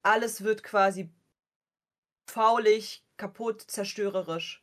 Alles 0.03 0.45
wird 0.45 0.63
quasi 0.63 1.11
faulig, 2.31 3.05
kaputt, 3.17 3.63
zerstörerisch. 3.63 4.63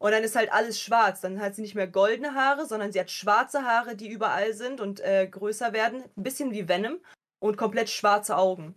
Und 0.00 0.12
dann 0.12 0.22
ist 0.22 0.36
halt 0.36 0.52
alles 0.52 0.80
schwarz. 0.80 1.20
Dann 1.20 1.40
hat 1.40 1.54
sie 1.56 1.62
nicht 1.62 1.74
mehr 1.74 1.88
goldene 1.88 2.34
Haare, 2.34 2.66
sondern 2.66 2.92
sie 2.92 3.00
hat 3.00 3.10
schwarze 3.10 3.64
Haare, 3.64 3.96
die 3.96 4.08
überall 4.08 4.54
sind 4.54 4.80
und 4.80 5.00
äh, 5.00 5.26
größer 5.26 5.72
werden. 5.72 6.04
Ein 6.16 6.22
bisschen 6.22 6.52
wie 6.52 6.68
Venom. 6.68 7.00
Und 7.40 7.56
komplett 7.56 7.90
schwarze 7.90 8.36
Augen. 8.36 8.74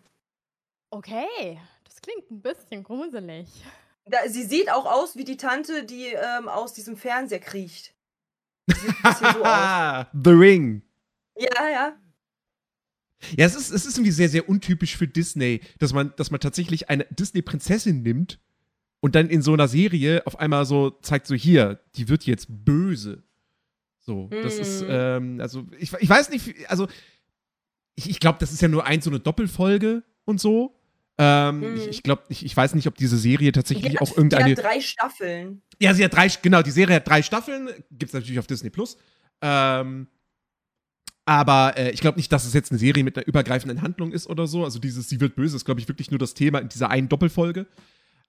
Okay, 0.92 1.60
das 1.86 2.02
klingt 2.02 2.30
ein 2.30 2.42
bisschen 2.42 2.84
gruselig. 2.84 3.48
Da, 4.06 4.18
sie 4.28 4.44
sieht 4.44 4.72
auch 4.72 4.86
aus 4.86 5.16
wie 5.16 5.24
die 5.24 5.38
Tante, 5.38 5.84
die 5.86 6.08
ähm, 6.08 6.48
aus 6.50 6.74
diesem 6.74 6.98
Fernseher 6.98 7.40
kriecht. 7.40 7.94
Sieht 8.68 8.90
ein 8.90 8.96
bisschen 9.04 9.34
so 9.34 9.44
aus. 9.44 10.06
The 10.14 10.32
Ring. 10.32 10.82
Ja, 11.38 11.70
ja. 11.70 11.96
Ja, 13.38 13.46
es 13.46 13.56
ist, 13.56 13.70
es 13.72 13.86
ist 13.86 13.98
irgendwie 13.98 14.12
sehr, 14.12 14.30
sehr 14.30 14.50
untypisch 14.50 14.98
für 14.98 15.08
Disney, 15.08 15.62
dass 15.80 15.94
man, 15.94 16.14
dass 16.18 16.32
man 16.32 16.40
tatsächlich 16.40 16.90
eine 16.90 17.06
Disney-Prinzessin 17.12 18.02
nimmt 18.02 18.40
und 19.00 19.14
dann 19.16 19.30
in 19.30 19.42
so 19.44 19.54
einer 19.54 19.68
Serie 19.68 20.26
auf 20.26 20.40
einmal 20.40 20.66
so 20.66 20.90
zeigt, 20.90 21.28
so 21.28 21.36
hier, 21.36 21.80
die 21.96 22.10
wird 22.10 22.24
jetzt 22.26 22.48
böse. 22.50 23.24
So, 24.00 24.28
das 24.30 24.58
ist, 24.58 24.82
Mhm. 24.82 24.88
ähm, 24.90 25.40
also, 25.40 25.68
ich, 25.78 25.94
ich 25.94 26.10
weiß 26.10 26.32
nicht, 26.32 26.70
also, 26.70 26.88
ich, 27.96 28.10
ich 28.10 28.20
glaube, 28.20 28.40
das 28.40 28.52
ist 28.52 28.62
ja 28.62 28.68
nur 28.68 28.86
ein, 28.88 29.02
so 29.02 29.12
eine 29.12 29.20
Doppelfolge 29.20 30.04
und 30.26 30.42
so. 30.42 30.76
Ähm, 31.18 31.60
Mhm. 31.60 31.78
Ich, 31.78 31.88
ich 31.88 32.04
glaube, 32.04 32.24
ich, 32.30 32.46
ich 32.46 32.56
weiß 32.56 32.74
nicht, 32.76 32.88
ob 32.88 32.96
diese 32.96 33.18
Serie 33.18 33.52
tatsächlich 33.52 33.96
hat, 33.96 34.02
auch 34.02 34.16
irgendeine. 34.16 34.56
die 34.56 34.62
hat 34.62 34.66
drei 34.66 34.82
Staffeln. 34.82 35.62
Ja, 35.80 35.94
sie 35.94 36.04
hat 36.04 36.14
drei, 36.14 36.28
genau, 36.42 36.62
die 36.62 36.72
Serie 36.72 36.96
hat 36.96 37.08
drei 37.08 37.22
Staffeln, 37.22 37.70
gibt's 37.92 38.14
natürlich 38.14 38.40
auf 38.40 38.48
Disney 38.48 38.70
Plus. 38.70 38.98
Ähm, 39.42 40.08
aber 41.26 41.78
äh, 41.78 41.92
ich 41.92 42.02
glaube 42.02 42.18
nicht, 42.18 42.32
dass 42.32 42.46
es 42.46 42.54
jetzt 42.54 42.72
eine 42.72 42.80
Serie 42.80 43.04
mit 43.04 43.18
einer 43.18 43.28
übergreifenden 43.28 43.82
Handlung 43.82 44.12
ist 44.12 44.28
oder 44.28 44.48
so. 44.48 44.64
Also 44.64 44.80
dieses 44.80 45.08
Sie 45.08 45.20
wird 45.20 45.36
böse 45.36 45.56
ist, 45.56 45.66
glaube 45.66 45.80
ich, 45.80 45.88
wirklich 45.88 46.10
nur 46.12 46.20
das 46.20 46.34
Thema 46.34 46.60
in 46.60 46.70
dieser 46.70 46.90
einen 46.90 47.10
Doppelfolge. 47.10 47.68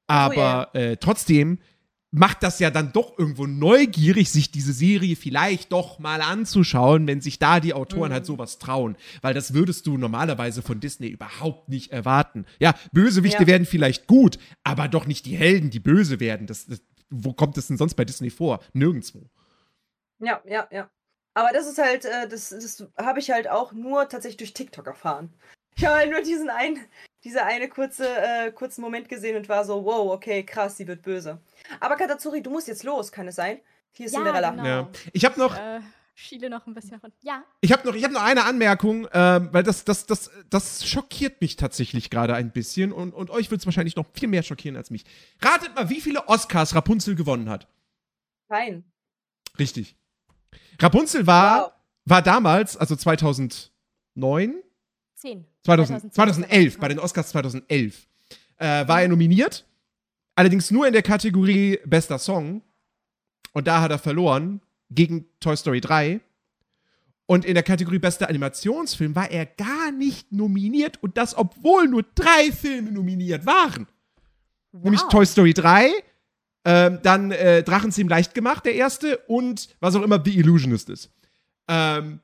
Aber 0.06 0.70
äh, 0.74 0.96
trotzdem, 0.98 1.58
macht 2.14 2.42
das 2.42 2.58
ja 2.58 2.70
dann 2.70 2.92
doch 2.92 3.18
irgendwo 3.18 3.46
neugierig, 3.46 4.30
sich 4.30 4.50
diese 4.50 4.72
Serie 4.74 5.16
vielleicht 5.16 5.72
doch 5.72 5.98
mal 5.98 6.20
anzuschauen, 6.20 7.06
wenn 7.06 7.20
sich 7.22 7.38
da 7.38 7.58
die 7.58 7.72
Autoren 7.74 8.10
Mhm. 8.10 8.14
halt 8.14 8.26
sowas 8.26 8.58
trauen. 8.58 8.96
Weil 9.22 9.32
das 9.34 9.54
würdest 9.54 9.86
du 9.86 9.96
normalerweise 9.96 10.60
von 10.62 10.78
Disney 10.78 11.08
überhaupt 11.08 11.70
nicht 11.70 11.90
erwarten. 11.90 12.44
Ja, 12.60 12.74
Bösewichte 12.92 13.42
Ja. 13.42 13.46
werden 13.46 13.66
vielleicht 13.66 14.06
gut, 14.06 14.38
aber 14.62 14.88
doch 14.88 15.06
nicht 15.06 15.24
die 15.26 15.36
Helden, 15.36 15.70
die 15.70 15.80
böse 15.80 16.20
werden. 16.20 16.46
Das, 16.46 16.66
das, 16.66 16.82
wo 17.08 17.32
kommt 17.32 17.56
das 17.56 17.66
denn 17.68 17.78
sonst 17.78 17.94
bei 17.94 18.04
Disney 18.04 18.30
vor? 18.30 18.60
Nirgendwo. 18.74 19.28
Ja, 20.18 20.40
ja, 20.46 20.68
ja. 20.70 20.90
Aber 21.34 21.48
das 21.54 21.66
ist 21.66 21.78
halt, 21.78 22.04
äh, 22.04 22.28
das, 22.28 22.50
das 22.50 22.86
habe 22.98 23.18
ich 23.20 23.30
halt 23.30 23.48
auch 23.48 23.72
nur 23.72 24.06
tatsächlich 24.08 24.36
durch 24.36 24.52
TikTok 24.54 24.86
erfahren. 24.86 25.32
Ich 25.76 25.86
habe 25.86 25.96
halt 25.96 26.10
nur 26.10 26.20
diesen 26.20 26.50
einen, 26.50 26.78
diese 27.24 27.44
eine 27.44 27.68
kurze, 27.68 28.06
äh, 28.06 28.52
kurzen 28.52 28.82
Moment 28.82 29.08
gesehen 29.08 29.36
und 29.38 29.48
war 29.48 29.64
so, 29.64 29.82
wow, 29.86 30.12
okay, 30.12 30.42
krass, 30.42 30.76
sie 30.76 30.86
wird 30.86 31.00
böse. 31.00 31.40
Aber 31.80 31.96
Katatsuri, 31.96 32.42
du 32.42 32.50
musst 32.50 32.68
jetzt 32.68 32.84
los, 32.84 33.10
kann 33.12 33.28
es 33.28 33.36
sein? 33.36 33.60
Hier 33.92 34.06
ist 34.06 34.12
Ja, 34.12 34.18
Cinderella. 34.20 34.50
genau. 34.50 34.64
Ja. 34.64 34.88
Ich 35.12 35.24
habe 35.24 35.38
noch, 35.38 35.56
Äh, 35.56 35.80
schiele 36.14 36.48
noch 36.50 36.66
ein 36.66 36.74
bisschen 36.74 36.92
nach 36.92 37.02
unten. 37.02 37.16
Ja. 37.26 37.44
Ich 37.60 37.72
habe 37.72 37.86
noch, 37.86 37.94
ich 37.94 38.04
hab 38.04 38.12
noch 38.12 38.22
eine 38.22 38.44
Anmerkung, 38.44 39.06
ähm, 39.12 39.48
weil 39.52 39.62
das, 39.62 39.84
das, 39.84 40.06
das, 40.06 40.30
das 40.50 40.86
schockiert 40.86 41.40
mich 41.40 41.56
tatsächlich 41.56 42.10
gerade 42.10 42.34
ein 42.34 42.52
bisschen 42.52 42.92
und, 42.92 43.12
und 43.14 43.30
euch 43.30 43.50
wird 43.50 43.60
es 43.60 43.66
wahrscheinlich 43.66 43.96
noch 43.96 44.06
viel 44.14 44.28
mehr 44.28 44.42
schockieren 44.42 44.76
als 44.76 44.90
mich. 44.90 45.04
Ratet 45.40 45.74
mal, 45.74 45.88
wie 45.90 46.00
viele 46.00 46.28
Oscars 46.28 46.74
Rapunzel 46.74 47.14
gewonnen 47.14 47.48
hat. 47.50 47.66
Nein. 48.48 48.84
Richtig. 49.58 49.96
Rapunzel 50.80 51.26
war, 51.26 51.62
Wow. 51.66 51.72
war 52.06 52.22
damals, 52.22 52.76
also 52.76 52.96
2009, 52.96 53.70
10. 55.16 55.44
2000, 55.64 56.12
2011, 56.14 56.78
bei 56.78 56.88
den 56.88 56.98
Oscars 56.98 57.28
2011, 57.30 58.06
äh, 58.56 58.86
war 58.88 59.02
er 59.02 59.08
nominiert. 59.08 59.64
Allerdings 60.34 60.70
nur 60.70 60.86
in 60.86 60.92
der 60.92 61.02
Kategorie 61.02 61.78
Bester 61.84 62.18
Song. 62.18 62.62
Und 63.52 63.66
da 63.66 63.82
hat 63.82 63.90
er 63.90 63.98
verloren 63.98 64.62
gegen 64.90 65.26
Toy 65.40 65.56
Story 65.56 65.80
3. 65.80 66.20
Und 67.26 67.44
in 67.44 67.54
der 67.54 67.62
Kategorie 67.62 67.98
Bester 67.98 68.28
Animationsfilm 68.28 69.14
war 69.14 69.30
er 69.30 69.46
gar 69.46 69.92
nicht 69.92 70.32
nominiert. 70.32 71.02
Und 71.02 71.16
das, 71.16 71.36
obwohl 71.36 71.88
nur 71.88 72.04
drei 72.14 72.50
Filme 72.52 72.92
nominiert 72.92 73.46
waren. 73.46 73.86
Wow. 74.72 74.84
Nämlich 74.84 75.02
Toy 75.02 75.26
Story 75.26 75.54
3, 75.54 75.92
ähm, 76.64 77.00
dann 77.02 77.30
äh, 77.30 77.62
Drachenzähm 77.62 78.08
leicht 78.08 78.34
gemacht, 78.34 78.64
der 78.64 78.74
erste, 78.74 79.18
und 79.26 79.68
was 79.80 79.94
auch 79.94 80.02
immer 80.02 80.22
The 80.24 80.38
Illusionist 80.38 80.88
ist. 80.88 81.10
Ähm, 81.68 82.20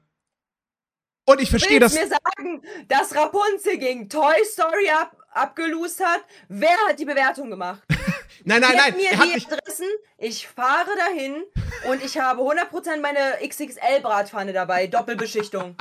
und 1.26 1.42
ich 1.42 1.50
verstehe 1.50 1.78
das. 1.78 1.94
mir 1.94 2.08
sagen, 2.08 2.62
dass 2.88 3.14
Rapunzel 3.14 3.76
gegen 3.76 4.08
Toy 4.08 4.36
Story 4.44 4.88
ab, 4.98 5.17
abgelost 5.30 6.04
hat? 6.04 6.20
Wer 6.48 6.76
hat 6.88 6.98
die 6.98 7.04
Bewertung 7.04 7.50
gemacht? 7.50 7.82
Nein, 8.44 8.60
nein, 8.60 8.70
Gib 8.70 8.80
nein. 8.80 8.96
mir 8.96 9.10
Er 9.10 9.18
hat 9.18 9.26
die 9.26 9.34
nicht, 9.34 9.52
Adressen, 9.52 9.86
ich 10.16 10.46
fahre 10.46 10.90
dahin 10.96 11.42
und 11.90 12.02
ich 12.04 12.18
habe 12.18 12.40
100% 12.40 13.00
meine 13.00 13.18
XXL-Bratpfanne 13.46 14.52
dabei. 14.52 14.86
Doppelbeschichtung. 14.86 15.74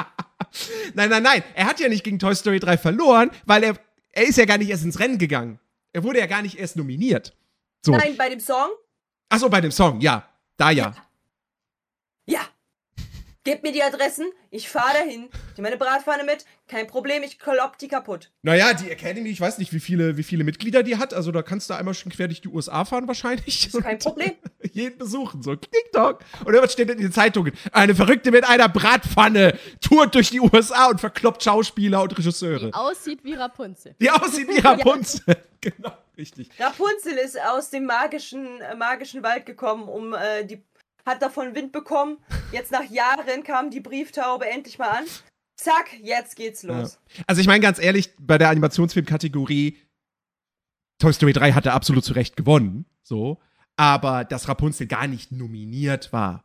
nein, 0.95 1.09
nein, 1.09 1.21
nein. 1.23 1.43
Er 1.53 1.65
hat 1.67 1.79
ja 1.79 1.87
nicht 1.87 2.03
gegen 2.03 2.17
Toy 2.19 2.35
Story 2.35 2.59
3 2.59 2.77
verloren, 2.77 3.31
weil 3.45 3.63
er, 3.63 3.75
er 4.11 4.23
ist 4.23 4.37
ja 4.37 4.45
gar 4.45 4.57
nicht 4.57 4.69
erst 4.69 4.83
ins 4.83 4.99
Rennen 4.99 5.19
gegangen. 5.19 5.59
Er 5.93 6.03
wurde 6.03 6.19
ja 6.19 6.25
gar 6.25 6.41
nicht 6.41 6.57
erst 6.57 6.75
nominiert. 6.77 7.35
So. 7.85 7.91
Nein, 7.91 8.17
bei 8.17 8.29
dem 8.29 8.39
Song? 8.39 8.69
Achso, 9.29 9.49
bei 9.49 9.61
dem 9.61 9.71
Song, 9.71 10.01
ja. 10.01 10.27
Da 10.57 10.71
ja. 10.71 10.95
Ja. 12.25 12.41
Gib 13.43 13.63
mir 13.63 13.71
die 13.71 13.83
Adressen, 13.83 14.29
ich 14.49 14.67
fahre 14.67 14.93
dahin. 14.93 15.29
Ich 15.51 15.57
nehme 15.57 15.69
meine 15.69 15.77
Bratpfanne 15.77 16.23
mit, 16.23 16.45
kein 16.67 16.87
Problem, 16.87 17.23
ich 17.23 17.39
klopp 17.39 17.77
die 17.77 17.87
kaputt. 17.87 18.29
Naja, 18.41 18.73
die 18.73 18.89
Academy, 18.89 19.29
ich 19.29 19.39
weiß 19.39 19.57
nicht, 19.57 19.71
wie 19.73 19.79
viele, 19.79 20.17
wie 20.17 20.23
viele 20.23 20.43
Mitglieder 20.43 20.83
die 20.83 20.97
hat. 20.97 21.13
Also 21.13 21.31
da 21.31 21.41
kannst 21.41 21.69
du 21.69 21.73
einmal 21.73 21.93
schon 21.93 22.11
quer 22.11 22.27
durch 22.27 22.41
die 22.41 22.49
USA 22.49 22.83
fahren 22.85 23.07
wahrscheinlich. 23.07 23.67
Ist 23.67 23.81
kein 23.81 23.99
Problem. 23.99 24.33
Jeden 24.73 24.97
besuchen, 24.97 25.41
so 25.41 25.55
TikTok. 25.55 26.19
Und 26.41 26.47
irgendwas 26.47 26.73
steht 26.73 26.89
in 26.89 26.97
den 26.97 27.11
Zeitungen. 27.11 27.53
Eine 27.71 27.95
Verrückte 27.95 28.31
mit 28.31 28.43
einer 28.47 28.67
Bratpfanne 28.67 29.57
tourt 29.81 30.13
durch 30.15 30.29
die 30.29 30.41
USA 30.41 30.87
und 30.87 30.99
verkloppt 30.99 31.43
Schauspieler 31.43 32.01
und 32.03 32.17
Regisseure. 32.17 32.67
Die 32.67 32.73
aussieht 32.73 33.23
wie 33.23 33.33
Rapunzel. 33.33 33.95
Die 33.99 34.11
aussieht 34.11 34.47
wie 34.49 34.59
Rapunzel. 34.65 35.37
genau, 35.61 35.93
richtig. 36.17 36.49
Rapunzel 36.59 37.13
ist 37.13 37.39
aus 37.39 37.69
dem 37.69 37.85
magischen, 37.85 38.61
äh, 38.61 38.75
magischen 38.75 39.23
Wald 39.23 39.45
gekommen, 39.45 39.87
um 39.87 40.13
äh, 40.13 40.45
die. 40.45 40.63
Hat 41.05 41.21
davon 41.21 41.55
Wind 41.55 41.71
bekommen. 41.71 42.17
Jetzt 42.51 42.69
nach 42.69 42.83
Jahren 42.83 43.41
kam 43.41 43.69
die 43.69 43.79
Brieftaube 43.79 44.45
endlich 44.45 44.77
mal 44.77 44.89
an. 44.89 45.05
Zack, 45.57 45.89
jetzt 46.03 46.35
geht's 46.35 46.63
los. 46.63 46.99
Also 47.25 47.41
ich 47.41 47.47
meine 47.47 47.59
ganz 47.61 47.79
ehrlich, 47.79 48.11
bei 48.19 48.37
der 48.37 48.49
Animationsfilm-Kategorie 48.49 49.77
Toy 50.99 51.13
Story 51.13 51.33
3 51.33 51.51
hat 51.53 51.65
er 51.65 51.73
absolut 51.73 52.03
zu 52.05 52.13
Recht 52.13 52.35
gewonnen, 52.37 52.85
so, 53.03 53.39
aber 53.75 54.23
dass 54.23 54.47
Rapunzel 54.47 54.87
gar 54.87 55.07
nicht 55.07 55.31
nominiert 55.31 56.11
war. 56.13 56.43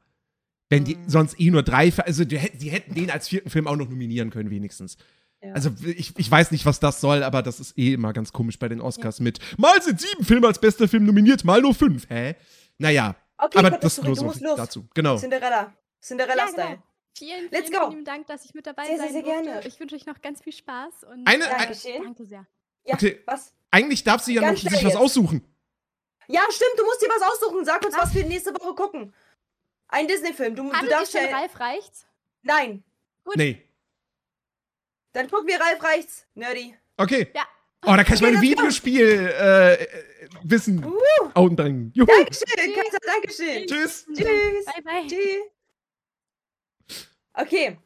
Wenn 0.71 0.85
die 0.85 0.97
Mhm. 0.97 1.09
sonst 1.09 1.39
eh 1.41 1.51
nur 1.51 1.63
drei, 1.63 1.93
also 1.99 2.25
die, 2.25 2.39
hätten- 2.39 2.59
die 2.59 2.71
hätten 2.71 2.95
den 2.95 3.11
als 3.11 3.29
vierten 3.29 3.51
Film 3.51 3.67
auch 3.67 3.77
noch 3.77 3.89
nominieren 3.89 4.31
können 4.31 4.51
wenigstens. 4.51 4.97
Ja. 5.43 5.53
Also 5.53 5.71
ich, 5.85 6.19
ich 6.19 6.31
weiß 6.31 6.51
nicht, 6.51 6.65
was 6.67 6.81
das 6.81 7.01
soll, 7.01 7.23
aber 7.23 7.43
das 7.43 7.61
ist 7.61 7.77
eh 7.77 7.93
immer 7.95 8.13
ganz 8.13 8.33
komisch 8.33 8.59
bei 8.59 8.69
den 8.69 8.81
Oscars 8.81 9.21
mit. 9.21 9.39
Mal 9.59 9.83
sind 9.83 10.01
sieben 10.01 10.25
Filme 10.25 10.47
als 10.47 10.59
bester 10.61 10.89
Film 10.89 11.05
nominiert, 11.05 11.45
mal 11.45 11.61
nur 11.61 11.75
fünf, 11.75 12.09
hä? 12.09 12.37
Naja, 12.79 13.17
okay, 13.39 13.59
aber 13.59 13.71
das 13.73 13.99
nur 13.99 14.07
du 14.07 14.15
so 14.15 14.25
musst 14.25 14.41
los. 14.41 14.57
dazu. 14.57 14.87
Genau. 14.95 15.17
Cinderella. 15.19 15.75
Cinderella-Style. 16.03 16.69
genau. 16.69 16.83
Vielen, 17.17 17.49
Let's 17.51 17.69
vielen, 17.69 17.81
go. 17.81 17.91
vielen 17.91 18.05
Dank, 18.05 18.27
dass 18.27 18.45
ich 18.45 18.53
mit 18.55 18.67
dabei 18.67 18.87
Sehr, 18.87 18.97
sehr, 18.97 19.05
sein 19.07 19.13
sehr 19.13 19.23
durfte. 19.23 19.43
gerne. 19.45 19.67
Ich 19.67 19.79
wünsche 19.81 19.95
euch 19.97 20.07
noch 20.07 20.21
ganz 20.23 20.41
viel 20.41 20.53
Spaß 20.53 21.05
und 21.05 21.27
Eine- 21.27 21.45
äh, 21.47 21.51
Dankeschön. 21.51 22.03
danke 22.03 22.25
sehr. 22.25 22.47
Ja, 22.85 22.95
Okay. 22.95 23.21
was? 23.27 23.53
Eigentlich 23.71 24.03
darf 24.05 24.23
sie 24.23 24.35
ja 24.35 24.41
Ganz 24.41 24.63
noch 24.65 24.71
sich 24.73 24.85
was 24.85 24.97
aussuchen. 24.97 25.45
Ja, 26.29 26.41
stimmt, 26.51 26.79
du 26.79 26.85
musst 26.85 27.03
dir 27.03 27.09
was 27.09 27.23
aussuchen. 27.23 27.65
Sag 27.65 27.85
uns, 27.85 27.97
was 27.97 28.15
wir 28.15 28.25
nächste 28.27 28.53
Woche 28.55 28.75
gucken. 28.75 29.13
Ein 29.89 30.07
Disney-Film. 30.09 30.55
Du, 30.57 30.63
du 30.65 30.73
Hattet 30.73 30.85
ihr 30.85 30.91
darfst 30.97 31.13
schon 31.13 31.23
ja. 31.23 31.29
Ralf 31.37 31.59
reicht's? 31.61 32.07
Nein. 32.43 32.83
Gut. 33.25 33.37
Nee. 33.37 33.63
Dann 35.13 35.29
gucken 35.31 35.47
wir 35.47 35.61
Ralf 35.61 35.81
Reichts. 35.83 36.27
Nerdy. 36.35 36.75
Okay. 36.97 37.29
Ja. 37.35 37.43
Oh, 37.85 37.95
da 37.95 38.03
kann 38.05 38.15
ich 38.15 38.23
Okay, 38.23 38.31
meine. 38.33 38.41
Videospiel-Wissen 38.41 40.83
Uh, 40.85 40.95
anbringen. 41.35 41.93
Juhu. 41.95 42.07
Dankeschön, 42.07 42.73
Kaiser, 42.75 42.99
Dankeschön. 43.05 43.67
Tschüss. 43.67 44.07
Tschüss. 44.07 44.65
Bye, 44.65 44.83
bye. 44.83 45.07
Tschüss. 45.07 45.53
Okay. 47.35 47.79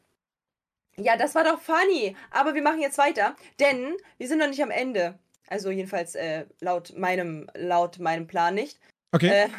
Ja, 0.97 1.15
das 1.15 1.35
war 1.35 1.43
doch 1.43 1.61
funny. 1.61 2.15
Aber 2.31 2.55
wir 2.55 2.61
machen 2.61 2.81
jetzt 2.81 2.97
weiter, 2.97 3.35
denn 3.59 3.95
wir 4.17 4.27
sind 4.27 4.39
noch 4.39 4.47
nicht 4.47 4.63
am 4.63 4.71
Ende. 4.71 5.19
Also 5.47 5.69
jedenfalls 5.71 6.15
äh, 6.15 6.45
laut 6.59 6.97
meinem 6.97 7.49
laut 7.53 7.99
meinem 7.99 8.27
Plan 8.27 8.55
nicht. 8.55 8.79
Okay. 9.13 9.45
Äh, 9.45 9.49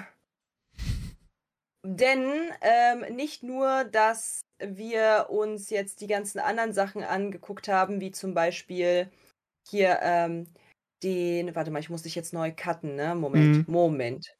denn 1.87 2.51
ähm, 2.61 3.15
nicht 3.15 3.43
nur, 3.43 3.85
dass 3.85 4.41
wir 4.59 5.27
uns 5.31 5.71
jetzt 5.71 6.01
die 6.01 6.07
ganzen 6.09 6.41
anderen 6.41 6.73
Sachen 6.73 7.05
angeguckt 7.05 7.69
haben, 7.69 8.01
wie 8.01 8.11
zum 8.11 8.35
Beispiel 8.35 9.09
hier 9.71 10.01
ähm, 10.03 10.49
den, 11.03 11.55
warte 11.55 11.71
mal, 11.71 11.79
ich 11.79 11.91
muss 11.91 12.03
dich 12.03 12.17
jetzt 12.17 12.33
neu 12.33 12.53
cutten, 12.55 12.97
ne? 12.97 13.15
Moment, 13.15 13.69
Mhm. 13.69 13.73
Moment. 13.73 14.35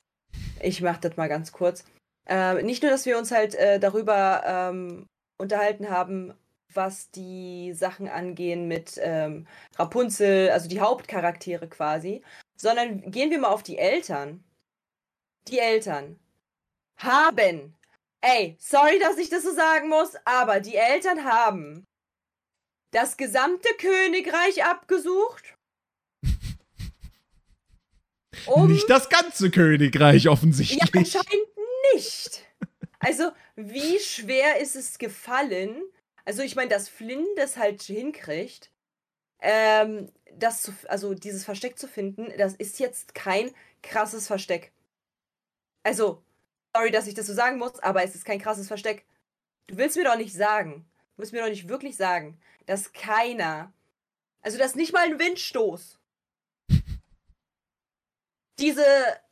Ich 0.61 0.83
mach 0.83 0.99
das 0.99 1.17
mal 1.17 1.29
ganz 1.29 1.53
kurz. 1.53 1.85
Ähm, 2.27 2.67
nicht 2.67 2.83
nur, 2.83 2.91
dass 2.91 3.07
wir 3.07 3.17
uns 3.17 3.31
halt 3.31 3.55
äh, 3.55 3.79
darüber 3.79 4.43
ähm, 4.45 5.07
unterhalten 5.39 5.89
haben, 5.89 6.35
was 6.75 7.11
die 7.11 7.73
Sachen 7.75 8.09
angehen 8.09 8.69
mit 8.69 8.99
ähm, 9.01 9.47
Rapunzel, 9.77 10.51
also 10.51 10.69
die 10.69 10.81
Hauptcharaktere 10.81 11.69
quasi, 11.69 12.23
sondern 12.57 13.11
gehen 13.11 13.31
wir 13.31 13.39
mal 13.39 13.49
auf 13.49 13.63
die 13.63 13.79
Eltern. 13.79 14.45
Die 15.49 15.59
Eltern 15.59 16.19
haben, 16.99 17.75
ey, 18.21 18.57
sorry, 18.59 18.99
dass 18.99 19.17
ich 19.17 19.31
das 19.31 19.45
so 19.45 19.55
sagen 19.55 19.89
muss, 19.89 20.15
aber 20.25 20.61
die 20.61 20.77
Eltern 20.77 21.25
haben 21.25 21.87
das 22.91 23.17
gesamte 23.17 23.69
Königreich 23.79 24.65
abgesucht. 24.65 25.55
Um 28.47 28.71
Nicht 28.71 28.89
das 28.89 29.09
ganze 29.09 29.51
Königreich 29.51 30.25
ja, 30.25 30.31
offensichtlich. 30.31 30.81
anscheinend 30.95 31.49
nicht. 31.93 32.48
Also, 33.01 33.31
wie 33.55 33.99
schwer 34.01 34.61
ist 34.61 34.77
es 34.77 34.99
gefallen? 34.99 35.83
Also, 36.25 36.43
ich 36.43 36.57
meine, 36.57 36.71
dass 36.71 36.89
Flynn 36.89 37.27
das 37.37 37.57
halt 37.57 37.83
hinkriegt, 37.83 38.71
ähm, 39.41 40.11
das 40.35 40.63
zu, 40.63 40.73
also 40.89 41.15
dieses 41.15 41.45
Versteck 41.45 41.79
zu 41.79 41.89
finden, 41.89 42.33
das 42.39 42.55
ist 42.55 42.79
jetzt 42.81 43.15
kein 43.15 43.53
krasses 43.83 44.27
Versteck. 44.27 44.73
Also, 45.85 46.23
sorry, 46.75 46.91
dass 46.91 47.07
ich 47.07 47.15
das 47.15 47.27
so 47.27 47.35
sagen 47.35 47.59
muss, 47.59 47.79
aber 47.81 48.03
es 48.03 48.15
ist 48.15 48.25
kein 48.25 48.41
krasses 48.41 48.69
Versteck. 48.69 49.05
Du 49.69 49.77
willst 49.77 49.97
mir 49.97 50.05
doch 50.05 50.17
nicht 50.17 50.35
sagen, 50.35 50.85
du 51.15 51.23
willst 51.23 51.33
mir 51.33 51.43
doch 51.43 51.49
nicht 51.49 51.69
wirklich 51.69 51.97
sagen, 51.97 52.41
dass 52.67 52.93
keiner, 52.93 53.73
also 54.43 54.59
dass 54.59 54.75
nicht 54.75 54.93
mal 54.93 55.05
ein 55.07 55.19
Windstoß 55.19 55.99
diese 58.59 58.85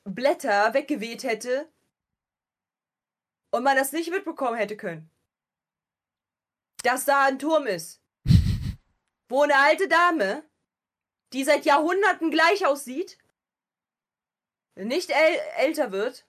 Blätter 0.04 0.72
weggeweht 0.72 1.24
hätte 1.24 1.68
und 3.50 3.62
man 3.62 3.76
das 3.76 3.92
nicht 3.92 4.10
mitbekommen 4.10 4.56
hätte 4.56 4.76
können. 4.76 5.10
Dass 6.82 7.04
da 7.04 7.24
ein 7.24 7.38
Turm 7.38 7.66
ist, 7.66 8.02
wo 9.28 9.42
eine 9.42 9.56
alte 9.56 9.88
Dame, 9.88 10.44
die 11.32 11.44
seit 11.44 11.64
Jahrhunderten 11.64 12.30
gleich 12.30 12.66
aussieht, 12.66 13.18
nicht 14.74 15.10
äl 15.10 15.40
älter 15.56 15.90
wird 15.90 16.26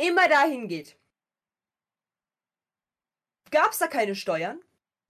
immer 0.00 0.28
dahin 0.28 0.68
geht. 0.68 0.96
Gab 3.50 3.72
es 3.72 3.78
da 3.78 3.86
keine 3.86 4.14
Steuern? 4.14 4.60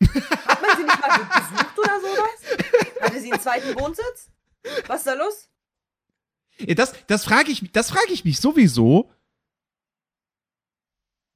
Hat 0.03 0.63
man 0.63 0.77
sie 0.77 0.85
nicht 0.85 1.01
mal 1.01 1.19
besucht 1.19 1.79
oder 1.79 2.01
sowas? 2.01 3.01
Hatte 3.01 3.21
sie 3.21 3.33
einen 3.33 3.41
zweiten 3.41 3.79
Wohnsitz? 3.79 4.31
Was 4.87 4.99
ist 5.01 5.07
da 5.07 5.15
los? 5.15 5.49
Ja, 6.59 6.75
das 6.75 6.95
das 7.07 7.25
frage 7.25 7.51
ich, 7.51 7.71
das 7.73 7.91
frag 7.91 8.09
ich 8.11 8.25
mich 8.25 8.41
sowieso. 8.41 9.13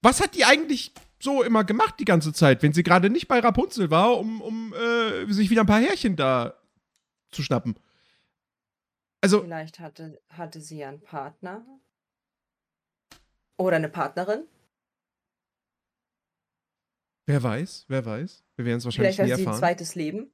Was 0.04 0.20
hat 0.20 0.34
die 0.34 0.44
eigentlich 0.44 0.92
so 1.18 1.42
immer 1.42 1.64
gemacht 1.64 1.94
die 1.98 2.04
ganze 2.04 2.34
Zeit, 2.34 2.62
wenn 2.62 2.74
sie 2.74 2.82
gerade 2.82 3.08
nicht 3.08 3.26
bei 3.26 3.38
Rapunzel 3.38 3.90
war, 3.90 4.18
um, 4.18 4.42
um 4.42 4.74
äh, 4.74 5.32
sich 5.32 5.48
wieder 5.48 5.62
ein 5.62 5.66
paar 5.66 5.80
Härchen 5.80 6.14
da 6.14 6.60
zu 7.30 7.42
schnappen? 7.42 7.74
Also, 9.22 9.40
Vielleicht 9.40 9.80
hatte, 9.80 10.20
hatte 10.28 10.60
sie 10.60 10.84
einen 10.84 11.00
Partner. 11.00 11.64
Oder 13.56 13.76
eine 13.76 13.88
Partnerin. 13.88 14.46
wer 17.24 17.42
weiß, 17.42 17.86
wer 17.88 18.04
weiß. 18.04 18.44
Wir 18.56 18.66
werden 18.66 18.78
es 18.78 18.84
wahrscheinlich 18.84 19.16
Vielleicht 19.16 19.26
nie 19.26 19.32
hat 19.32 19.38
sie 19.38 19.42
ein 19.44 19.46
erfahren. 19.46 19.58
zweites 19.60 19.94
Leben. 19.94 20.30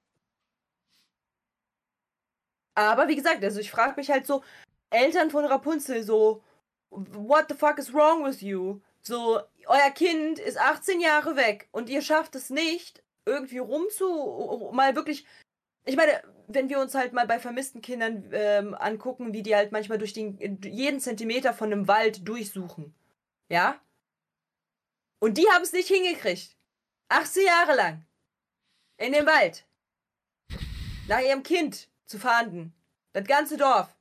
Aber 2.74 3.06
wie 3.06 3.14
gesagt, 3.14 3.44
also 3.44 3.60
ich 3.60 3.70
frage 3.70 3.94
mich 3.97 4.10
halt 4.10 4.26
so, 4.26 4.42
Eltern 4.90 5.30
von 5.30 5.44
Rapunzel, 5.44 6.02
so, 6.02 6.42
what 6.90 7.47
the 7.48 7.55
fuck 7.55 7.78
is 7.78 7.94
wrong 7.94 8.24
with 8.24 8.40
you? 8.40 8.80
So, 9.02 9.40
euer 9.66 9.91
Kind 9.91 10.39
ist 10.39 10.59
18 10.59 11.01
Jahre 11.01 11.37
weg 11.37 11.69
und 11.73 11.89
ihr 11.89 12.03
schafft 12.03 12.35
es 12.35 12.51
nicht, 12.51 13.03
irgendwie 13.27 13.59
rumzu, 13.59 14.70
mal 14.73 14.97
wirklich. 14.97 15.27
Ich 15.85 15.97
meine, 15.97 16.23
wenn 16.47 16.69
wir 16.69 16.78
uns 16.81 16.95
halt 16.95 17.12
mal 17.12 17.27
bei 17.27 17.39
vermissten 17.39 17.81
Kindern 17.81 18.28
ähm, 18.32 18.74
angucken, 18.74 19.32
wie 19.32 19.43
die 19.43 19.57
halt 19.57 19.73
manchmal 19.73 19.99
durch 19.99 20.12
den, 20.12 20.61
jeden 20.62 21.01
Zentimeter 21.01 21.55
von 21.55 21.73
einem 21.73 21.89
Wald 21.89 22.27
durchsuchen. 22.28 22.95
Ja? 23.49 23.81
Und 25.20 25.39
die 25.39 25.49
haben 25.51 25.62
es 25.62 25.73
nicht 25.73 25.89
hingekriegt. 25.89 26.57
18 27.09 27.47
Jahre 27.47 27.77
lang. 27.77 28.07
In 28.99 29.12
den 29.12 29.27
Wald. 29.27 29.65
Nach 31.09 31.20
ihrem 31.20 31.43
Kind 31.43 31.89
zu 32.07 32.19
fahnden. 32.19 32.73
Das 33.12 33.24
ganze 33.27 33.57
Dorf 33.57 33.97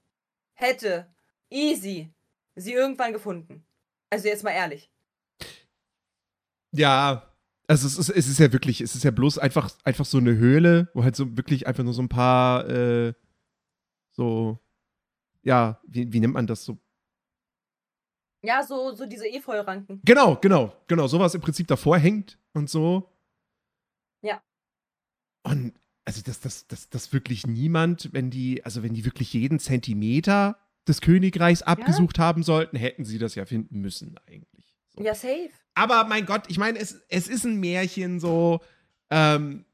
hätte 0.54 1.08
easy 1.50 2.10
sie 2.56 2.74
irgendwann 2.74 3.14
gefunden. 3.14 3.66
Also 4.10 4.28
jetzt 4.28 4.44
mal 4.44 4.52
ehrlich. 4.52 4.90
Ja, 6.72 7.36
also 7.68 7.88
es 7.88 7.98
ist, 7.98 8.10
es 8.10 8.28
ist 8.28 8.40
ja 8.40 8.52
wirklich, 8.52 8.82
es 8.82 8.96
ist 8.96 9.04
ja 9.04 9.12
bloß 9.12 9.38
einfach, 9.38 9.72
einfach 9.84 10.06
so 10.06 10.18
eine 10.18 10.36
Höhle, 10.36 10.90
wo 10.94 11.04
halt 11.04 11.16
so 11.16 11.38
wirklich 11.38 11.68
einfach 11.68 11.84
nur 11.84 11.94
so 11.94 12.02
ein 12.02 12.10
paar, 12.10 12.68
äh, 12.68 13.14
so, 14.12 14.60
ja, 15.44 15.80
wie, 15.88 16.12
wie 16.12 16.20
nennt 16.20 16.34
man 16.34 16.48
das 16.48 16.66
so? 16.66 16.78
Ja, 18.42 18.64
so, 18.64 18.94
so 18.96 19.06
diese 19.06 19.28
Efeuranken. 19.28 20.02
Genau, 20.04 20.38
genau, 20.38 20.74
genau, 20.88 21.08
sowas 21.08 21.36
im 21.36 21.42
Prinzip 21.42 21.68
davor 21.68 21.98
hängt 21.98 22.40
und 22.54 22.70
so. 22.70 23.12
Ja. 24.22 24.42
Und 25.44 25.74
also 26.10 26.24
dass 26.24 26.40
das, 26.40 26.66
das, 26.66 26.90
das 26.90 27.14
wirklich 27.14 27.46
niemand, 27.46 28.12
wenn 28.14 28.32
die, 28.32 28.66
also 28.66 28.82
wenn 28.82 28.96
die 28.96 29.06
wirklich 29.06 29.32
jeden 29.34 29.60
Zentimeter 29.60 30.58
des 30.88 31.02
Königreichs 31.02 31.62
abgesucht 31.62 32.18
haben 32.18 32.42
sollten, 32.42 32.78
hätten 32.78 33.06
sie 33.06 33.20
das 33.20 33.36
ja 33.36 33.46
finden 33.46 33.80
müssen 33.80 34.18
eigentlich. 34.26 34.59
So. 34.96 35.04
Ja, 35.04 35.14
safe. 35.16 35.50
Aber 35.76 36.04
mein 36.06 36.26
Gott, 36.26 36.44
ich 36.48 36.58
meine, 36.58 36.80
es, 36.80 37.02
es 37.10 37.28
ist 37.28 37.46
ein 37.46 37.60
Märchen 37.60 38.20
so. 38.20 38.60
Ähm, 39.10 39.66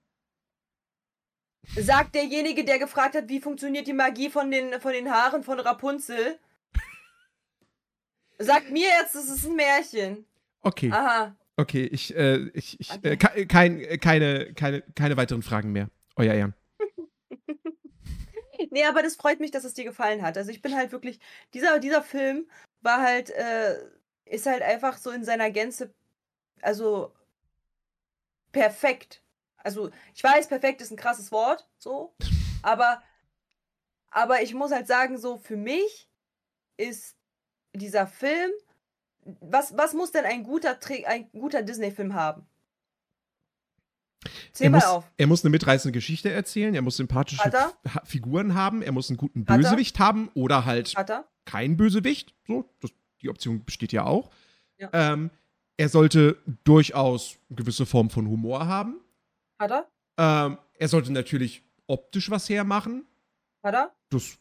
Sagt 1.75 2.13
derjenige, 2.15 2.63
der 2.63 2.77
gefragt 2.77 3.15
hat, 3.15 3.27
wie 3.27 3.39
funktioniert 3.41 3.87
die 3.87 3.93
Magie 3.93 4.29
von 4.29 4.51
den, 4.51 4.79
von 4.79 4.93
den 4.93 5.09
Haaren 5.09 5.43
von 5.43 5.59
Rapunzel. 5.59 6.37
Sagt 8.37 8.69
mir 8.69 8.87
jetzt, 9.01 9.15
das 9.15 9.29
ist 9.29 9.45
ein 9.45 9.55
Märchen. 9.55 10.25
okay, 10.61 10.91
Aha. 10.91 11.35
okay, 11.57 11.85
ich, 11.85 12.15
äh, 12.15 12.49
ich, 12.53 12.79
ich 12.79 12.91
Okay. 12.91 13.13
äh, 13.13 13.17
ke- 13.17 13.47
kein, 13.47 13.99
keine, 13.99 14.53
keine, 14.53 14.81
keine 14.93 15.17
weiteren 15.17 15.41
Fragen 15.41 15.71
mehr. 15.71 15.89
Euer 16.15 16.33
Ehren. 16.33 16.53
Nee, 18.71 18.85
aber 18.85 19.03
das 19.03 19.15
freut 19.15 19.39
mich, 19.39 19.51
dass 19.51 19.63
es 19.63 19.73
dir 19.73 19.83
gefallen 19.85 20.21
hat. 20.21 20.37
Also 20.37 20.49
ich 20.51 20.61
bin 20.61 20.75
halt 20.75 20.91
wirklich, 20.91 21.19
dieser, 21.53 21.79
dieser 21.79 22.01
Film 22.01 22.45
war 22.81 23.01
halt, 23.01 23.29
äh, 23.29 23.75
ist 24.25 24.45
halt 24.45 24.61
einfach 24.61 24.97
so 24.97 25.11
in 25.11 25.23
seiner 25.23 25.51
Gänze, 25.51 25.93
also 26.61 27.13
perfekt. 28.51 29.21
Also 29.57 29.89
ich 30.13 30.23
weiß, 30.23 30.47
perfekt 30.47 30.81
ist 30.81 30.91
ein 30.91 30.97
krasses 30.97 31.31
Wort, 31.31 31.67
so, 31.77 32.15
aber, 32.61 33.01
aber 34.09 34.41
ich 34.41 34.53
muss 34.53 34.71
halt 34.71 34.87
sagen, 34.87 35.17
so 35.17 35.37
für 35.37 35.57
mich 35.57 36.09
ist 36.77 37.15
dieser 37.73 38.07
Film, 38.07 38.51
was, 39.41 39.75
was 39.77 39.93
muss 39.93 40.11
denn 40.11 40.25
ein 40.25 40.43
guter, 40.43 40.77
ein 41.07 41.29
guter 41.31 41.63
Disney-Film 41.63 42.13
haben? 42.13 42.47
Zähl 44.53 44.67
Er 44.67 44.69
mal 44.71 44.77
muss, 44.77 44.85
auf. 44.85 45.11
er 45.17 45.27
muss 45.27 45.43
eine 45.43 45.51
mitreißende 45.51 45.91
Geschichte 45.91 46.31
erzählen, 46.31 46.73
er 46.73 46.81
muss 46.81 46.97
sympathische 46.97 47.51
er? 47.51 47.73
Figuren 48.05 48.55
haben, 48.55 48.81
er 48.81 48.91
muss 48.91 49.09
einen 49.09 49.17
guten? 49.17 49.45
Bösewicht 49.45 49.99
haben 49.99 50.29
oder 50.33 50.65
halt 50.65 50.95
kein 51.45 51.77
Bösewicht. 51.77 52.33
So, 52.47 52.69
das, 52.79 52.91
die 53.25 53.29
Option 53.29 53.63
besteht 53.65 53.91
ja 53.91 54.05
auch. 54.05 54.29
Ja. 54.77 54.89
Ähm, 54.93 55.31
er 55.77 55.89
sollte 55.89 56.37
durchaus 56.63 57.37
eine 57.49 57.57
gewisse 57.57 57.85
Form 57.85 58.09
von 58.09 58.27
Humor 58.27 58.67
haben. 58.67 59.01
Hat 59.59 59.71
er? 59.71 59.87
Ähm, 60.17 60.57
er 60.77 60.87
sollte 60.87 61.11
natürlich 61.11 61.63
optisch 61.87 62.29
was 62.29 62.47
hermachen. 62.49 63.05
Hat 63.63 63.73
er? 63.73 63.91
Das 64.09 64.37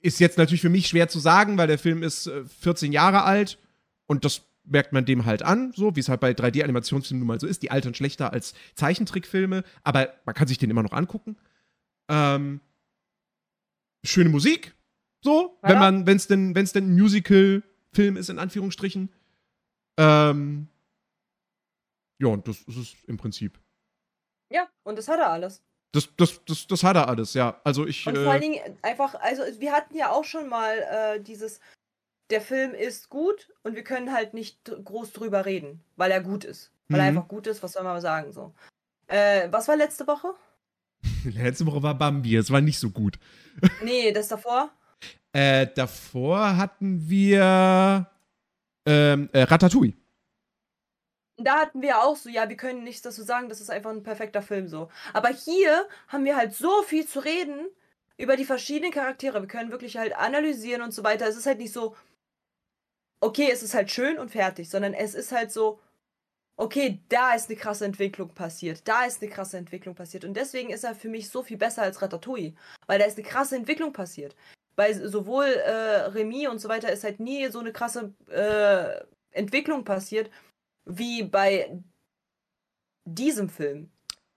ist 0.00 0.20
jetzt 0.20 0.38
natürlich 0.38 0.60
für 0.62 0.68
mich 0.70 0.86
schwer 0.86 1.08
zu 1.08 1.18
sagen, 1.18 1.58
weil 1.58 1.66
der 1.66 1.78
Film 1.78 2.02
ist 2.02 2.26
äh, 2.26 2.44
14 2.44 2.92
Jahre 2.92 3.24
alt 3.24 3.58
und 4.06 4.24
das 4.24 4.42
merkt 4.64 4.92
man 4.92 5.04
dem 5.04 5.24
halt 5.24 5.42
an, 5.42 5.72
so 5.74 5.96
wie 5.96 6.00
es 6.00 6.08
halt 6.08 6.20
bei 6.20 6.30
3D-Animationsfilmen 6.30 7.18
nun 7.20 7.26
mal 7.26 7.40
so 7.40 7.46
ist. 7.46 7.62
Die 7.62 7.70
altern 7.70 7.94
schlechter 7.94 8.32
als 8.32 8.54
Zeichentrickfilme, 8.74 9.64
aber 9.82 10.14
man 10.24 10.34
kann 10.34 10.46
sich 10.48 10.58
den 10.58 10.70
immer 10.70 10.82
noch 10.82 10.92
angucken. 10.92 11.36
Ähm, 12.08 12.60
schöne 14.04 14.30
Musik, 14.30 14.74
so, 15.22 15.58
Ja. 15.62 15.68
wenn 15.70 15.78
man, 15.78 16.06
wenn 16.06 16.16
es 16.16 16.26
denn, 16.28 16.54
wenn 16.54 16.64
es 16.64 16.72
denn 16.72 16.90
ein 16.90 16.94
Musical-Film 17.92 18.16
ist, 18.16 18.30
in 18.30 18.38
Anführungsstrichen. 18.38 19.12
Ähm, 19.98 20.68
ja, 22.20 22.28
und 22.28 22.46
das 22.46 22.60
ist 22.62 22.76
es 22.76 22.94
im 23.06 23.16
Prinzip. 23.16 23.58
Ja, 24.52 24.68
und 24.84 24.96
das 24.98 25.08
hat 25.08 25.18
er 25.18 25.30
alles. 25.30 25.62
Das, 25.92 26.08
das, 26.16 26.40
das, 26.44 26.66
das 26.66 26.84
hat 26.84 26.96
er 26.96 27.08
alles, 27.08 27.34
ja. 27.34 27.60
Also 27.64 27.86
ich. 27.86 28.06
Und 28.06 28.16
äh, 28.16 28.22
vor 28.24 28.32
allen 28.32 28.42
Dingen 28.42 28.78
einfach, 28.82 29.14
also 29.16 29.42
wir 29.58 29.72
hatten 29.72 29.96
ja 29.96 30.10
auch 30.10 30.24
schon 30.24 30.48
mal 30.48 30.78
äh, 30.78 31.20
dieses, 31.20 31.60
der 32.30 32.40
Film 32.40 32.74
ist 32.74 33.08
gut 33.08 33.50
und 33.62 33.74
wir 33.74 33.82
können 33.82 34.12
halt 34.12 34.34
nicht 34.34 34.64
groß 34.64 35.12
drüber 35.12 35.46
reden, 35.46 35.82
weil 35.96 36.10
er 36.10 36.20
gut 36.22 36.44
ist. 36.44 36.72
Weil 36.88 37.00
er 37.00 37.10
Mhm. 37.10 37.18
einfach 37.18 37.28
gut 37.28 37.46
ist, 37.46 37.62
was 37.62 37.72
soll 37.72 37.82
man 37.82 37.94
mal 37.94 38.00
sagen 38.00 38.32
so. 38.32 38.54
Äh, 39.08 39.48
was 39.50 39.66
war 39.68 39.76
letzte 39.76 40.06
Woche? 40.06 40.34
Letzte 41.24 41.66
Woche 41.66 41.82
war 41.82 41.94
Bambi, 41.96 42.36
es 42.36 42.50
war 42.50 42.60
nicht 42.60 42.78
so 42.78 42.90
gut. 42.90 43.18
Nee, 43.82 44.12
das 44.12 44.28
davor? 44.28 44.70
Äh, 45.32 45.68
davor 45.74 46.56
hatten 46.56 47.08
wir 47.08 48.10
ähm, 48.86 49.28
äh, 49.32 49.42
Ratatouille. 49.42 49.94
Da 51.36 51.58
hatten 51.58 51.80
wir 51.80 52.02
auch 52.02 52.16
so, 52.16 52.28
ja, 52.28 52.48
wir 52.48 52.56
können 52.56 52.84
nichts 52.84 53.02
dazu 53.02 53.22
sagen, 53.22 53.48
das 53.48 53.60
ist 53.60 53.70
einfach 53.70 53.90
ein 53.90 54.02
perfekter 54.02 54.42
Film 54.42 54.68
so. 54.68 54.90
Aber 55.14 55.28
hier 55.28 55.88
haben 56.08 56.24
wir 56.24 56.36
halt 56.36 56.54
so 56.54 56.82
viel 56.82 57.06
zu 57.06 57.20
reden 57.20 57.66
über 58.18 58.36
die 58.36 58.44
verschiedenen 58.44 58.92
Charaktere. 58.92 59.40
Wir 59.40 59.48
können 59.48 59.70
wirklich 59.70 59.96
halt 59.96 60.14
analysieren 60.14 60.82
und 60.82 60.92
so 60.92 61.02
weiter. 61.02 61.26
Es 61.26 61.36
ist 61.36 61.46
halt 61.46 61.58
nicht 61.58 61.72
so, 61.72 61.96
okay, 63.20 63.48
es 63.50 63.62
ist 63.62 63.74
halt 63.74 63.90
schön 63.90 64.18
und 64.18 64.30
fertig, 64.30 64.68
sondern 64.68 64.92
es 64.92 65.14
ist 65.14 65.32
halt 65.32 65.50
so, 65.52 65.80
okay, 66.56 67.00
da 67.08 67.32
ist 67.34 67.48
eine 67.48 67.58
krasse 67.58 67.86
Entwicklung 67.86 68.34
passiert. 68.34 68.86
Da 68.86 69.04
ist 69.04 69.22
eine 69.22 69.30
krasse 69.30 69.56
Entwicklung 69.56 69.94
passiert. 69.94 70.24
Und 70.26 70.34
deswegen 70.34 70.70
ist 70.70 70.84
er 70.84 70.94
für 70.94 71.08
mich 71.08 71.30
so 71.30 71.42
viel 71.42 71.56
besser 71.56 71.82
als 71.82 72.02
Ratatouille. 72.02 72.54
Weil 72.86 72.98
da 72.98 73.06
ist 73.06 73.16
eine 73.16 73.26
krasse 73.26 73.56
Entwicklung 73.56 73.94
passiert. 73.94 74.36
Weil 74.80 75.06
sowohl 75.10 75.44
äh, 75.44 76.06
Remy 76.16 76.48
und 76.48 76.58
so 76.58 76.70
weiter 76.70 76.90
ist 76.90 77.04
halt 77.04 77.20
nie 77.20 77.50
so 77.50 77.58
eine 77.58 77.70
krasse 77.70 78.14
äh, 78.30 79.04
Entwicklung 79.30 79.84
passiert, 79.84 80.30
wie 80.86 81.22
bei 81.22 81.70
diesem 83.04 83.50
Film. 83.50 83.90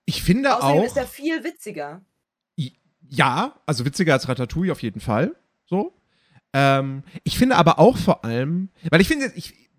Ich 0.04 0.22
finde 0.22 0.54
Außerdem 0.58 0.82
auch. 0.82 0.86
ist 0.86 0.98
er 0.98 1.08
viel 1.08 1.46
witziger. 1.46 2.02
Ja, 3.10 3.56
also 3.66 3.86
witziger 3.86 4.12
als 4.14 4.28
Ratatouille 4.28 4.74
auf 4.74 4.82
jeden 4.82 5.00
Fall. 5.00 5.34
So. 5.66 5.94
Ähm, 6.52 7.04
ich 7.24 7.38
finde 7.38 7.56
aber 7.56 7.80
auch 7.80 7.96
vor 7.96 8.26
allem, 8.26 8.68
weil 8.90 9.00
ich 9.00 9.08
finde, 9.08 9.32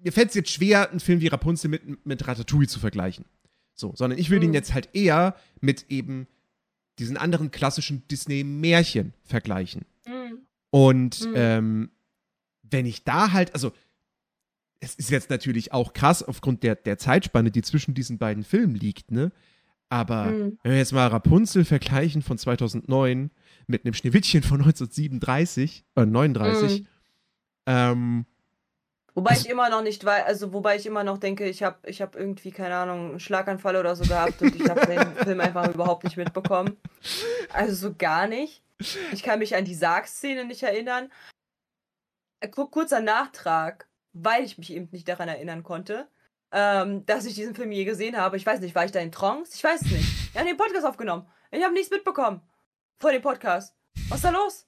mir 0.03 0.13
fällt 0.13 0.31
es 0.31 0.35
jetzt 0.35 0.51
schwer, 0.51 0.89
einen 0.91 1.01
Film 1.01 1.21
wie 1.21 1.27
Rapunzel 1.27 1.69
mit, 1.69 2.07
mit 2.07 2.27
Ratatouille 2.27 2.69
zu 2.69 2.81
vergleichen. 2.81 3.27
So, 3.75 3.93
sondern 3.95 4.19
ich 4.19 4.31
würde 4.31 4.47
ihn 4.47 4.51
Mhm. 4.51 4.55
jetzt 4.55 4.73
halt 4.73 4.89
eher 4.95 5.37
mit 5.61 5.87
eben 5.91 6.27
diesen 6.99 7.19
anderen 7.19 7.51
klassischen 7.51 8.07
Disney-Märchen 8.09 9.13
vergleichen. 9.25 9.85
Und 10.75 11.21
Mhm. 11.29 11.33
ähm, 11.37 11.91
wenn 12.65 12.85
ich 12.85 13.05
da 13.05 13.31
halt, 13.31 13.55
also 13.55 13.71
es 14.81 14.97
ist 14.97 15.09
jetzt 15.11 15.31
natürlich 15.31 15.73
auch 15.73 15.93
krass 15.93 16.21
aufgrund 16.25 16.65
der, 16.65 16.75
der 16.75 16.99
Zeitspanne, 16.99 17.53
die 17.53 17.63
zwischen 17.63 17.95
diesen 17.95 18.19
beiden 18.19 18.43
Filmen 18.43 18.75
liegt, 18.75 19.13
ne? 19.13 19.31
Aber 19.89 20.33
Mhm. 20.33 20.59
wenn 20.65 20.73
wir 20.73 20.79
jetzt 20.79 20.91
mal 20.93 21.07
Rapunzel 21.07 21.65
vergleichen 21.65 22.23
von 22.23 22.39
2009 22.39 23.31
mit 23.69 23.85
einem 23.85 23.95
Schneewittchen 23.95 24.43
von 24.43 24.63
1937 24.63 25.85
oder 25.95 26.07
39, 26.07 26.81
Mhm. 26.81 26.87
ähm, 27.67 28.27
Wobei 29.15 29.35
ich 29.37 29.49
immer 29.49 29.71
noch 29.71 29.83
nicht 29.85 30.05
weiß, 30.05 30.25
also 30.27 30.53
wobei 30.53 30.75
ich 30.75 30.87
immer 30.87 31.05
noch 31.05 31.19
denke, 31.19 31.49
ich 31.49 31.63
habe 31.63 31.89
ich 31.89 32.03
hab 32.03 32.17
irgendwie, 32.17 32.51
keine 32.51 32.75
Ahnung, 32.75 33.11
einen 33.11 33.21
Schlaganfall 33.21 33.77
oder 33.77 33.95
so 33.95 34.03
gehabt 34.03 34.43
und 34.43 34.57
ich 34.57 34.69
habe 34.69 34.85
den 34.87 35.15
Film 35.25 35.39
einfach 35.39 35.73
überhaupt 35.73 36.03
nicht 36.03 36.17
mitbekommen. 36.17 36.77
Also 37.53 37.77
so 37.91 37.95
gar 37.97 38.27
nicht. 38.27 38.64
Ich 39.13 39.23
kann 39.23 39.39
mich 39.39 39.55
an 39.55 39.65
die 39.65 39.75
Sarg-Szene 39.75 40.45
nicht 40.45 40.63
erinnern. 40.63 41.11
Äh, 42.41 42.49
ku- 42.49 42.67
Kurzer 42.69 43.01
Nachtrag, 43.01 43.89
weil 44.13 44.45
ich 44.45 44.59
mich 44.59 44.73
eben 44.73 44.89
nicht 44.93 45.09
daran 45.09 45.29
erinnern 45.29 45.63
konnte, 45.63 46.09
ähm, 46.53 47.05
dass 47.07 47.25
ich 47.25 47.35
diesen 47.35 47.55
Film 47.55 47.73
je 47.73 47.85
gesehen 47.85 48.17
habe. 48.17 48.37
Ich 48.37 48.47
weiß 48.47 48.61
nicht, 48.61 48.75
war 48.75 48.85
ich 48.85 48.93
da 48.93 49.01
in 49.01 49.13
Trance? 49.13 49.53
Ich 49.55 49.65
weiß 49.65 49.83
es 49.83 49.91
nicht. 49.91 50.33
Wir 50.35 50.41
haben 50.41 50.49
den 50.49 50.57
Podcast 50.57 50.85
aufgenommen. 50.87 51.27
Ich 51.51 51.63
habe 51.63 51.75
nichts 51.75 51.91
mitbekommen 51.91 52.41
vor 52.99 53.13
dem 53.13 53.23
Podcast. 53.23 53.75
Was 54.09 54.19
ist 54.19 54.25
da 54.25 54.31
los? 54.31 54.67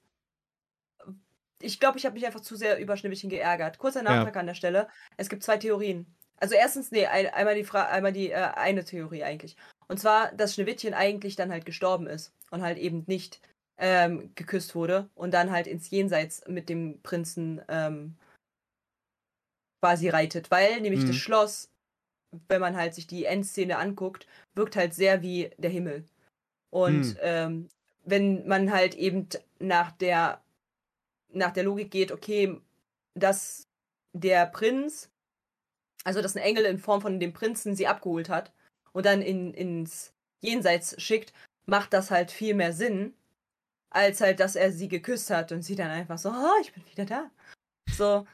Ich 1.60 1.80
glaube, 1.80 1.98
ich 1.98 2.04
habe 2.04 2.14
mich 2.14 2.26
einfach 2.26 2.40
zu 2.40 2.54
sehr 2.54 2.78
über 2.78 2.96
Schneewittchen 2.96 3.30
geärgert. 3.30 3.78
Kurzer 3.78 4.02
Nachtrag 4.02 4.36
an 4.36 4.46
der 4.46 4.54
Stelle. 4.54 4.88
Es 5.16 5.28
gibt 5.28 5.42
zwei 5.42 5.56
Theorien. 5.56 6.06
Also 6.38 6.54
erstens, 6.54 6.90
nee, 6.90 7.06
ein, 7.06 7.28
einmal 7.32 7.54
die 7.54 7.64
Fra 7.64 7.86
einmal 7.86 8.12
die 8.12 8.30
äh, 8.30 8.34
eine 8.34 8.84
Theorie 8.84 9.24
eigentlich. 9.24 9.56
Und 9.88 9.98
zwar, 9.98 10.32
dass 10.32 10.54
Schneewittchen 10.54 10.92
eigentlich 10.94 11.34
dann 11.34 11.50
halt 11.50 11.64
gestorben 11.64 12.06
ist 12.06 12.34
und 12.50 12.62
halt 12.62 12.76
eben 12.78 13.04
nicht 13.06 13.40
ähm, 13.78 14.30
geküsst 14.34 14.74
wurde 14.74 15.08
und 15.14 15.32
dann 15.32 15.50
halt 15.50 15.66
ins 15.66 15.90
Jenseits 15.90 16.46
mit 16.48 16.68
dem 16.68 17.00
Prinzen 17.02 17.60
ähm, 17.68 18.16
quasi 19.80 20.08
reitet. 20.08 20.50
Weil 20.50 20.80
nämlich 20.80 21.02
Mhm. 21.02 21.08
das 21.08 21.16
Schloss, 21.16 21.68
wenn 22.48 22.60
man 22.60 22.76
halt 22.76 22.94
sich 22.94 23.06
die 23.06 23.24
Endszene 23.24 23.78
anguckt, 23.78 24.26
wirkt 24.54 24.76
halt 24.76 24.94
sehr 24.94 25.22
wie 25.22 25.50
der 25.58 25.70
Himmel. 25.70 26.04
Und 26.70 27.14
Mhm. 27.14 27.18
ähm, 27.20 27.68
wenn 28.04 28.46
man 28.46 28.72
halt 28.72 28.94
eben 28.94 29.28
nach 29.58 29.92
der 29.92 30.40
nach 31.28 31.52
der 31.52 31.64
Logik 31.64 31.90
geht, 31.90 32.12
okay, 32.12 32.60
dass 33.14 33.66
der 34.12 34.46
Prinz, 34.46 35.10
also 36.04 36.22
dass 36.22 36.36
ein 36.36 36.42
Engel 36.42 36.64
in 36.64 36.78
Form 36.78 37.00
von 37.02 37.20
dem 37.20 37.32
Prinzen 37.32 37.74
sie 37.74 37.86
abgeholt 37.86 38.28
hat 38.28 38.52
und 38.92 39.04
dann 39.06 39.22
in, 39.22 39.52
ins 39.52 40.12
Jenseits 40.40 41.00
schickt, 41.02 41.32
macht 41.66 41.92
das 41.92 42.10
halt 42.10 42.30
viel 42.30 42.54
mehr 42.54 42.72
Sinn, 42.72 43.12
als 43.90 44.20
halt, 44.20 44.40
dass 44.40 44.56
er 44.56 44.72
sie 44.72 44.88
geküsst 44.88 45.30
hat 45.30 45.52
und 45.52 45.62
sie 45.62 45.76
dann 45.76 45.90
einfach 45.90 46.18
so, 46.18 46.30
oh, 46.30 46.60
ich 46.60 46.72
bin 46.72 46.84
wieder 46.86 47.04
da. 47.04 47.30
So, 47.90 48.26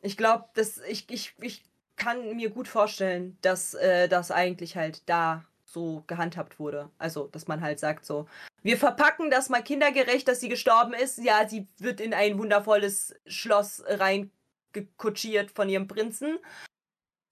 ich 0.00 0.16
glaube, 0.16 0.48
dass 0.54 0.78
ich, 0.78 1.08
ich, 1.10 1.34
ich 1.40 1.64
kann 1.96 2.36
mir 2.36 2.50
gut 2.50 2.68
vorstellen, 2.68 3.38
dass 3.42 3.74
äh, 3.74 4.08
das 4.08 4.30
eigentlich 4.30 4.76
halt 4.76 5.08
da 5.08 5.44
so 5.64 6.04
gehandhabt 6.06 6.58
wurde. 6.58 6.90
Also, 6.98 7.28
dass 7.28 7.48
man 7.48 7.60
halt 7.60 7.78
sagt 7.78 8.04
so, 8.04 8.28
wir 8.62 8.76
verpacken 8.76 9.30
das 9.30 9.48
mal 9.48 9.62
kindergerecht, 9.62 10.28
dass 10.28 10.40
sie 10.40 10.48
gestorben 10.48 10.92
ist. 10.92 11.18
Ja, 11.18 11.48
sie 11.48 11.66
wird 11.78 12.00
in 12.00 12.14
ein 12.14 12.38
wundervolles 12.38 13.14
Schloss 13.26 13.82
reingekutschiert 13.86 15.50
von 15.50 15.68
ihrem 15.68 15.88
Prinzen, 15.88 16.38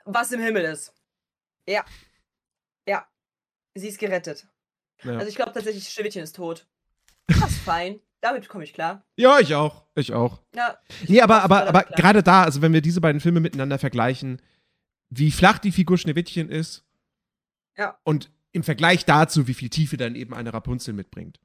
was 0.05 0.33
im 0.33 0.41
Himmel 0.41 0.65
ist. 0.65 0.95
Ja. 1.67 1.85
Ja. 2.87 3.07
Sie 3.75 3.89
ist 3.89 3.99
gerettet. 3.99 4.47
Ja. 5.03 5.15
Also 5.15 5.29
ich 5.29 5.37
glaube 5.37 5.53
tatsächlich, 5.53 5.89
Schneewittchen 5.89 6.23
ist 6.23 6.37
tot. 6.37 6.67
Das 7.41 7.51
ist 7.51 7.59
fein. 7.59 8.01
Damit 8.21 8.49
komme 8.51 8.65
ich 8.65 8.75
klar. 8.75 9.03
ja, 9.17 9.39
ich 9.41 9.55
auch. 9.55 9.87
Ich 9.95 10.13
auch. 10.13 10.43
Ja, 10.55 10.77
Nee, 11.09 11.21
aber, 11.23 11.43
aber, 11.43 11.67
aber 11.69 11.83
klar. 11.85 11.97
gerade 11.97 12.23
da, 12.23 12.43
also 12.45 12.61
wenn 12.61 12.73
wir 12.75 12.83
diese 12.83 13.01
beiden 13.01 13.21
Filme 13.21 13.41
miteinander 13.41 13.79
vergleichen, 13.79 14.43
wie 15.09 15.31
flach 15.31 15.59
die 15.59 15.73
Figur 15.73 15.97
Schneewittchen 15.97 16.51
ist 16.51 16.85
Ja. 17.79 17.97
und 18.05 18.31
im 18.53 18.63
Vergleich 18.63 19.05
dazu, 19.07 19.47
wie 19.49 19.55
viel 19.55 19.71
Tiefe 19.71 19.97
dann 19.97 20.17
eben 20.17 20.35
eine 20.35 20.53
Rapunzel 20.53 20.93
mitbringt. 20.93 21.41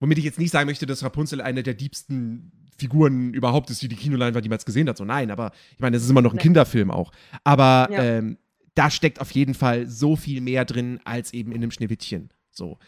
Womit 0.00 0.18
ich 0.18 0.24
jetzt 0.24 0.38
nicht 0.38 0.50
sagen 0.50 0.66
möchte, 0.68 0.86
dass 0.86 1.02
Rapunzel 1.04 1.40
eine 1.40 1.62
der 1.62 1.74
diebsten 1.74 2.52
Figuren 2.76 3.34
überhaupt 3.34 3.70
ist, 3.70 3.82
die 3.82 3.88
die 3.88 3.96
Kinoleinwand 3.96 4.44
jemals 4.44 4.64
gesehen 4.64 4.88
hat. 4.88 4.96
So 4.96 5.04
nein, 5.04 5.30
aber 5.30 5.52
ich 5.74 5.80
meine, 5.80 5.96
das 5.96 6.04
ist 6.04 6.10
immer 6.10 6.22
noch 6.22 6.32
ein 6.32 6.36
Nee. 6.36 6.42
Kinderfilm 6.42 6.90
auch. 6.90 7.12
Aber 7.44 7.88
Ja. 7.90 8.02
ähm, 8.02 8.38
da 8.74 8.90
steckt 8.90 9.20
auf 9.20 9.30
jeden 9.32 9.54
Fall 9.54 9.86
so 9.88 10.14
viel 10.16 10.40
mehr 10.40 10.64
drin 10.64 11.00
als 11.04 11.32
eben 11.32 11.50
in 11.52 11.58
einem 11.58 11.70
Schneewittchen. 11.72 12.30
So. 12.50 12.78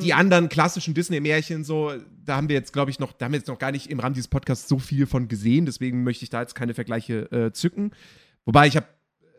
Die 0.00 0.12
Mhm. 0.12 0.18
anderen 0.18 0.48
klassischen 0.48 0.94
Disney-Märchen, 0.94 1.62
so, 1.64 1.92
da 2.24 2.36
haben 2.36 2.48
wir 2.48 2.54
jetzt, 2.56 2.72
glaube 2.72 2.90
ich, 2.90 2.98
noch, 2.98 3.12
da 3.12 3.26
haben 3.26 3.32
wir 3.32 3.38
jetzt 3.38 3.48
noch 3.48 3.58
gar 3.58 3.70
nicht 3.70 3.90
im 3.90 4.00
Rahmen 4.00 4.14
dieses 4.14 4.28
Podcasts 4.28 4.66
so 4.68 4.78
viel 4.78 5.06
von 5.06 5.28
gesehen, 5.28 5.66
deswegen 5.66 6.04
möchte 6.04 6.24
ich 6.24 6.30
da 6.30 6.40
jetzt 6.40 6.54
keine 6.54 6.72
Vergleiche 6.72 7.30
äh, 7.32 7.52
zücken. 7.52 7.90
Wobei 8.46 8.66
ich 8.66 8.76
habe 8.76 8.86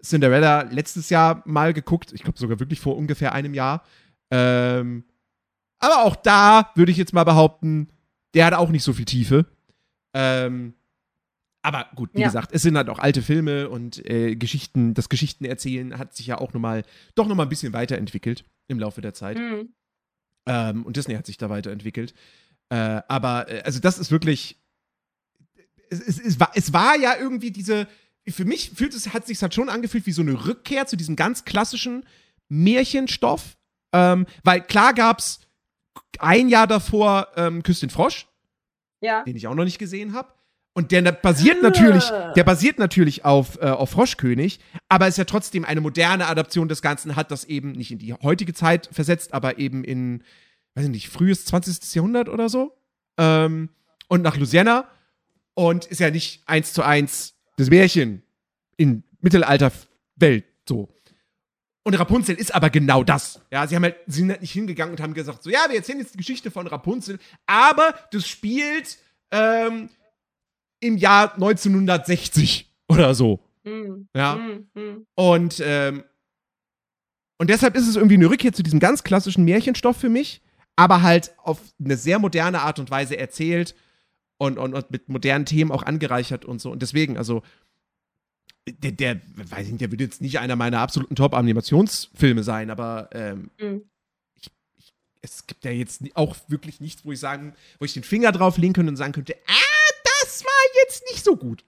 Cinderella 0.03 0.61
letztes 0.69 1.09
Jahr 1.09 1.41
mal 1.45 1.73
geguckt, 1.73 2.13
ich 2.13 2.21
glaube 2.21 2.37
sogar 2.37 2.59
wirklich 2.59 2.79
vor 2.79 2.95
ungefähr 2.95 3.33
einem 3.33 3.55
Jahr. 3.55 3.83
Ähm, 4.29 5.03
aber 5.79 6.03
auch 6.03 6.15
da 6.15 6.69
würde 6.75 6.91
ich 6.91 6.97
jetzt 6.97 7.13
mal 7.13 7.23
behaupten, 7.23 7.89
der 8.35 8.45
hat 8.45 8.53
auch 8.53 8.69
nicht 8.69 8.83
so 8.83 8.93
viel 8.93 9.05
Tiefe. 9.05 9.47
Ähm, 10.13 10.73
aber 11.63 11.87
gut, 11.95 12.11
wie 12.13 12.21
Ja. 12.21 12.27
gesagt, 12.27 12.51
es 12.53 12.61
sind 12.61 12.77
halt 12.77 12.89
auch 12.89 12.99
alte 12.99 13.23
Filme 13.23 13.67
und 13.69 14.05
äh, 14.07 14.35
Geschichten, 14.35 14.93
das 14.93 15.09
Geschichtenerzählen 15.09 15.97
hat 15.97 16.15
sich 16.15 16.27
ja 16.27 16.37
auch 16.37 16.53
nochmal, 16.53 16.83
doch 17.15 17.27
nochmal 17.27 17.47
ein 17.47 17.49
bisschen 17.49 17.73
weiterentwickelt 17.73 18.45
im 18.67 18.77
Laufe 18.79 19.01
der 19.01 19.15
Zeit. 19.15 19.37
Mhm. 19.39 19.69
Ähm, 20.45 20.85
und 20.85 20.95
Disney 20.97 21.15
hat 21.15 21.25
sich 21.25 21.37
da 21.37 21.49
weiterentwickelt. 21.49 22.13
Äh, 22.69 23.01
aber, 23.07 23.49
äh, 23.49 23.61
also 23.63 23.79
das 23.79 23.99
ist 23.99 24.11
wirklich. 24.11 24.59
Es, 25.89 25.99
es, 26.01 26.19
es, 26.19 26.39
war, 26.39 26.51
es 26.55 26.73
war 26.73 26.97
ja 26.97 27.15
irgendwie 27.17 27.51
diese. 27.51 27.87
Für 28.27 28.45
mich 28.45 28.71
fühlt 28.71 28.93
es, 28.95 29.13
hat 29.13 29.27
sich 29.27 29.41
halt 29.41 29.53
schon 29.53 29.69
angefühlt 29.69 30.05
wie 30.07 30.11
so 30.11 30.21
eine 30.23 30.45
Rückkehr 30.47 30.87
zu 30.87 30.95
diesem 30.95 31.15
ganz 31.15 31.45
klassischen 31.45 32.05
Märchenstoff. 32.49 33.57
Ähm, 33.93 34.25
weil 34.43 34.61
klar 34.61 34.93
gab's 34.93 35.39
ein 36.19 36.49
Jahr 36.49 36.67
davor 36.67 37.27
ähm, 37.35 37.61
Küss 37.63 37.79
den 37.81 37.89
Frosch, 37.89 38.27
Ja. 39.01 39.23
den 39.23 39.35
ich 39.35 39.47
auch 39.47 39.55
noch 39.55 39.63
nicht 39.63 39.77
gesehen 39.79 40.13
habe. 40.13 40.33
Und 40.77 40.91
der 40.91 41.01
basiert 41.13 41.61
natürlich, 41.63 42.03
Ah. 42.11 42.33
der 42.33 42.43
basiert 42.43 42.79
natürlich 42.79 43.23
auf, 43.23 43.57
äh, 43.61 43.65
auf 43.67 43.91
Froschkönig, 43.91 44.59
aber 44.89 45.07
ist 45.07 45.17
ja 45.17 45.23
trotzdem 45.23 45.63
eine 45.63 45.79
moderne 45.79 46.27
Adaption 46.27 46.67
des 46.67 46.81
Ganzen, 46.81 47.15
hat 47.15 47.31
das 47.31 47.45
eben 47.45 47.71
nicht 47.71 47.91
in 47.91 47.97
die 47.97 48.13
heutige 48.13 48.53
Zeit 48.53 48.89
versetzt, 48.91 49.33
aber 49.33 49.57
eben 49.57 49.85
in, 49.85 50.21
weiß 50.73 50.83
ich 50.83 50.91
nicht, 50.91 51.07
frühes 51.09 51.45
20. 51.45 51.95
Jahrhundert 51.95 52.27
oder 52.27 52.49
so. 52.49 52.77
Ähm, 53.17 53.69
und 54.09 54.21
nach 54.21 54.35
Louisiana. 54.35 54.87
Und 55.53 55.85
ist 55.85 55.99
ja 56.01 56.11
nicht 56.11 56.43
eins 56.45 56.73
zu 56.73 56.83
eins 56.83 57.35
das 57.55 57.69
Märchen 57.69 58.21
in 58.75 59.03
Mittelalterwelt 59.21 60.43
so. 60.67 60.89
Und 61.83 61.93
Rapunzel 61.93 62.35
ist 62.35 62.53
aber 62.53 62.69
genau 62.69 63.05
das. 63.05 63.39
Ja, 63.51 63.65
sie 63.65 63.75
haben 63.77 63.83
halt, 63.83 63.95
sie 64.07 64.19
sind 64.19 64.31
halt 64.31 64.41
nicht 64.41 64.51
hingegangen 64.51 64.93
und 64.93 65.01
haben 65.01 65.13
gesagt, 65.13 65.43
so, 65.43 65.49
ja, 65.49 65.59
wir 65.69 65.77
erzählen 65.77 65.99
jetzt 65.99 66.13
die 66.15 66.17
Geschichte 66.17 66.51
von 66.51 66.67
Rapunzel, 66.67 67.19
aber 67.45 67.93
das 68.11 68.27
spielt 68.27 68.97
ähm, 69.31 69.89
im 70.85 70.97
Jahr 70.97 71.33
1960 71.33 72.71
oder 72.87 73.15
so. 73.15 73.39
Mhm. 73.63 74.07
Ja. 74.15 74.35
Mhm. 74.35 75.05
Und, 75.15 75.61
ähm, 75.65 76.03
und 77.37 77.49
deshalb 77.49 77.75
ist 77.75 77.87
es 77.87 77.95
irgendwie 77.95 78.15
eine 78.15 78.29
Rückkehr 78.29 78.53
zu 78.53 78.63
diesem 78.63 78.79
ganz 78.79 79.03
klassischen 79.03 79.43
Märchenstoff 79.43 79.97
für 79.97 80.09
mich, 80.09 80.41
aber 80.75 81.01
halt 81.01 81.33
auf 81.37 81.59
eine 81.83 81.97
sehr 81.97 82.19
moderne 82.19 82.61
Art 82.61 82.79
und 82.79 82.91
Weise 82.91 83.17
erzählt 83.17 83.75
und, 84.37 84.57
und, 84.57 84.73
und 84.73 84.91
mit 84.91 85.09
modernen 85.09 85.45
Themen 85.45 85.71
auch 85.71 85.83
angereichert 85.83 86.45
und 86.45 86.61
so. 86.61 86.71
Und 86.71 86.81
deswegen, 86.81 87.17
also, 87.17 87.41
der, 88.67 88.91
der 88.91 89.21
weiß 89.35 89.65
ich 89.65 89.71
nicht, 89.73 89.81
der 89.81 89.91
wird 89.91 90.01
jetzt 90.01 90.21
nicht 90.21 90.39
einer 90.39 90.55
meiner 90.55 90.79
absoluten 90.79 91.15
Top-Animationsfilme 91.15 92.43
sein, 92.43 92.69
aber 92.69 93.09
ähm, 93.13 93.49
Mhm. 93.59 93.83
es 95.21 95.45
gibt 95.47 95.65
ja 95.65 95.71
jetzt 95.71 96.01
auch 96.15 96.35
wirklich 96.47 96.79
nichts, 96.81 97.05
wo 97.05 97.11
ich 97.11 97.19
sagen, 97.19 97.53
wo 97.79 97.85
ich 97.85 97.93
den 97.93 98.03
Finger 98.03 98.31
drauf 98.31 98.57
legen 98.57 98.73
könnte 98.73 98.89
und 98.91 98.95
sagen 98.95 99.13
könnte, 99.13 99.35
ah, 99.47 99.84
jetzt 100.83 101.03
nicht 101.11 101.23
so 101.23 101.35
gut. 101.35 101.65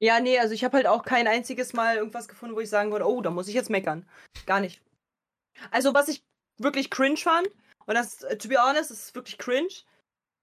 Ja, 0.00 0.20
nee, 0.20 0.38
also 0.38 0.54
ich 0.54 0.62
habe 0.64 0.76
halt 0.76 0.86
auch 0.86 1.04
kein 1.04 1.26
einziges 1.26 1.72
Mal 1.72 1.96
irgendwas 1.96 2.28
gefunden, 2.28 2.54
wo 2.54 2.60
ich 2.60 2.70
sagen 2.70 2.92
würde, 2.92 3.06
oh, 3.08 3.20
da 3.20 3.30
muss 3.30 3.48
ich 3.48 3.54
jetzt 3.54 3.70
meckern. 3.70 4.08
Gar 4.46 4.60
nicht. 4.60 4.80
Also, 5.72 5.92
was 5.92 6.08
ich 6.08 6.24
wirklich 6.58 6.90
cringe 6.90 7.16
fand, 7.16 7.48
und 7.86 7.94
das, 7.96 8.22
äh, 8.22 8.38
to 8.38 8.48
be 8.48 8.56
honest, 8.62 8.90
das 8.90 8.98
ist 9.06 9.14
wirklich 9.16 9.38
cringe, 9.38 9.68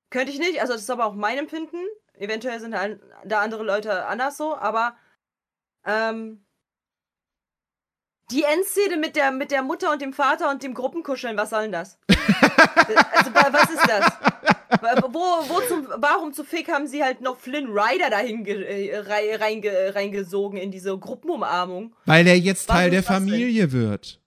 könnte 0.09 0.31
ich 0.31 0.39
nicht, 0.39 0.59
also 0.61 0.73
das 0.73 0.81
ist 0.81 0.89
aber 0.89 1.05
auch 1.05 1.13
mein 1.13 1.37
Empfinden. 1.37 1.77
Eventuell 2.15 2.59
sind 2.59 2.71
da, 2.71 3.39
andere 3.39 3.63
Leute 3.63 4.05
anders 4.05 4.35
so, 4.37 4.55
aber 4.55 4.97
ähm, 5.85 6.45
die 8.31 8.43
Endszene 8.43 8.97
mit 8.97 9.15
der, 9.15 9.31
mit 9.31 9.51
der 9.51 9.61
Mutter 9.61 9.91
und 9.91 10.01
dem 10.01 10.13
Vater 10.13 10.49
und 10.49 10.63
dem 10.63 10.73
Gruppenkuscheln, 10.73 11.37
was 11.37 11.51
soll 11.51 11.63
denn 11.63 11.71
das? 11.73 11.97
also, 12.09 13.33
wa- 13.33 13.53
was 13.53 13.69
ist 13.69 13.87
das? 13.87 14.34
Wo, 14.81 15.13
wo 15.13 15.61
zum, 15.67 15.87
warum 15.97 16.33
zu 16.33 16.43
Fick 16.43 16.71
haben 16.71 16.87
sie 16.87 17.03
halt 17.03 17.21
noch 17.21 17.37
Flynn 17.37 17.67
Rider 17.67 18.09
dahin 18.09 18.45
äh, 18.45 18.97
rei- 18.97 19.35
reinge, 19.35 19.93
reingesogen 19.95 20.57
in 20.57 20.71
diese 20.71 20.97
Gruppenumarmung? 20.97 21.95
Weil 22.05 22.27
er 22.27 22.37
jetzt 22.37 22.67
Teil 22.67 22.89
der 22.89 23.01
das 23.01 23.07
denn? 23.07 23.15
Familie 23.17 23.71
wird. 23.71 24.19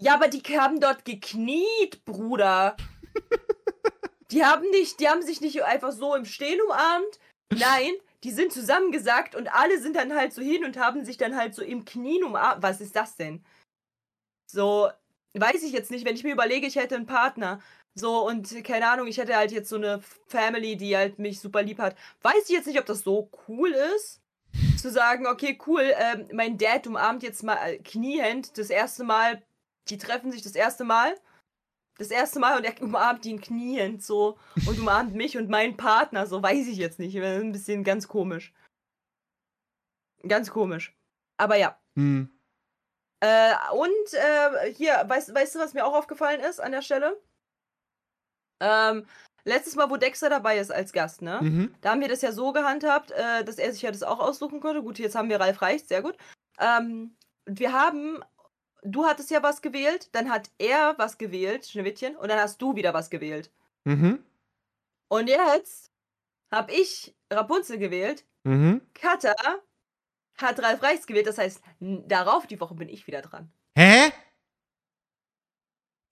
Ja, 0.00 0.14
aber 0.14 0.28
die 0.28 0.40
haben 0.58 0.80
dort 0.80 1.04
gekniet, 1.04 2.04
Bruder. 2.04 2.76
die 4.30 4.44
haben 4.44 4.68
nicht, 4.70 5.00
die 5.00 5.08
haben 5.08 5.22
sich 5.22 5.40
nicht 5.40 5.62
einfach 5.64 5.92
so 5.92 6.14
im 6.14 6.24
Stehen 6.24 6.60
umarmt. 6.62 7.18
Nein, 7.52 7.92
die 8.24 8.30
sind 8.30 8.52
zusammengesackt 8.52 9.34
und 9.34 9.48
alle 9.48 9.80
sind 9.80 9.96
dann 9.96 10.14
halt 10.14 10.32
so 10.32 10.42
hin 10.42 10.64
und 10.64 10.76
haben 10.76 11.04
sich 11.04 11.16
dann 11.16 11.36
halt 11.36 11.54
so 11.54 11.62
im 11.62 11.84
Knien 11.84 12.24
umarmt. 12.24 12.62
Was 12.62 12.80
ist 12.80 12.94
das 12.94 13.16
denn? 13.16 13.44
So, 14.50 14.88
weiß 15.34 15.62
ich 15.62 15.72
jetzt 15.72 15.90
nicht, 15.90 16.04
wenn 16.04 16.14
ich 16.14 16.24
mir 16.24 16.32
überlege, 16.32 16.66
ich 16.66 16.76
hätte 16.76 16.96
einen 16.96 17.06
Partner. 17.06 17.60
So, 17.98 18.26
und 18.26 18.64
keine 18.64 18.88
Ahnung, 18.88 19.08
ich 19.08 19.18
hätte 19.18 19.36
halt 19.36 19.50
jetzt 19.50 19.68
so 19.68 19.76
eine 19.76 20.00
Family, 20.28 20.76
die 20.76 20.96
halt 20.96 21.18
mich 21.18 21.40
super 21.40 21.62
lieb 21.62 21.78
hat. 21.78 21.96
Weiß 22.22 22.44
ich 22.44 22.50
jetzt 22.50 22.66
nicht, 22.66 22.78
ob 22.78 22.86
das 22.86 23.00
so 23.00 23.30
cool 23.48 23.70
ist. 23.96 24.20
zu 24.78 24.90
sagen, 24.90 25.26
okay, 25.26 25.58
cool, 25.66 25.92
ähm, 25.96 26.28
mein 26.32 26.56
Dad 26.56 26.86
umarmt 26.86 27.22
jetzt 27.22 27.42
mal 27.42 27.56
äh, 27.56 27.78
kniehend 27.78 28.56
das 28.56 28.70
erste 28.70 29.04
Mal, 29.04 29.42
die 29.88 29.98
treffen 29.98 30.30
sich 30.30 30.42
das 30.42 30.54
erste 30.54 30.84
Mal. 30.84 31.14
Das 31.98 32.12
erste 32.12 32.38
Mal 32.38 32.56
und 32.56 32.64
er 32.64 32.80
umarmt 32.80 33.26
ihn 33.26 33.40
kniehend 33.40 34.04
so 34.04 34.38
und 34.66 34.78
umarmt 34.78 35.14
mich 35.14 35.36
und 35.36 35.48
meinen 35.48 35.76
Partner, 35.76 36.26
so 36.26 36.40
weiß 36.40 36.68
ich 36.68 36.76
jetzt 36.76 37.00
nicht. 37.00 37.16
Ein 37.20 37.50
bisschen 37.50 37.82
ganz 37.82 38.06
komisch. 38.06 38.52
Ganz 40.26 40.50
komisch. 40.50 40.96
Aber 41.36 41.56
ja. 41.56 41.76
Hm. 41.96 42.30
Äh, 43.20 43.54
und 43.72 44.14
äh, 44.14 44.72
hier, 44.72 45.04
weißt, 45.08 45.34
weißt 45.34 45.56
du, 45.56 45.58
was 45.58 45.74
mir 45.74 45.84
auch 45.84 45.94
aufgefallen 45.94 46.40
ist 46.40 46.60
an 46.60 46.70
der 46.70 46.82
Stelle? 46.82 47.20
Ähm, 48.60 49.06
letztes 49.44 49.76
Mal, 49.76 49.90
wo 49.90 49.96
Dexter 49.96 50.30
dabei 50.30 50.58
ist 50.58 50.70
als 50.70 50.92
Gast, 50.92 51.22
ne? 51.22 51.40
Mhm. 51.42 51.74
Da 51.80 51.90
haben 51.90 52.00
wir 52.00 52.08
das 52.08 52.22
ja 52.22 52.32
so 52.32 52.52
gehandhabt, 52.52 53.10
äh, 53.12 53.44
dass 53.44 53.58
er 53.58 53.72
sich 53.72 53.82
ja 53.82 53.90
das 53.90 54.02
auch 54.02 54.18
aussuchen 54.20 54.60
konnte. 54.60 54.82
Gut, 54.82 54.98
jetzt 54.98 55.14
haben 55.14 55.28
wir 55.28 55.40
Ralf 55.40 55.62
Reicht, 55.62 55.88
sehr 55.88 56.02
gut. 56.02 56.16
Ähm, 56.58 57.16
und 57.46 57.58
wir 57.58 57.72
haben, 57.72 58.22
du 58.82 59.06
hattest 59.06 59.30
ja 59.30 59.42
was 59.42 59.62
gewählt, 59.62 60.08
dann 60.12 60.30
hat 60.30 60.50
er 60.58 60.94
was 60.98 61.18
gewählt, 61.18 61.66
Schneewittchen, 61.66 62.16
und 62.16 62.28
dann 62.28 62.40
hast 62.40 62.60
du 62.60 62.74
wieder 62.74 62.94
was 62.94 63.10
gewählt. 63.10 63.50
Mhm. 63.84 64.22
Und 65.08 65.28
jetzt 65.28 65.90
habe 66.50 66.72
ich 66.72 67.14
Rapunzel 67.30 67.78
gewählt, 67.78 68.24
Mhm. 68.48 68.80
Katha 68.94 69.34
hat 70.36 70.62
Ralf 70.62 70.82
Reichs 70.82 71.06
gewählt, 71.06 71.26
das 71.26 71.36
heißt, 71.36 71.62
darauf 71.80 72.46
die 72.46 72.60
Woche 72.60 72.74
bin 72.74 72.88
ich 72.88 73.06
wieder 73.06 73.20
dran. 73.20 73.52
Hä? 73.76 74.06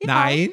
Ja, 0.02 0.06
Nein? 0.06 0.50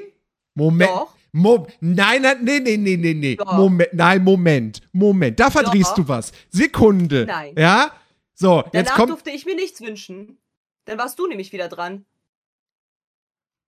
Moment. 0.54 0.90
Doch. 0.90 1.16
Mo 1.36 1.68
nein, 1.82 2.22
nein, 2.22 2.44
nee, 2.44 2.60
nee, 2.60 2.78
nee, 2.78 2.96
nee, 2.96 3.14
nee. 3.16 3.38
Moment, 3.44 3.92
nein, 3.94 4.24
Moment, 4.24 4.82
Moment. 4.92 5.40
Da 5.40 5.50
verdrehst 5.50 5.92
Doch. 5.92 5.96
du 5.96 6.08
was. 6.08 6.32
Sekunde. 6.50 7.26
Nein. 7.26 7.56
Ja? 7.58 7.92
So, 8.36 8.60
jetzt 8.72 8.74
Danach 8.74 8.96
kommt. 8.96 9.10
durfte 9.10 9.32
ich 9.32 9.46
mir 9.46 9.56
nichts 9.56 9.82
wünschen. 9.82 10.38
Dann 10.86 11.00
warst 11.00 11.18
du 11.18 11.26
nämlich 11.28 11.52
wieder 11.52 11.70
dran. 11.70 12.06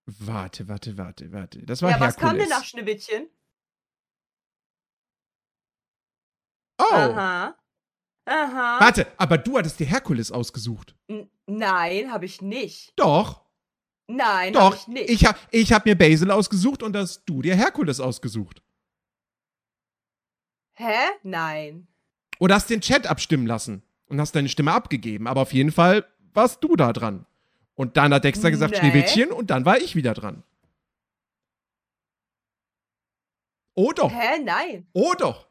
Warte, 0.06 0.68
warte, 0.68 0.98
warte, 1.00 1.32
warte. 1.34 1.64
Das 1.64 1.82
war 1.82 1.90
ja, 1.90 2.00
was 2.00 2.18
kam 2.18 2.30
Herkules. 2.36 2.50
denn 2.50 2.58
nach 2.58 2.66
Schneewittchen? 2.66 3.28
Oh. 6.78 6.84
Aha. 6.94 7.56
Aha. 8.26 8.80
Warte, 8.80 9.08
aber 9.18 9.38
du 9.40 9.58
hattest 9.58 9.80
dir 9.80 9.88
Herkules 9.88 10.32
ausgesucht. 10.32 10.96
N 11.08 11.30
nein, 11.48 12.12
habe 12.12 12.26
ich 12.26 12.42
nicht. 12.42 12.94
Doch. 12.96 13.45
Nein, 14.08 14.56
habe 14.56 14.76
Doch. 14.76 14.76
ich 14.76 14.88
nicht. 14.88 15.10
Ich 15.10 15.26
hab, 15.26 15.38
ich 15.52 15.74
hab 15.74 15.86
mir 15.86 15.98
Basil 15.98 16.30
ausgesucht 16.32 16.84
und 16.84 16.96
hast 16.96 17.24
du 17.26 17.42
dir 17.42 17.56
Herkules 17.56 18.00
ausgesucht. 18.00 18.62
Hä? 20.74 20.94
Nein. 21.24 21.88
Oder 22.40 22.56
hast 22.56 22.70
den 22.70 22.82
Chat 22.82 23.08
abstimmen 23.08 23.48
lassen 23.48 23.82
und 24.08 24.20
hast 24.20 24.36
deine 24.36 24.50
Stimme 24.50 24.74
abgegeben. 24.74 25.28
Aber 25.28 25.42
auf 25.42 25.54
jeden 25.54 25.72
Fall 25.72 26.06
warst 26.34 26.64
du 26.64 26.76
da 26.76 26.94
dran. 26.94 27.26
Und 27.76 27.98
dann 27.98 28.14
hat 28.14 28.24
Dexter 28.24 28.52
gesagt 28.52 28.74
Nee. 28.74 28.80
Schneewittchen 28.80 29.32
und 29.32 29.50
dann 29.50 29.66
war 29.66 29.78
ich 29.78 29.96
wieder 29.96 30.14
dran. 30.14 30.44
Oh 33.74 33.92
doch. 33.92 34.12
Hä? 34.12 34.40
Nein. 34.44 34.88
Oh 34.94 35.14
doch. 35.18 35.48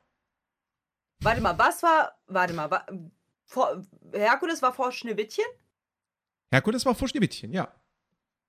Warte 1.20 1.40
mal, 1.40 1.59
was 1.59 1.82
war. 1.82 2.18
Warte 2.26 2.55
mal, 2.55 2.70
wa 2.70 2.86
vor, 3.47 3.82
Herkules 4.12 4.62
war 4.62 4.72
vor 4.72 4.90
Schneewittchen? 4.90 5.44
Herkules 6.51 6.86
war 6.86 6.94
vor 6.94 7.09
Schneewittchen, 7.09 7.52
ja. 7.52 7.72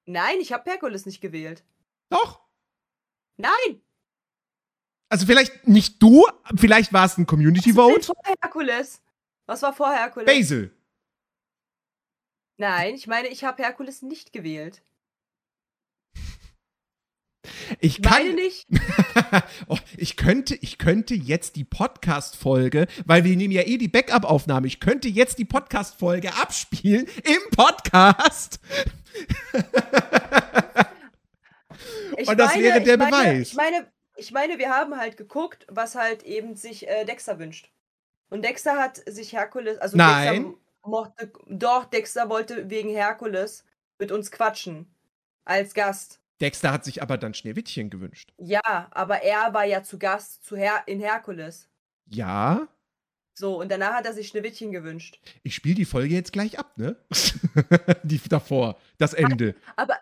Nein, 0.06 0.40
ich 0.40 0.54
habe 0.54 0.70
Herkules 0.70 1.06
nicht 1.06 1.22
gewählt. 1.22 1.64
Doch. 2.10 2.42
Nein! 3.38 3.82
Also 5.10 5.26
vielleicht 5.26 5.68
nicht 5.68 6.02
du, 6.02 6.26
vielleicht 6.56 6.94
war 6.94 7.06
es 7.06 7.18
ein 7.18 7.26
Community 7.26 7.72
Was 7.72 7.78
war 7.78 7.90
Vote. 7.90 8.06
vor 8.06 8.16
Herkules? 8.42 9.02
Was 9.46 9.62
war 9.62 9.74
vor 9.74 9.94
Herkules? 9.94 10.26
Basil. 10.26 10.76
Nein, 12.58 12.96
ich 12.96 13.08
meine, 13.08 13.28
ich 13.28 13.44
habe 13.44 13.62
Herkules 13.62 14.02
nicht 14.02 14.34
gewählt. 14.34 14.82
Ich 17.80 18.02
Meine 18.02 18.26
kann, 18.26 18.36
nicht. 18.36 18.68
oh, 19.68 19.78
ich 19.98 20.18
könnte, 20.18 20.56
ich 20.56 20.78
könnte 20.78 21.14
jetzt 21.14 21.56
die 21.56 21.64
Podcast-Folge, 21.64 22.88
weil 23.06 23.24
wir 23.24 23.36
nehmen 23.36 23.54
ja 23.54 23.62
eh 23.64 23.78
die 23.78 23.88
Backup-Aufnahme, 23.88 24.68
ich 24.68 24.80
könnte 24.80 25.08
jetzt 25.08 25.40
die 25.40 25.46
Podcast-Folge 25.46 26.34
abspielen 26.36 27.08
im 27.24 27.50
Podcast. 27.56 28.60
Ich 32.18 32.28
Und 32.28 32.40
das 32.40 32.56
wäre 32.56 32.82
der 32.82 32.94
ich 32.94 33.00
meine, 33.00 33.12
Beweis. 33.12 33.50
Ich 33.50 33.56
meine, 33.56 33.92
ich 34.16 34.32
meine, 34.32 34.58
wir 34.58 34.70
haben 34.70 34.98
halt 34.98 35.18
geguckt, 35.18 35.66
was 35.70 35.96
halt 35.96 36.24
eben 36.24 36.56
sich 36.56 36.88
äh, 36.88 37.06
Dexter 37.06 37.40
wünscht. 37.40 37.72
Und 38.30 38.44
Dexter 38.44 38.78
hat 38.78 39.02
sich 39.06 39.34
Herkules, 39.34 39.78
also 39.78 39.98
Nein. 39.98 40.44
Dexter 40.44 40.60
mochte, 40.84 41.32
doch, 41.48 41.86
Dexter 41.86 42.30
wollte 42.30 42.70
wegen 42.70 42.90
Herkules 42.90 43.66
mit 44.00 44.12
uns 44.12 44.32
quatschen. 44.32 44.94
Als 45.44 45.74
Gast. 45.74 46.20
Dexter 46.42 46.72
hat 46.72 46.84
sich 46.84 47.02
aber 47.02 47.18
dann 47.18 47.34
Schneewittchen 47.34 47.90
gewünscht. 47.90 48.34
Ja, 48.38 48.88
aber 48.92 49.22
er 49.22 49.54
war 49.54 49.64
ja 49.66 49.84
zu 49.84 49.98
Gast 49.98 50.44
zu 50.44 50.56
Her 50.58 50.84
in 50.86 51.00
Herkules. 51.00 51.70
Ja, 52.08 52.68
So, 53.38 53.60
und 53.60 53.70
danach 53.72 53.94
hat 53.96 54.06
er 54.06 54.14
sich 54.14 54.28
Schneewittchen 54.28 54.72
gewünscht. 54.72 55.20
ich 55.44 55.56
spiele 55.56 55.76
die 55.76 55.86
Folge 55.86 56.14
jetzt 56.14 56.34
gleich 56.34 56.60
ab, 56.60 56.78
ne? 56.78 56.96
die 58.04 58.20
davor, 58.30 58.78
das 58.98 59.14
Ende. 59.14 59.56
Aber 59.76 59.98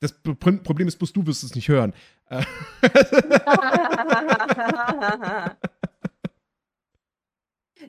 Das 0.00 0.12
Pro- 0.12 0.34
Problem 0.34 0.88
ist 0.88 0.98
bloß, 0.98 1.12
du 1.12 1.26
wirst 1.26 1.42
es 1.44 1.54
nicht 1.54 1.68
hören. 1.68 1.94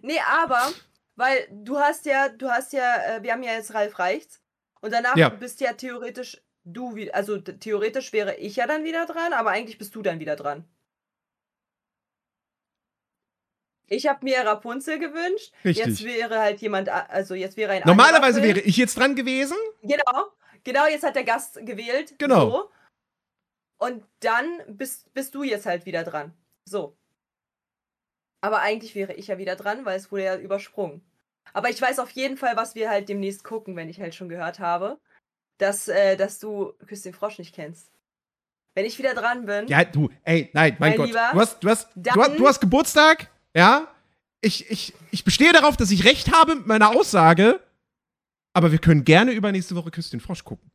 Nee, 0.01 0.19
aber, 0.27 0.71
weil 1.15 1.47
du 1.51 1.77
hast 1.77 2.05
ja, 2.05 2.29
du 2.29 2.49
hast 2.49 2.73
ja, 2.73 2.95
äh, 3.17 3.23
wir 3.23 3.31
haben 3.31 3.43
ja 3.43 3.53
jetzt 3.53 3.73
Ralf 3.73 3.99
Reichts 3.99 4.41
und 4.83 4.91
danach 4.91 5.15
Ja. 5.15 5.29
bist 5.29 5.61
ja 5.61 5.73
theoretisch 5.73 6.41
du 6.65 6.95
wieder, 6.95 7.15
also 7.15 7.37
theoretisch 7.37 8.11
wäre 8.11 8.35
ich 8.35 8.57
ja 8.57 8.67
dann 8.67 8.83
wieder 8.83 9.05
dran, 9.05 9.31
aber 9.33 9.51
eigentlich 9.51 9.77
bist 9.77 9.95
du 9.95 10.01
dann 10.01 10.19
wieder 10.19 10.35
dran. 10.35 10.65
Ich 13.87 14.07
habe 14.07 14.23
mir 14.25 14.39
Rapunzel 14.39 14.99
gewünscht. 14.99 15.53
Richtig. 15.63 15.85
Jetzt 15.85 16.03
wäre 16.03 16.39
halt 16.39 16.59
jemand, 16.61 16.89
also 16.89 17.33
jetzt 17.33 17.57
wäre 17.57 17.73
ein 17.73 17.83
Normalerweise 17.85 18.41
wäre 18.41 18.59
ich 18.59 18.75
jetzt 18.77 18.97
dran 18.97 19.15
gewesen. 19.15 19.57
Genau, 19.81 20.31
genau, 20.63 20.85
jetzt 20.87 21.03
hat 21.03 21.15
der 21.15 21.23
Gast 21.23 21.65
gewählt. 21.65 22.15
Genau. 22.17 22.49
So. 22.49 22.71
Und 23.77 24.05
dann 24.19 24.63
bist, 24.67 25.13
bist 25.13 25.35
du 25.35 25.43
jetzt 25.43 25.65
halt 25.65 25.85
wieder 25.85 26.03
dran. 26.03 26.33
So. 26.65 26.97
Aber 28.41 28.59
eigentlich 28.59 28.95
wäre 28.95 29.13
ich 29.13 29.27
ja 29.27 29.37
wieder 29.37 29.55
dran, 29.55 29.85
weil 29.85 29.97
es 29.97 30.11
wurde 30.11 30.23
ja 30.23 30.37
übersprungen. 30.37 31.01
Aber 31.51 31.69
ich 31.69 31.81
weiß 31.81 31.99
auf 31.99 32.09
jeden 32.11 32.37
Fall, 32.37 32.55
was 32.55 32.75
wir 32.75 32.89
halt 32.89 33.09
demnächst 33.09 33.43
gucken, 33.43 33.75
wenn 33.75 33.89
ich 33.89 33.99
halt 33.99 34.15
schon 34.15 34.29
gehört 34.29 34.59
habe, 34.59 34.99
dass, 35.57 35.87
äh, 35.87 36.15
dass 36.15 36.39
du 36.39 36.73
Küss 36.87 37.01
den 37.01 37.13
Frosch 37.13 37.37
nicht 37.39 37.53
kennst. 37.53 37.91
Wenn 38.75 38.85
ich 38.85 38.97
wieder 38.97 39.13
dran 39.13 39.45
bin, 39.45 39.67
Ja, 39.67 39.83
du, 39.83 40.09
ey, 40.23 40.49
nein, 40.53 40.75
mein, 40.79 40.91
Mein 40.91 40.97
Gott. 40.97 41.07
Lieber, 41.07 41.29
du, 41.31 41.39
hast, 41.39 41.63
du, 41.63 41.69
hast, 41.69 41.89
du, 41.95 42.11
hast, 42.11 42.39
du 42.39 42.47
hast 42.47 42.59
Geburtstag, 42.59 43.29
ja? 43.55 43.87
Ich, 44.41 44.69
ich, 44.71 44.93
ich 45.11 45.23
bestehe 45.23 45.53
darauf, 45.53 45.77
dass 45.77 45.91
ich 45.91 46.05
recht 46.05 46.33
habe 46.33 46.55
mit 46.55 46.67
meiner 46.67 46.89
Aussage, 46.89 47.59
aber 48.53 48.71
wir 48.71 48.79
können 48.79 49.03
gerne 49.03 49.31
übernächste 49.31 49.75
Woche 49.75 49.91
Küss 49.91 50.09
den 50.09 50.19
Frosch 50.19 50.43
gucken. 50.43 50.71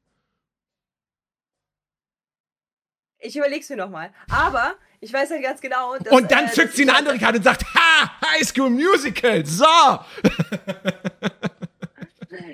ich 3.20 3.36
überleg's 3.36 3.68
mir 3.68 3.76
nochmal. 3.76 4.12
Aber 4.30 4.74
ich 5.00 5.12
weiß 5.12 5.30
halt 5.30 5.42
ganz 5.42 5.60
genau, 5.60 5.96
dass. 5.98 6.12
und 6.12 6.30
dann 6.30 6.46
äh, 6.46 6.50
zückt 6.52 6.74
sie 6.74 6.82
eine 6.82 6.96
andere 6.96 7.18
Karte 7.18 7.38
und 7.38 7.44
sagt, 7.44 7.64
ha, 7.74 8.10
High 8.32 8.46
School 8.46 8.70
Musical, 8.70 9.44
so. 9.46 9.64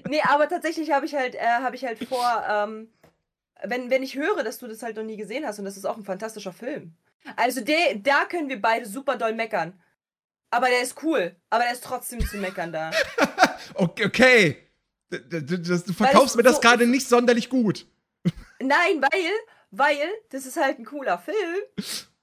Nee, 0.09 0.23
aber 0.29 0.49
tatsächlich 0.49 0.91
habe 0.93 1.07
ich 1.07 1.15
halt, 1.15 1.35
äh, 1.35 1.41
habe 1.41 1.77
ich 1.77 1.85
halt 1.85 1.99
vor, 2.09 2.45
ähm, 2.49 2.89
wenn, 3.65 3.91
wenn 3.91 4.03
ich 4.03 4.15
höre, 4.16 4.43
dass 4.43 4.59
du 4.59 4.66
das 4.69 4.83
halt 4.83 4.97
noch 4.97 5.03
nie 5.03 5.16
gesehen 5.16 5.45
hast 5.47 5.59
und 5.59 5.65
das 5.65 5.77
ist 5.77 5.85
auch 5.85 5.97
ein 5.97 6.05
fantastischer 6.05 6.53
Film. 6.53 6.95
Also 7.37 7.61
de, 7.62 8.01
da 8.01 8.25
können 8.27 8.49
wir 8.49 8.61
beide 8.61 8.87
super 8.87 9.16
doll 9.16 9.33
meckern. 9.35 9.79
Aber 10.51 10.69
der 10.69 10.83
ist 10.83 11.03
cool. 11.03 11.35
Aber 11.51 11.65
der 11.65 11.73
ist 11.73 11.83
trotzdem 11.85 12.21
zu 12.27 12.37
meckern 12.37 12.73
da. 12.73 12.91
Okay, 13.75 14.05
okay. 14.05 14.57
D- 15.11 15.19
d- 15.21 15.41
d- 15.41 15.59
das- 15.59 15.85
Du 15.85 15.99
Weil 15.99 16.09
verkaufst 16.09 16.37
mir 16.37 16.43
das 16.43 16.57
so- 16.57 16.61
gerade 16.61 16.87
nicht 16.87 17.09
sonderlich 17.09 17.49
gut. 17.49 17.87
Nein, 18.61 19.01
weil, 19.01 19.31
weil, 19.71 20.09
das 20.31 20.45
ist 20.47 20.57
halt 20.57 20.79
ein 20.79 20.85
cooler 20.85 21.19
Film. 21.19 21.37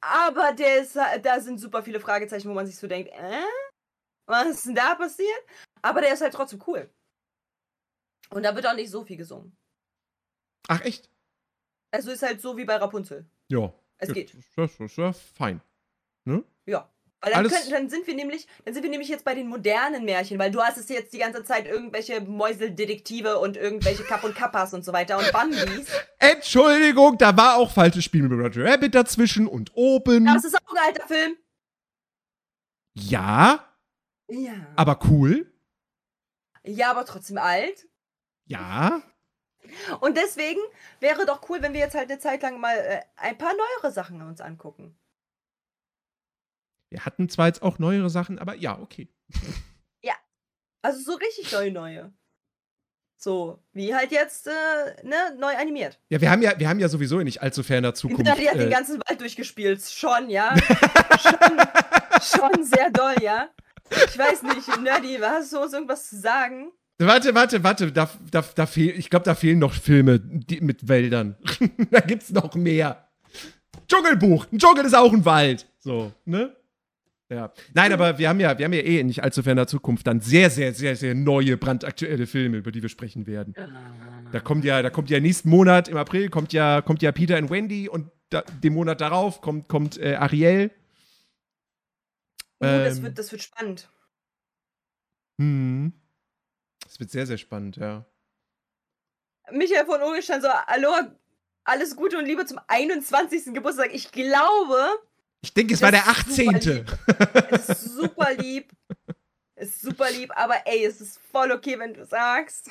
Aber 0.00 0.52
der 0.52 0.80
ist, 0.80 0.96
da 0.96 1.40
sind 1.40 1.58
super 1.58 1.82
viele 1.82 2.00
Fragezeichen, 2.00 2.48
wo 2.48 2.54
man 2.54 2.66
sich 2.66 2.76
so 2.76 2.86
denkt, 2.86 3.10
äh? 3.12 3.42
Was 4.28 4.48
ist 4.48 4.66
denn 4.66 4.74
da 4.74 4.94
passiert? 4.94 5.44
Aber 5.82 6.00
der 6.00 6.12
ist 6.12 6.20
halt 6.20 6.34
trotzdem 6.34 6.62
cool. 6.66 6.90
Und 8.30 8.42
da 8.42 8.54
wird 8.54 8.66
auch 8.66 8.74
nicht 8.74 8.90
so 8.90 9.04
viel 9.04 9.16
gesungen. 9.16 9.56
Ach, 10.68 10.80
echt? 10.80 11.08
Also 11.92 12.10
ist 12.10 12.22
halt 12.22 12.40
so 12.40 12.56
wie 12.56 12.64
bei 12.64 12.76
Rapunzel. 12.76 13.24
Ja. 13.48 13.72
Es 13.98 14.12
geht. 14.12 14.34
Das 14.56 14.80
ist 14.80 14.96
ja 14.96 15.12
fein. 15.12 15.62
Ja. 16.66 16.92
Weil 17.22 17.32
dann, 17.32 17.48
können, 17.48 17.70
dann 17.70 17.88
sind 17.88 18.06
wir 18.06 18.14
nämlich, 18.14 18.46
dann 18.64 18.74
sind 18.74 18.82
wir 18.82 18.90
nämlich 18.90 19.08
jetzt 19.08 19.24
bei 19.24 19.34
den 19.34 19.48
modernen 19.48 20.04
Märchen, 20.04 20.38
weil 20.38 20.50
du 20.50 20.60
hast 20.62 20.76
es 20.76 20.88
jetzt 20.88 21.12
die 21.12 21.18
ganze 21.18 21.42
Zeit 21.44 21.66
irgendwelche 21.66 22.20
Mäuseldetektive 22.20 23.38
und 23.38 23.56
irgendwelche 23.56 24.04
Kapp 24.04 24.22
und 24.22 24.34
Kappas 24.36 24.74
und 24.74 24.84
so 24.84 24.92
weiter 24.92 25.18
und 25.18 25.32
Bambis. 25.32 25.88
Entschuldigung, 26.18 27.16
da 27.18 27.36
war 27.36 27.56
auch 27.56 27.72
falsches 27.72 28.04
Spiel 28.04 28.22
mit 28.22 28.32
Roger 28.32 28.64
Rabbit 28.64 28.94
dazwischen 28.94 29.46
und 29.46 29.70
oben. 29.74 30.26
Das 30.26 30.44
ist 30.44 30.54
auch 30.56 30.72
ein 30.72 30.78
alter 30.88 31.06
Film. 31.06 31.36
Ja, 32.94 33.64
Ja. 34.28 34.52
aber 34.76 34.98
cool. 35.10 35.52
Ja, 36.64 36.90
aber 36.90 37.04
trotzdem 37.04 37.38
alt. 37.38 37.86
Ja. 38.46 39.02
Und 40.00 40.16
deswegen 40.16 40.60
wäre 41.00 41.26
doch 41.26 41.48
cool, 41.48 41.60
wenn 41.62 41.72
wir 41.72 41.80
jetzt 41.80 41.94
halt 41.94 42.10
eine 42.10 42.18
Zeit 42.20 42.42
lang 42.42 42.60
mal 42.60 42.76
äh, 42.76 43.00
ein 43.16 43.36
paar 43.38 43.52
neuere 43.54 43.92
Sachen 43.92 44.22
uns 44.22 44.40
angucken. 44.40 44.96
Wir 46.90 47.04
hatten 47.04 47.28
zwar 47.28 47.48
jetzt 47.48 47.62
auch 47.62 47.78
neuere 47.78 48.10
Sachen, 48.10 48.38
aber 48.38 48.54
ja, 48.54 48.78
okay. 48.78 49.08
Also 50.86 51.00
so 51.00 51.14
richtig 51.14 51.50
neue, 51.50 51.72
neue. 51.72 52.12
So, 53.16 53.58
wie 53.72 53.92
halt 53.92 54.12
jetzt, 54.12 54.46
äh, 54.46 54.50
ne, 55.02 55.16
neu 55.36 55.52
animiert. 55.56 55.98
Ja, 56.10 56.20
wir 56.20 56.30
haben 56.30 56.42
ja, 56.42 56.56
wir 56.60 56.68
haben 56.68 56.78
ja 56.78 56.88
sowieso 56.88 57.18
in 57.18 57.24
nicht 57.24 57.42
allzu 57.42 57.64
ferner 57.64 57.92
Zukunft. 57.94 58.24
Die 58.24 58.48
hat 58.48 58.54
den 58.54 58.68
Äh, 58.68 58.70
ganzen 58.70 59.00
Wald 59.00 59.20
durchgespielt. 59.20 59.82
Schon, 59.82 60.30
ja. 60.30 60.54
schon, 61.20 61.58
schon 62.22 62.62
sehr 62.62 62.90
doll, 62.90 63.16
ja. 63.20 63.48
Ich 63.90 64.16
weiß 64.16 64.44
nicht, 64.44 64.80
Nerdy, 64.80 65.18
hast 65.20 65.52
du 65.52 65.60
uns 65.60 65.72
irgendwas 65.72 66.08
zu 66.08 66.20
sagen? 66.20 66.70
warte, 66.98 67.34
warte, 67.34 67.64
warte. 67.64 67.90
Da, 67.90 68.08
da, 68.30 68.44
da 68.54 68.66
fehl, 68.66 68.96
ich 68.96 69.10
glaube, 69.10 69.24
da 69.24 69.34
fehlen 69.34 69.58
noch 69.58 69.74
Filme 69.74 70.20
die, 70.20 70.60
mit 70.60 70.86
Wäldern. 70.86 71.36
da 71.90 71.98
gibt's 71.98 72.30
noch 72.30 72.54
mehr. 72.54 73.08
Dschungelbuch. 73.88 74.46
Ein 74.52 74.58
Dschungel 74.60 74.84
ist 74.84 74.94
auch 74.94 75.12
ein 75.12 75.24
Wald. 75.24 75.66
So, 75.80 76.12
ne? 76.24 76.54
Ja. 77.28 77.52
Nein, 77.74 77.92
aber 77.92 78.18
wir 78.18 78.28
haben 78.28 78.38
ja, 78.38 78.56
wir 78.56 78.64
haben 78.64 78.72
ja 78.72 78.80
eh 78.80 79.00
in 79.00 79.08
nicht 79.08 79.24
allzu 79.24 79.42
ferner 79.42 79.66
Zukunft 79.66 80.06
dann 80.06 80.20
sehr, 80.20 80.48
sehr, 80.48 80.72
sehr, 80.74 80.94
sehr 80.94 81.14
neue, 81.14 81.56
brandaktuelle 81.56 82.26
Filme, 82.26 82.58
über 82.58 82.70
die 82.70 82.82
wir 82.82 82.88
sprechen 82.88 83.26
werden. 83.26 83.54
Da 84.30 84.40
kommt 84.40 84.64
ja, 84.64 84.80
da 84.80 84.90
kommt 84.90 85.10
ja 85.10 85.18
nächsten 85.18 85.48
Monat 85.48 85.88
im 85.88 85.96
April 85.96 86.30
kommt 86.30 86.52
ja, 86.52 86.82
kommt 86.82 87.02
ja 87.02 87.10
Peter 87.10 87.36
und 87.38 87.50
Wendy 87.50 87.88
und 87.88 88.10
da, 88.30 88.42
den 88.42 88.74
Monat 88.74 89.00
darauf 89.00 89.40
kommt, 89.40 89.68
kommt 89.68 89.98
äh, 89.98 90.14
Ariel. 90.14 90.70
Das, 92.58 92.98
Ähm. 92.98 93.04
wird, 93.04 93.18
das 93.18 93.32
wird 93.32 93.42
spannend. 93.42 93.88
Hm. 95.40 95.92
Das 96.84 97.00
wird 97.00 97.10
sehr, 97.10 97.26
sehr 97.26 97.38
spannend, 97.38 97.76
ja. 97.76 98.06
Michael 99.50 99.84
von 99.84 100.00
Urgestein 100.00 100.40
so, 100.40 100.48
hallo, 100.48 100.90
alles 101.64 101.96
Gute 101.96 102.18
und 102.18 102.24
Liebe 102.24 102.46
zum 102.46 102.58
21. 102.68 103.52
Geburtstag. 103.52 103.90
Ich 103.92 104.12
glaube, 104.12 104.88
Ich 105.46 105.54
denke, 105.54 105.74
es 105.74 105.80
war 105.82 105.92
der 105.92 106.02
Das 106.04 106.18
ist 106.18 106.34
super 106.34 106.56
18. 106.56 106.74
lieb. 106.74 106.98
es 107.52 107.68
ist 107.68 107.94
super 107.94 108.34
lieb. 108.34 108.72
Ist 109.54 109.80
super 109.80 110.10
lieb, 110.10 110.32
aber 110.34 110.66
ey, 110.66 110.84
es 110.84 111.00
ist 111.00 111.20
voll 111.30 111.52
okay, 111.52 111.78
wenn 111.78 111.94
du 111.94 112.04
sagst, 112.04 112.68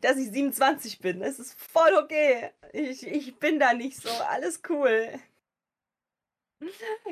dass 0.00 0.16
ich 0.16 0.30
27 0.30 1.00
bin. 1.00 1.20
Es 1.20 1.38
ist 1.38 1.54
voll 1.60 1.92
okay. 2.02 2.50
Ich, 2.72 3.06
ich 3.06 3.36
bin 3.36 3.60
da 3.60 3.74
nicht 3.74 4.00
so. 4.00 4.08
Alles 4.30 4.62
cool. 4.70 5.20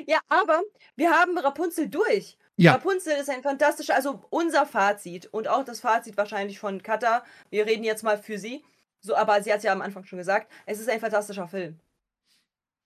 Ja, 0.07 0.19
aber 0.29 0.63
wir 0.95 1.11
haben 1.11 1.37
Rapunzel 1.37 1.87
durch. 1.87 2.35
Ja. 2.57 2.71
Rapunzel 2.71 3.17
ist 3.19 3.29
ein 3.29 3.43
fantastischer, 3.43 3.93
also 3.93 4.23
unser 4.31 4.65
Fazit 4.65 5.27
und 5.27 5.47
auch 5.47 5.63
das 5.63 5.79
Fazit 5.81 6.17
wahrscheinlich 6.17 6.57
von 6.57 6.81
Katha. 6.81 7.23
Wir 7.51 7.67
reden 7.67 7.83
jetzt 7.83 8.01
mal 8.01 8.17
für 8.17 8.39
sie. 8.39 8.65
So, 8.99 9.15
aber 9.15 9.43
sie 9.43 9.51
hat 9.51 9.59
es 9.59 9.63
ja 9.63 9.73
am 9.73 9.83
Anfang 9.83 10.05
schon 10.05 10.17
gesagt. 10.17 10.51
Es 10.65 10.79
ist 10.79 10.89
ein 10.89 10.99
fantastischer 10.99 11.47
Film. 11.47 11.79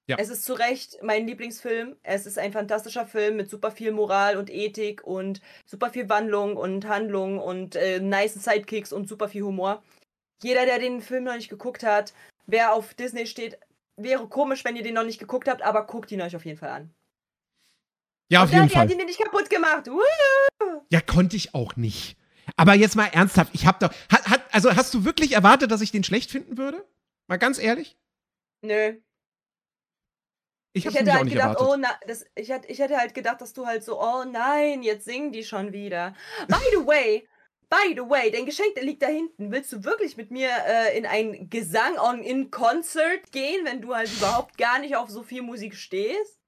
Ja. 0.10 0.15
Es 0.18 0.30
ist 0.30 0.44
zu 0.44 0.53
Recht 0.53 0.98
mein 1.03 1.27
Lieblingsfilm. 1.27 1.95
Es 2.02 2.26
ist 2.26 2.40
ein 2.40 2.52
fantastischer 2.52 3.06
Film 3.06 3.36
mit 3.36 3.48
super 3.48 3.69
viel 3.69 3.91
Moral 3.91 4.38
und 4.38 4.49
Ethik 4.49 5.03
und 5.03 5.40
super 5.68 5.91
viel 5.91 6.10
Wandlung 6.10 6.57
und 6.57 6.88
Handlung 6.88 7.38
und 7.38 7.76
äh, 7.76 7.99
nice 7.99 8.34
Sidekicks 8.34 8.91
und 8.91 9.07
super 9.07 9.30
viel 9.30 9.44
Humor. 9.44 9.84
Jeder, 10.41 10.65
der 10.65 10.80
den 10.80 11.02
Film 11.02 11.26
noch 11.26 11.36
nicht 11.36 11.49
geguckt 11.49 11.84
hat, 11.84 12.15
wer 12.48 12.73
auf 12.73 12.95
Disney 12.95 13.27
steht, 13.27 13.60
wäre 13.98 14.27
komisch, 14.27 14.65
wenn 14.65 14.76
ihr 14.76 14.81
den 14.81 14.95
noch 14.95 15.03
nicht 15.03 15.19
geguckt 15.19 15.48
habt, 15.48 15.61
aber 15.61 15.86
guckt 15.86 16.11
ihn 16.11 16.23
euch 16.23 16.36
auf 16.36 16.44
jeden 16.44 16.57
Fall 16.57 16.69
an. 16.69 16.94
Ja, 18.31 18.41
auf 18.41 18.49
Und 18.49 18.53
ja, 18.53 18.57
jeden 18.61 18.69
die 18.69 18.76
hat 18.77 18.88
Fall. 18.88 18.91
ihn 18.91 18.98
mir 18.98 19.06
nicht 19.06 19.22
kaputt 19.22 19.48
gemacht. 19.52 19.90
Uh! 19.90 20.81
Ja, 20.90 21.02
konnte 21.02 21.36
ich 21.36 21.53
auch 21.53 21.76
nicht. 21.76 22.18
Aber 22.57 22.73
jetzt 22.73 22.95
mal 22.95 23.06
ernsthaft, 23.06 23.53
ich 23.53 23.68
hab 23.68 23.80
doch. 23.80 23.94
Hat, 24.11 24.27
hat, 24.27 24.41
also 24.52 24.76
hast 24.76 24.91
du 24.95 25.06
wirklich 25.06 25.34
erwartet, 25.34 25.69
dass 25.69 25.81
ich 25.81 25.91
den 25.91 26.03
schlecht 26.03 26.31
finden 26.31 26.57
würde? 26.57 26.84
Mal 27.27 27.38
ganz 27.38 27.60
ehrlich? 27.60 27.95
Nö. 28.64 28.98
Ich 30.74 30.86
Ich 30.86 30.94
hätte 30.94 31.14
halt 31.14 31.28
gedacht, 31.30 31.60
erwartet. 31.60 31.68
oh 31.68 31.76
na, 31.78 31.90
das, 32.08 32.26
ich, 32.36 32.50
hätte, 32.50 32.68
ich 32.68 32.80
hätte 32.80 32.98
halt 32.98 33.14
gedacht, 33.14 33.41
dass 33.41 33.54
du 33.54 33.66
halt 33.66 33.84
so, 33.84 34.00
oh 34.02 34.24
nein, 34.24 34.84
jetzt 34.84 35.06
singen 35.06 35.32
die 35.32 35.44
schon 35.44 35.74
wieder. 35.74 36.14
By 36.48 36.58
the 36.72 36.86
way, 36.86 37.28
by 37.70 37.94
the 37.96 38.08
way, 38.08 38.30
dein 38.32 38.46
Geschenk 38.46 38.80
liegt 38.82 39.02
da 39.02 39.08
hinten. 39.08 39.52
Willst 39.52 39.72
du 39.74 39.84
wirklich 39.84 40.16
mit 40.18 40.30
mir 40.32 40.50
äh, 40.68 40.98
in 40.98 41.06
ein 41.06 41.50
Gesang 41.50 41.98
on 41.98 42.22
in 42.24 42.52
Concert 42.52 43.32
gehen, 43.32 43.66
wenn 43.66 43.82
du 43.82 43.96
halt 43.96 44.12
überhaupt 44.14 44.58
gar 44.58 44.80
nicht 44.80 44.96
auf 44.96 45.10
so 45.10 45.24
viel 45.24 45.41
Musik 45.41 45.76
stehst? 45.76 46.40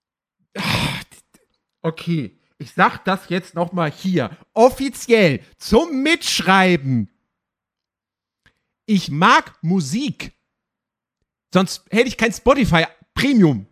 Okay, 1.81 2.37
ich 2.59 2.73
sag 2.73 3.03
das 3.05 3.29
jetzt 3.29 3.55
noch 3.55 3.71
mal 3.71 3.89
hier 3.91 4.37
offiziell 4.53 5.39
zum 5.57 6.03
Mitschreiben. 6.03 7.09
Ich 8.85 9.09
mag 9.09 9.57
Musik. 9.63 10.33
Sonst 11.53 11.85
hätte 11.89 12.07
ich 12.07 12.17
kein 12.17 12.31
Spotify 12.31 12.85
Premium. 13.15 13.65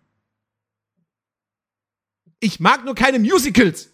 Ich 2.39 2.59
mag 2.59 2.85
nur 2.85 2.95
keine 2.95 3.19
Musicals. 3.19 3.89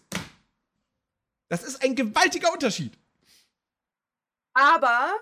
Das 1.48 1.62
ist 1.62 1.82
ein 1.82 1.94
gewaltiger 1.94 2.52
Unterschied. 2.52 2.96
Aber 4.54 5.12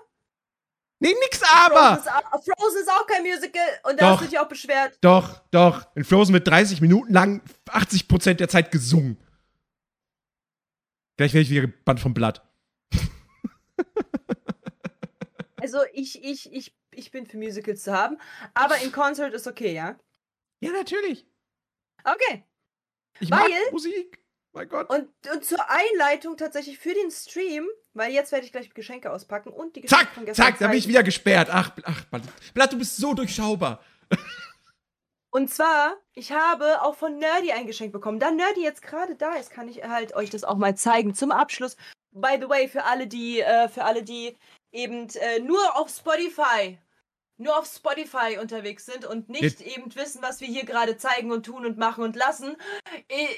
Nee, 0.99 1.13
nix 1.21 1.39
Frozen 1.39 1.75
aber. 1.77 1.99
ist, 1.99 2.07
auch, 2.09 2.43
Frozen 2.57 2.81
ist 2.81 2.89
auch 2.89 3.05
kein 3.05 3.21
Musical 3.21 3.61
und 3.83 3.93
Doch. 3.93 3.97
da 3.97 4.11
hast 4.11 4.21
du 4.21 4.25
dich 4.27 4.39
auch 4.39 4.47
beschwert. 4.47 4.97
Doch, 5.01 5.41
doch. 5.51 5.85
In 5.95 6.05
Frozen 6.05 6.33
wird 6.33 6.47
30 6.47 6.79
Minuten 6.79 7.13
lang 7.13 7.41
80% 7.67 8.35
der 8.35 8.47
Zeit 8.47 8.71
gesungen. 8.71 9.17
Gleich 11.17 11.33
werde 11.33 11.43
ich 11.43 11.49
wieder 11.49 11.61
gebannt 11.61 11.99
vom 11.99 12.13
Blatt. 12.13 12.41
Also 15.57 15.79
ich, 15.93 16.23
ich, 16.23 16.53
ich, 16.53 16.75
ich 16.91 17.09
bin 17.09 17.25
für 17.25 17.37
Musicals 17.37 17.81
zu 17.81 17.91
haben, 17.91 18.19
aber 18.53 18.77
in 18.81 18.91
Concert 18.91 19.33
ist 19.33 19.47
okay, 19.47 19.73
ja? 19.73 19.95
Ja, 20.59 20.71
natürlich. 20.71 21.25
Okay. 22.03 22.43
Ich 23.19 23.29
mag 23.29 23.43
Weil- 23.43 23.71
Musik. 23.71 24.19
Mein 24.53 24.69
Gott. 24.69 24.89
Und, 24.89 25.09
und 25.33 25.43
zur 25.43 25.59
Einleitung 25.69 26.37
tatsächlich 26.37 26.79
für 26.79 26.93
den 26.93 27.11
Stream, 27.11 27.67
weil 27.93 28.13
jetzt 28.13 28.31
werde 28.31 28.45
ich 28.45 28.53
gleich 28.53 28.73
Geschenke 28.73 29.11
auspacken 29.11 29.49
und 29.49 29.75
die 29.75 29.81
Geschenke 29.81 30.05
Zack, 30.05 30.13
von 30.13 30.25
gestern 30.25 30.45
zack, 30.45 30.59
da 30.59 30.67
bin 30.67 30.77
ich 30.77 30.87
wieder 30.87 31.03
gesperrt. 31.03 31.49
Ach, 31.51 31.71
ach, 31.83 32.05
Blatt, 32.05 32.23
Blatt, 32.53 32.71
du 32.71 32.77
bist 32.77 32.95
so 32.95 33.13
durchschaubar. 33.13 33.83
Und 35.29 35.49
zwar, 35.53 35.97
ich 36.13 36.31
habe 36.31 36.81
auch 36.83 36.95
von 36.95 37.17
Nerdy 37.17 37.51
ein 37.51 37.67
Geschenk 37.67 37.91
bekommen. 37.91 38.19
Da 38.19 38.31
Nerdy 38.31 38.63
jetzt 38.63 38.81
gerade 38.81 39.15
da 39.15 39.33
ist, 39.35 39.51
kann 39.51 39.67
ich 39.67 39.83
halt 39.83 40.15
euch 40.15 40.29
das 40.29 40.45
auch 40.45 40.55
mal 40.55 40.75
zeigen. 40.77 41.13
Zum 41.13 41.31
Abschluss, 41.31 41.75
by 42.11 42.37
the 42.39 42.47
way, 42.47 42.69
für 42.69 42.85
alle, 42.85 43.07
die, 43.07 43.41
äh, 43.41 43.67
für 43.67 43.83
alle, 43.83 44.03
die 44.03 44.37
eben 44.71 45.09
äh, 45.15 45.39
nur 45.39 45.77
auf 45.77 45.89
Spotify, 45.89 46.77
nur 47.37 47.57
auf 47.57 47.65
Spotify 47.65 48.37
unterwegs 48.39 48.85
sind 48.85 49.05
und 49.05 49.27
nicht 49.29 49.41
Jetzt- 49.41 49.61
eben 49.61 49.93
wissen, 49.95 50.21
was 50.21 50.39
wir 50.41 50.47
hier 50.47 50.63
gerade 50.65 50.97
zeigen 50.97 51.31
und 51.31 51.45
tun 51.45 51.65
und 51.65 51.77
machen 51.77 52.03
und 52.03 52.15
lassen. 52.15 52.55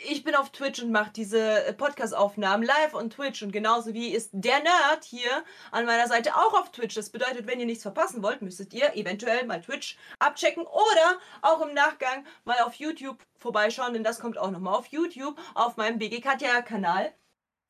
Ich 0.09 0.23
bin 0.23 0.35
auf 0.35 0.51
Twitch 0.51 0.81
und 0.83 0.91
mache 0.91 1.11
diese 1.11 1.73
Podcast-Aufnahmen 1.77 2.63
live 2.63 2.93
on 2.93 3.09
Twitch 3.09 3.41
und 3.41 3.51
genauso 3.51 3.93
wie 3.93 4.09
ist 4.13 4.29
der 4.33 4.61
Nerd 4.61 5.03
hier 5.03 5.43
an 5.71 5.85
meiner 5.85 6.07
Seite 6.07 6.35
auch 6.35 6.53
auf 6.53 6.71
Twitch. 6.71 6.95
Das 6.95 7.09
bedeutet, 7.09 7.47
wenn 7.47 7.59
ihr 7.59 7.65
nichts 7.65 7.83
verpassen 7.83 8.21
wollt, 8.21 8.41
müsstet 8.41 8.73
ihr 8.73 8.95
eventuell 8.95 9.45
mal 9.45 9.61
Twitch 9.61 9.97
abchecken 10.19 10.63
oder 10.65 11.19
auch 11.41 11.61
im 11.61 11.73
Nachgang 11.73 12.25
mal 12.45 12.59
auf 12.59 12.75
YouTube 12.75 13.23
vorbeischauen, 13.39 13.93
denn 13.93 14.03
das 14.03 14.19
kommt 14.19 14.37
auch 14.37 14.51
nochmal 14.51 14.75
auf 14.75 14.87
YouTube 14.87 15.39
auf 15.55 15.75
meinem 15.77 15.97
BG 15.97 16.21
Katja-Kanal. 16.21 17.13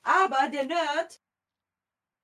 Aber 0.03 0.49
der 0.49 0.65
Nerd 0.65 1.21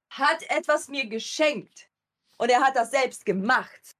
hat 0.10 0.44
etwas 0.50 0.88
mir 0.90 1.08
geschenkt. 1.08 1.90
Und 2.38 2.50
er 2.50 2.62
hat 2.62 2.76
das 2.76 2.92
selbst 2.92 3.26
gemacht. 3.26 3.96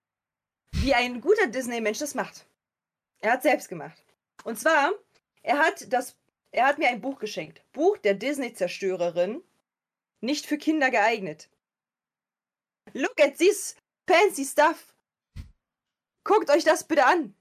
Wie 0.72 0.94
ein 0.94 1.22
guter 1.22 1.48
Disney-Mensch 1.48 2.00
das 2.00 2.16
macht. 2.16 2.46
Er 3.20 3.34
hat 3.34 3.44
selbst 3.44 3.70
gemacht. 3.70 4.04
Und 4.44 4.60
zwar, 4.60 4.92
er 5.44 5.60
hat 5.60 5.92
das, 5.94 6.18
er 6.52 6.66
hat 6.66 6.78
mir 6.78 6.90
ein 6.90 7.02
Buch 7.02 7.20
geschenkt. 7.20 7.64
Buch 7.72 7.98
der 7.98 8.16
Disney-Zerstörerin. 8.16 9.44
Nicht 10.22 10.46
für 10.46 10.58
Kinder 10.58 10.90
geeignet. 10.90 11.50
Look 12.94 13.20
at 13.22 13.38
this 13.38 13.76
fancy 14.08 14.46
stuff. 14.46 14.94
Guckt 16.24 16.50
euch 16.50 16.64
das 16.64 16.86
bitte 16.86 17.06
an. 17.06 17.36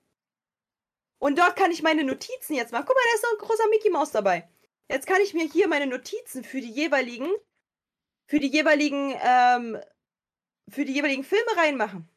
Und 1.18 1.38
dort 1.38 1.54
kann 1.54 1.70
ich 1.70 1.82
meine 1.82 2.02
Notizen 2.02 2.54
jetzt 2.54 2.72
machen. 2.72 2.84
Guck 2.86 2.96
mal, 2.96 3.02
da 3.04 3.14
ist 3.14 3.22
noch 3.22 3.32
ein 3.32 3.46
großer 3.48 3.68
Mickey 3.68 3.90
Maus 3.90 4.10
dabei. 4.10 4.48
Jetzt 4.88 5.06
kann 5.06 5.20
ich 5.20 5.34
mir 5.34 5.44
hier 5.44 5.68
meine 5.68 5.86
Notizen 5.86 6.42
für 6.42 6.60
die 6.60 6.70
jeweiligen, 6.70 7.30
für 8.26 8.40
die 8.40 8.48
jeweiligen, 8.48 9.14
ähm, 9.22 9.78
für 10.68 10.84
die 10.84 10.94
jeweiligen 10.94 11.24
Filme 11.24 11.56
reinmachen. 11.56 12.08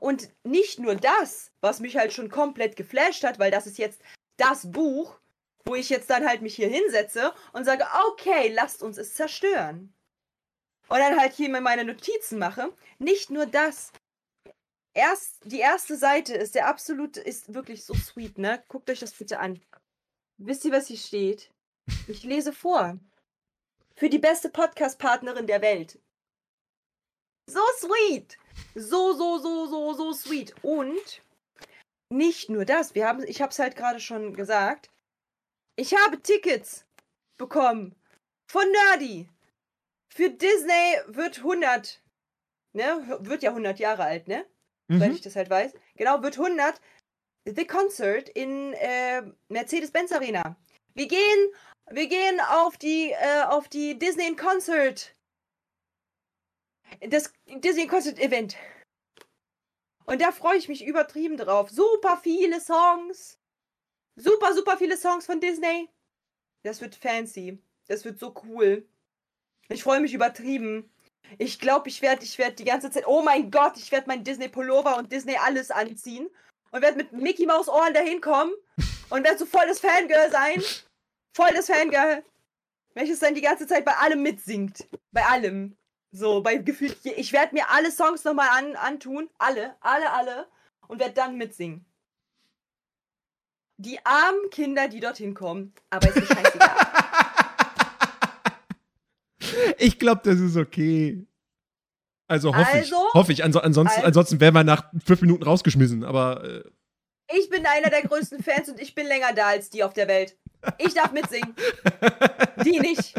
Und 0.00 0.30
nicht 0.44 0.78
nur 0.78 0.94
das, 0.94 1.50
was 1.60 1.80
mich 1.80 1.96
halt 1.96 2.12
schon 2.12 2.30
komplett 2.30 2.76
geflasht 2.76 3.24
hat, 3.24 3.38
weil 3.38 3.50
das 3.50 3.66
ist 3.66 3.78
jetzt 3.78 4.00
das 4.36 4.70
Buch, 4.70 5.18
wo 5.64 5.74
ich 5.74 5.90
jetzt 5.90 6.10
dann 6.10 6.26
halt 6.26 6.42
mich 6.42 6.54
hier 6.56 6.68
hinsetze 6.68 7.32
und 7.52 7.64
sage, 7.64 7.84
okay, 8.08 8.48
lasst 8.52 8.82
uns 8.82 8.98
es 8.98 9.14
zerstören. 9.14 9.92
Und 10.88 10.98
dann 10.98 11.18
halt 11.18 11.32
hier 11.32 11.48
meine 11.48 11.84
Notizen 11.84 12.38
mache. 12.38 12.72
Nicht 12.98 13.30
nur 13.30 13.46
das. 13.46 13.92
Erst, 14.94 15.38
die 15.44 15.60
erste 15.60 15.96
Seite 15.96 16.34
ist 16.34 16.54
der 16.54 16.66
absolute, 16.66 17.20
ist 17.20 17.54
wirklich 17.54 17.84
so 17.84 17.94
sweet, 17.94 18.36
ne? 18.36 18.62
Guckt 18.68 18.90
euch 18.90 18.98
das 18.98 19.12
bitte 19.12 19.38
an. 19.38 19.60
Wisst 20.36 20.64
ihr, 20.64 20.72
was 20.72 20.88
hier 20.88 20.98
steht? 20.98 21.50
Ich 22.08 22.24
lese 22.24 22.52
vor. 22.52 22.98
Für 23.94 24.10
die 24.10 24.18
beste 24.18 24.50
Podcast-Partnerin 24.50 25.46
der 25.46 25.62
Welt. 25.62 25.98
So 27.50 27.60
sweet. 27.78 28.36
So, 28.74 29.12
so, 29.12 29.38
so, 29.38 29.66
so, 29.66 29.92
so 29.94 30.12
sweet. 30.12 30.54
Und 30.62 31.22
nicht 32.10 32.48
nur 32.50 32.64
das. 32.64 32.94
Wir 32.94 33.06
haben, 33.06 33.22
ich 33.24 33.40
habe 33.42 33.50
es 33.50 33.58
halt 33.58 33.76
gerade 33.76 34.00
schon 34.00 34.34
gesagt. 34.34 34.90
Ich 35.76 35.94
habe 35.94 36.20
Tickets 36.20 36.84
bekommen 37.38 37.94
von 38.50 38.64
Nerdy. 38.70 39.28
Für 40.14 40.28
Disney 40.30 40.98
wird 41.06 41.38
100. 41.38 42.00
Ne? 42.74 43.18
Wird 43.20 43.42
ja 43.42 43.50
100 43.50 43.78
Jahre 43.78 44.04
alt, 44.04 44.28
ne? 44.28 44.46
Weil 44.88 45.08
Mhm. 45.08 45.14
ich 45.14 45.20
das 45.22 45.36
halt 45.36 45.48
weiß. 45.48 45.72
Genau, 45.96 46.22
wird 46.22 46.36
100. 46.38 46.80
The 47.46 47.66
Concert 47.66 48.28
in 48.28 48.72
äh, 48.74 49.22
Mercedes-Benz 49.48 50.12
Arena. 50.12 50.56
Wir 50.94 51.08
gehen, 51.08 51.50
wir 51.90 52.06
gehen 52.06 52.40
auf 52.40 52.76
die, 52.76 53.10
äh, 53.12 53.42
auf 53.48 53.68
die 53.68 53.98
Disney 53.98 54.28
in 54.28 54.36
Concert. 54.36 55.14
Das 57.00 57.32
Disney 57.46 57.86
Concert 57.86 58.18
Event. 58.18 58.56
Und 60.04 60.20
da 60.20 60.32
freue 60.32 60.58
ich 60.58 60.68
mich 60.68 60.84
übertrieben 60.84 61.36
drauf. 61.36 61.70
Super 61.70 62.18
viele 62.22 62.60
Songs. 62.60 63.38
Super, 64.16 64.52
super 64.54 64.76
viele 64.76 64.96
Songs 64.96 65.26
von 65.26 65.40
Disney. 65.40 65.88
Das 66.64 66.80
wird 66.80 66.94
fancy. 66.94 67.58
Das 67.88 68.04
wird 68.04 68.18
so 68.18 68.34
cool. 68.44 68.86
Ich 69.68 69.82
freue 69.82 70.00
mich 70.00 70.14
übertrieben. 70.14 70.90
Ich 71.38 71.58
glaube, 71.58 71.88
ich 71.88 72.02
werde 72.02 72.24
ich 72.24 72.38
werd 72.38 72.58
die 72.58 72.64
ganze 72.64 72.90
Zeit. 72.90 73.06
Oh 73.06 73.22
mein 73.22 73.50
Gott, 73.50 73.76
ich 73.76 73.90
werde 73.90 74.08
mein 74.08 74.24
Disney 74.24 74.48
Pullover 74.48 74.98
und 74.98 75.10
Disney 75.10 75.36
alles 75.36 75.70
anziehen. 75.70 76.28
Und 76.70 76.82
werde 76.82 76.96
mit 76.98 77.12
Mickey 77.12 77.46
Maus 77.46 77.68
Ohren 77.68 77.94
dahin 77.94 78.20
kommen. 78.20 78.52
Und 79.10 79.24
werde 79.24 79.38
so 79.38 79.46
voll 79.46 79.66
das 79.66 79.80
Fangirl 79.80 80.30
sein. 80.30 80.62
Voll 81.34 81.50
das 81.54 81.66
Fangirl. 81.66 82.24
Welches 82.94 83.20
dann 83.20 83.34
die 83.34 83.40
ganze 83.40 83.66
Zeit 83.66 83.84
bei 83.84 83.96
allem 83.96 84.22
mitsingt. 84.22 84.86
Bei 85.12 85.24
allem. 85.24 85.76
So, 86.12 86.42
bei 86.42 86.56
gefühlt. 86.58 86.98
Ich 87.04 87.32
werde 87.32 87.54
mir 87.54 87.70
alle 87.70 87.90
Songs 87.90 88.22
nochmal 88.24 88.48
an, 88.50 88.76
antun. 88.76 89.30
Alle, 89.38 89.74
alle, 89.80 90.10
alle. 90.12 90.46
Und 90.86 91.00
werde 91.00 91.14
dann 91.14 91.38
mitsingen. 91.38 91.86
Die 93.78 93.98
armen 94.04 94.50
Kinder, 94.50 94.88
die 94.88 95.00
dorthin 95.00 95.32
kommen. 95.34 95.72
Aber 95.90 96.08
ist 96.08 96.16
mir 96.16 96.26
scheißegal. 96.26 96.70
Ich 99.78 99.98
glaube, 99.98 100.22
das 100.24 100.38
ist 100.40 100.56
okay. 100.56 101.26
Also 102.28 102.54
hoffe 102.56 102.70
ich. 102.70 102.76
Also? 102.94 103.12
Hoffe 103.12 103.32
ich. 103.32 103.44
Anso 103.44 103.58
ansonsten, 103.58 103.96
Also- 103.96 104.06
ansonsten 104.06 104.40
wären 104.40 104.54
wir 104.54 104.64
nach 104.64 104.90
fünf 105.04 105.20
Minuten 105.20 105.42
rausgeschmissen. 105.42 106.04
Aber 106.04 106.42
äh, 106.44 106.62
Ich 107.36 107.50
bin 107.50 107.66
einer 107.66 107.90
der 107.90 108.02
größten 108.02 108.42
Fans 108.42 108.68
und 108.68 108.80
ich 108.80 108.94
bin 108.94 109.06
länger 109.06 109.32
da 109.34 109.48
als 109.48 109.68
die 109.70 109.82
auf 109.84 109.92
der 109.92 110.08
Welt. 110.08 110.38
Ich 110.78 110.94
darf 110.94 111.12
mitsingen. 111.12 111.54
Die 112.64 112.78
nicht. 112.80 113.14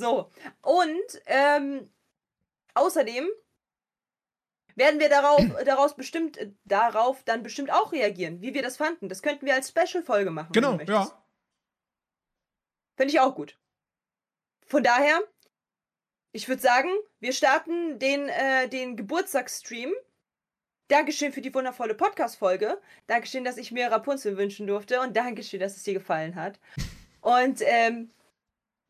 So. 0.00 0.30
Und 0.62 1.22
ähm, 1.26 1.90
außerdem 2.74 3.28
werden 4.74 4.98
wir 4.98 5.10
darauf, 5.10 5.42
daraus 5.64 5.94
bestimmt, 5.94 6.38
äh, 6.38 6.50
darauf 6.64 7.22
dann 7.24 7.42
bestimmt 7.42 7.70
auch 7.70 7.92
reagieren, 7.92 8.40
wie 8.40 8.54
wir 8.54 8.62
das 8.62 8.78
fanden. 8.78 9.08
Das 9.08 9.22
könnten 9.22 9.46
wir 9.46 9.54
als 9.54 9.68
Special-Folge 9.68 10.30
machen. 10.30 10.52
genau, 10.52 10.78
ja. 10.80 11.24
Finde 12.96 13.12
ich 13.12 13.20
auch 13.20 13.34
gut. 13.34 13.58
Von 14.66 14.82
daher, 14.82 15.20
ich 16.32 16.48
würde 16.48 16.62
sagen, 16.62 16.90
wir 17.18 17.32
starten 17.32 17.98
den, 17.98 18.28
äh, 18.28 18.68
den 18.68 18.96
Geburtstagsstream. 18.96 19.92
Dankeschön 20.88 21.32
für 21.32 21.40
die 21.40 21.54
wundervolle 21.54 21.94
Podcast-Folge. 21.94 22.80
Dankeschön, 23.06 23.44
dass 23.44 23.58
ich 23.58 23.70
mir 23.70 23.90
Rapunzel 23.90 24.36
wünschen 24.36 24.66
durfte. 24.66 25.00
Und 25.00 25.16
Dankeschön, 25.16 25.60
dass 25.60 25.76
es 25.76 25.82
dir 25.82 25.94
gefallen 25.94 26.34
hat. 26.34 26.58
Und 27.20 27.60
ähm, 27.62 28.10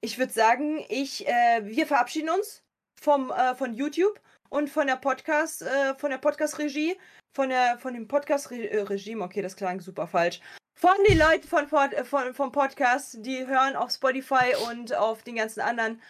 ich 0.01 0.19
würde 0.19 0.33
sagen, 0.33 0.85
ich, 0.89 1.27
äh, 1.27 1.61
wir 1.65 1.87
verabschieden 1.87 2.31
uns 2.31 2.63
vom, 3.01 3.31
äh, 3.31 3.55
von 3.55 3.75
YouTube 3.75 4.21
und 4.49 4.69
von 4.71 4.87
der 4.87 4.97
Podcast, 4.97 5.63
äh, 5.63 5.95
von 5.97 6.11
der 6.11 6.19
Podcast-Regie, 6.19 6.97
von 7.33 7.49
der, 7.51 7.79
von 7.79 7.95
dem 7.95 8.09
Podcast-Regime, 8.09 9.23
okay, 9.25 9.43
das 9.43 9.57
klang 9.57 9.81
super 9.81 10.07
falsch. 10.07 10.41
Von 10.75 10.97
den 11.09 11.19
Leuten 11.19 11.47
von, 11.47 11.69
Pod- 11.69 11.93
äh, 11.93 12.05
von, 12.05 12.35
vom 12.35 12.51
Podcast, 12.53 13.19
die 13.21 13.47
hören 13.47 13.77
auf 13.77 13.91
Spotify 13.91 14.55
und 14.71 14.95
auf 14.95 15.23
den 15.23 15.37
ganzen 15.37 15.61
anderen 15.61 16.01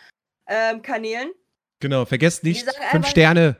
ähm, 0.47 0.81
Kanälen. 0.83 1.31
Genau, 1.81 2.05
vergesst 2.05 2.45
nicht, 2.45 2.71
fünf 2.91 3.07
Sterne. 3.09 3.57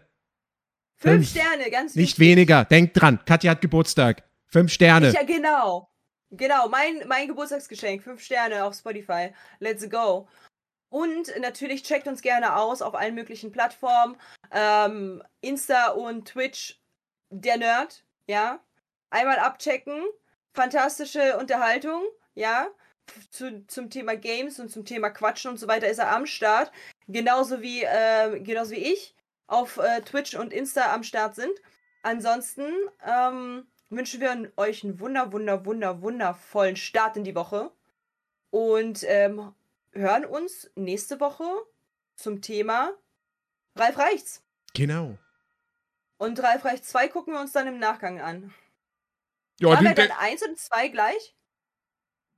Fünf, 0.97 1.15
Fünf. 1.27 1.31
Sterne, 1.31 1.71
ganz 1.71 1.95
Nicht 1.95 2.19
wichtig. 2.19 2.37
weniger. 2.37 2.65
Denkt 2.67 3.01
dran, 3.01 3.19
Katja 3.25 3.53
hat 3.53 3.63
Geburtstag. 3.63 4.23
Fünf 4.47 4.71
Sterne. 4.71 5.11
Ja, 5.13 5.23
genau. 5.23 5.90
Genau, 6.31 6.69
mein, 6.69 7.03
mein 7.09 7.27
Geburtstagsgeschenk. 7.27 8.03
Fünf 8.03 8.23
Sterne 8.23 8.65
auf 8.65 8.75
Spotify. 8.75 9.33
Let's 9.59 9.89
go. 9.91 10.29
Und 10.89 11.33
natürlich 11.41 11.83
checkt 11.83 12.07
uns 12.07 12.23
gerne 12.23 12.57
aus 12.57 12.83
auf 12.83 12.95
allen 12.95 13.15
möglichen 13.15 13.53
Plattformen. 13.53 14.17
Ähm, 14.51 15.23
Insta 15.41 15.89
und 15.91 16.29
Twitch. 16.29 16.81
Der 17.31 17.59
Nerd, 17.59 18.05
ja. 18.27 18.61
Einmal 19.11 19.39
abchecken. 19.39 20.05
Fantastische 20.53 21.39
Unterhaltung, 21.39 22.03
ja. 22.35 22.69
Zu, 23.31 23.67
zum 23.67 23.91
Thema 23.91 24.17
Games 24.17 24.61
und 24.61 24.69
zum 24.69 24.85
Thema 24.85 25.11
Quatschen 25.11 25.51
und 25.51 25.59
so 25.59 25.67
weiter 25.69 25.89
ist 25.89 25.99
er 25.99 26.13
am 26.13 26.27
Start. 26.27 26.71
Genauso 27.09 27.61
wie, 27.61 27.83
äh, 27.83 28.41
genauso 28.41 28.73
wie 28.73 28.93
ich 28.93 29.17
auf 29.49 29.79
äh, 29.79 30.01
Twitch 30.03 30.35
und 30.35 30.53
Insta 30.53 30.93
am 30.93 31.03
Start 31.03 31.35
sind. 31.35 31.53
Ansonsten 32.03 32.73
ähm, 33.05 33.67
wünschen 33.91 34.21
wir 34.21 34.53
euch 34.57 34.85
einen 34.85 35.01
wunder, 35.01 35.33
wunder, 35.33 35.65
wunder, 35.65 36.01
wundervollen 36.01 36.77
Start 36.77 37.17
in 37.17 37.25
die 37.25 37.35
Woche. 37.35 37.73
Und 38.51 39.05
ähm, 39.07 39.55
hören 39.93 40.25
uns 40.25 40.71
nächste 40.75 41.21
Woche 41.21 41.45
zum 42.17 42.41
Thema 42.41 42.93
Ralf 43.77 43.99
Reichts. 43.99 44.43
Genau. 44.75 45.17
Und 46.19 46.43
Ralf 46.43 46.65
Reichts 46.65 46.89
2 46.89 47.09
gucken 47.09 47.35
wir 47.35 47.41
uns 47.41 47.53
dann 47.53 47.67
im 47.67 47.79
Nachgang 47.79 48.21
an. 48.21 48.53
Ja, 49.61 49.69
Machen 49.69 49.87
wir 49.87 49.95
dann 49.95 50.11
1 50.11 50.43
und 50.43 50.59
2 50.59 50.89
gleich? 50.89 51.37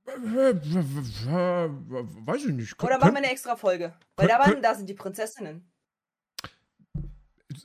Weiß 0.05 2.45
ich 2.45 2.51
nicht. 2.51 2.83
Oder 2.83 2.97
machen 2.97 3.13
wir 3.13 3.19
eine 3.19 3.31
extra 3.31 3.55
Folge? 3.55 3.93
Weil 4.15 4.27
da, 4.27 4.39
waren, 4.39 4.61
da 4.61 4.75
sind 4.75 4.87
die 4.87 4.93
Prinzessinnen. 4.93 5.71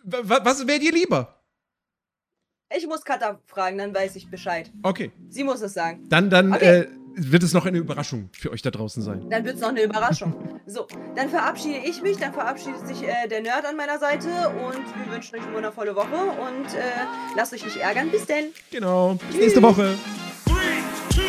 was 0.04 0.44
was 0.44 0.66
wäre 0.66 0.78
dir 0.78 0.92
lieber? 0.92 1.37
Ich 2.76 2.86
muss 2.86 3.02
Katha 3.04 3.38
fragen, 3.46 3.78
dann 3.78 3.94
weiß 3.94 4.16
ich 4.16 4.30
Bescheid. 4.30 4.70
Okay. 4.82 5.10
Sie 5.30 5.42
muss 5.42 5.62
es 5.62 5.72
sagen. 5.72 6.04
Dann, 6.10 6.28
dann 6.28 6.52
Okay. 6.52 6.80
äh, 6.80 6.88
wird 7.14 7.42
es 7.42 7.54
noch 7.54 7.64
eine 7.64 7.78
Überraschung 7.78 8.28
für 8.32 8.50
euch 8.52 8.60
da 8.62 8.70
draußen 8.70 9.02
sein. 9.02 9.28
Dann 9.30 9.44
wird 9.44 9.56
es 9.56 9.62
noch 9.62 9.70
eine 9.70 9.82
Überraschung. 9.82 10.34
So, 10.66 10.86
dann 11.16 11.30
verabschiede 11.30 11.78
ich 11.78 12.02
mich, 12.02 12.18
dann 12.18 12.32
verabschiedet 12.34 12.86
sich 12.86 13.02
äh, 13.02 13.26
der 13.26 13.40
Nerd 13.40 13.64
an 13.64 13.74
meiner 13.76 13.98
Seite 13.98 14.28
und 14.50 14.76
wir 15.06 15.12
wünschen 15.12 15.36
euch 15.36 15.46
eine 15.46 15.54
wundervolle 15.54 15.96
Woche 15.96 16.14
und 16.14 16.66
äh, 16.74 16.80
lasst 17.36 17.54
euch 17.54 17.64
nicht 17.64 17.78
ärgern. 17.78 18.10
Bis 18.10 18.26
denn. 18.26 18.46
Genau. 18.70 19.18
Bis 19.30 19.40
nächste 19.40 19.62
Woche. 19.62 19.94
Three, 20.44 20.54
two, 21.10 21.22